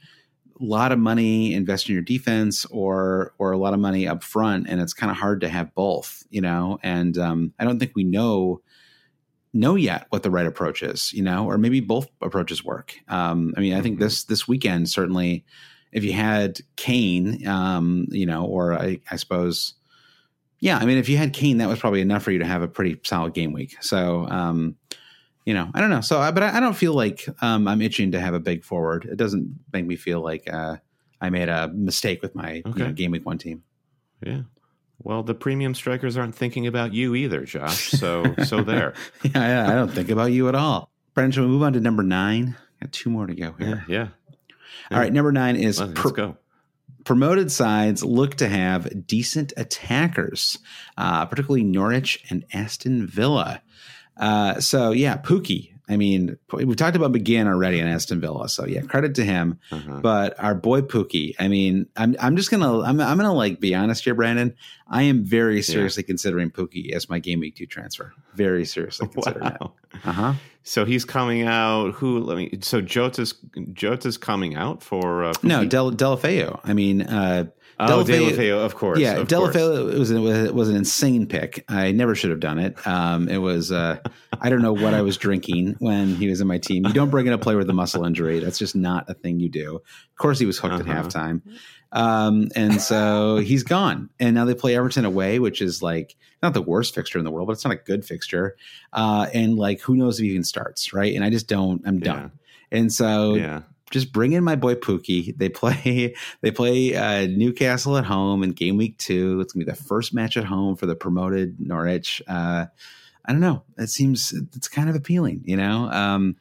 lot 0.59 0.91
of 0.91 0.99
money 0.99 1.53
invest 1.53 1.87
in 1.87 1.93
your 1.93 2.03
defense 2.03 2.65
or 2.65 3.33
or 3.37 3.51
a 3.51 3.57
lot 3.57 3.73
of 3.73 3.79
money 3.79 4.07
up 4.07 4.23
front, 4.23 4.67
and 4.67 4.81
it's 4.81 4.93
kind 4.93 5.11
of 5.11 5.17
hard 5.17 5.41
to 5.41 5.49
have 5.49 5.73
both, 5.75 6.23
you 6.29 6.41
know. 6.41 6.79
And 6.83 7.17
um, 7.17 7.53
I 7.59 7.63
don't 7.63 7.79
think 7.79 7.93
we 7.95 8.03
know 8.03 8.61
know 9.53 9.75
yet 9.75 10.05
what 10.09 10.23
the 10.23 10.31
right 10.31 10.45
approach 10.45 10.83
is, 10.83 11.13
you 11.13 11.23
know, 11.23 11.45
or 11.45 11.57
maybe 11.57 11.79
both 11.79 12.07
approaches 12.21 12.63
work. 12.63 12.95
Um, 13.07 13.53
I 13.57 13.61
mean, 13.61 13.73
I 13.73 13.81
think 13.81 13.95
mm-hmm. 13.95 14.03
this 14.03 14.23
this 14.25 14.47
weekend 14.47 14.89
certainly, 14.89 15.45
if 15.91 16.03
you 16.03 16.13
had 16.13 16.59
Kane, 16.75 17.47
um, 17.47 18.07
you 18.09 18.25
know, 18.25 18.45
or 18.45 18.73
I, 18.73 18.99
I 19.09 19.15
suppose 19.15 19.73
yeah, 20.59 20.77
I 20.77 20.85
mean, 20.85 20.97
if 20.97 21.07
you 21.07 21.17
had 21.17 21.33
Kane, 21.33 21.59
that 21.59 21.69
was 21.69 21.79
probably 21.79 22.01
enough 22.01 22.23
for 22.23 22.31
you 22.31 22.39
to 22.39 22.45
have 22.45 22.61
a 22.61 22.67
pretty 22.67 22.99
solid 23.03 23.33
game 23.33 23.53
week. 23.53 23.77
So, 23.81 24.27
um, 24.27 24.75
you 25.47 25.53
know, 25.53 25.71
I 25.73 25.79
don't 25.79 25.89
know. 25.89 26.01
So, 26.01 26.29
but 26.33 26.43
I, 26.43 26.57
I 26.57 26.59
don't 26.59 26.75
feel 26.75 26.93
like 26.93 27.25
um, 27.41 27.69
I'm 27.69 27.81
itching 27.81 28.11
to 28.11 28.19
have 28.19 28.33
a 28.33 28.39
big 28.39 28.65
forward. 28.65 29.05
It 29.05 29.15
doesn't 29.15 29.57
make 29.71 29.85
me 29.85 29.95
feel 29.95 30.19
like 30.19 30.51
uh, 30.53 30.75
I 31.21 31.29
made 31.29 31.47
a 31.47 31.69
mistake 31.69 32.21
with 32.21 32.35
my 32.35 32.61
okay. 32.65 32.79
you 32.79 32.85
know, 32.85 32.91
game 32.91 33.11
week 33.11 33.25
one 33.25 33.37
team. 33.37 33.63
Yeah. 34.21 34.41
Well, 34.99 35.23
the 35.23 35.33
premium 35.33 35.73
strikers 35.73 36.17
aren't 36.17 36.35
thinking 36.35 36.67
about 36.67 36.93
you 36.93 37.15
either, 37.15 37.45
Josh. 37.45 37.91
So, 37.91 38.35
so 38.43 38.61
there. 38.63 38.93
yeah, 39.23 39.31
yeah, 39.35 39.71
I 39.71 39.73
don't 39.73 39.89
think 39.89 40.09
about 40.09 40.33
you 40.33 40.49
at 40.49 40.55
all. 40.55 40.91
Shall 41.15 41.45
we 41.45 41.49
move 41.49 41.63
on 41.63 41.71
to 41.73 41.79
number 41.79 42.03
nine? 42.03 42.57
Got 42.81 42.91
two 42.91 43.09
more 43.09 43.25
to 43.25 43.33
go 43.33 43.53
here. 43.57 43.85
Yeah. 43.87 43.95
yeah. 43.95 44.07
All 44.91 44.99
right, 44.99 45.13
number 45.13 45.31
nine 45.31 45.55
is 45.55 45.79
let's, 45.79 45.97
let's 45.97 46.11
go 46.11 46.37
promoted 47.07 47.49
sides 47.49 48.03
look 48.03 48.35
to 48.35 48.49
have 48.49 49.07
decent 49.07 49.53
attackers, 49.55 50.59
uh, 50.97 51.25
particularly 51.25 51.63
Norwich 51.63 52.21
and 52.29 52.43
Aston 52.51 53.07
Villa. 53.07 53.61
Uh, 54.19 54.59
so 54.59 54.91
yeah, 54.91 55.17
Pukki. 55.17 55.73
I 55.89 55.95
mean, 55.95 56.37
we 56.51 56.75
talked 56.75 56.97
about 56.97 57.13
McGinn 57.13 57.47
already 57.47 57.79
in 57.79 57.87
Aston 57.87 58.19
Villa, 58.19 58.49
so 58.49 58.65
yeah, 58.65 58.81
credit 58.81 59.15
to 59.15 59.23
him. 59.23 59.57
Uh-huh. 59.71 60.01
But 60.01 60.37
our 60.37 60.53
boy 60.53 60.81
Pukki, 60.81 61.33
I 61.39 61.47
mean, 61.47 61.87
I'm 61.95 62.13
I'm 62.19 62.35
just 62.35 62.51
gonna 62.51 62.81
I'm 62.81 62.99
I'm 62.99 63.17
gonna 63.17 63.33
like 63.33 63.61
be 63.61 63.73
honest 63.73 64.03
here, 64.03 64.13
Brandon. 64.13 64.53
I 64.89 65.03
am 65.03 65.23
very 65.23 65.61
seriously 65.61 66.03
yeah. 66.03 66.07
considering 66.07 66.51
Pukki 66.51 66.91
as 66.91 67.09
my 67.09 67.19
game 67.19 67.39
week 67.39 67.55
two 67.55 67.67
transfer. 67.67 68.13
Very 68.35 68.65
seriously 68.65 69.07
considering 69.13 69.45
wow. 69.45 69.73
Uh 70.03 70.11
huh. 70.11 70.33
So 70.63 70.83
he's 70.83 71.05
coming 71.05 71.43
out. 71.43 71.93
Who? 71.93 72.19
Let 72.19 72.35
me. 72.35 72.59
So 72.61 72.81
Jota's 72.81 73.33
Jota's 73.71 74.17
coming 74.17 74.55
out 74.55 74.83
for 74.83 75.23
uh, 75.23 75.33
no 75.41 75.63
Del 75.63 75.93
Deulofeu. 75.93 76.59
I 76.65 76.73
mean, 76.73 77.03
uh, 77.03 77.45
Oh, 77.79 78.03
Deulofeu, 78.03 78.65
of 78.65 78.73
course. 78.75 78.99
Yeah, 78.99 79.17
Deulofeu 79.17 79.97
was 79.99 80.09
an, 80.09 80.55
was 80.55 80.69
an 80.69 80.75
insane 80.75 81.27
pick. 81.27 81.63
I 81.69 81.91
never 81.91 82.15
should 82.15 82.31
have 82.31 82.39
done 82.39 82.57
it. 82.57 82.75
Um, 82.87 83.29
it 83.29 83.37
was 83.37 83.71
uh, 83.71 83.99
I 84.41 84.49
don't 84.49 84.63
know 84.63 84.73
what 84.73 84.95
I 84.95 85.03
was 85.03 85.15
drinking 85.15 85.75
when 85.77 86.15
he 86.15 86.27
was 86.27 86.41
in 86.41 86.47
my 86.47 86.57
team. 86.57 86.87
You 86.87 86.93
don't 86.93 87.11
bring 87.11 87.27
in 87.27 87.33
a 87.33 87.37
player 87.37 87.57
with 87.57 87.69
a 87.69 87.73
muscle 87.73 88.03
injury. 88.03 88.39
That's 88.39 88.57
just 88.57 88.75
not 88.75 89.07
a 89.09 89.13
thing 89.13 89.39
you 89.39 89.49
do. 89.49 89.75
Of 89.75 90.17
course, 90.17 90.39
he 90.39 90.47
was 90.47 90.57
hooked 90.57 90.73
uh-huh. 90.73 90.91
at 90.91 91.05
halftime, 91.05 91.41
um, 91.91 92.47
and 92.55 92.81
so 92.81 93.37
he's 93.37 93.61
gone. 93.61 94.09
And 94.19 94.33
now 94.33 94.45
they 94.45 94.55
play 94.55 94.75
Everton 94.75 95.05
away, 95.05 95.37
which 95.37 95.61
is 95.61 95.83
like 95.83 96.15
not 96.41 96.55
the 96.55 96.63
worst 96.63 96.95
fixture 96.95 97.19
in 97.19 97.25
the 97.25 97.31
world, 97.31 97.45
but 97.45 97.53
it's 97.53 97.63
not 97.63 97.73
a 97.73 97.77
good 97.77 98.05
fixture. 98.05 98.55
Uh, 98.91 99.27
and 99.35 99.55
like, 99.55 99.81
who 99.81 99.95
knows 99.95 100.19
if 100.19 100.23
he 100.23 100.31
even 100.31 100.43
starts, 100.43 100.93
right? 100.93 101.13
And 101.13 101.23
I 101.23 101.29
just 101.29 101.47
don't. 101.47 101.83
I'm 101.85 101.99
done. 101.99 102.31
Yeah. 102.71 102.79
And 102.79 102.91
so 102.91 103.35
yeah 103.35 103.61
just 103.91 104.11
bring 104.11 104.33
in 104.33 104.43
my 104.43 104.55
boy 104.55 104.75
Pukki. 104.75 105.37
They 105.37 105.49
play 105.49 106.15
they 106.41 106.51
play 106.51 106.95
uh, 106.95 107.27
Newcastle 107.27 107.97
at 107.97 108.05
home 108.05 108.43
in 108.43 108.51
game 108.51 108.77
week 108.77 108.97
two. 108.97 109.39
It's 109.41 109.53
gonna 109.53 109.65
be 109.65 109.71
the 109.71 109.77
first 109.77 110.13
match 110.13 110.37
at 110.37 110.43
home 110.43 110.75
for 110.75 110.85
the 110.85 110.95
promoted 110.95 111.59
Norwich. 111.59 112.21
Uh, 112.27 112.65
I 113.25 113.31
don't 113.31 113.41
know. 113.41 113.63
It 113.77 113.89
seems 113.89 114.33
it's 114.55 114.69
kind 114.69 114.89
of 114.89 114.95
appealing, 114.95 115.43
you 115.45 115.57
know. 115.57 115.91
Um, 115.91 116.37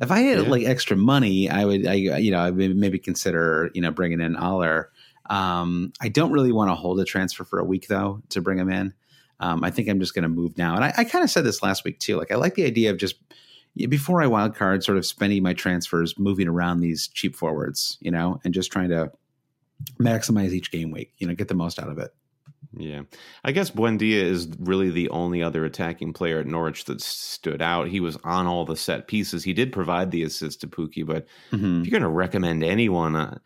if 0.00 0.10
I 0.10 0.20
had 0.20 0.38
yeah. 0.38 0.48
like 0.48 0.64
extra 0.64 0.96
money, 0.96 1.50
I 1.50 1.64
would, 1.64 1.86
I, 1.86 1.94
you 1.94 2.30
know, 2.30 2.38
I 2.38 2.50
would 2.50 2.76
maybe 2.76 2.98
consider, 2.98 3.70
you 3.74 3.80
know, 3.80 3.90
bringing 3.90 4.20
in 4.20 4.34
Haller. 4.34 4.90
Um, 5.28 5.92
I 6.00 6.08
don't 6.08 6.30
really 6.30 6.52
want 6.52 6.70
to 6.70 6.74
hold 6.74 7.00
a 7.00 7.04
transfer 7.04 7.44
for 7.44 7.58
a 7.58 7.64
week 7.64 7.88
though 7.88 8.22
to 8.30 8.40
bring 8.40 8.58
him 8.58 8.70
in. 8.70 8.94
Um, 9.40 9.64
I 9.64 9.70
think 9.70 9.88
I'm 9.88 10.00
just 10.00 10.14
going 10.14 10.22
to 10.22 10.28
move 10.28 10.56
now. 10.56 10.74
And 10.74 10.84
I, 10.84 10.92
I 10.98 11.04
kind 11.04 11.24
of 11.24 11.30
said 11.30 11.44
this 11.44 11.62
last 11.62 11.84
week 11.84 11.98
too. 11.98 12.16
Like 12.16 12.30
I 12.30 12.36
like 12.36 12.54
the 12.54 12.64
idea 12.64 12.90
of 12.90 12.98
just 12.98 13.16
before 13.86 14.22
I 14.22 14.26
wild 14.26 14.54
card, 14.54 14.82
sort 14.82 14.98
of 14.98 15.06
spending 15.06 15.42
my 15.42 15.54
transfers, 15.54 16.18
moving 16.18 16.48
around 16.48 16.80
these 16.80 17.08
cheap 17.08 17.36
forwards, 17.36 17.98
you 18.00 18.10
know, 18.10 18.40
and 18.44 18.52
just 18.52 18.72
trying 18.72 18.88
to 18.90 19.12
maximize 20.00 20.50
each 20.50 20.70
game 20.70 20.90
week, 20.90 21.12
you 21.18 21.26
know, 21.26 21.34
get 21.34 21.48
the 21.48 21.54
most 21.54 21.78
out 21.78 21.88
of 21.88 21.98
it. 21.98 22.14
Yeah. 22.78 23.02
I 23.44 23.52
guess 23.52 23.70
Buendia 23.70 24.22
is 24.22 24.48
really 24.58 24.90
the 24.90 25.10
only 25.10 25.42
other 25.42 25.64
attacking 25.64 26.12
player 26.12 26.38
at 26.38 26.46
Norwich 26.46 26.84
that 26.84 27.00
stood 27.00 27.60
out. 27.60 27.88
He 27.88 28.00
was 28.00 28.16
on 28.24 28.46
all 28.46 28.64
the 28.64 28.76
set 28.76 29.08
pieces. 29.08 29.44
He 29.44 29.52
did 29.52 29.72
provide 29.72 30.10
the 30.10 30.22
assist 30.22 30.60
to 30.60 30.68
Pukki, 30.68 31.04
but 31.04 31.26
mm-hmm. 31.50 31.80
if 31.80 31.86
you're 31.86 31.98
going 31.98 32.02
to 32.02 32.08
recommend 32.08 32.62
anyone, 32.62 33.16
uh, 33.16 33.38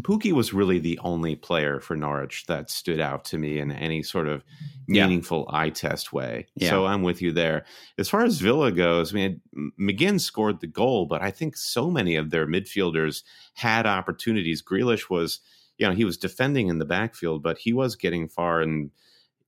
Pukki 0.00 0.32
was 0.32 0.54
really 0.54 0.78
the 0.78 0.98
only 1.00 1.36
player 1.36 1.80
for 1.80 1.96
Norwich 1.96 2.46
that 2.46 2.70
stood 2.70 3.00
out 3.00 3.24
to 3.26 3.38
me 3.38 3.58
in 3.58 3.72
any 3.72 4.02
sort 4.02 4.28
of 4.28 4.44
meaningful 4.86 5.48
yeah. 5.50 5.58
eye 5.58 5.70
test 5.70 6.12
way. 6.12 6.46
Yeah. 6.54 6.70
So 6.70 6.86
I'm 6.86 7.02
with 7.02 7.20
you 7.20 7.32
there. 7.32 7.64
As 7.98 8.08
far 8.08 8.24
as 8.24 8.40
Villa 8.40 8.72
goes, 8.72 9.12
I 9.12 9.16
mean, 9.16 9.40
McGinn 9.78 10.20
scored 10.20 10.60
the 10.60 10.66
goal, 10.66 11.06
but 11.06 11.22
I 11.22 11.30
think 11.30 11.56
so 11.56 11.90
many 11.90 12.16
of 12.16 12.30
their 12.30 12.46
midfielders 12.46 13.22
had 13.54 13.86
opportunities. 13.86 14.62
Grealish 14.62 15.10
was, 15.10 15.40
you 15.78 15.86
know, 15.86 15.94
he 15.94 16.04
was 16.04 16.16
defending 16.16 16.68
in 16.68 16.78
the 16.78 16.84
backfield, 16.84 17.42
but 17.42 17.58
he 17.58 17.72
was 17.72 17.96
getting 17.96 18.28
far 18.28 18.60
and 18.60 18.90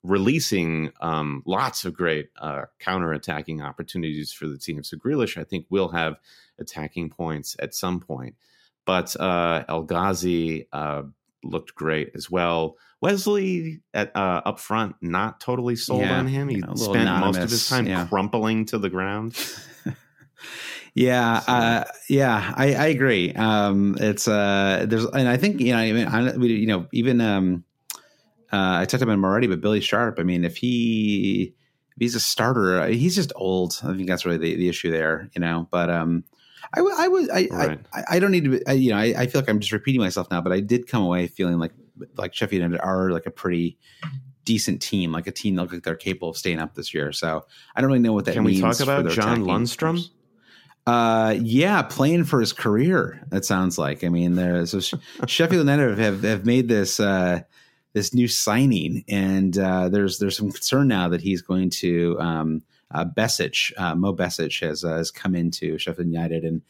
releasing 0.03 0.91
um, 1.01 1.43
lots 1.47 1.85
of 1.85 1.95
great 1.95 2.31
uh, 2.39 2.63
counter-attacking 2.79 3.63
opportunities 3.63 4.33
for 4.33 4.47
the 4.47 4.59
team. 4.59 4.83
So 4.85 4.97
Grealish, 4.97 5.37
I 5.37 5.45
think, 5.45 5.67
will 5.71 5.89
have 5.89 6.17
attacking 6.59 7.11
points 7.11 7.57
at 7.59 7.75
some 7.75 8.01
point. 8.01 8.37
But 8.85 9.15
uh, 9.21 9.65
El 9.69 9.83
Ghazi 9.83 10.69
uh, 10.73 11.03
looked 11.43 11.75
great 11.75 12.13
as 12.15 12.31
well. 12.31 12.77
Wesley 13.01 13.81
at 13.95 14.15
uh, 14.17 14.43
up 14.45 14.59
front, 14.59 14.97
not 15.01 15.41
totally 15.41 15.77
sold 15.77 16.03
yeah, 16.03 16.19
on 16.19 16.27
him. 16.27 16.49
He 16.49 16.61
spent 16.61 16.97
anonymous. 16.97 17.37
most 17.37 17.45
of 17.45 17.51
his 17.51 17.69
time 17.69 17.87
yeah. 17.87 18.07
crumpling 18.07 18.65
to 18.67 18.79
the 18.79 18.91
ground. 18.91 19.37
yeah, 20.99 21.41
so. 21.41 21.53
uh, 21.53 21.85
yeah, 22.09 22.55
I, 22.57 22.75
I 22.75 22.87
agree. 22.87 23.33
Um, 23.33 23.97
it's 24.01 24.27
uh, 24.27 24.85
there's, 24.89 25.05
and 25.05 25.29
I 25.29 25.37
think 25.37 25.61
you 25.61 25.73
know, 25.73 25.79
I 25.79 25.93
mean, 25.93 26.07
I, 26.07 26.37
we, 26.37 26.49
you 26.49 26.67
know, 26.67 26.87
even 26.93 27.21
um, 27.21 27.65
uh, 28.53 28.79
I 28.81 28.85
talked 28.85 29.03
about 29.03 29.13
him 29.13 29.25
already, 29.25 29.47
but 29.47 29.61
Billy 29.61 29.81
Sharp. 29.81 30.19
I 30.19 30.25
mean, 30.25 30.45
if 30.45 30.57
he 30.57 31.55
if 31.91 31.97
he's 32.01 32.15
a 32.15 32.21
starter, 32.21 32.87
he's 32.89 33.15
just 33.15 33.33
old. 33.37 33.79
I 33.85 33.95
think 33.95 34.09
that's 34.09 34.27
really 34.27 34.39
the, 34.39 34.57
the 34.57 34.69
issue 34.69 34.91
there, 34.91 35.31
you 35.35 35.41
know. 35.41 35.69
But 35.71 35.89
um, 35.89 36.25
I, 36.75 36.81
I 36.81 37.09
was 37.09 37.29
I, 37.31 37.49
right. 37.53 37.81
I, 37.93 38.05
I 38.11 38.19
don't 38.19 38.33
need 38.33 38.45
to 38.45 38.51
be, 38.51 38.67
I, 38.67 38.73
you 38.73 38.91
know 38.91 38.99
I, 38.99 39.15
I 39.17 39.27
feel 39.27 39.41
like 39.41 39.49
I'm 39.49 39.61
just 39.61 39.73
repeating 39.73 40.01
myself 40.01 40.31
now, 40.31 40.41
but 40.41 40.53
I 40.53 40.61
did 40.61 40.89
come 40.89 41.03
away 41.03 41.29
feeling 41.29 41.59
like 41.59 41.73
like 42.17 42.35
Sheffield 42.35 42.63
United 42.63 42.81
are 42.81 43.11
like 43.11 43.27
a 43.27 43.31
pretty 43.31 43.79
decent 44.45 44.81
team, 44.83 45.13
like 45.13 45.27
a 45.27 45.33
team 45.33 45.55
that 45.55 45.63
look 45.63 45.73
like 45.73 45.83
they're 45.83 45.95
capable 45.95 46.31
of 46.31 46.37
staying 46.37 46.59
up 46.59 46.75
this 46.75 46.95
year. 46.95 47.13
So 47.13 47.45
I 47.77 47.81
don't 47.81 47.89
really 47.89 48.01
know 48.01 48.15
what 48.15 48.25
that 48.25 48.35
Can 48.35 48.45
means. 48.45 48.61
Can 48.61 48.69
we 48.69 48.75
talk 48.75 48.83
about 48.83 49.11
John 49.13 49.45
Lundstram? 49.45 50.09
Uh, 50.89 51.33
yeah, 51.43 51.83
playing 51.83 52.25
for 52.25 52.41
his 52.41 52.55
career. 52.55 53.21
It 53.31 53.45
sounds 53.45 53.77
like. 53.77 54.05
I 54.05 54.09
mean, 54.09 54.37
there's 54.37 54.71
so 54.71 54.99
Sheffield 55.27 55.67
United 55.67 55.99
have 55.99 56.23
have 56.23 56.47
made 56.47 56.67
this 56.67 56.99
uh, 56.99 57.43
this 57.93 58.15
new 58.15 58.27
signing, 58.27 59.05
and 59.07 59.57
uh, 59.59 59.91
there's 59.91 60.19
there's 60.19 60.39
some 60.39 60.51
concern 60.51 60.89
now 60.89 61.11
that 61.11 61.21
he's 61.21 61.43
going 61.43 61.69
to 61.71 62.19
um, 62.19 62.63
uh, 62.91 63.05
Besic, 63.05 63.71
uh, 63.77 63.95
Mo 63.97 64.15
Besic 64.15 64.67
has 64.67 64.83
uh, 64.83 64.97
has 64.97 65.11
come 65.11 65.35
into 65.35 65.77
Sheffield 65.77 66.09
United, 66.09 66.43
and 66.45 66.63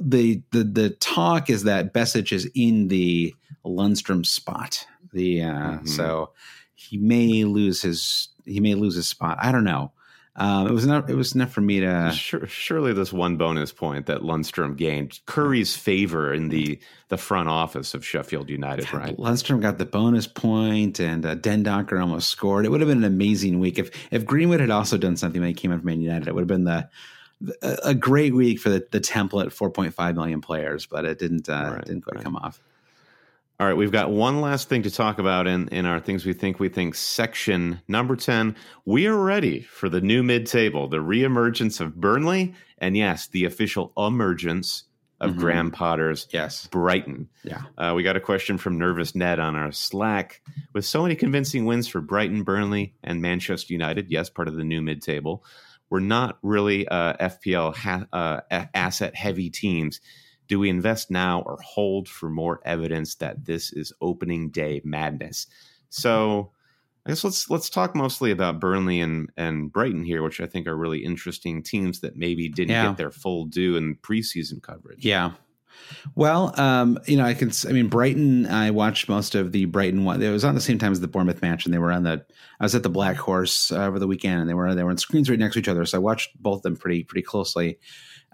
the 0.00 0.40
the 0.52 0.62
the 0.62 0.90
talk 0.90 1.50
is 1.50 1.64
that 1.64 1.92
Besic 1.92 2.32
is 2.32 2.48
in 2.54 2.86
the 2.86 3.34
Lundstram 3.64 4.24
spot. 4.24 4.86
The 5.12 5.42
uh, 5.42 5.46
mm-hmm. 5.46 5.86
so 5.86 6.30
he 6.74 6.98
may 6.98 7.42
lose 7.42 7.82
his 7.82 8.28
he 8.44 8.60
may 8.60 8.76
lose 8.76 8.94
his 8.94 9.08
spot. 9.08 9.38
I 9.40 9.50
don't 9.50 9.64
know. 9.64 9.90
Um, 10.36 10.66
it 10.66 10.72
was 10.72 10.84
not. 10.84 11.08
It 11.08 11.14
was 11.14 11.34
enough 11.34 11.52
for 11.52 11.60
me 11.60 11.80
to. 11.80 12.10
Sure, 12.12 12.46
surely, 12.48 12.92
this 12.92 13.12
one 13.12 13.36
bonus 13.36 13.72
point 13.72 14.06
that 14.06 14.22
Lundstram 14.22 14.76
gained 14.76 15.20
Curry's 15.26 15.76
favor 15.76 16.34
in 16.34 16.48
the 16.48 16.80
the 17.08 17.16
front 17.16 17.48
office 17.48 17.94
of 17.94 18.04
Sheffield 18.04 18.50
United. 18.50 18.86
God, 18.90 18.98
right, 18.98 19.16
Lundstram 19.16 19.60
got 19.60 19.78
the 19.78 19.84
bonus 19.84 20.26
point, 20.26 20.98
and 20.98 21.24
uh, 21.24 21.36
almost 22.00 22.30
scored. 22.30 22.66
It 22.66 22.70
would 22.70 22.80
have 22.80 22.88
been 22.88 22.98
an 22.98 23.04
amazing 23.04 23.60
week 23.60 23.78
if 23.78 23.90
if 24.10 24.26
Greenwood 24.26 24.58
had 24.58 24.70
also 24.70 24.98
done 24.98 25.16
something 25.16 25.40
when 25.40 25.48
he 25.48 25.54
came 25.54 25.70
in 25.70 25.78
from 25.78 25.86
Man 25.86 26.00
United. 26.00 26.26
It 26.26 26.34
would 26.34 26.42
have 26.42 26.48
been 26.48 26.64
the 26.64 26.88
a 27.62 27.94
great 27.94 28.34
week 28.34 28.58
for 28.58 28.70
the, 28.70 28.86
the 28.90 29.00
template 29.00 29.46
4.5 29.46 30.14
million 30.14 30.40
players, 30.40 30.86
but 30.86 31.04
it 31.04 31.18
didn't 31.18 31.48
uh, 31.48 31.74
right, 31.74 31.84
didn't 31.84 32.02
quite 32.02 32.16
right. 32.16 32.24
come 32.24 32.36
off. 32.36 32.60
All 33.60 33.68
right, 33.68 33.76
we've 33.76 33.92
got 33.92 34.10
one 34.10 34.40
last 34.40 34.68
thing 34.68 34.82
to 34.82 34.90
talk 34.90 35.20
about 35.20 35.46
in, 35.46 35.68
in 35.68 35.86
our 35.86 36.00
things 36.00 36.26
we 36.26 36.32
think 36.32 36.58
we 36.58 36.68
think 36.68 36.96
section 36.96 37.80
number 37.86 38.16
10. 38.16 38.56
We 38.84 39.06
are 39.06 39.16
ready 39.16 39.60
for 39.60 39.88
the 39.88 40.00
new 40.00 40.24
mid 40.24 40.46
table, 40.46 40.88
the 40.88 40.96
reemergence 40.96 41.80
of 41.80 41.94
Burnley, 41.94 42.54
and 42.78 42.96
yes, 42.96 43.28
the 43.28 43.44
official 43.44 43.92
emergence 43.96 44.84
of 45.20 45.30
mm-hmm. 45.30 45.40
Graham 45.40 45.70
Potter's 45.70 46.26
yes. 46.30 46.66
Brighton. 46.66 47.28
Yeah. 47.44 47.62
Uh, 47.78 47.92
we 47.94 48.02
got 48.02 48.16
a 48.16 48.20
question 48.20 48.58
from 48.58 48.76
Nervous 48.76 49.14
Ned 49.14 49.38
on 49.38 49.54
our 49.54 49.70
Slack. 49.70 50.42
With 50.72 50.84
so 50.84 51.02
many 51.02 51.14
convincing 51.14 51.64
wins 51.64 51.86
for 51.86 52.00
Brighton, 52.00 52.42
Burnley, 52.42 52.94
and 53.04 53.22
Manchester 53.22 53.72
United, 53.72 54.10
yes, 54.10 54.30
part 54.30 54.48
of 54.48 54.56
the 54.56 54.64
new 54.64 54.82
mid 54.82 55.00
table, 55.00 55.44
we're 55.90 56.00
not 56.00 56.38
really 56.42 56.88
uh, 56.88 57.14
FPL 57.28 57.76
ha- 57.76 58.06
uh, 58.12 58.40
asset 58.74 59.14
heavy 59.14 59.48
teams. 59.48 60.00
Do 60.48 60.58
we 60.58 60.68
invest 60.68 61.10
now 61.10 61.40
or 61.42 61.58
hold 61.64 62.08
for 62.08 62.28
more 62.28 62.60
evidence 62.64 63.14
that 63.16 63.44
this 63.44 63.72
is 63.72 63.92
opening 64.00 64.50
day 64.50 64.80
madness? 64.84 65.46
So 65.88 66.50
I 67.06 67.10
guess 67.10 67.24
let's 67.24 67.50
let's 67.50 67.68
talk 67.68 67.94
mostly 67.94 68.30
about 68.30 68.60
Burnley 68.60 69.00
and 69.00 69.30
and 69.36 69.70
Brighton 69.70 70.04
here, 70.04 70.22
which 70.22 70.40
I 70.40 70.46
think 70.46 70.66
are 70.66 70.76
really 70.76 71.04
interesting 71.04 71.62
teams 71.62 72.00
that 72.00 72.16
maybe 72.16 72.48
didn't 72.48 72.70
yeah. 72.70 72.88
get 72.88 72.96
their 72.96 73.10
full 73.10 73.44
due 73.44 73.76
in 73.76 73.96
preseason 73.96 74.62
coverage. 74.62 75.04
Yeah. 75.04 75.32
Well, 76.14 76.58
um, 76.58 76.98
you 77.06 77.16
know, 77.16 77.24
I 77.24 77.34
can. 77.34 77.50
I 77.68 77.72
mean, 77.72 77.88
Brighton. 77.88 78.46
I 78.46 78.70
watched 78.70 79.08
most 79.08 79.34
of 79.34 79.52
the 79.52 79.66
Brighton 79.66 80.04
one. 80.04 80.22
It 80.22 80.30
was 80.30 80.44
on 80.44 80.54
the 80.54 80.60
same 80.60 80.78
time 80.78 80.92
as 80.92 81.00
the 81.00 81.08
Bournemouth 81.08 81.42
match, 81.42 81.64
and 81.64 81.74
they 81.74 81.78
were 81.78 81.92
on 81.92 82.04
the. 82.04 82.24
I 82.60 82.64
was 82.64 82.74
at 82.74 82.82
the 82.82 82.88
Black 82.88 83.16
Horse 83.16 83.72
uh, 83.72 83.84
over 83.84 83.98
the 83.98 84.06
weekend, 84.06 84.40
and 84.40 84.48
they 84.48 84.54
were 84.54 84.74
they 84.74 84.82
were 84.82 84.90
on 84.90 84.98
screens 84.98 85.28
right 85.28 85.38
next 85.38 85.54
to 85.54 85.58
each 85.60 85.68
other. 85.68 85.84
So 85.84 85.98
I 85.98 86.00
watched 86.00 86.40
both 86.40 86.58
of 86.58 86.62
them 86.62 86.76
pretty 86.76 87.04
pretty 87.04 87.22
closely. 87.22 87.78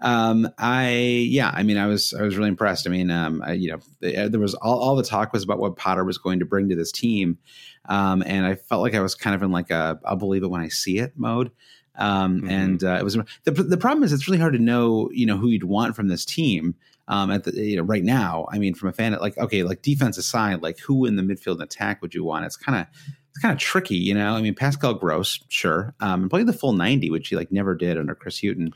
Um, 0.01 0.49
I 0.57 0.89
yeah, 1.29 1.51
I 1.53 1.63
mean, 1.63 1.77
I 1.77 1.85
was 1.85 2.13
I 2.13 2.23
was 2.23 2.35
really 2.35 2.49
impressed. 2.49 2.87
I 2.87 2.89
mean, 2.89 3.11
um, 3.11 3.43
I, 3.45 3.53
you 3.53 3.71
know, 3.71 3.79
there 4.27 4.39
was 4.39 4.55
all, 4.55 4.79
all 4.79 4.95
the 4.95 5.03
talk 5.03 5.31
was 5.31 5.43
about 5.43 5.59
what 5.59 5.75
Potter 5.75 6.03
was 6.03 6.17
going 6.17 6.39
to 6.39 6.45
bring 6.45 6.69
to 6.69 6.75
this 6.75 6.91
team, 6.91 7.37
um, 7.85 8.23
and 8.25 8.45
I 8.45 8.55
felt 8.55 8.81
like 8.81 8.95
I 8.95 9.01
was 9.01 9.13
kind 9.13 9.35
of 9.35 9.43
in 9.43 9.51
like 9.51 9.69
a 9.69 9.99
I'll 10.03 10.15
believe 10.15 10.43
it 10.43 10.49
when 10.49 10.61
I 10.61 10.69
see 10.69 10.97
it 10.97 11.13
mode. 11.15 11.51
Um, 11.95 12.37
mm-hmm. 12.37 12.49
and 12.49 12.83
uh, 12.83 12.97
it 12.99 13.03
was 13.03 13.17
the 13.43 13.51
the 13.51 13.77
problem 13.77 14.03
is 14.03 14.11
it's 14.11 14.27
really 14.27 14.39
hard 14.39 14.53
to 14.53 14.59
know 14.59 15.09
you 15.11 15.25
know 15.27 15.37
who 15.37 15.49
you'd 15.49 15.63
want 15.63 15.95
from 15.95 16.07
this 16.07 16.25
team. 16.25 16.75
Um, 17.07 17.29
at 17.29 17.43
the 17.43 17.51
you 17.51 17.77
know 17.77 17.83
right 17.83 18.03
now, 18.03 18.47
I 18.51 18.57
mean, 18.57 18.73
from 18.73 18.89
a 18.89 18.93
fan, 18.93 19.13
like 19.13 19.37
okay, 19.37 19.63
like 19.63 19.83
defense 19.83 20.17
aside, 20.17 20.63
like 20.63 20.79
who 20.79 21.05
in 21.05 21.15
the 21.15 21.23
midfield 21.23 21.53
and 21.53 21.63
attack 21.63 22.01
would 22.01 22.15
you 22.15 22.23
want? 22.23 22.45
It's 22.45 22.55
kind 22.55 22.79
of 22.79 22.87
it's 23.29 23.39
kind 23.39 23.53
of 23.53 23.59
tricky, 23.59 23.97
you 23.97 24.13
know. 24.13 24.33
I 24.33 24.41
mean, 24.41 24.55
Pascal 24.55 24.93
Gross, 24.93 25.39
sure, 25.49 25.93
um, 25.99 26.21
and 26.21 26.29
played 26.29 26.47
the 26.47 26.53
full 26.53 26.73
ninety, 26.73 27.09
which 27.09 27.27
he 27.27 27.35
like 27.35 27.51
never 27.51 27.75
did 27.75 27.97
under 27.97 28.15
Chris 28.15 28.39
Hughton. 28.39 28.73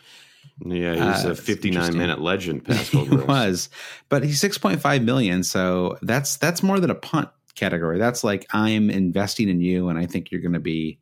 Yeah, 0.64 0.94
he's 0.94 1.26
uh, 1.26 1.32
a 1.32 1.36
59 1.36 1.98
minute 1.98 2.22
legend. 2.22 2.64
Pascal 2.66 3.06
he 3.06 3.16
was, 3.16 3.70
but 4.08 4.24
he's 4.24 4.42
6.5 4.42 5.04
million, 5.04 5.44
so 5.44 5.98
that's 6.02 6.38
that's 6.38 6.64
more 6.64 6.80
than 6.80 6.90
a 6.90 6.96
punt 6.96 7.30
category. 7.56 7.98
That's 7.98 8.24
like 8.24 8.46
I'm 8.52 8.90
investing 8.90 9.50
in 9.50 9.60
you, 9.60 9.90
and 9.90 10.00
I 10.00 10.06
think 10.06 10.32
you're 10.32 10.42
going 10.42 10.54
to 10.54 10.60
be 10.60 11.00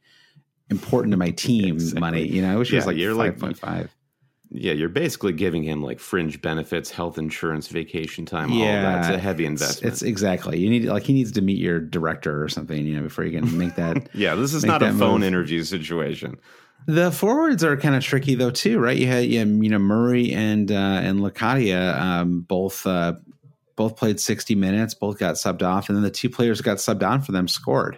important 0.70 1.12
to 1.12 1.18
my 1.18 1.30
team 1.32 1.75
exactly. 1.75 2.00
money. 2.00 2.28
You 2.28 2.42
know, 2.42 2.59
which 2.59 2.71
yeah, 2.71 2.78
was 2.78 2.88
like 2.88 2.97
you're 2.97 3.13
5.5. 3.13 3.62
Like, 3.63 3.89
yeah, 4.55 4.74
you're 4.74 4.89
basically 4.89 5.34
giving 5.34 5.63
him 5.63 5.82
like 5.82 6.00
fringe 6.00 6.39
benefits, 6.39 6.92
health 6.92 7.17
insurance, 7.17 7.67
vacation 7.67 8.25
time. 8.25 8.51
Yeah, 8.51 8.84
that's 8.84 9.16
a 9.16 9.17
heavy 9.17 9.46
investment. 9.46 9.93
It's, 9.93 10.04
it's, 10.04 10.09
exactly 10.09 10.59
you 10.59 10.70
need 10.70 10.86
like 10.86 11.04
he 11.04 11.13
needs 11.13 11.32
to 11.34 11.42
meet 11.42 11.58
your 11.58 11.80
director 11.80 12.43
or 12.43 12.50
something, 12.50 12.86
you 12.86 12.96
know, 12.96 13.01
before 13.01 13.24
you 13.24 13.39
can 13.39 13.58
make 13.58 13.75
that. 13.75 14.09
yeah, 14.13 14.36
this 14.36 14.54
is 14.54 14.63
not 14.63 14.84
a 14.84 14.93
phone 14.93 15.21
move. 15.21 15.28
interview 15.28 15.63
situation. 15.63 16.39
The 16.86 17.12
forwards 17.12 17.64
are 17.64 17.78
kind 17.78 17.96
of 17.96 18.04
tricky 18.04 18.36
though 18.36 18.51
too, 18.51 18.80
right? 18.80 18.97
You 18.97 19.08
had 19.08 19.26
you 19.26 19.46
know 19.46 19.80
Murray 19.80 20.34
and 20.34 20.72
uh, 20.72 20.76
and 20.76 21.20
Locadia 21.20 21.97
um, 22.00 22.42
both 22.42 22.86
uh, 22.86 23.14
both 23.76 23.96
played 23.96 24.20
sixty 24.20 24.55
minutes, 24.55 24.93
both 24.93 25.18
got 25.18 25.36
subbed 25.36 25.64
off, 25.64 25.89
and 25.89 25.96
then 25.96 26.04
the 26.04 26.12
two 26.12 26.30
players 26.30 26.62
got 26.62 26.78
subbed 26.78 27.08
on 27.08 27.22
for 27.22 27.32
them 27.32 27.47
scored. 27.47 27.97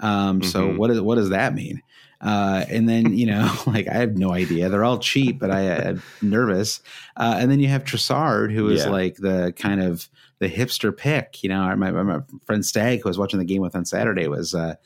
Um, 0.00 0.40
mm-hmm. 0.40 0.48
So 0.48 0.74
what 0.74 0.90
is 0.90 1.00
what 1.00 1.16
does 1.16 1.30
that 1.30 1.54
mean? 1.54 1.82
Uh, 2.22 2.64
and 2.68 2.88
then 2.88 3.12
you 3.16 3.26
know, 3.26 3.52
like 3.66 3.88
I 3.88 3.94
have 3.94 4.16
no 4.16 4.32
idea. 4.32 4.68
They're 4.68 4.84
all 4.84 4.98
cheap, 4.98 5.38
but 5.38 5.50
I, 5.50 5.60
am 5.62 6.02
nervous. 6.22 6.80
Uh, 7.16 7.36
and 7.38 7.50
then 7.50 7.60
you 7.60 7.68
have 7.68 7.84
Trossard, 7.84 8.52
who 8.52 8.68
is 8.68 8.84
yeah. 8.84 8.90
like 8.90 9.16
the 9.16 9.52
kind 9.56 9.82
of 9.82 10.08
the 10.38 10.48
hipster 10.48 10.96
pick. 10.96 11.42
You 11.42 11.48
know, 11.48 11.74
my, 11.76 11.90
my 11.90 12.20
friend 12.46 12.64
Stag, 12.64 13.02
who 13.02 13.08
was 13.08 13.18
watching 13.18 13.40
the 13.40 13.44
game 13.44 13.60
with 13.60 13.74
on 13.74 13.84
Saturday, 13.84 14.28
was 14.28 14.54
uh, 14.54 14.76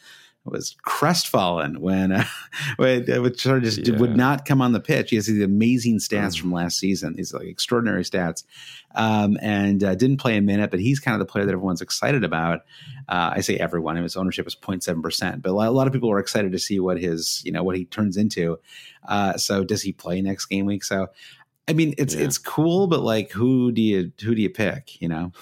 was 0.46 0.76
crestfallen 0.82 1.80
when 1.80 2.12
uh, 2.12 2.24
when, 2.76 3.04
sort 3.36 3.58
of 3.58 3.64
just 3.64 3.86
yeah. 3.86 3.96
would 3.96 4.16
not 4.16 4.44
come 4.44 4.62
on 4.62 4.72
the 4.72 4.80
pitch. 4.80 5.10
He 5.10 5.16
has 5.16 5.26
these 5.26 5.42
amazing 5.42 5.98
stats 5.98 6.34
mm. 6.34 6.40
from 6.40 6.52
last 6.52 6.78
season, 6.78 7.14
these 7.14 7.32
like 7.32 7.46
extraordinary 7.46 8.02
stats, 8.02 8.44
um, 8.94 9.36
and 9.40 9.82
uh, 9.82 9.94
didn't 9.94 10.18
play 10.18 10.36
a 10.36 10.42
minute. 10.42 10.70
But 10.70 10.80
he's 10.80 11.00
kind 11.00 11.14
of 11.14 11.18
the 11.18 11.30
player 11.30 11.44
that 11.44 11.52
everyone's 11.52 11.82
excited 11.82 12.24
about. 12.24 12.60
Uh, 13.08 13.32
I 13.34 13.40
say 13.40 13.56
everyone. 13.56 13.96
His 13.96 14.16
ownership 14.16 14.46
is 14.46 14.56
0.7 14.56 15.02
percent, 15.02 15.42
but 15.42 15.50
a 15.50 15.52
lot, 15.52 15.68
a 15.68 15.70
lot, 15.70 15.86
of 15.86 15.92
people 15.92 16.10
are 16.10 16.18
excited 16.18 16.52
to 16.52 16.58
see 16.58 16.80
what 16.80 17.00
his 17.00 17.42
you 17.44 17.52
know 17.52 17.62
what 17.62 17.76
he 17.76 17.84
turns 17.84 18.16
into. 18.16 18.58
Uh, 19.08 19.36
so 19.36 19.64
does 19.64 19.82
he 19.82 19.92
play 19.92 20.20
next 20.22 20.46
game 20.46 20.66
week? 20.66 20.84
So 20.84 21.08
I 21.68 21.72
mean, 21.72 21.94
it's 21.98 22.14
yeah. 22.14 22.24
it's 22.24 22.38
cool, 22.38 22.86
but 22.86 23.00
like, 23.00 23.32
who 23.32 23.72
do 23.72 23.82
you 23.82 24.12
who 24.22 24.34
do 24.34 24.42
you 24.42 24.50
pick? 24.50 25.00
You 25.00 25.08
know 25.08 25.32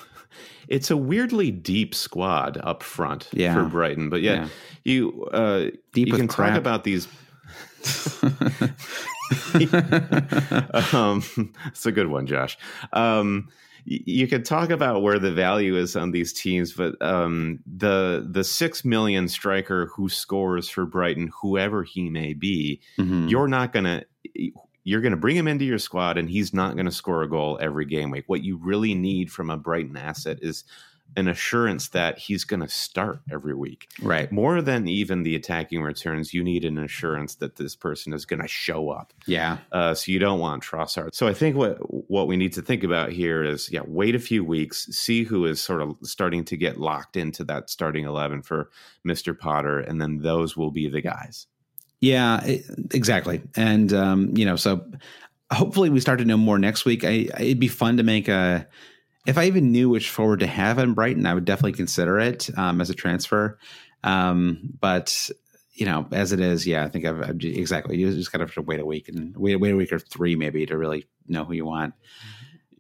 it's 0.69 0.91
a 0.91 0.97
weirdly 0.97 1.51
deep 1.51 1.95
squad 1.95 2.59
up 2.63 2.83
front 2.83 3.29
yeah. 3.33 3.55
for 3.55 3.65
Brighton. 3.65 4.11
But 4.11 4.23
yeah, 4.23 4.35
yeah. 4.35 4.49
you 4.85 5.25
uh, 5.33 5.71
deep 5.93 6.09
you 6.09 6.15
can 6.15 6.29
crap. 6.29 6.51
talk 6.51 6.59
about 6.59 6.85
these. 6.85 7.09
um, 10.95 11.23
it's 11.67 11.87
a 11.87 11.93
good 11.93 12.09
one, 12.09 12.27
Josh. 12.27 12.59
Um, 12.93 13.49
you 13.87 14.27
could 14.27 14.47
talk 14.47 14.71
about 14.71 15.03
where 15.03 15.19
the 15.19 15.33
value 15.33 15.77
is 15.77 15.95
on 15.95 16.11
these 16.11 16.33
teams, 16.33 16.73
but 16.73 17.01
um, 17.03 17.61
the 17.67 18.27
the 18.29 18.43
six 18.43 18.85
million 18.85 19.29
striker 19.29 19.91
who 19.95 20.09
scores 20.09 20.71
for 20.71 20.87
Brighton, 20.87 21.31
whoever 21.43 21.83
he 21.83 22.09
may 22.09 22.33
be, 22.33 22.81
mm-hmm. 22.99 23.29
you're 23.29 23.49
not 23.49 23.73
gonna 23.73 24.05
you're 24.85 25.01
going 25.01 25.11
to 25.11 25.17
bring 25.17 25.37
him 25.37 25.49
into 25.49 25.65
your 25.65 25.79
squad 25.79 26.19
and 26.19 26.31
he's 26.31 26.55
not 26.55 26.75
going 26.75 26.87
to 26.87 26.93
score 26.93 27.23
a 27.23 27.29
goal 27.29 27.59
every 27.61 27.87
game 27.87 28.11
week. 28.11 28.25
What 28.27 28.45
you 28.45 28.59
really 28.59 28.95
need 28.95 29.33
from 29.33 29.51
a 29.51 29.57
Brighton 29.57 29.97
asset 29.97 30.39
is 30.43 30.65
an 31.17 31.29
assurance 31.29 31.91
that 31.91 32.19
he's 32.19 32.45
going 32.45 32.61
to 32.61 32.69
start 32.69 33.21
every 33.31 33.55
week. 33.55 33.89
Right. 34.03 34.33
More 34.33 34.61
than 34.61 34.89
even 34.89 35.23
the 35.23 35.37
attacking 35.37 35.81
returns, 35.83 36.35
you 36.35 36.43
need 36.43 36.65
an 36.65 36.77
assurance 36.77 37.37
that 37.37 37.55
this 37.55 37.77
person 37.77 38.13
is 38.13 38.25
going 38.25 38.43
to 38.43 38.49
show 38.49 38.91
up. 38.91 39.13
Yeah. 39.27 39.59
Uh, 39.71 39.95
so 39.95 40.11
you 40.11 40.19
don't 40.19 40.41
want 40.41 40.65
Trossard. 40.65 41.15
So 41.15 41.29
I 41.29 41.35
think 41.35 41.57
what 41.57 41.77
what 42.11 42.27
we 42.27 42.37
need 42.37 42.53
to 42.55 42.63
think 42.63 42.83
about 42.83 43.13
here 43.13 43.45
is, 43.45 43.71
yeah, 43.71 43.83
wait 43.87 44.17
a 44.17 44.19
few 44.19 44.45
weeks, 44.45 44.87
see 44.87 45.23
who 45.23 45.45
is 45.45 45.61
sort 45.61 45.83
of 45.83 45.97
starting 46.03 46.45
to 46.47 46.57
get 46.57 46.81
locked 46.81 47.17
into 47.17 47.45
that 47.45 47.71
starting 47.71 48.07
eleven 48.07 48.43
for 48.43 48.71
Mister 49.05 49.35
Potter, 49.35 49.79
and 49.79 50.01
then 50.01 50.19
those 50.19 50.57
will 50.57 50.73
be 50.73 50.89
the 50.89 51.03
guys. 51.03 51.47
Yeah, 52.05 52.41
exactly. 52.93 53.41
And 53.57 53.93
um, 53.95 54.37
you 54.37 54.45
know, 54.45 54.57
so 54.57 54.85
hopefully 55.51 55.89
we 55.89 56.01
start 56.01 56.19
to 56.19 56.27
know 56.27 56.37
more 56.37 56.59
next 56.59 56.85
week. 56.85 57.03
I, 57.03 57.29
it'd 57.41 57.59
be 57.59 57.69
fun 57.69 57.97
to 57.97 58.03
make 58.03 58.29
a. 58.29 58.69
If 59.27 59.39
I 59.39 59.45
even 59.45 59.73
knew 59.73 59.89
which 59.89 60.11
forward 60.11 60.41
to 60.41 60.47
have 60.47 60.79
in 60.79 60.93
Brighton, 60.93 61.25
I 61.25 61.33
would 61.33 61.47
definitely 61.47 61.73
consider 61.73 62.19
it 62.21 62.51
um, 62.59 62.83
as 62.83 62.91
a 62.91 62.95
transfer. 62.95 63.59
Um, 64.03 64.75
but 64.79 65.31
you 65.73 65.87
know, 65.87 66.07
as 66.13 66.33
it 66.33 66.41
is, 66.41 66.67
yeah, 66.67 66.85
I 66.85 66.89
think 66.91 67.07
I've, 67.07 67.23
I've 67.23 67.43
exactly. 67.43 67.97
You 67.97 68.13
just 68.13 68.31
got 68.31 68.47
to 68.47 68.63
wait 68.63 68.81
a 68.81 68.87
week 68.87 69.09
and 69.09 69.35
wait, 69.35 69.57
wait 69.57 69.73
a 69.73 69.77
week 69.77 69.93
or 69.93 69.99
three 69.99 70.37
maybe 70.37 70.67
to 70.67 70.77
really 70.77 71.07
know 71.27 71.45
who 71.45 71.55
you 71.55 71.65
want. 71.65 71.95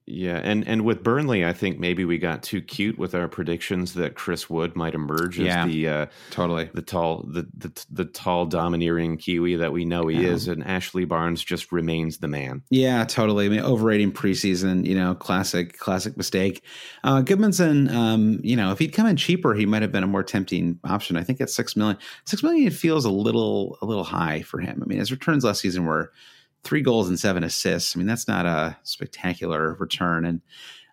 Yeah, 0.07 0.39
and 0.43 0.69
and 0.69 0.85
with 0.85 1.03
Burnley, 1.03 1.47
I 1.47 1.55
think 1.55 1.79
maybe 1.79 2.05
we 2.05 2.19
got 2.19 2.43
too 2.43 2.61
cute 2.61 2.99
with 2.99 3.15
our 3.15 3.27
predictions 3.27 3.95
that 3.95 4.15
Chris 4.15 4.51
Wood 4.51 4.77
might 4.77 4.95
emerge 4.95 5.41
as 5.41 5.67
the 5.67 5.89
uh, 5.89 6.07
totally 6.31 6.69
the 6.75 6.83
tall 6.83 7.25
the, 7.27 7.49
the 7.57 7.87
the 7.91 8.05
tall 8.05 8.45
domineering 8.45 9.17
Kiwi 9.17 9.57
that 9.57 9.73
we 9.73 9.87
know 9.87 10.09
he 10.09 10.21
yeah. 10.21 10.29
is, 10.29 10.47
and 10.47 10.63
Ashley 10.63 11.07
Barnes 11.07 11.43
just 11.43 11.73
remains 11.73 12.19
the 12.19 12.29
man. 12.29 12.63
Yeah, 12.69 13.05
totally. 13.07 13.47
I 13.47 13.49
mean, 13.49 13.61
overrating 13.61 14.13
preseason, 14.13 14.85
you 14.85 14.95
know, 14.95 15.15
classic 15.15 15.79
classic 15.79 16.19
mistake. 16.19 16.63
Uh, 17.03 17.23
Gudmundsson, 17.23 17.91
um, 17.91 18.41
you 18.43 18.57
know, 18.57 18.73
if 18.73 18.81
he'd 18.81 18.93
come 18.93 19.07
in 19.07 19.17
cheaper, 19.17 19.55
he 19.55 19.65
might 19.65 19.81
have 19.81 19.93
been 19.93 20.05
a 20.05 20.07
more 20.07 20.23
tempting 20.23 20.79
option. 20.85 21.17
I 21.17 21.23
think 21.23 21.41
at 21.41 21.49
six 21.49 21.77
million, 21.77 21.97
six 22.27 22.43
million 22.43 22.71
feels 22.71 23.07
a 23.07 23.11
little 23.11 23.79
a 23.81 23.87
little 23.87 24.05
high 24.05 24.43
for 24.43 24.61
him. 24.61 24.83
I 24.83 24.87
mean, 24.87 24.99
his 24.99 25.11
returns 25.11 25.45
last 25.45 25.63
season 25.63 25.87
were 25.87 26.13
three 26.65 26.81
goals 26.81 27.09
and 27.09 27.21
seven 27.21 27.45
assists. 27.45 27.95
I 27.95 27.99
mean, 27.99 28.07
that's 28.07 28.27
not 28.27 28.47
a 28.47 28.77
spectacular 28.83 29.75
return. 29.75 30.25
And 30.25 30.41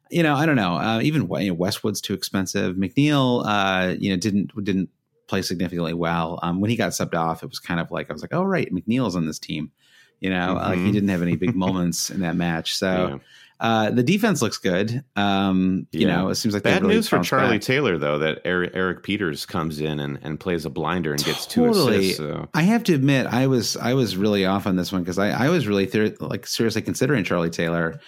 you 0.09 0.21
know, 0.21 0.35
I 0.35 0.45
don't 0.45 0.57
know. 0.57 0.75
Uh, 0.75 0.99
even 1.01 1.29
you 1.39 1.47
know, 1.47 1.53
Westwood's 1.53 2.01
too 2.01 2.13
expensive. 2.13 2.75
McNeil, 2.75 3.43
uh, 3.45 3.95
you 3.97 4.11
know, 4.11 4.17
didn't 4.17 4.51
didn't 4.63 4.89
play 5.27 5.41
significantly 5.41 5.93
well. 5.93 6.39
Um, 6.43 6.59
when 6.59 6.69
he 6.69 6.75
got 6.75 6.91
subbed 6.91 7.15
off, 7.15 7.43
it 7.43 7.49
was 7.49 7.59
kind 7.59 7.79
of 7.79 7.91
like 7.91 8.09
I 8.09 8.13
was 8.13 8.21
like, 8.21 8.33
oh 8.33 8.43
right, 8.43 8.71
McNeil's 8.73 9.15
on 9.15 9.25
this 9.25 9.39
team. 9.39 9.71
You 10.19 10.29
know, 10.29 10.55
mm-hmm. 10.55 10.69
like 10.69 10.79
he 10.79 10.91
didn't 10.91 11.09
have 11.09 11.21
any 11.21 11.35
big 11.35 11.55
moments 11.55 12.09
in 12.09 12.19
that 12.21 12.35
match. 12.35 12.75
So. 12.75 13.07
Yeah. 13.07 13.17
Uh, 13.61 13.91
the 13.91 14.01
defense 14.01 14.41
looks 14.41 14.57
good. 14.57 15.03
Um, 15.15 15.85
you 15.91 16.07
know, 16.07 16.29
it 16.29 16.35
seems 16.35 16.55
like 16.55 16.63
bad 16.63 16.81
really 16.81 16.95
news 16.95 17.07
for 17.07 17.19
Charlie 17.19 17.59
back. 17.59 17.61
Taylor 17.61 17.99
though 17.99 18.17
that 18.17 18.39
Eric, 18.43 18.71
Erik, 18.73 19.03
Pieters 19.03 19.47
comes 19.47 19.79
in 19.79 19.99
and, 19.99 20.17
and 20.23 20.39
plays 20.39 20.65
a 20.65 20.71
blinder 20.71 21.11
and 21.11 21.23
gets 21.23 21.45
two 21.45 21.69
assists. 21.69 22.17
So. 22.17 22.49
I 22.55 22.63
have 22.63 22.83
to 22.85 22.95
admit, 22.95 23.27
I 23.27 23.45
was 23.45 23.77
I 23.77 23.93
was 23.93 24.17
really 24.17 24.47
off 24.47 24.65
on 24.65 24.77
this 24.77 24.91
one 24.91 25.03
because 25.03 25.19
I, 25.19 25.45
I 25.45 25.49
was 25.49 25.67
really 25.67 25.85
ther- 25.85 26.15
like 26.19 26.47
seriously 26.47 26.81
considering 26.81 27.23
Charlie 27.23 27.51
Taylor, 27.51 27.99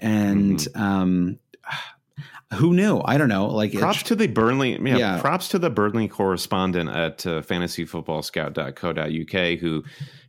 and 0.00 0.58
mm-hmm. 0.58 0.82
um, 0.82 1.38
who 2.54 2.72
knew? 2.72 3.02
I 3.04 3.18
don't 3.18 3.28
know. 3.28 3.48
Like 3.48 3.74
props 3.74 4.04
to 4.04 4.16
the 4.16 4.28
Burnley, 4.28 4.80
yeah, 4.82 4.96
yeah, 4.96 5.20
Props 5.20 5.48
to 5.48 5.58
the 5.58 5.68
Burnley 5.68 6.08
correspondent 6.08 6.88
at 6.88 7.26
uh, 7.26 7.42
fantasyfootballscout.co.uk 7.42 9.58
who 9.58 9.84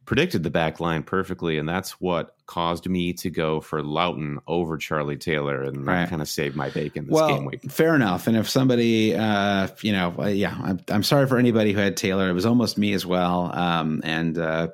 predicted 0.06 0.44
the 0.44 0.50
back 0.50 0.80
line 0.80 1.04
perfectly, 1.04 1.58
and 1.58 1.68
that's 1.68 2.02
what 2.02 2.36
caused 2.46 2.90
me 2.90 3.14
to 3.14 3.30
go 3.30 3.62
for 3.62 3.82
Lowton 3.82 4.40
over 4.48 4.78
Charlie 4.78 5.18
Taylor, 5.18 5.64
and 5.64 5.86
right. 5.86 6.02
that 6.02 6.10
kind 6.10 6.22
of 6.22 6.28
saved 6.28 6.56
my 6.56 6.70
bacon 6.70 7.06
this 7.06 7.14
well, 7.14 7.30
game 7.30 7.46
week. 7.46 7.72
Fair 7.72 7.96
enough. 7.96 8.28
And 8.28 8.36
if 8.38 8.50
somebody, 8.50 9.16
uh, 9.16 9.68
you 9.82 9.92
know, 9.92 10.14
uh, 10.20 10.28
yeah, 10.28 10.58
I'm, 10.62 10.80
I'm, 10.90 11.04
sorry 11.04 11.28
for 11.28 11.38
anybody 11.38 11.74
who 11.74 11.80
had 11.80 11.98
Taylor. 11.98 12.30
It 12.30 12.34
was 12.34 12.46
almost 12.46 12.78
me 12.78 12.94
as 12.94 13.06
well. 13.06 13.52
Um, 13.58 14.02
and 14.04 14.38
uh, 14.38 14.70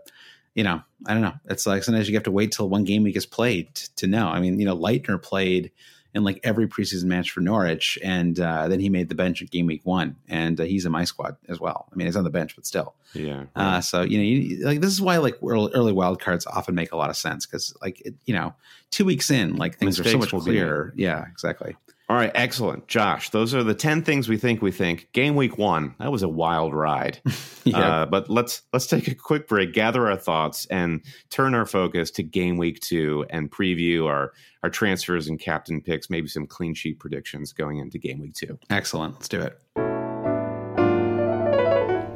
you 0.56 0.64
know, 0.64 0.82
I 1.06 1.14
don't 1.14 1.22
know. 1.22 1.36
It's 1.46 1.66
like 1.66 1.84
sometimes 1.84 2.10
you 2.10 2.16
have 2.16 2.24
to 2.24 2.32
wait 2.32 2.52
till 2.52 2.70
one 2.70 2.84
game 2.84 3.04
week 3.04 3.16
is 3.16 3.26
played 3.26 3.76
to 3.98 4.08
know. 4.08 4.28
I 4.28 4.40
mean, 4.40 4.60
you 4.60 4.66
know, 4.66 4.78
Leitner 4.78 5.22
played 5.22 5.72
in 6.14 6.24
like 6.24 6.40
every 6.44 6.68
preseason 6.68 7.06
match 7.06 7.32
for 7.32 7.42
Norwich, 7.42 8.00
and 8.04 8.40
uh, 8.40 8.68
then 8.68 8.80
he 8.80 8.90
made 8.90 9.10
the 9.10 9.16
bench 9.16 9.42
at 9.42 9.52
game 9.52 9.68
week 9.68 9.82
one, 9.86 10.16
and 10.28 10.60
uh, 10.60 10.64
he's 10.64 10.86
in 10.86 10.92
my 10.92 11.04
squad 11.04 11.38
as 11.48 11.60
well. 11.60 11.88
I 11.92 11.96
mean, 11.96 12.08
he's 12.08 12.16
on 12.16 12.24
the 12.24 12.30
bench, 12.30 12.56
but 12.56 12.66
still, 12.66 12.96
yeah. 13.14 13.42
Uh, 13.42 13.46
right. 13.56 13.78
Uh, 13.78 13.82
so 13.82 14.02
you 14.02 14.18
know, 14.18 14.24
you, 14.24 14.66
like 14.66 14.82
this 14.82 14.92
is 14.92 15.02
why 15.02 15.18
like 15.18 15.36
early, 15.44 15.72
early 15.74 15.94
wild 15.94 16.20
cards 16.20 16.46
often 16.48 16.76
make 16.76 16.92
a 16.92 16.98
lot 16.98 17.10
of 17.10 17.18
sense 17.18 17.46
because 17.46 17.76
like 17.82 18.02
it, 18.02 18.16
you 18.26 18.34
know, 18.34 18.54
two 18.90 19.06
weeks 19.06 19.30
in, 19.30 19.56
like 19.56 19.78
things 19.78 20.00
Mistakes 20.00 20.16
are 20.16 20.28
so 20.30 20.38
much 20.38 20.44
clearer. 20.46 20.94
Yeah, 20.96 21.26
exactly. 21.32 21.76
All 22.10 22.16
right, 22.16 22.32
excellent, 22.34 22.88
Josh. 22.88 23.30
Those 23.30 23.54
are 23.54 23.64
the 23.64 23.76
ten 23.76 24.04
things 24.04 24.28
we 24.28 24.38
think 24.38 24.64
we 24.64 24.72
think. 24.72 25.10
Game 25.14 25.36
week 25.36 25.60
one, 25.60 25.94
that 26.00 26.12
was 26.12 26.24
a 26.24 26.28
wild 26.28 26.74
ride. 26.74 27.20
yeah. 27.66 27.78
Uh, 27.78 28.06
but 28.08 28.32
let's 28.32 28.64
let's 28.74 28.88
take 28.88 29.08
a 29.08 29.14
quick 29.14 29.48
break, 29.48 29.74
gather 29.74 30.10
our 30.10 30.18
thoughts, 30.18 30.66
and 30.72 31.02
turn 31.30 31.54
our 31.54 31.68
focus 31.68 32.10
to 32.12 32.24
game 32.24 32.58
week 32.58 32.80
two 32.80 33.28
and 33.30 33.52
preview 33.52 34.08
our 34.08 34.34
our 34.64 34.72
transfers 34.72 35.28
and 35.28 35.40
captain 35.40 35.82
picks, 35.82 36.10
maybe 36.10 36.28
some 36.28 36.48
clean 36.48 36.74
sheet 36.74 37.00
predictions 37.00 37.54
going 37.54 37.78
into 37.78 38.00
game 38.00 38.20
week 38.20 38.34
two. 38.34 38.58
Excellent. 38.72 39.14
Let's 39.14 39.30
do 39.30 39.42
it. 39.42 39.89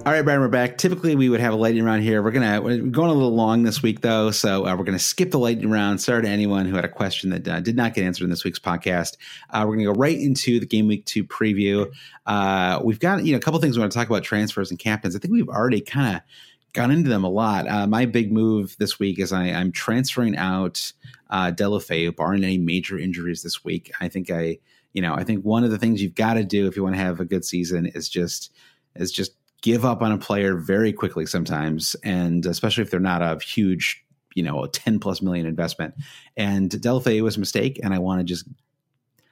All 0.06 0.12
right, 0.12 0.22
Brian, 0.22 0.42
we're 0.42 0.50
back. 0.50 0.78
Typically, 0.78 1.16
we 1.16 1.30
would 1.30 1.40
have 1.40 1.54
a 1.54 1.56
lightning 1.56 1.86
round 1.86 2.04
here. 2.04 2.22
We're 2.22 2.32
gonna 2.32 2.62
we're 2.62 2.78
going 2.80 3.10
a 3.10 3.14
little 3.14 3.34
long 3.34 3.64
this 3.64 3.82
week, 3.82 4.02
though, 4.02 4.32
so 4.32 4.68
uh, 4.68 4.76
we're 4.76 4.84
gonna 4.84 5.00
skip 5.00 5.32
the 5.32 5.40
lightning 5.40 5.72
round. 5.72 6.02
Sorry 6.02 6.22
to 6.24 6.28
anyone 6.28 6.66
who 6.66 6.76
had 6.76 6.84
a 6.84 6.90
question 6.90 7.30
that 7.30 7.48
uh, 7.48 7.62
did 7.62 7.78
not 7.78 7.94
get 7.94 8.04
answered 8.04 8.26
in 8.26 8.30
this 8.30 8.44
week's 8.44 8.60
podcast. 8.60 9.16
Uh, 9.52 9.64
we're 9.66 9.76
gonna 9.76 9.86
go 9.86 9.98
right 9.98 10.20
into 10.20 10.60
the 10.60 10.66
game 10.66 10.88
week 10.88 11.06
two 11.06 11.24
preview. 11.24 11.90
Uh, 12.26 12.82
we've 12.84 13.00
got 13.00 13.24
you 13.24 13.32
know 13.32 13.38
a 13.38 13.40
couple 13.40 13.58
things 13.62 13.78
we 13.78 13.80
want 13.80 13.94
to 13.94 13.98
talk 13.98 14.10
about 14.10 14.24
transfers 14.24 14.72
and 14.72 14.78
captains. 14.78 15.16
I 15.16 15.20
think 15.20 15.32
we've 15.32 15.48
already 15.48 15.80
kind 15.80 16.18
of 16.18 16.22
gone 16.74 16.92
into 16.92 17.10
them 17.10 17.24
a 17.24 17.30
lot. 17.30 17.70
Uh, 17.70 17.88
my 17.88 18.06
big 18.06 18.30
move 18.30 18.76
this 18.80 19.00
week 19.00 19.20
is 19.20 19.32
I, 19.32 19.46
am 19.46 19.72
transferring 19.72 20.36
out 20.36 20.92
uh, 21.30 21.52
Deulofeu, 21.52 22.14
barring 22.14 22.44
any 22.44 22.58
major 22.58 23.00
injuries 23.00 23.42
this 23.42 23.64
week. 23.64 23.90
I 24.02 24.10
think 24.10 24.30
I, 24.30 24.58
you 24.92 25.02
know, 25.02 25.14
I 25.14 25.24
think 25.24 25.46
one 25.46 25.64
of 25.64 25.72
the 25.72 25.78
things 25.78 26.02
you've 26.02 26.14
got 26.14 26.34
to 26.34 26.44
do 26.44 26.68
if 26.68 26.76
you 26.76 26.84
want 26.84 26.96
to 26.96 27.02
have 27.02 27.22
a 27.22 27.26
good 27.26 27.46
season 27.46 27.86
is 27.86 28.10
just 28.10 28.52
is 28.96 29.10
just 29.10 29.34
give 29.64 29.86
up 29.86 30.02
on 30.04 30.12
a 30.12 30.18
player 30.18 30.56
very 30.56 30.94
quickly 30.94 31.26
sometimes, 31.26 31.96
and 32.04 32.46
especially 32.46 32.84
if 32.84 32.92
they're 32.92 33.00
not 33.00 33.22
a 33.24 33.44
huge, 33.44 34.06
you 34.36 34.44
know, 34.44 34.64
a 34.64 34.68
10 34.68 35.00
plus 35.00 35.22
million 35.22 35.48
investment. 35.48 35.96
And 36.38 36.70
Deulofeu 36.70 37.22
was 37.24 37.38
a 37.38 37.40
mistake, 37.40 37.80
and 37.82 37.94
I 37.94 38.00
want 38.00 38.20
to 38.20 38.26
just 38.26 38.46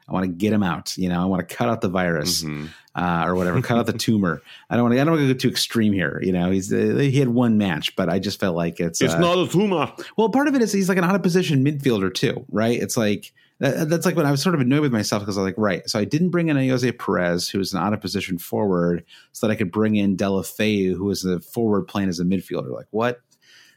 I 0.09 0.13
want 0.13 0.25
to 0.25 0.31
get 0.31 0.51
him 0.51 0.63
out. 0.63 0.97
You 0.97 1.09
know, 1.09 1.21
I 1.21 1.25
want 1.25 1.47
to 1.47 1.55
cut 1.55 1.69
out 1.69 1.81
the 1.81 1.89
virus 1.89 2.43
mm-hmm. 2.43 2.67
uh, 2.95 3.25
or 3.25 3.35
whatever, 3.35 3.61
cut 3.61 3.77
out 3.77 3.85
the 3.85 3.93
tumor. 3.97 4.41
I 4.69 4.75
don't 4.75 4.83
want 4.83 4.95
to. 4.95 5.01
I 5.01 5.03
don't 5.03 5.15
want 5.15 5.27
to 5.27 5.33
go 5.33 5.37
too 5.37 5.49
extreme 5.49 5.93
here. 5.93 6.19
You 6.23 6.31
know, 6.31 6.49
he's 6.49 6.71
uh, 6.71 6.97
he 6.97 7.19
had 7.19 7.29
one 7.29 7.57
match, 7.57 7.95
but 7.95 8.09
I 8.09 8.19
just 8.19 8.39
felt 8.39 8.55
like 8.55 8.79
it's 8.79 9.01
it's 9.01 9.13
uh, 9.13 9.19
not 9.19 9.37
a 9.37 9.47
tumor. 9.47 9.91
Well, 10.17 10.29
part 10.29 10.47
of 10.47 10.55
it 10.55 10.61
is 10.61 10.71
he's 10.71 10.89
like 10.89 10.97
an 10.97 11.03
out 11.03 11.15
of 11.15 11.23
position 11.23 11.63
midfielder 11.63 12.13
too, 12.13 12.45
right? 12.49 12.81
It's 12.81 12.97
like 12.97 13.33
that, 13.61 13.89
that's 13.89 14.07
like 14.07 14.15
when 14.15 14.25
I 14.25 14.31
was 14.31 14.41
sort 14.41 14.55
of 14.55 14.61
annoyed 14.61 14.81
with 14.81 14.91
myself 14.91 15.21
because 15.21 15.37
I 15.37 15.41
was 15.41 15.49
like, 15.49 15.57
right. 15.57 15.87
So 15.87 15.99
I 15.99 16.03
didn't 16.03 16.29
bring 16.29 16.49
in 16.49 16.57
a 16.57 16.67
Jose 16.67 16.91
Perez, 16.93 17.47
who 17.47 17.59
was 17.59 17.73
an 17.73 17.79
out 17.79 17.93
of 17.93 18.01
position 18.01 18.39
forward, 18.39 19.05
so 19.33 19.45
that 19.45 19.53
I 19.53 19.55
could 19.55 19.71
bring 19.71 19.95
in 19.95 20.17
Deulofeu, 20.17 20.95
who 20.95 21.05
was 21.05 21.23
a 21.23 21.39
forward 21.39 21.83
playing 21.83 22.09
as 22.09 22.19
a 22.19 22.23
midfielder. 22.23 22.71
Like, 22.71 22.87
what? 22.89 23.21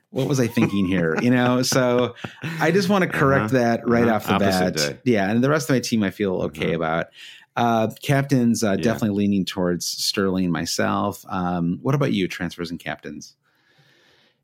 What 0.09 0.27
was 0.27 0.41
I 0.41 0.47
thinking 0.47 0.87
here? 0.87 1.17
you 1.21 1.31
know, 1.31 1.63
so 1.77 2.15
I 2.43 2.71
just 2.71 2.89
want 2.89 3.03
to 3.03 3.11
correct 3.11 3.53
uh-huh. 3.53 3.59
that 3.59 3.89
right 3.89 4.05
uh-huh. 4.05 4.15
off 4.15 4.27
the 4.27 4.35
Opposite 4.35 4.77
bat. 4.77 5.05
Day. 5.05 5.13
Yeah, 5.13 5.31
and 5.31 5.45
the 5.45 5.51
rest 5.51 5.69
of 5.69 5.75
my 5.75 5.81
team 5.81 6.03
I 6.03 6.11
feel 6.11 6.43
okay 6.43 6.69
uh-huh. 6.69 6.77
about. 6.77 7.07
Uh, 7.57 7.89
captains 8.03 8.65
uh, 8.65 8.71
Yeah. 8.71 8.77
definitely 8.77 9.17
leaning 9.17 9.45
towards 9.45 9.87
Sterling 9.87 10.51
myself. 10.51 11.25
Um, 11.29 11.79
what 11.83 11.95
about 11.95 12.13
you, 12.13 12.27
transfers 12.27 12.71
and 12.71 12.81
captains? 12.81 13.37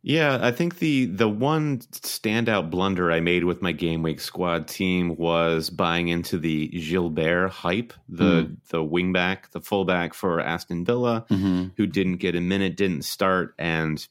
Yeah, 0.03 0.39
I 0.41 0.51
think 0.51 0.79
the 0.79 1.07
the 1.07 1.29
one 1.29 1.79
standout 1.81 2.71
blunder 2.71 3.13
I 3.13 3.21
made 3.21 3.45
with 3.45 3.61
my 3.61 3.73
game 3.73 4.03
week 4.03 4.21
squad 4.21 4.67
team 4.67 5.15
was 5.17 5.69
buying 5.69 6.09
into 6.09 6.39
the 6.39 6.69
Gilbert 6.69 7.49
hype, 7.49 7.93
the 8.09 8.57
the 8.71 8.79
wingback, 8.79 9.51
the 9.51 9.61
fullback 9.61 10.15
for 10.15 10.41
Aston 10.41 10.85
Villa, 10.87 11.27
Mm-hmm. 11.29 11.69
who 11.77 11.87
didn't 11.87 12.17
get 12.17 12.35
a 12.35 12.41
minute, 12.41 12.77
didn't 12.79 13.03
start, 13.03 13.55
and 13.59 14.07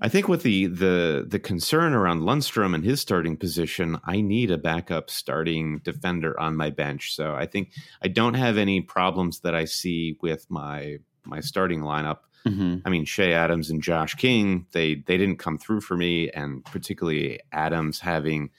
I 0.00 0.08
think 0.08 0.26
with 0.28 0.42
the 0.42 0.66
the 0.66 1.24
the 1.28 1.38
concern 1.38 1.92
around 1.92 2.22
Lundstram 2.22 2.74
and 2.74 2.84
his 2.84 3.00
starting 3.00 3.36
position, 3.36 3.98
I 4.04 4.22
need 4.22 4.50
a 4.50 4.58
backup 4.58 5.08
starting 5.08 5.78
defender 5.84 6.38
on 6.40 6.56
my 6.56 6.70
bench. 6.70 7.14
So 7.14 7.34
I 7.34 7.46
think 7.46 7.70
I 8.02 8.08
don't 8.08 8.34
have 8.34 8.58
any 8.58 8.80
problems 8.80 9.40
that 9.40 9.54
I 9.54 9.66
see 9.66 10.16
with 10.20 10.50
my 10.50 10.96
my 11.24 11.40
starting 11.40 11.80
lineup. 11.80 12.18
Mm-hmm. 12.46 12.76
I 12.86 12.90
mean, 12.90 13.04
Che 13.06 13.32
Adams 13.32 13.70
and 13.70 13.82
Josh 13.82 14.14
King, 14.14 14.66
they 14.72 14.96
they 14.96 15.16
didn't 15.16 15.38
come 15.38 15.56
through 15.58 15.80
for 15.80 15.96
me, 15.96 16.30
and 16.30 16.64
particularly 16.64 17.40
Adams 17.52 18.00
having 18.00 18.50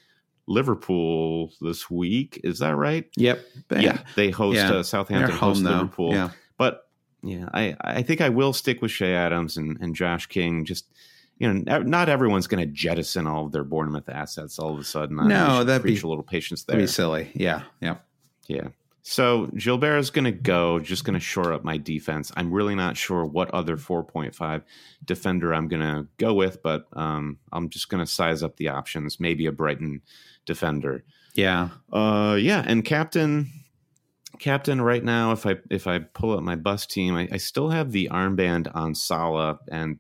Liverpool 0.48 1.52
this 1.62 1.90
week. 1.90 2.40
Is 2.44 2.60
that 2.60 2.76
right? 2.76 3.06
Yep. 3.18 3.46
Yeah, 3.78 4.00
they 4.16 4.30
host 4.32 4.58
Yeah. 4.58 4.72
uh, 4.74 4.84
Southampton, 4.84 5.30
They're 5.30 5.38
home 5.38 5.50
host. 5.56 5.64
Liverpool. 5.64 6.14
Yeah. 6.14 6.30
But 6.58 6.88
yeah, 7.24 7.50
I 7.54 7.76
I 7.82 8.02
think 8.04 8.22
I 8.22 8.30
will 8.30 8.54
stick 8.54 8.82
with 8.82 8.92
Che 8.92 9.14
Adams 9.14 9.58
and, 9.58 9.78
and 9.82 9.96
Josh 9.96 10.28
King. 10.28 10.66
Just 10.66 10.88
you 11.38 11.52
know, 11.52 11.80
not 11.82 12.08
everyone's 12.08 12.48
going 12.48 12.66
to 12.66 12.72
jettison 12.74 13.28
all 13.28 13.46
of 13.48 13.52
their 13.52 13.66
Bournemouth 13.66 14.08
assets 14.08 14.58
all 14.58 14.74
of 14.74 14.80
a 14.80 14.84
sudden. 14.86 15.20
I 15.20 15.28
No, 15.28 15.64
that'd 15.66 15.84
be- 15.84 16.00
a 16.00 16.08
little 16.08 16.24
patience 16.24 16.64
That'd 16.64 16.80
there. 16.80 16.88
be 16.88 16.92
silly. 16.92 17.32
Yeah. 17.36 17.64
Yeah. 17.82 17.98
Yeah. 18.48 18.70
So 19.08 19.46
Gilbert 19.56 20.00
is 20.00 20.10
going 20.10 20.26
to 20.26 20.32
go, 20.32 20.80
just 20.80 21.04
going 21.04 21.14
to 21.14 21.20
shore 21.20 21.54
up 21.54 21.64
my 21.64 21.78
defense. 21.78 22.32
I'm 22.36 22.52
really 22.52 22.74
not 22.74 22.98
sure 22.98 23.24
what 23.24 23.52
other 23.52 23.78
4.5 23.78 24.64
defender 25.06 25.54
I'm 25.54 25.68
going 25.68 25.84
to 25.84 26.08
go 26.18 26.34
with, 26.34 26.64
but 26.64 26.88
um, 26.94 27.38
I'm 27.52 27.70
just 27.70 27.88
going 27.90 28.04
to 28.04 28.12
size 28.12 28.42
up 28.42 28.58
the 28.58 28.70
options. 28.70 29.20
Maybe 29.20 29.46
a 29.46 29.52
Brighton 29.52 30.02
defender. 30.48 31.04
Yeah. 31.36 31.70
Uh, 31.94 32.36
yeah, 32.40 32.64
and 32.66 32.84
captain, 32.84 33.52
captain. 34.40 34.82
Right 34.82 35.04
now, 35.04 35.34
if 35.34 35.46
I 35.46 35.58
if 35.70 35.86
I 35.86 36.00
pull 36.00 36.36
up 36.36 36.42
my 36.42 36.56
bus 36.56 36.88
team, 36.88 37.16
I, 37.16 37.28
I 37.32 37.38
still 37.38 37.70
have 37.70 37.92
the 37.92 38.10
armband 38.12 38.72
on 38.74 38.96
Salah 38.96 39.60
and 39.70 40.00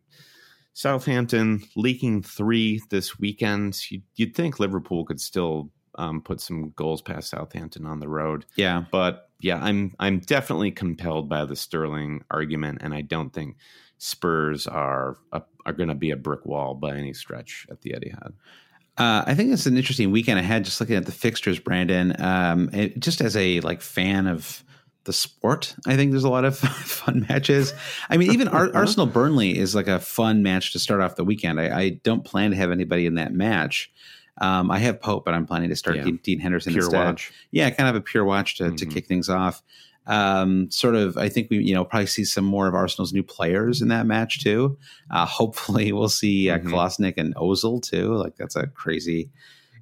Southampton 0.73 1.61
leaking 1.76 2.23
three 2.23 2.82
this 2.90 3.19
weekend. 3.19 3.80
You'd, 3.91 4.03
you'd 4.15 4.36
think 4.36 4.60
Liverpool 4.60 5.06
could 5.06 5.22
still 5.22 5.69
um, 5.98 6.22
put 6.22 6.42
some 6.42 6.72
goals 6.76 7.02
past 7.02 7.30
Southampton 7.30 7.86
on 7.86 8.00
the 8.00 8.08
road, 8.08 8.46
Yeah. 8.56 8.86
but 8.92 9.30
yeah, 9.42 9.60
I'm 9.62 9.94
I'm 10.00 10.20
definitely 10.20 10.72
compelled 10.72 11.28
by 11.30 11.46
the 11.46 11.56
Sterling 11.56 12.24
argument, 12.32 12.80
and 12.82 12.94
I 12.94 13.02
don't 13.02 13.32
think 13.32 13.58
Spurs 13.98 14.66
are 14.68 15.18
a, 15.32 15.42
are 15.66 15.74
going 15.74 15.90
to 15.90 15.96
be 15.96 16.12
a 16.12 16.16
brick 16.16 16.46
wall 16.46 16.74
by 16.74 16.96
any 16.96 17.14
stretch 17.14 17.66
at 17.70 17.82
the 17.82 17.92
Etihad. 17.92 18.34
Uh, 18.98 19.24
I 19.28 19.36
think 19.36 19.52
it's 19.52 19.66
an 19.66 19.76
interesting 19.78 20.12
weekend 20.12 20.40
ahead. 20.40 20.64
Just 20.64 20.80
looking 20.80 20.96
at 20.96 21.06
the 21.06 21.12
fixtures, 21.12 21.60
Brandon. 21.60 22.16
Um, 22.22 22.70
it, 22.74 23.00
just 23.00 23.20
as 23.20 23.36
a 23.36 23.60
like 23.60 23.82
fan 23.82 24.26
of 24.28 24.64
the 25.04 25.12
sport, 25.14 25.76
I 25.86 25.96
think 25.98 26.12
there's 26.12 26.24
a 26.24 26.30
lot 26.30 26.46
of 26.46 26.58
fun 26.60 27.26
matches. 27.30 27.74
I 28.10 28.16
mean, 28.18 28.32
even 28.32 28.48
Ar- 28.48 28.72
Arsenal 28.74 29.06
Burnley 29.06 29.58
is 29.58 29.76
like 29.76 29.88
a 29.88 30.00
fun 30.00 30.44
match 30.44 30.72
to 30.74 30.80
start 30.80 31.02
off 31.02 31.18
the 31.18 31.26
weekend. 31.26 31.60
I, 31.60 31.78
I 31.80 31.90
don't 32.04 32.24
plan 32.24 32.52
to 32.52 32.58
have 32.58 32.72
anybody 32.72 33.06
in 33.06 33.16
that 33.16 33.34
match. 33.34 33.92
Um, 34.40 34.70
I 34.70 34.80
have 34.80 34.99
Pope, 35.02 35.24
but 35.26 35.34
I'm 35.34 35.45
planning 35.45 35.70
to 35.70 35.76
start 35.76 35.98
Yeah. 35.98 36.10
Dean, 36.24 36.40
Henderson 36.40 36.74
Pure 36.74 36.86
instead. 36.86 37.06
watch. 37.06 37.32
Yeah, 37.52 37.70
kind 37.70 37.90
of 37.90 37.95
a 37.95 38.02
pure 38.02 38.26
watch 38.26 38.57
to, 38.57 38.72
to 38.72 38.86
Mhm. 38.86 38.91
kick 38.94 39.07
things 39.07 39.30
off. 39.30 39.62
Um, 40.07 40.70
sort 40.70 40.95
of, 40.95 41.18
I 41.18 41.30
think 41.30 41.49
we, 41.49 41.57
you 41.64 41.74
know, 41.74 41.84
probably 41.84 42.06
see 42.06 42.26
some 42.26 42.45
more 42.45 42.68
of 42.68 42.76
Arsenal's 42.76 43.12
new 43.14 43.24
players 43.24 43.82
in 43.82 43.88
that 43.88 44.06
match 44.06 44.44
too. 44.44 44.78
Uh, 45.10 45.26
hopefully, 45.40 45.91
we'll 45.91 46.10
see 46.10 46.49
uh, 46.49 46.60
Mhm. 46.60 46.66
Kolasinac 46.66 47.14
and 47.18 47.34
Ozil 47.36 47.82
too. 47.82 48.14
Like 48.14 48.36
that's 48.36 48.56
a 48.56 48.68
crazy, 48.68 49.30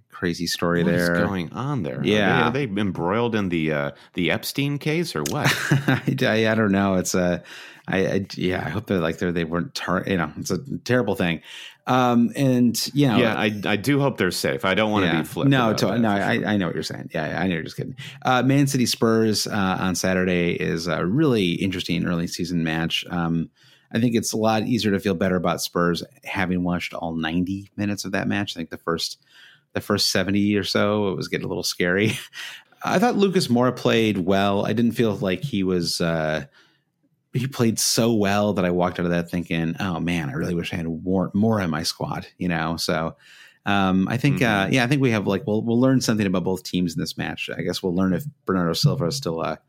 crazy 0.10 0.48
story 0.48 0.84
What 0.84 0.92
there. 0.94 1.16
going 1.26 1.52
on 1.52 1.84
there? 1.84 2.00
Are 2.00 2.06
Yeah. 2.06 2.50
they, 2.52 2.64
are 2.64 2.68
they 2.68 2.82
embroiled 2.82 3.36
in 3.36 3.50
the 3.50 3.72
uh, 3.74 3.92
the 4.14 4.32
Epstein 4.32 4.78
case 4.78 5.16
or 5.16 5.24
what? 5.24 5.52
I, 5.88 6.04
I, 6.22 6.52
I 6.52 6.56
don't 6.56 6.72
know. 6.72 6.94
It's 6.96 7.16
a, 7.16 7.44
I, 7.88 7.98
I 8.08 8.26
yeah. 8.36 8.64
I 8.66 8.70
hope 8.70 8.88
that 8.88 9.02
like 9.02 9.18
they 9.18 9.32
they 9.32 9.44
weren't 9.44 9.76
tar- 9.76 10.04
you 10.08 10.18
know 10.18 10.32
it's 10.38 10.52
a 10.52 10.60
terrible 10.86 11.16
thing. 11.16 11.42
Um, 11.86 12.32
and 12.38 12.80
you 12.94 13.08
know, 13.10 13.18
yeah, 13.18 13.36
I, 13.38 13.62
I 13.66 13.76
do 13.76 14.00
hope 14.00 14.18
they're 14.18 14.32
safe. 14.32 14.64
I 14.64 14.74
don't 14.74 14.92
want 14.92 15.04
to 15.06 15.12
Yeah. 15.12 15.22
be 15.22 15.28
flipped. 15.28 15.50
No, 15.50 15.74
to, 15.74 16.00
no, 16.00 16.10
I, 16.10 16.38
sure. 16.38 16.46
I 16.48 16.56
know 16.56 16.68
what 16.68 16.76
you're 16.76 16.84
saying. 16.84 17.10
Yeah, 17.14 17.38
I 17.42 17.48
know 17.48 17.56
you're 17.56 17.64
just 17.64 17.76
kidding. 17.76 17.98
Uh, 18.22 18.42
Man 18.42 18.68
City 18.68 18.86
Spurs 18.86 19.48
uh, 19.48 19.78
on 19.82 19.96
Saturday 19.96 20.54
is 20.54 20.88
a 20.88 21.06
really 21.06 21.52
interesting 21.52 22.06
early 22.06 22.28
season 22.28 22.64
match. 22.64 23.04
Um, 23.10 23.50
I 23.92 24.00
think 24.00 24.16
it's 24.16 24.32
a 24.32 24.38
lot 24.38 24.64
easier 24.64 24.92
to 24.94 25.00
feel 25.02 25.14
better 25.14 25.36
about 25.36 25.62
Spurs 25.62 26.04
having 26.24 26.64
watched 26.64 26.94
all 26.94 27.14
90 27.14 27.70
minutes 27.76 28.06
of 28.06 28.14
that 28.14 28.30
match. 28.30 28.56
I 28.56 28.60
think 28.60 28.70
the 28.70 28.78
first 28.78 29.20
the 29.74 29.82
first 29.82 30.10
70 30.12 30.56
or 30.56 30.64
so 30.64 31.10
it 31.10 31.18
was 31.18 31.28
getting 31.28 31.46
a 31.46 31.50
little 31.50 31.64
scary. 31.64 32.14
I 32.86 32.98
thought 33.00 33.18
Lucas 33.18 33.48
Moura 33.50 33.76
played 33.76 34.20
well. 34.20 34.66
I 34.66 34.72
didn't 34.72 34.94
feel 34.94 35.16
like 35.16 35.42
he 35.44 35.64
was. 35.64 36.00
Uh, 36.00 36.46
he 37.34 37.48
played 37.48 37.80
so 37.80 38.14
well 38.14 38.54
that 38.54 38.66
I 38.66 38.70
walked 38.72 39.00
out 39.00 39.06
of 39.06 39.12
that 39.12 39.30
thinking, 39.30 39.76
"Oh 39.80 40.00
man, 40.00 40.30
I 40.30 40.34
really 40.34 40.56
wish 40.56 40.72
I 40.74 40.78
had 40.78 40.88
more 41.04 41.32
more 41.34 41.60
in 41.62 41.70
my 41.70 41.84
squad." 41.84 42.28
You 42.38 42.48
know, 42.48 42.78
so 42.78 43.16
um, 43.66 44.08
I 44.10 44.18
think, 44.18 44.42
uh, 44.42 44.68
yeah, 44.72 44.84
I 44.84 44.88
think 44.88 45.02
we 45.02 45.12
have 45.12 45.26
like 45.26 45.48
we'll 45.48 45.62
we'll 45.62 45.80
learn 45.80 46.02
something 46.02 46.28
about 46.28 46.44
both 46.44 46.64
teams 46.64 46.94
in 46.96 47.00
this 47.00 47.18
match. 47.18 47.50
I 47.56 47.62
guess 47.62 47.82
we'll 47.82 47.96
learn 47.96 48.14
if 48.14 48.24
Bernardo 48.46 48.74
Silva 48.74 49.06
is 49.06 49.16
still 49.16 49.42
a 49.42 49.60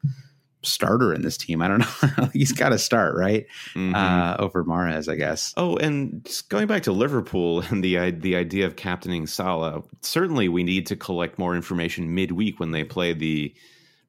starter 0.62 1.12
in 1.12 1.20
this 1.22 1.36
team. 1.36 1.60
I 1.60 1.68
don't 1.68 1.78
know. 2.18 2.30
He's 2.32 2.52
got 2.52 2.70
to 2.70 2.78
start 2.78 3.14
right 3.16 3.46
Mhm. 3.74 3.94
uh, 3.94 4.36
over 4.42 4.64
Mahrez, 4.64 5.12
I 5.12 5.14
guess. 5.14 5.52
Oh, 5.58 5.76
and 5.76 6.24
just 6.24 6.48
going 6.48 6.66
back 6.66 6.84
to 6.84 6.92
Liverpool 6.92 7.60
and 7.60 7.84
the 7.84 8.10
the 8.12 8.34
idea 8.36 8.66
of 8.66 8.74
captaining 8.76 9.26
Salah, 9.26 9.82
certainly 10.00 10.48
we 10.48 10.62
need 10.64 10.86
to 10.86 10.96
collect 10.96 11.38
more 11.38 11.54
information 11.54 12.14
midweek 12.14 12.58
when 12.60 12.70
they 12.72 12.84
play 12.84 13.12
the. 13.12 13.54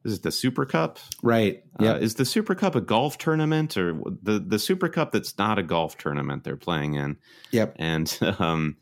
Is 0.05 0.17
it 0.17 0.23
the 0.23 0.31
Super 0.31 0.65
Cup? 0.65 0.99
Right. 1.23 1.63
Yeah. 1.79 1.93
Yeah. 1.93 1.97
is 1.97 2.15
the 2.15 2.25
Super 2.25 2.55
Cup 2.55 2.75
a 2.75 2.81
golf 2.81 3.17
tournament 3.17 3.75
or 3.75 3.99
the 4.21 4.39
the 4.39 4.59
Super 4.59 4.87
Cup 4.87 5.11
that's 5.11 5.37
not 5.37 5.59
a 5.59 5.63
golf 5.63 5.97
tournament 5.97 6.43
they're 6.43 6.55
playing 6.55 6.93
in? 6.93 7.17
yep. 7.51 7.75
and 7.77 8.17
um, 8.39 8.77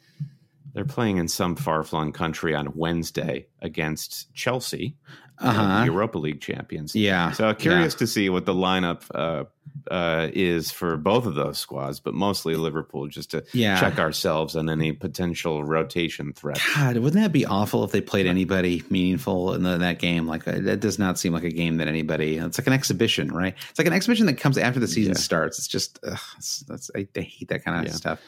they're 0.73 0.85
playing 0.85 1.17
in 1.17 1.27
some 1.27 1.55
far 1.55 1.83
flung 1.83 2.11
country 2.11 2.53
on 2.53 2.73
Wednesday 2.75 3.47
against 3.61 4.33
Chelsea, 4.33 4.97
Uh 5.39 5.47
uh, 5.47 5.51
huh. 5.79 5.83
Europa 5.85 6.17
League 6.17 6.41
champions. 6.41 6.95
Yeah. 6.95 7.31
So 7.31 7.53
curious 7.53 7.95
to 7.95 8.07
see 8.07 8.29
what 8.29 8.45
the 8.45 8.53
lineup 8.53 9.01
uh, 9.15 9.45
uh, 9.91 10.29
is 10.33 10.71
for 10.71 10.95
both 10.95 11.25
of 11.25 11.33
those 11.35 11.57
squads, 11.57 11.99
but 11.99 12.13
mostly 12.13 12.55
Liverpool, 12.55 13.07
just 13.07 13.31
to 13.31 13.43
Yeah. 13.51 13.79
check 13.79 13.97
ourselves 13.99 14.55
on 14.55 14.69
any 14.69 14.91
potential 14.91 15.63
rotation 15.63 16.33
threat. 16.33 16.59
God, 16.75 16.97
wouldn't 16.97 17.21
that 17.21 17.31
be 17.31 17.45
awful 17.45 17.83
if 17.83 17.91
they 17.91 17.99
played 18.01 18.27
anybody 18.27 18.83
meaningful 18.89 19.53
in 19.55 19.63
the, 19.63 19.77
that 19.79 19.99
game? 19.99 20.27
Like 20.27 20.47
uh, 20.47 20.59
that 20.61 20.79
does 20.79 20.99
not 20.99 21.17
seem 21.17 21.33
like 21.33 21.43
a 21.43 21.49
game 21.51 21.77
that 21.77 21.87
anybody. 21.87 22.37
It's 22.37 22.59
like 22.59 22.67
an 22.67 22.73
exhibition, 22.73 23.31
right? 23.31 23.55
It's 23.69 23.79
like 23.79 23.87
an 23.87 23.93
exhibition 23.93 24.27
that 24.27 24.35
comes 24.37 24.57
after 24.57 24.79
the 24.79 24.87
season 24.87 25.13
Yeah. 25.13 25.19
starts. 25.19 25.57
It's 25.57 25.67
just 25.67 25.99
ugh, 26.07 26.19
it's, 26.37 26.59
that's 26.67 26.91
I, 26.95 27.07
I 27.17 27.21
hate 27.21 27.47
that 27.49 27.63
kind 27.65 27.79
of 27.79 27.85
Yeah. 27.91 27.97
stuff. 27.97 28.19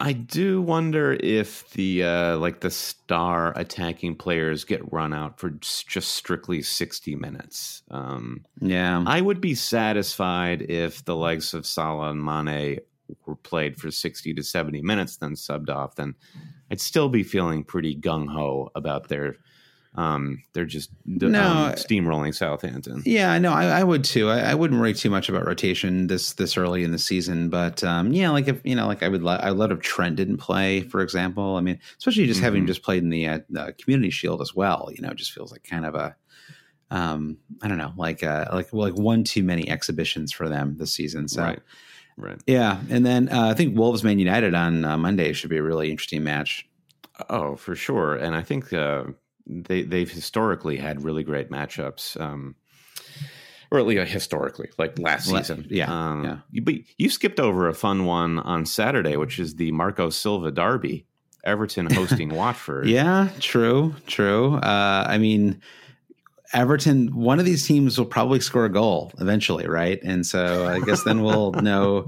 I 0.00 0.12
do 0.12 0.60
wonder 0.60 1.12
if 1.12 1.70
the 1.70 2.04
uh, 2.04 2.38
like 2.38 2.60
the 2.60 2.70
star 2.70 3.52
attacking 3.56 4.16
players 4.16 4.64
get 4.64 4.92
run 4.92 5.12
out 5.12 5.38
for 5.38 5.50
just 5.50 6.12
strictly 6.12 6.62
sixty 6.62 7.14
minutes. 7.14 7.82
Um, 7.90 8.44
Yeah, 8.60 9.04
I 9.06 9.20
would 9.20 9.40
be 9.40 9.54
satisfied 9.54 10.62
if 10.62 11.04
the 11.04 11.16
likes 11.16 11.54
of 11.54 11.66
Salah 11.66 12.10
and 12.10 12.24
Mane 12.24 12.80
were 13.26 13.36
played 13.36 13.76
for 13.76 13.90
60 13.90 14.34
to 14.34 14.42
70 14.42 14.82
minutes, 14.82 15.16
then 15.16 15.34
subbed 15.34 15.70
off. 15.70 15.96
Then 15.96 16.14
I'd 16.70 16.80
still 16.80 17.08
be 17.08 17.22
feeling 17.22 17.64
pretty 17.64 17.96
gung 17.96 18.28
ho 18.28 18.70
about 18.74 19.08
their. 19.08 19.36
Um, 19.94 20.42
they're 20.54 20.64
just 20.64 20.88
No. 21.04 21.42
um, 21.42 21.72
steamrolling 21.72 22.34
Southampton. 22.34 23.02
yeah, 23.04 23.36
no, 23.38 23.52
I, 23.52 23.64
I 23.80 23.84
would 23.84 24.04
too. 24.04 24.30
I, 24.30 24.38
I 24.40 24.54
wouldn't 24.54 24.80
worry 24.80 24.94
too 24.94 25.10
much 25.10 25.28
about 25.28 25.46
rotation 25.46 26.06
this 26.06 26.32
this 26.32 26.56
early 26.56 26.82
in 26.82 26.92
the 26.92 26.98
season, 26.98 27.50
but 27.50 27.84
um, 27.84 28.10
yeah, 28.12 28.30
like 28.30 28.48
if 28.48 28.60
you 28.64 28.74
know, 28.74 28.86
like 28.86 29.02
I 29.02 29.08
would, 29.08 29.22
lo- 29.22 29.36
I 29.38 29.50
love 29.50 29.70
if 29.70 29.80
Trent 29.80 30.16
didn't 30.16 30.38
play, 30.38 30.80
for 30.80 31.02
example. 31.02 31.56
I 31.56 31.60
mean, 31.60 31.78
especially 31.98 32.26
just 32.26 32.40
having 32.40 32.64
Mhm. 32.64 32.68
just 32.68 32.82
played 32.82 33.02
in 33.02 33.10
the, 33.10 33.26
uh, 33.28 33.38
Community 33.82 34.08
Shield 34.10 34.40
as 34.40 34.54
well. 34.54 34.88
You 34.94 35.02
know, 35.02 35.10
it 35.10 35.16
just 35.18 35.32
feels 35.32 35.52
like 35.52 35.62
kind 35.64 35.84
of 35.84 35.94
a, 35.94 36.16
um, 36.90 37.36
I 37.62 37.68
don't 37.68 37.76
know, 37.78 37.92
like 37.96 38.22
uh, 38.22 38.46
like 38.50 38.72
like 38.72 38.94
one 38.94 39.24
too 39.24 39.42
many 39.42 39.68
exhibitions 39.68 40.32
for 40.32 40.48
them 40.48 40.76
this 40.78 40.94
season. 40.94 41.28
So 41.28 41.42
Right, 41.42 41.58
right. 42.16 42.40
yeah, 42.46 42.80
and 42.88 43.04
then 43.04 43.28
uh, 43.28 43.48
I 43.48 43.52
think 43.54 43.76
Wolves 43.76 44.02
Man 44.04 44.18
United 44.18 44.54
on 44.54 44.86
uh, 44.86 44.96
Monday 44.96 45.34
should 45.34 45.50
be 45.50 45.58
a 45.58 45.62
really 45.62 45.90
interesting 45.90 46.24
match. 46.24 46.66
Oh, 47.28 47.56
for 47.56 47.76
sure. 47.76 48.16
And 48.16 48.34
I 48.34 48.40
think 48.42 48.72
uh, 48.72 49.04
they 49.46 49.82
they've 49.82 50.10
historically 50.10 50.76
had 50.76 51.04
really 51.04 51.22
great 51.24 51.50
matchups. 51.50 52.20
Um, 52.20 52.54
or 53.70 53.78
at 53.78 53.86
least 53.86 54.12
historically, 54.12 54.68
like 54.76 54.98
last 54.98 55.30
season. 55.30 55.66
yeah, 55.70 55.90
Um, 55.90 56.24
yeah. 56.24 56.36
you- 56.50 56.60
But 56.62 56.74
you 56.98 57.08
skipped 57.08 57.40
over 57.40 57.68
a 57.68 57.74
fun 57.74 58.04
one 58.04 58.38
on 58.38 58.66
Saturday, 58.66 59.16
which 59.16 59.38
is 59.38 59.54
the 59.54 59.72
Marco 59.72 60.10
Silva 60.10 60.50
Derby. 60.50 61.06
Everton 61.44 61.92
hosting 61.92 62.28
Watford. 62.34 62.86
Yeah, 62.86 63.30
true, 63.40 63.94
true. 64.06 64.56
Uh, 64.56 65.06
I 65.08 65.16
mean, 65.18 65.60
Everton, 66.52 67.14
one 67.14 67.38
of 67.38 67.44
these 67.44 67.66
teams 67.66 67.98
will 67.98 68.06
probably 68.06 68.40
score 68.40 68.66
a 68.66 68.68
goal 68.68 69.10
eventually, 69.18 69.66
right? 69.66 69.98
And 70.02 70.26
so 70.26 70.66
I 70.66 70.80
guess 70.80 71.02
then 71.02 71.22
we'll 71.22 71.52
know. 71.62 72.06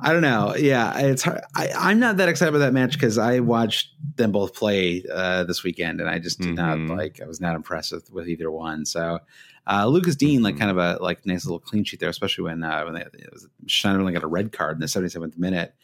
I 0.00 0.12
don't 0.12 0.22
know. 0.22 0.54
Yeah, 0.56 0.98
it's 0.98 1.22
hard. 1.22 1.40
I, 1.54 1.92
am 1.92 2.00
not 2.00 2.16
that 2.16 2.28
excited 2.28 2.48
about 2.48 2.58
that 2.64 2.72
match 2.72 2.94
because 2.94 3.16
I 3.16 3.40
watched 3.40 3.94
them 4.16 4.32
both 4.32 4.54
play 4.54 5.04
uh, 5.12 5.44
this 5.44 5.62
weekend, 5.62 6.00
and 6.00 6.10
I 6.10 6.18
just 6.18 6.40
did 6.40 6.56
mm-hmm. 6.56 6.86
not 6.86 6.96
like. 6.96 7.20
I 7.22 7.26
was 7.26 7.40
not 7.40 7.54
impressed 7.54 7.92
with, 7.92 8.10
with 8.10 8.28
either 8.28 8.50
one. 8.50 8.84
So 8.84 9.20
uh, 9.66 9.86
Lucas 9.86 10.16
Digne, 10.16 10.42
like 10.42 10.54
mm-hmm. 10.54 10.60
kind 10.60 10.70
of 10.70 10.78
a 10.78 11.02
like 11.02 11.24
nice 11.24 11.44
little 11.44 11.60
clean 11.60 11.84
sheet 11.84 12.00
there, 12.00 12.08
especially 12.08 12.44
when 12.44 12.64
uh, 12.64 12.84
when 12.84 12.94
they 12.94 13.00
it 13.00 13.32
was, 13.32 13.48
Schneiderlin 13.66 14.12
got 14.12 14.24
a 14.24 14.28
red 14.28 14.52
card 14.52 14.76
in 14.76 14.80
the 14.80 14.86
77th 14.86 15.38
minute. 15.38 15.74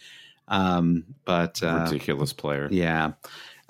Um, 0.48 1.04
but 1.24 1.62
uh, 1.62 1.86
ridiculous 1.90 2.32
player. 2.32 2.68
Yeah. 2.70 3.12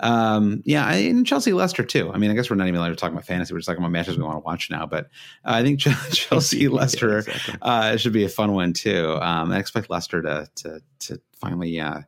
Um, 0.03 0.61
yeah, 0.65 0.91
and 0.91 1.25
Chelsea 1.25 1.53
Leicester 1.53 1.83
too. 1.83 2.11
I 2.11 2.17
mean, 2.17 2.29
I 2.29 2.33
guess 2.33 2.49
we're 2.49 2.57
not 2.57 2.67
even 2.67 2.77
allowed 2.77 2.89
to 2.89 2.95
talk 2.95 3.11
about 3.11 3.25
fantasy. 3.25 3.53
We're 3.53 3.59
just 3.59 3.67
talking 3.67 3.81
about 3.81 3.91
matches 3.91 4.17
we 4.17 4.23
want 4.23 4.35
to 4.35 4.41
watch 4.41 4.69
now. 4.69 4.85
But 4.85 5.05
uh, 5.45 5.55
I 5.55 5.63
think 5.63 5.79
Chelsea 6.11 6.67
Leicester 6.67 7.09
yeah, 7.27 7.33
exactly. 7.35 7.55
uh, 7.61 7.97
should 7.97 8.11
be 8.11 8.25
a 8.25 8.29
fun 8.29 8.51
one 8.51 8.73
too. 8.73 9.17
Um, 9.21 9.51
I 9.51 9.59
expect 9.59 9.89
Leicester 9.89 10.21
to 10.21 10.47
to 10.55 10.81
to 10.99 11.21
finally 11.39 11.79
uh, 11.79 12.01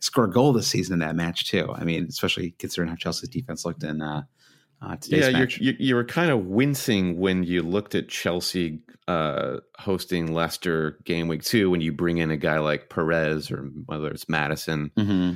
score 0.00 0.24
a 0.24 0.30
goal 0.30 0.52
this 0.52 0.68
season 0.68 0.94
in 0.94 0.98
that 1.00 1.16
match 1.16 1.50
too. 1.50 1.68
I 1.74 1.82
mean, 1.82 2.06
especially 2.08 2.52
considering 2.58 2.88
how 2.88 2.94
Chelsea's 2.94 3.28
defense 3.28 3.64
looked 3.64 3.82
in 3.82 4.02
uh, 4.02 4.22
uh, 4.80 4.96
today's 4.96 5.26
yeah, 5.26 5.32
match. 5.32 5.58
You, 5.58 5.74
you 5.80 5.96
were 5.96 6.04
kind 6.04 6.30
of 6.30 6.46
wincing 6.46 7.18
when 7.18 7.42
you 7.42 7.62
looked 7.62 7.96
at 7.96 8.08
Chelsea 8.08 8.82
uh, 9.08 9.56
hosting 9.80 10.32
Leicester 10.32 11.00
game 11.02 11.26
week 11.26 11.42
two 11.42 11.70
when 11.70 11.80
you 11.80 11.92
bring 11.92 12.18
in 12.18 12.30
a 12.30 12.36
guy 12.36 12.60
like 12.60 12.88
Perez 12.88 13.50
or 13.50 13.64
whether 13.86 14.08
it's 14.08 14.28
Maddison. 14.28 14.92
Mm-hmm 14.96 15.32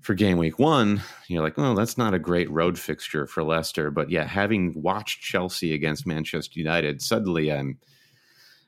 for 0.00 0.14
game 0.14 0.38
week 0.38 0.58
one, 0.58 1.02
you're 1.28 1.42
like, 1.42 1.58
oh, 1.58 1.74
that's 1.74 1.98
not 1.98 2.14
a 2.14 2.18
great 2.18 2.50
road 2.50 2.78
fixture 2.78 3.26
for 3.26 3.42
Leicester. 3.42 3.90
But 3.90 4.10
yeah, 4.10 4.24
having 4.24 4.80
watched 4.82 5.22
Chelsea 5.22 5.74
against 5.74 6.06
Manchester 6.06 6.58
United, 6.58 7.02
suddenly 7.02 7.52
I'm 7.52 7.78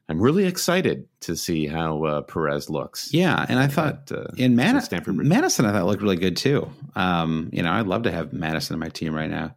I'm 0.08 0.20
really 0.20 0.44
excited 0.44 1.08
to 1.20 1.36
see 1.36 1.66
how 1.66 2.04
uh, 2.04 2.20
Perez 2.22 2.68
looks. 2.68 3.14
Yeah, 3.14 3.46
and 3.48 3.58
I 3.58 3.66
thought 3.66 4.10
at, 4.10 4.18
uh, 4.18 4.26
in 4.36 4.56
Man- 4.56 4.80
Stanford 4.82 5.16
Maddison, 5.16 5.64
I 5.64 5.72
thought 5.72 5.86
looked 5.86 6.02
really 6.02 6.16
good 6.16 6.36
too. 6.36 6.70
Um, 6.94 7.48
you 7.52 7.62
know, 7.62 7.72
I'd 7.72 7.86
love 7.86 8.02
to 8.02 8.10
have 8.12 8.32
Maddison 8.32 8.74
in 8.74 8.80
my 8.80 8.88
team 8.88 9.14
right 9.14 9.30
now. 9.30 9.54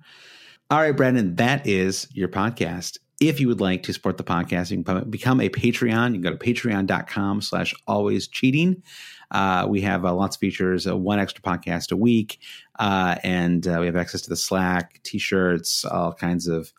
All 0.70 0.80
right, 0.80 0.96
Brandon, 0.96 1.36
that 1.36 1.68
is 1.68 2.08
your 2.12 2.30
podcast. 2.30 3.00
If 3.20 3.40
you 3.40 3.48
would 3.48 3.62
like 3.62 3.84
to 3.84 3.94
support 3.94 4.18
the 4.18 4.24
podcast, 4.24 4.72
you 4.72 4.84
can 4.84 5.10
become 5.10 5.42
a 5.42 5.50
Patreon. 5.50 6.16
You 6.16 6.22
can 6.22 6.22
go 6.22 6.32
to 6.32 6.38
patreon.com 6.38 7.42
slash 7.42 7.74
always 7.88 8.28
cheating. 8.28 8.84
Uh, 9.32 9.66
we 9.68 9.82
have 9.82 10.06
uh, 10.06 10.14
lots 10.14 10.36
of 10.36 10.40
features, 10.40 10.88
uh, 10.88 10.96
one 10.96 11.20
extra 11.20 11.42
podcast 11.42 11.92
a 11.92 11.98
week, 11.98 12.40
uh, 12.80 13.16
and 13.24 13.68
uh, 13.68 13.78
we 13.80 13.86
have 13.86 13.96
access 13.96 14.22
to 14.22 14.30
the 14.30 14.36
Slack, 14.36 15.00
t-shirts, 15.04 15.86
all 15.86 16.14
kinds 16.14 16.48
of 16.48 16.74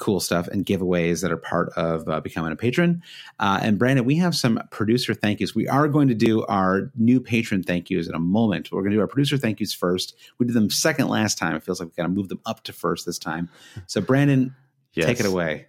cool 0.00 0.18
stuff 0.18 0.48
and 0.48 0.66
giveaways 0.66 1.22
that 1.22 1.30
are 1.30 1.36
part 1.36 1.68
of 1.76 2.08
uh, 2.08 2.20
becoming 2.20 2.50
a 2.50 2.56
patron. 2.56 3.02
Uh, 3.38 3.60
and 3.62 3.78
Brandon, 3.78 4.04
we 4.04 4.16
have 4.16 4.34
some 4.34 4.60
producer 4.70 5.14
thank 5.14 5.40
yous. 5.40 5.54
We 5.54 5.68
are 5.68 5.86
going 5.86 6.08
to 6.08 6.14
do 6.14 6.44
our 6.46 6.90
new 6.96 7.20
patron 7.20 7.62
thank 7.62 7.90
yous 7.90 8.08
in 8.08 8.14
a 8.14 8.18
moment. 8.18 8.72
We're 8.72 8.80
going 8.80 8.92
to 8.92 8.96
do 8.96 9.02
our 9.02 9.06
producer 9.06 9.36
thank 9.36 9.60
yous 9.60 9.72
first. 9.72 10.16
We 10.38 10.46
did 10.46 10.54
them 10.54 10.70
second 10.70 11.08
last 11.08 11.38
time. 11.38 11.54
It 11.54 11.62
feels 11.62 11.78
like 11.78 11.90
we've 11.90 11.96
got 11.96 12.04
to 12.04 12.08
move 12.08 12.28
them 12.28 12.40
up 12.46 12.64
to 12.64 12.72
first 12.72 13.06
this 13.06 13.18
time. 13.18 13.50
So, 13.86 14.00
Brandon, 14.00 14.54
yes. 14.94 15.06
take 15.06 15.20
it 15.20 15.26
away. 15.26 15.66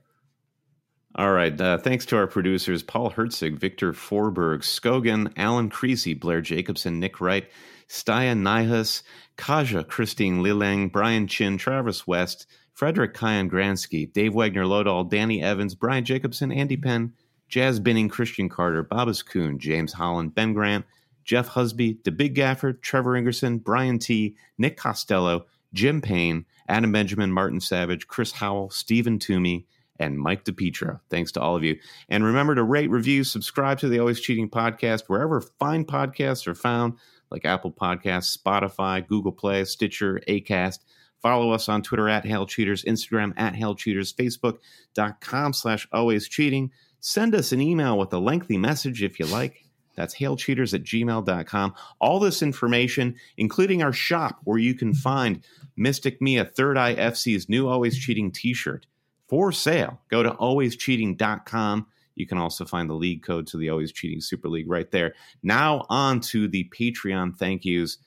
All 1.15 1.33
right. 1.33 1.59
Uh, 1.59 1.77
thanks 1.77 2.05
to 2.07 2.17
our 2.17 2.27
producers 2.27 2.83
Paul 2.83 3.11
Herzig, 3.11 3.59
Victor 3.59 3.91
Forberg, 3.91 4.61
Skogan, 4.61 5.33
Alan 5.35 5.69
Creasy, 5.69 6.13
Blair 6.13 6.39
Jacobson, 6.39 6.99
Nick 6.99 7.19
Wright, 7.19 7.49
Staya 7.89 8.33
Nihas, 8.33 9.03
Kaja, 9.37 9.85
Christine 9.85 10.41
Lilang, 10.41 10.89
Brian 10.89 11.27
Chin, 11.27 11.57
Travis 11.57 12.07
West, 12.07 12.47
Frederick 12.73 13.13
Kyan 13.13 13.49
Gransky, 13.49 14.11
Dave 14.11 14.33
Wagner 14.33 14.63
Lodahl, 14.63 15.09
Danny 15.09 15.43
Evans, 15.43 15.75
Brian 15.75 16.05
Jacobson, 16.05 16.51
Andy 16.51 16.77
Penn, 16.77 17.13
Jazz 17.49 17.81
Binning, 17.81 18.07
Christian 18.07 18.47
Carter, 18.47 18.83
Bobas 18.83 19.25
Kuhn, 19.25 19.59
James 19.59 19.91
Holland, 19.91 20.33
Ben 20.33 20.53
Grant, 20.53 20.85
Jeff 21.25 21.49
Husby, 21.49 22.01
The 22.05 22.11
Big 22.11 22.35
Gaffer, 22.35 22.71
Trevor 22.71 23.11
Ingerson, 23.11 23.61
Brian 23.61 23.99
T., 23.99 24.37
Nick 24.57 24.77
Costello, 24.77 25.45
Jim 25.73 26.01
Payne, 26.01 26.45
Adam 26.69 26.93
Benjamin, 26.93 27.31
Martin 27.31 27.59
Savage, 27.59 28.07
Chris 28.07 28.31
Howell, 28.31 28.69
Stephen 28.69 29.19
Toomey, 29.19 29.67
and 30.01 30.17
Mike 30.17 30.43
DePietro. 30.43 30.99
Thanks 31.09 31.31
to 31.33 31.41
all 31.41 31.55
of 31.55 31.63
you. 31.63 31.77
And 32.09 32.23
remember 32.23 32.55
to 32.55 32.63
rate, 32.63 32.89
review, 32.89 33.23
subscribe 33.23 33.79
to 33.79 33.87
the 33.87 33.99
Always 33.99 34.19
Cheating 34.19 34.49
podcast 34.49 35.03
wherever 35.07 35.39
fine 35.39 35.85
podcasts 35.85 36.47
are 36.47 36.55
found, 36.55 36.95
like 37.29 37.45
Apple 37.45 37.71
Podcasts, 37.71 38.37
Spotify, 38.37 39.07
Google 39.07 39.31
Play, 39.31 39.63
Stitcher, 39.63 40.19
Acast. 40.27 40.79
Follow 41.21 41.51
us 41.51 41.69
on 41.69 41.83
Twitter 41.83 42.09
at 42.09 42.25
Hail 42.25 42.47
Cheaters, 42.47 42.83
Instagram 42.83 43.33
at 43.37 43.55
Hail 43.55 43.75
Cheaters, 43.75 44.11
Facebook.com 44.11 45.53
slash 45.53 45.87
always 45.93 46.27
cheating. 46.27 46.71
Send 46.99 47.35
us 47.35 47.51
an 47.51 47.61
email 47.61 47.97
with 47.97 48.11
a 48.11 48.19
lengthy 48.19 48.57
message 48.57 49.03
if 49.03 49.19
you 49.19 49.27
like. 49.27 49.65
That's 49.95 50.15
hailcheaters 50.15 50.73
at 50.73 50.83
gmail.com. 50.83 51.75
All 51.99 52.19
this 52.19 52.41
information, 52.41 53.15
including 53.37 53.83
our 53.83 53.93
shop 53.93 54.39
where 54.45 54.57
you 54.57 54.73
can 54.73 54.93
find 54.93 55.43
Mystic 55.75 56.21
Mia 56.21 56.45
Third 56.45 56.77
Eye 56.77 56.95
FC's 56.95 57.49
new 57.49 57.67
Always 57.67 57.99
Cheating 57.99 58.31
t 58.31 58.53
shirt 58.53 58.87
for 59.31 59.53
sale. 59.53 59.97
Go 60.09 60.23
to 60.23 60.31
alwayscheating.com. 60.31 61.87
You 62.15 62.27
can 62.27 62.37
also 62.37 62.65
find 62.65 62.89
the 62.89 62.93
league 62.93 63.23
code 63.23 63.47
to 63.47 63.57
the 63.57 63.69
Always 63.69 63.93
Cheating 63.93 64.19
Super 64.19 64.49
League 64.49 64.69
right 64.69 64.91
there. 64.91 65.15
Now, 65.41 65.85
on 65.87 66.19
to 66.31 66.49
the 66.49 66.69
Patreon 66.77 67.37
thank 67.37 67.63
yous. 67.63 67.97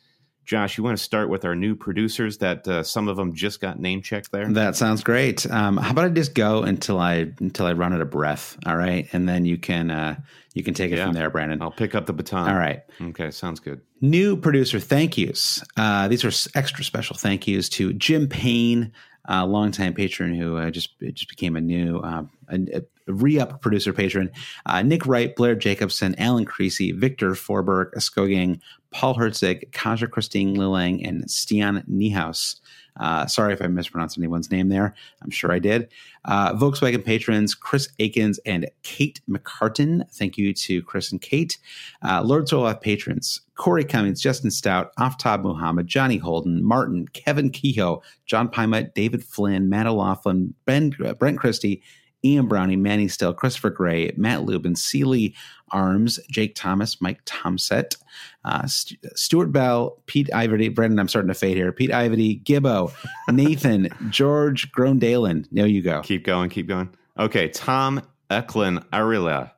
Josh, 0.44 0.76
you 0.76 0.84
want 0.84 0.98
to 0.98 1.02
start 1.02 1.30
with 1.30 1.46
our 1.46 1.56
new 1.56 1.74
producers 1.74 2.36
that 2.38 2.68
uh, 2.68 2.82
some 2.82 3.08
of 3.08 3.16
them 3.16 3.34
just 3.34 3.62
got 3.62 3.80
name 3.80 4.02
checked 4.02 4.32
there? 4.32 4.46
That 4.46 4.76
sounds 4.76 5.02
great. 5.02 5.50
Um, 5.50 5.78
how 5.78 5.92
about 5.92 6.04
I 6.04 6.08
just 6.10 6.34
go 6.34 6.62
until 6.62 6.98
I 6.98 7.32
until 7.40 7.64
I 7.64 7.72
run 7.72 7.94
out 7.94 8.02
of 8.02 8.10
breath? 8.10 8.58
All 8.66 8.76
right, 8.76 9.08
and 9.14 9.26
then 9.26 9.46
you 9.46 9.56
can 9.56 9.90
uh, 9.90 10.20
you 10.52 10.62
can 10.62 10.74
take 10.74 10.92
it 10.92 10.98
yeah. 10.98 11.06
from 11.06 11.14
there, 11.14 11.30
Brandon. 11.30 11.62
I'll 11.62 11.70
pick 11.70 11.94
up 11.94 12.04
the 12.04 12.12
baton. 12.12 12.50
All 12.50 12.58
right. 12.58 12.82
Okay, 13.00 13.30
sounds 13.30 13.58
good. 13.58 13.80
New 14.02 14.36
producer 14.36 14.78
thank 14.78 15.16
yous. 15.16 15.64
Uh, 15.78 16.08
these 16.08 16.26
are 16.26 16.58
extra 16.58 16.84
special 16.84 17.16
thank 17.16 17.48
yous 17.48 17.70
to 17.70 17.94
Jim 17.94 18.28
Payne, 18.28 18.92
uh, 19.28 19.46
longtime 19.46 19.94
patron 19.94 20.34
who 20.34 20.56
uh, 20.56 20.70
just 20.70 20.98
just 21.00 21.28
became 21.28 21.56
a 21.56 21.60
new 21.60 21.98
uh, 21.98 22.24
a, 22.48 22.58
a 22.74 22.82
re-up 23.06 23.60
producer 23.60 23.92
patron. 23.92 24.30
Uh, 24.66 24.82
Nick 24.82 25.06
Wright, 25.06 25.34
Blair 25.36 25.54
Jacobson, 25.54 26.14
Alan 26.18 26.44
Creasy, 26.44 26.92
Victor 26.92 27.32
Forberg, 27.32 27.92
Skogang, 27.96 28.60
Paul 28.90 29.14
Herzig, 29.14 29.70
Kaja 29.72 30.10
Christine 30.10 30.56
Lilang, 30.56 31.06
and 31.06 31.24
Stian 31.24 31.86
Niehaus. 31.88 32.56
Uh, 32.96 33.26
sorry 33.26 33.52
if 33.52 33.60
I 33.60 33.66
mispronounced 33.66 34.18
anyone's 34.18 34.50
name 34.50 34.68
there. 34.68 34.94
I'm 35.22 35.30
sure 35.30 35.50
I 35.52 35.58
did. 35.58 35.88
Uh, 36.24 36.54
Volkswagen 36.54 37.04
patrons 37.04 37.54
Chris 37.54 37.88
Akins 37.98 38.38
and 38.46 38.68
Kate 38.82 39.20
McCartan. 39.28 40.08
Thank 40.12 40.38
you 40.38 40.52
to 40.54 40.82
Chris 40.82 41.10
and 41.10 41.20
Kate. 41.20 41.58
Uh, 42.02 42.22
Lord 42.22 42.48
Sorloth 42.48 42.80
patrons 42.80 43.40
Corey 43.56 43.84
Cummings, 43.84 44.20
Justin 44.20 44.50
Stout, 44.50 44.94
Aftab 44.96 45.42
Muhammad, 45.42 45.86
Johnny 45.86 46.16
Holden, 46.16 46.64
Martin, 46.64 47.06
Kevin 47.08 47.50
Kehoe, 47.50 48.02
John 48.26 48.48
Pima, 48.48 48.84
David 48.84 49.24
Flynn, 49.24 49.68
Matt 49.68 49.86
O'Laughlin, 49.86 50.54
ben, 50.64 50.90
Brent 51.18 51.38
Christie, 51.38 51.82
Ian 52.24 52.46
Browning, 52.46 52.82
Manny 52.82 53.08
Still, 53.08 53.34
Christopher 53.34 53.70
Gray, 53.70 54.12
Matt 54.16 54.44
Lubin, 54.44 54.74
Sealy 54.74 55.34
Arms, 55.70 56.18
Jake 56.30 56.54
Thomas, 56.54 57.00
Mike 57.00 57.20
Tomset, 57.24 57.96
uh, 58.44 58.66
St- 58.66 59.00
Stuart 59.18 59.52
Bell, 59.52 60.02
Pete 60.06 60.32
Iverty, 60.32 60.68
Brendan, 60.68 60.98
I'm 60.98 61.08
starting 61.08 61.28
to 61.28 61.34
fade 61.34 61.56
here, 61.56 61.72
Pete 61.72 61.92
Iverty, 61.92 62.40
Gibbo, 62.40 62.92
Nathan, 63.30 63.88
George 64.10 64.70
Grondalen. 64.72 65.46
There 65.52 65.66
you 65.66 65.82
go. 65.82 66.00
Keep 66.02 66.24
going, 66.24 66.50
keep 66.50 66.68
going. 66.68 66.90
Okay, 67.18 67.48
Tom 67.48 68.02
Eklund 68.30 68.88
Arila, 68.92 69.50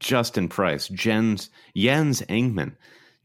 Justin 0.00 0.48
Price, 0.48 0.88
Jens, 0.88 1.50
Jens 1.76 2.22
Engman, 2.22 2.76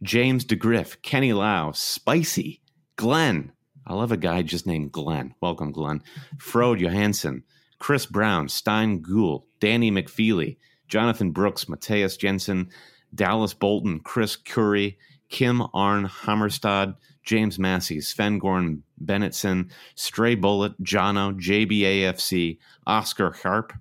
James 0.03 0.45
DeGriff, 0.45 1.01
Kenny 1.01 1.33
Lau, 1.33 1.71
Spicy, 1.71 2.61
Glenn. 2.95 3.51
I 3.87 3.93
love 3.93 4.11
a 4.11 4.17
guy 4.17 4.41
just 4.41 4.65
named 4.65 4.91
Glenn. 4.91 5.35
Welcome, 5.41 5.71
Glenn. 5.71 6.01
Frode 6.39 6.79
Johansson, 6.79 7.43
Chris 7.79 8.05
Brown, 8.05 8.49
Stein 8.49 9.01
Gould, 9.01 9.43
Danny 9.59 9.91
McFeely, 9.91 10.57
Jonathan 10.87 11.31
Brooks, 11.31 11.67
Mateus 11.67 12.17
Jensen, 12.17 12.69
Dallas 13.13 13.53
Bolton, 13.53 13.99
Chris 13.99 14.35
Curry, 14.35 14.97
Kim 15.29 15.63
Arn 15.73 16.07
Hammerstad, 16.07 16.95
James 17.23 17.57
Massey, 17.57 18.01
Sven 18.01 18.39
Gorn 18.39 18.83
Bennettson, 19.03 19.71
Stray 19.95 20.35
Bullet, 20.35 20.79
Jono, 20.81 21.33
JBAFC, 21.39 22.59
Oscar 22.85 23.31
Harp, 23.31 23.73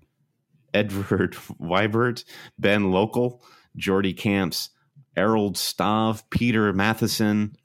Edward 0.73 1.35
Weibert, 1.61 2.25
Ben 2.59 2.91
Local, 2.91 3.43
Jordy 3.77 4.12
Camps, 4.12 4.71
Errol 5.16 5.53
Stav, 5.53 6.23
Peter 6.31 6.73
Matheson, 6.73 7.57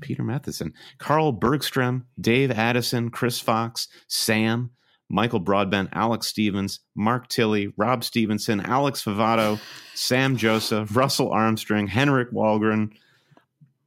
Peter 0.00 0.22
Matheson, 0.22 0.74
Carl 0.98 1.32
Bergstrom, 1.32 2.06
Dave 2.20 2.50
Addison, 2.50 3.10
Chris 3.10 3.40
Fox, 3.40 3.88
Sam, 4.08 4.70
Michael 5.12 5.40
Broadbent, 5.40 5.90
Alex 5.92 6.28
Stevens, 6.28 6.80
Mark 6.94 7.26
Tilley, 7.28 7.72
Rob 7.76 8.04
Stevenson, 8.04 8.60
Alex 8.60 9.02
Favato, 9.02 9.58
Sam 9.94 10.36
Joseph, 10.36 10.96
Russell 10.96 11.30
Armstrong, 11.32 11.88
Henrik 11.88 12.30
Walgren, 12.30 12.92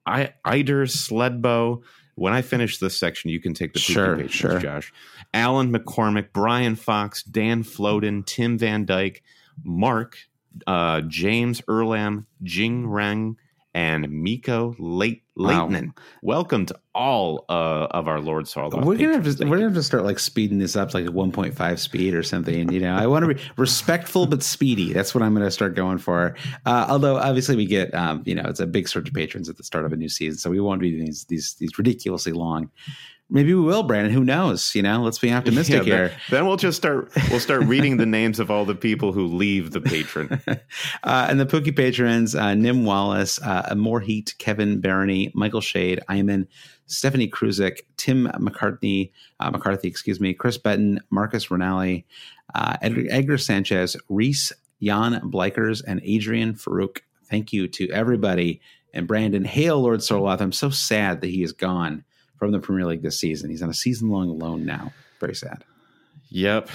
I- 0.06 0.34
Eider 0.44 0.86
Sledbo, 0.86 1.82
when 2.16 2.34
I 2.34 2.42
finish 2.42 2.78
this 2.78 2.98
section, 2.98 3.30
you 3.30 3.40
can 3.40 3.54
take 3.54 3.72
the 3.74 3.80
Sure, 3.80 4.16
patrons, 4.18 4.32
sure. 4.34 4.60
Josh. 4.60 4.94
Alan 5.34 5.72
McCormick, 5.74 6.28
Brian 6.34 6.76
Fox, 6.76 7.24
Dan 7.24 7.64
Floden, 7.64 8.26
Tim 8.26 8.58
Van 8.58 8.86
Dyke, 8.86 9.24
Mark, 9.64 10.18
uh, 10.68 11.02
James 11.08 11.62
Erlam, 11.62 12.26
Jing 12.44 12.86
Reng, 12.86 13.36
and 13.74 14.10
Miko 14.12 14.76
Late 14.78 15.24
Wow. 15.36 15.94
Welcome 16.22 16.68
to 16.68 16.80
all 16.94 17.46
uh, 17.50 17.88
of 17.90 18.08
our 18.08 18.20
Lord 18.20 18.46
Sorloth. 18.46 18.86
We're 18.86 18.98
gonna 18.98 19.14
have 19.14 19.38
to 19.38 19.46
we're 19.46 19.58
gonna 19.58 19.70
have 19.70 19.74
to 19.74 19.82
start 19.82 20.04
like 20.04 20.20
speeding 20.20 20.60
this 20.60 20.76
up 20.76 20.94
like 20.94 21.06
1.5 21.06 21.80
speed 21.80 22.14
or 22.14 22.22
something. 22.22 22.72
You 22.72 22.80
know, 22.80 22.96
I 22.96 23.08
want 23.08 23.26
to 23.26 23.34
be 23.34 23.42
respectful 23.58 24.28
but 24.28 24.44
speedy. 24.44 24.94
That's 24.94 25.16
what 25.16 25.24
I'm 25.24 25.34
gonna 25.34 25.50
start 25.50 25.74
going 25.74 25.98
for. 25.98 26.36
Uh, 26.68 26.86
although 26.88 27.18
obviously 27.18 27.56
we 27.56 27.66
get 27.66 27.92
um, 27.96 28.22
you 28.26 28.36
know 28.36 28.44
it's 28.46 28.60
a 28.60 28.68
big 28.68 28.88
surge 28.88 29.08
of 29.08 29.16
patrons 29.16 29.50
at 29.50 29.58
the 29.58 29.64
start 29.64 29.86
of 29.86 29.94
a 29.94 29.96
new 29.96 30.10
season, 30.10 30.38
so 30.38 30.52
we 30.52 30.60
won't 30.60 30.82
be 30.82 30.92
doing 30.92 31.06
these 31.06 31.26
these 31.26 31.56
these 31.56 31.78
ridiculously 31.80 32.32
long. 32.32 32.70
Maybe 33.30 33.54
we 33.54 33.62
will, 33.62 33.84
Brandon. 33.84 34.14
Who 34.14 34.24
knows? 34.24 34.76
You 34.76 34.84
know, 34.84 35.02
let's 35.02 35.18
be 35.18 35.32
optimistic 35.34 35.78
Yeah, 35.78 35.84
here. 35.84 36.08
then, 36.10 36.18
then 36.30 36.48
we'll 36.48 36.58
just 36.58 36.78
start. 36.78 37.12
We'll 37.30 37.40
start 37.40 37.64
reading 37.64 37.98
the 37.98 38.06
names 38.06 38.40
of 38.40 38.52
all 38.52 38.66
the 38.66 38.76
people 38.76 39.12
who 39.12 39.26
leave 39.28 39.72
the 39.72 39.82
patron. 39.82 40.40
uh, 41.04 41.28
and 41.30 41.40
the 41.40 41.46
Pukki 41.46 41.76
patrons, 41.76 42.36
uh, 42.36 42.54
Nim 42.54 42.86
Wallace, 42.86 43.42
uh, 43.42 43.74
More 43.76 44.02
Heat, 44.02 44.36
Kevin 44.38 44.82
Barony, 44.82 45.32
Michael 45.34 45.62
Shade, 45.62 46.00
Iman, 46.10 46.48
Stephanie 46.86 47.30
Kruzik, 47.30 47.80
Tim 47.98 48.28
McCartney, 48.36 49.12
uh, 49.40 49.50
McCarthy, 49.50 49.88
excuse 49.88 50.20
me, 50.20 50.34
Chris 50.34 50.58
Betton, 50.58 51.00
Marcus 51.10 51.50
Rinaldi, 51.50 52.06
uh, 52.54 52.78
Edgar, 52.82 53.06
Edgar 53.10 53.38
Sanchez, 53.38 53.96
Reese, 54.10 54.52
Jan 54.82 55.22
Blikers, 55.22 55.82
and 55.88 56.02
Adrian 56.04 56.54
Farouk. 56.54 57.00
Thank 57.30 57.54
you 57.54 57.68
to 57.70 57.90
everybody. 57.90 58.62
And 58.94 59.08
Brandon, 59.08 59.44
hail 59.44 59.82
Lord 59.82 60.02
Sorloth. 60.02 60.42
I'm 60.42 60.52
so 60.52 60.70
sad 60.70 61.22
that 61.22 61.30
he 61.30 61.42
is 61.42 61.52
gone 61.52 62.04
from 62.44 62.52
the 62.52 62.60
Premier 62.60 62.86
League 62.86 63.02
this 63.02 63.18
season. 63.18 63.50
He's 63.50 63.62
on 63.62 63.70
a 63.70 63.74
season 63.74 64.10
long 64.10 64.38
loan 64.38 64.66
now. 64.66 64.92
Very 65.22 65.34
sad. 65.34 65.64
Yep. 66.28 66.70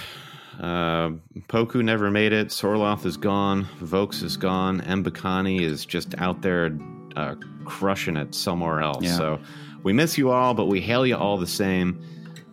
Uh, 0.58 1.10
Poku 1.46 1.84
never 1.84 2.10
made 2.10 2.32
it. 2.32 2.48
Sorloth 2.48 3.04
is 3.04 3.18
gone. 3.18 3.68
Vokes 3.82 4.22
is 4.22 4.38
gone. 4.38 4.80
Mbokani 4.80 5.60
is 5.60 5.84
just 5.84 6.14
out 6.16 6.40
there 6.40 6.74
uh, 7.16 7.34
crushing 7.66 8.16
it 8.16 8.34
somewhere 8.34 8.80
else. 8.80 9.04
Yeah. 9.04 9.16
So 9.18 9.40
we 9.82 9.92
miss 9.92 10.16
you 10.16 10.30
all, 10.30 10.54
but 10.54 10.68
we 10.68 10.80
hail 10.80 11.06
you 11.06 11.16
all 11.16 11.36
the 11.36 11.46
same. 11.46 12.02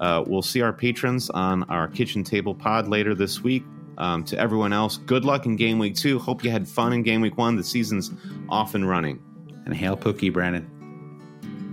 Uh, 0.01 0.21
we'll 0.27 0.41
see 0.41 0.61
our 0.61 0.73
patrons 0.73 1.29
on 1.29 1.63
our 1.69 1.87
kitchen 1.87 2.21
table 2.21 2.53
pod 2.53 2.89
later 2.89 3.15
this 3.15 3.41
week. 3.41 3.63
Um, 3.97 4.25
to 4.25 4.37
everyone 4.37 4.73
else, 4.73 4.97
good 4.97 5.23
luck 5.23 5.45
in 5.45 5.55
game 5.55 5.79
week 5.79 5.95
two. 5.95 6.19
Hope 6.19 6.43
you 6.43 6.51
had 6.51 6.67
fun 6.67 6.91
in 6.91 7.01
game 7.01 7.21
week 7.21 7.37
one. 7.37 7.55
The 7.55 7.63
season's 7.63 8.11
off 8.49 8.75
and 8.75 8.89
running. 8.89 9.23
And 9.63 9.73
hail 9.73 9.95
Pukki, 9.95 10.33
Brandon. 10.33 10.69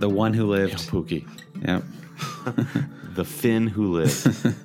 The 0.03 0.09
one 0.09 0.33
who 0.33 0.47
lived. 0.47 0.89
Pukki, 0.89 1.25
Yep. 1.65 1.81
the 3.15 3.23
Finn 3.23 3.67
who 3.67 3.93
lived. 3.93 4.27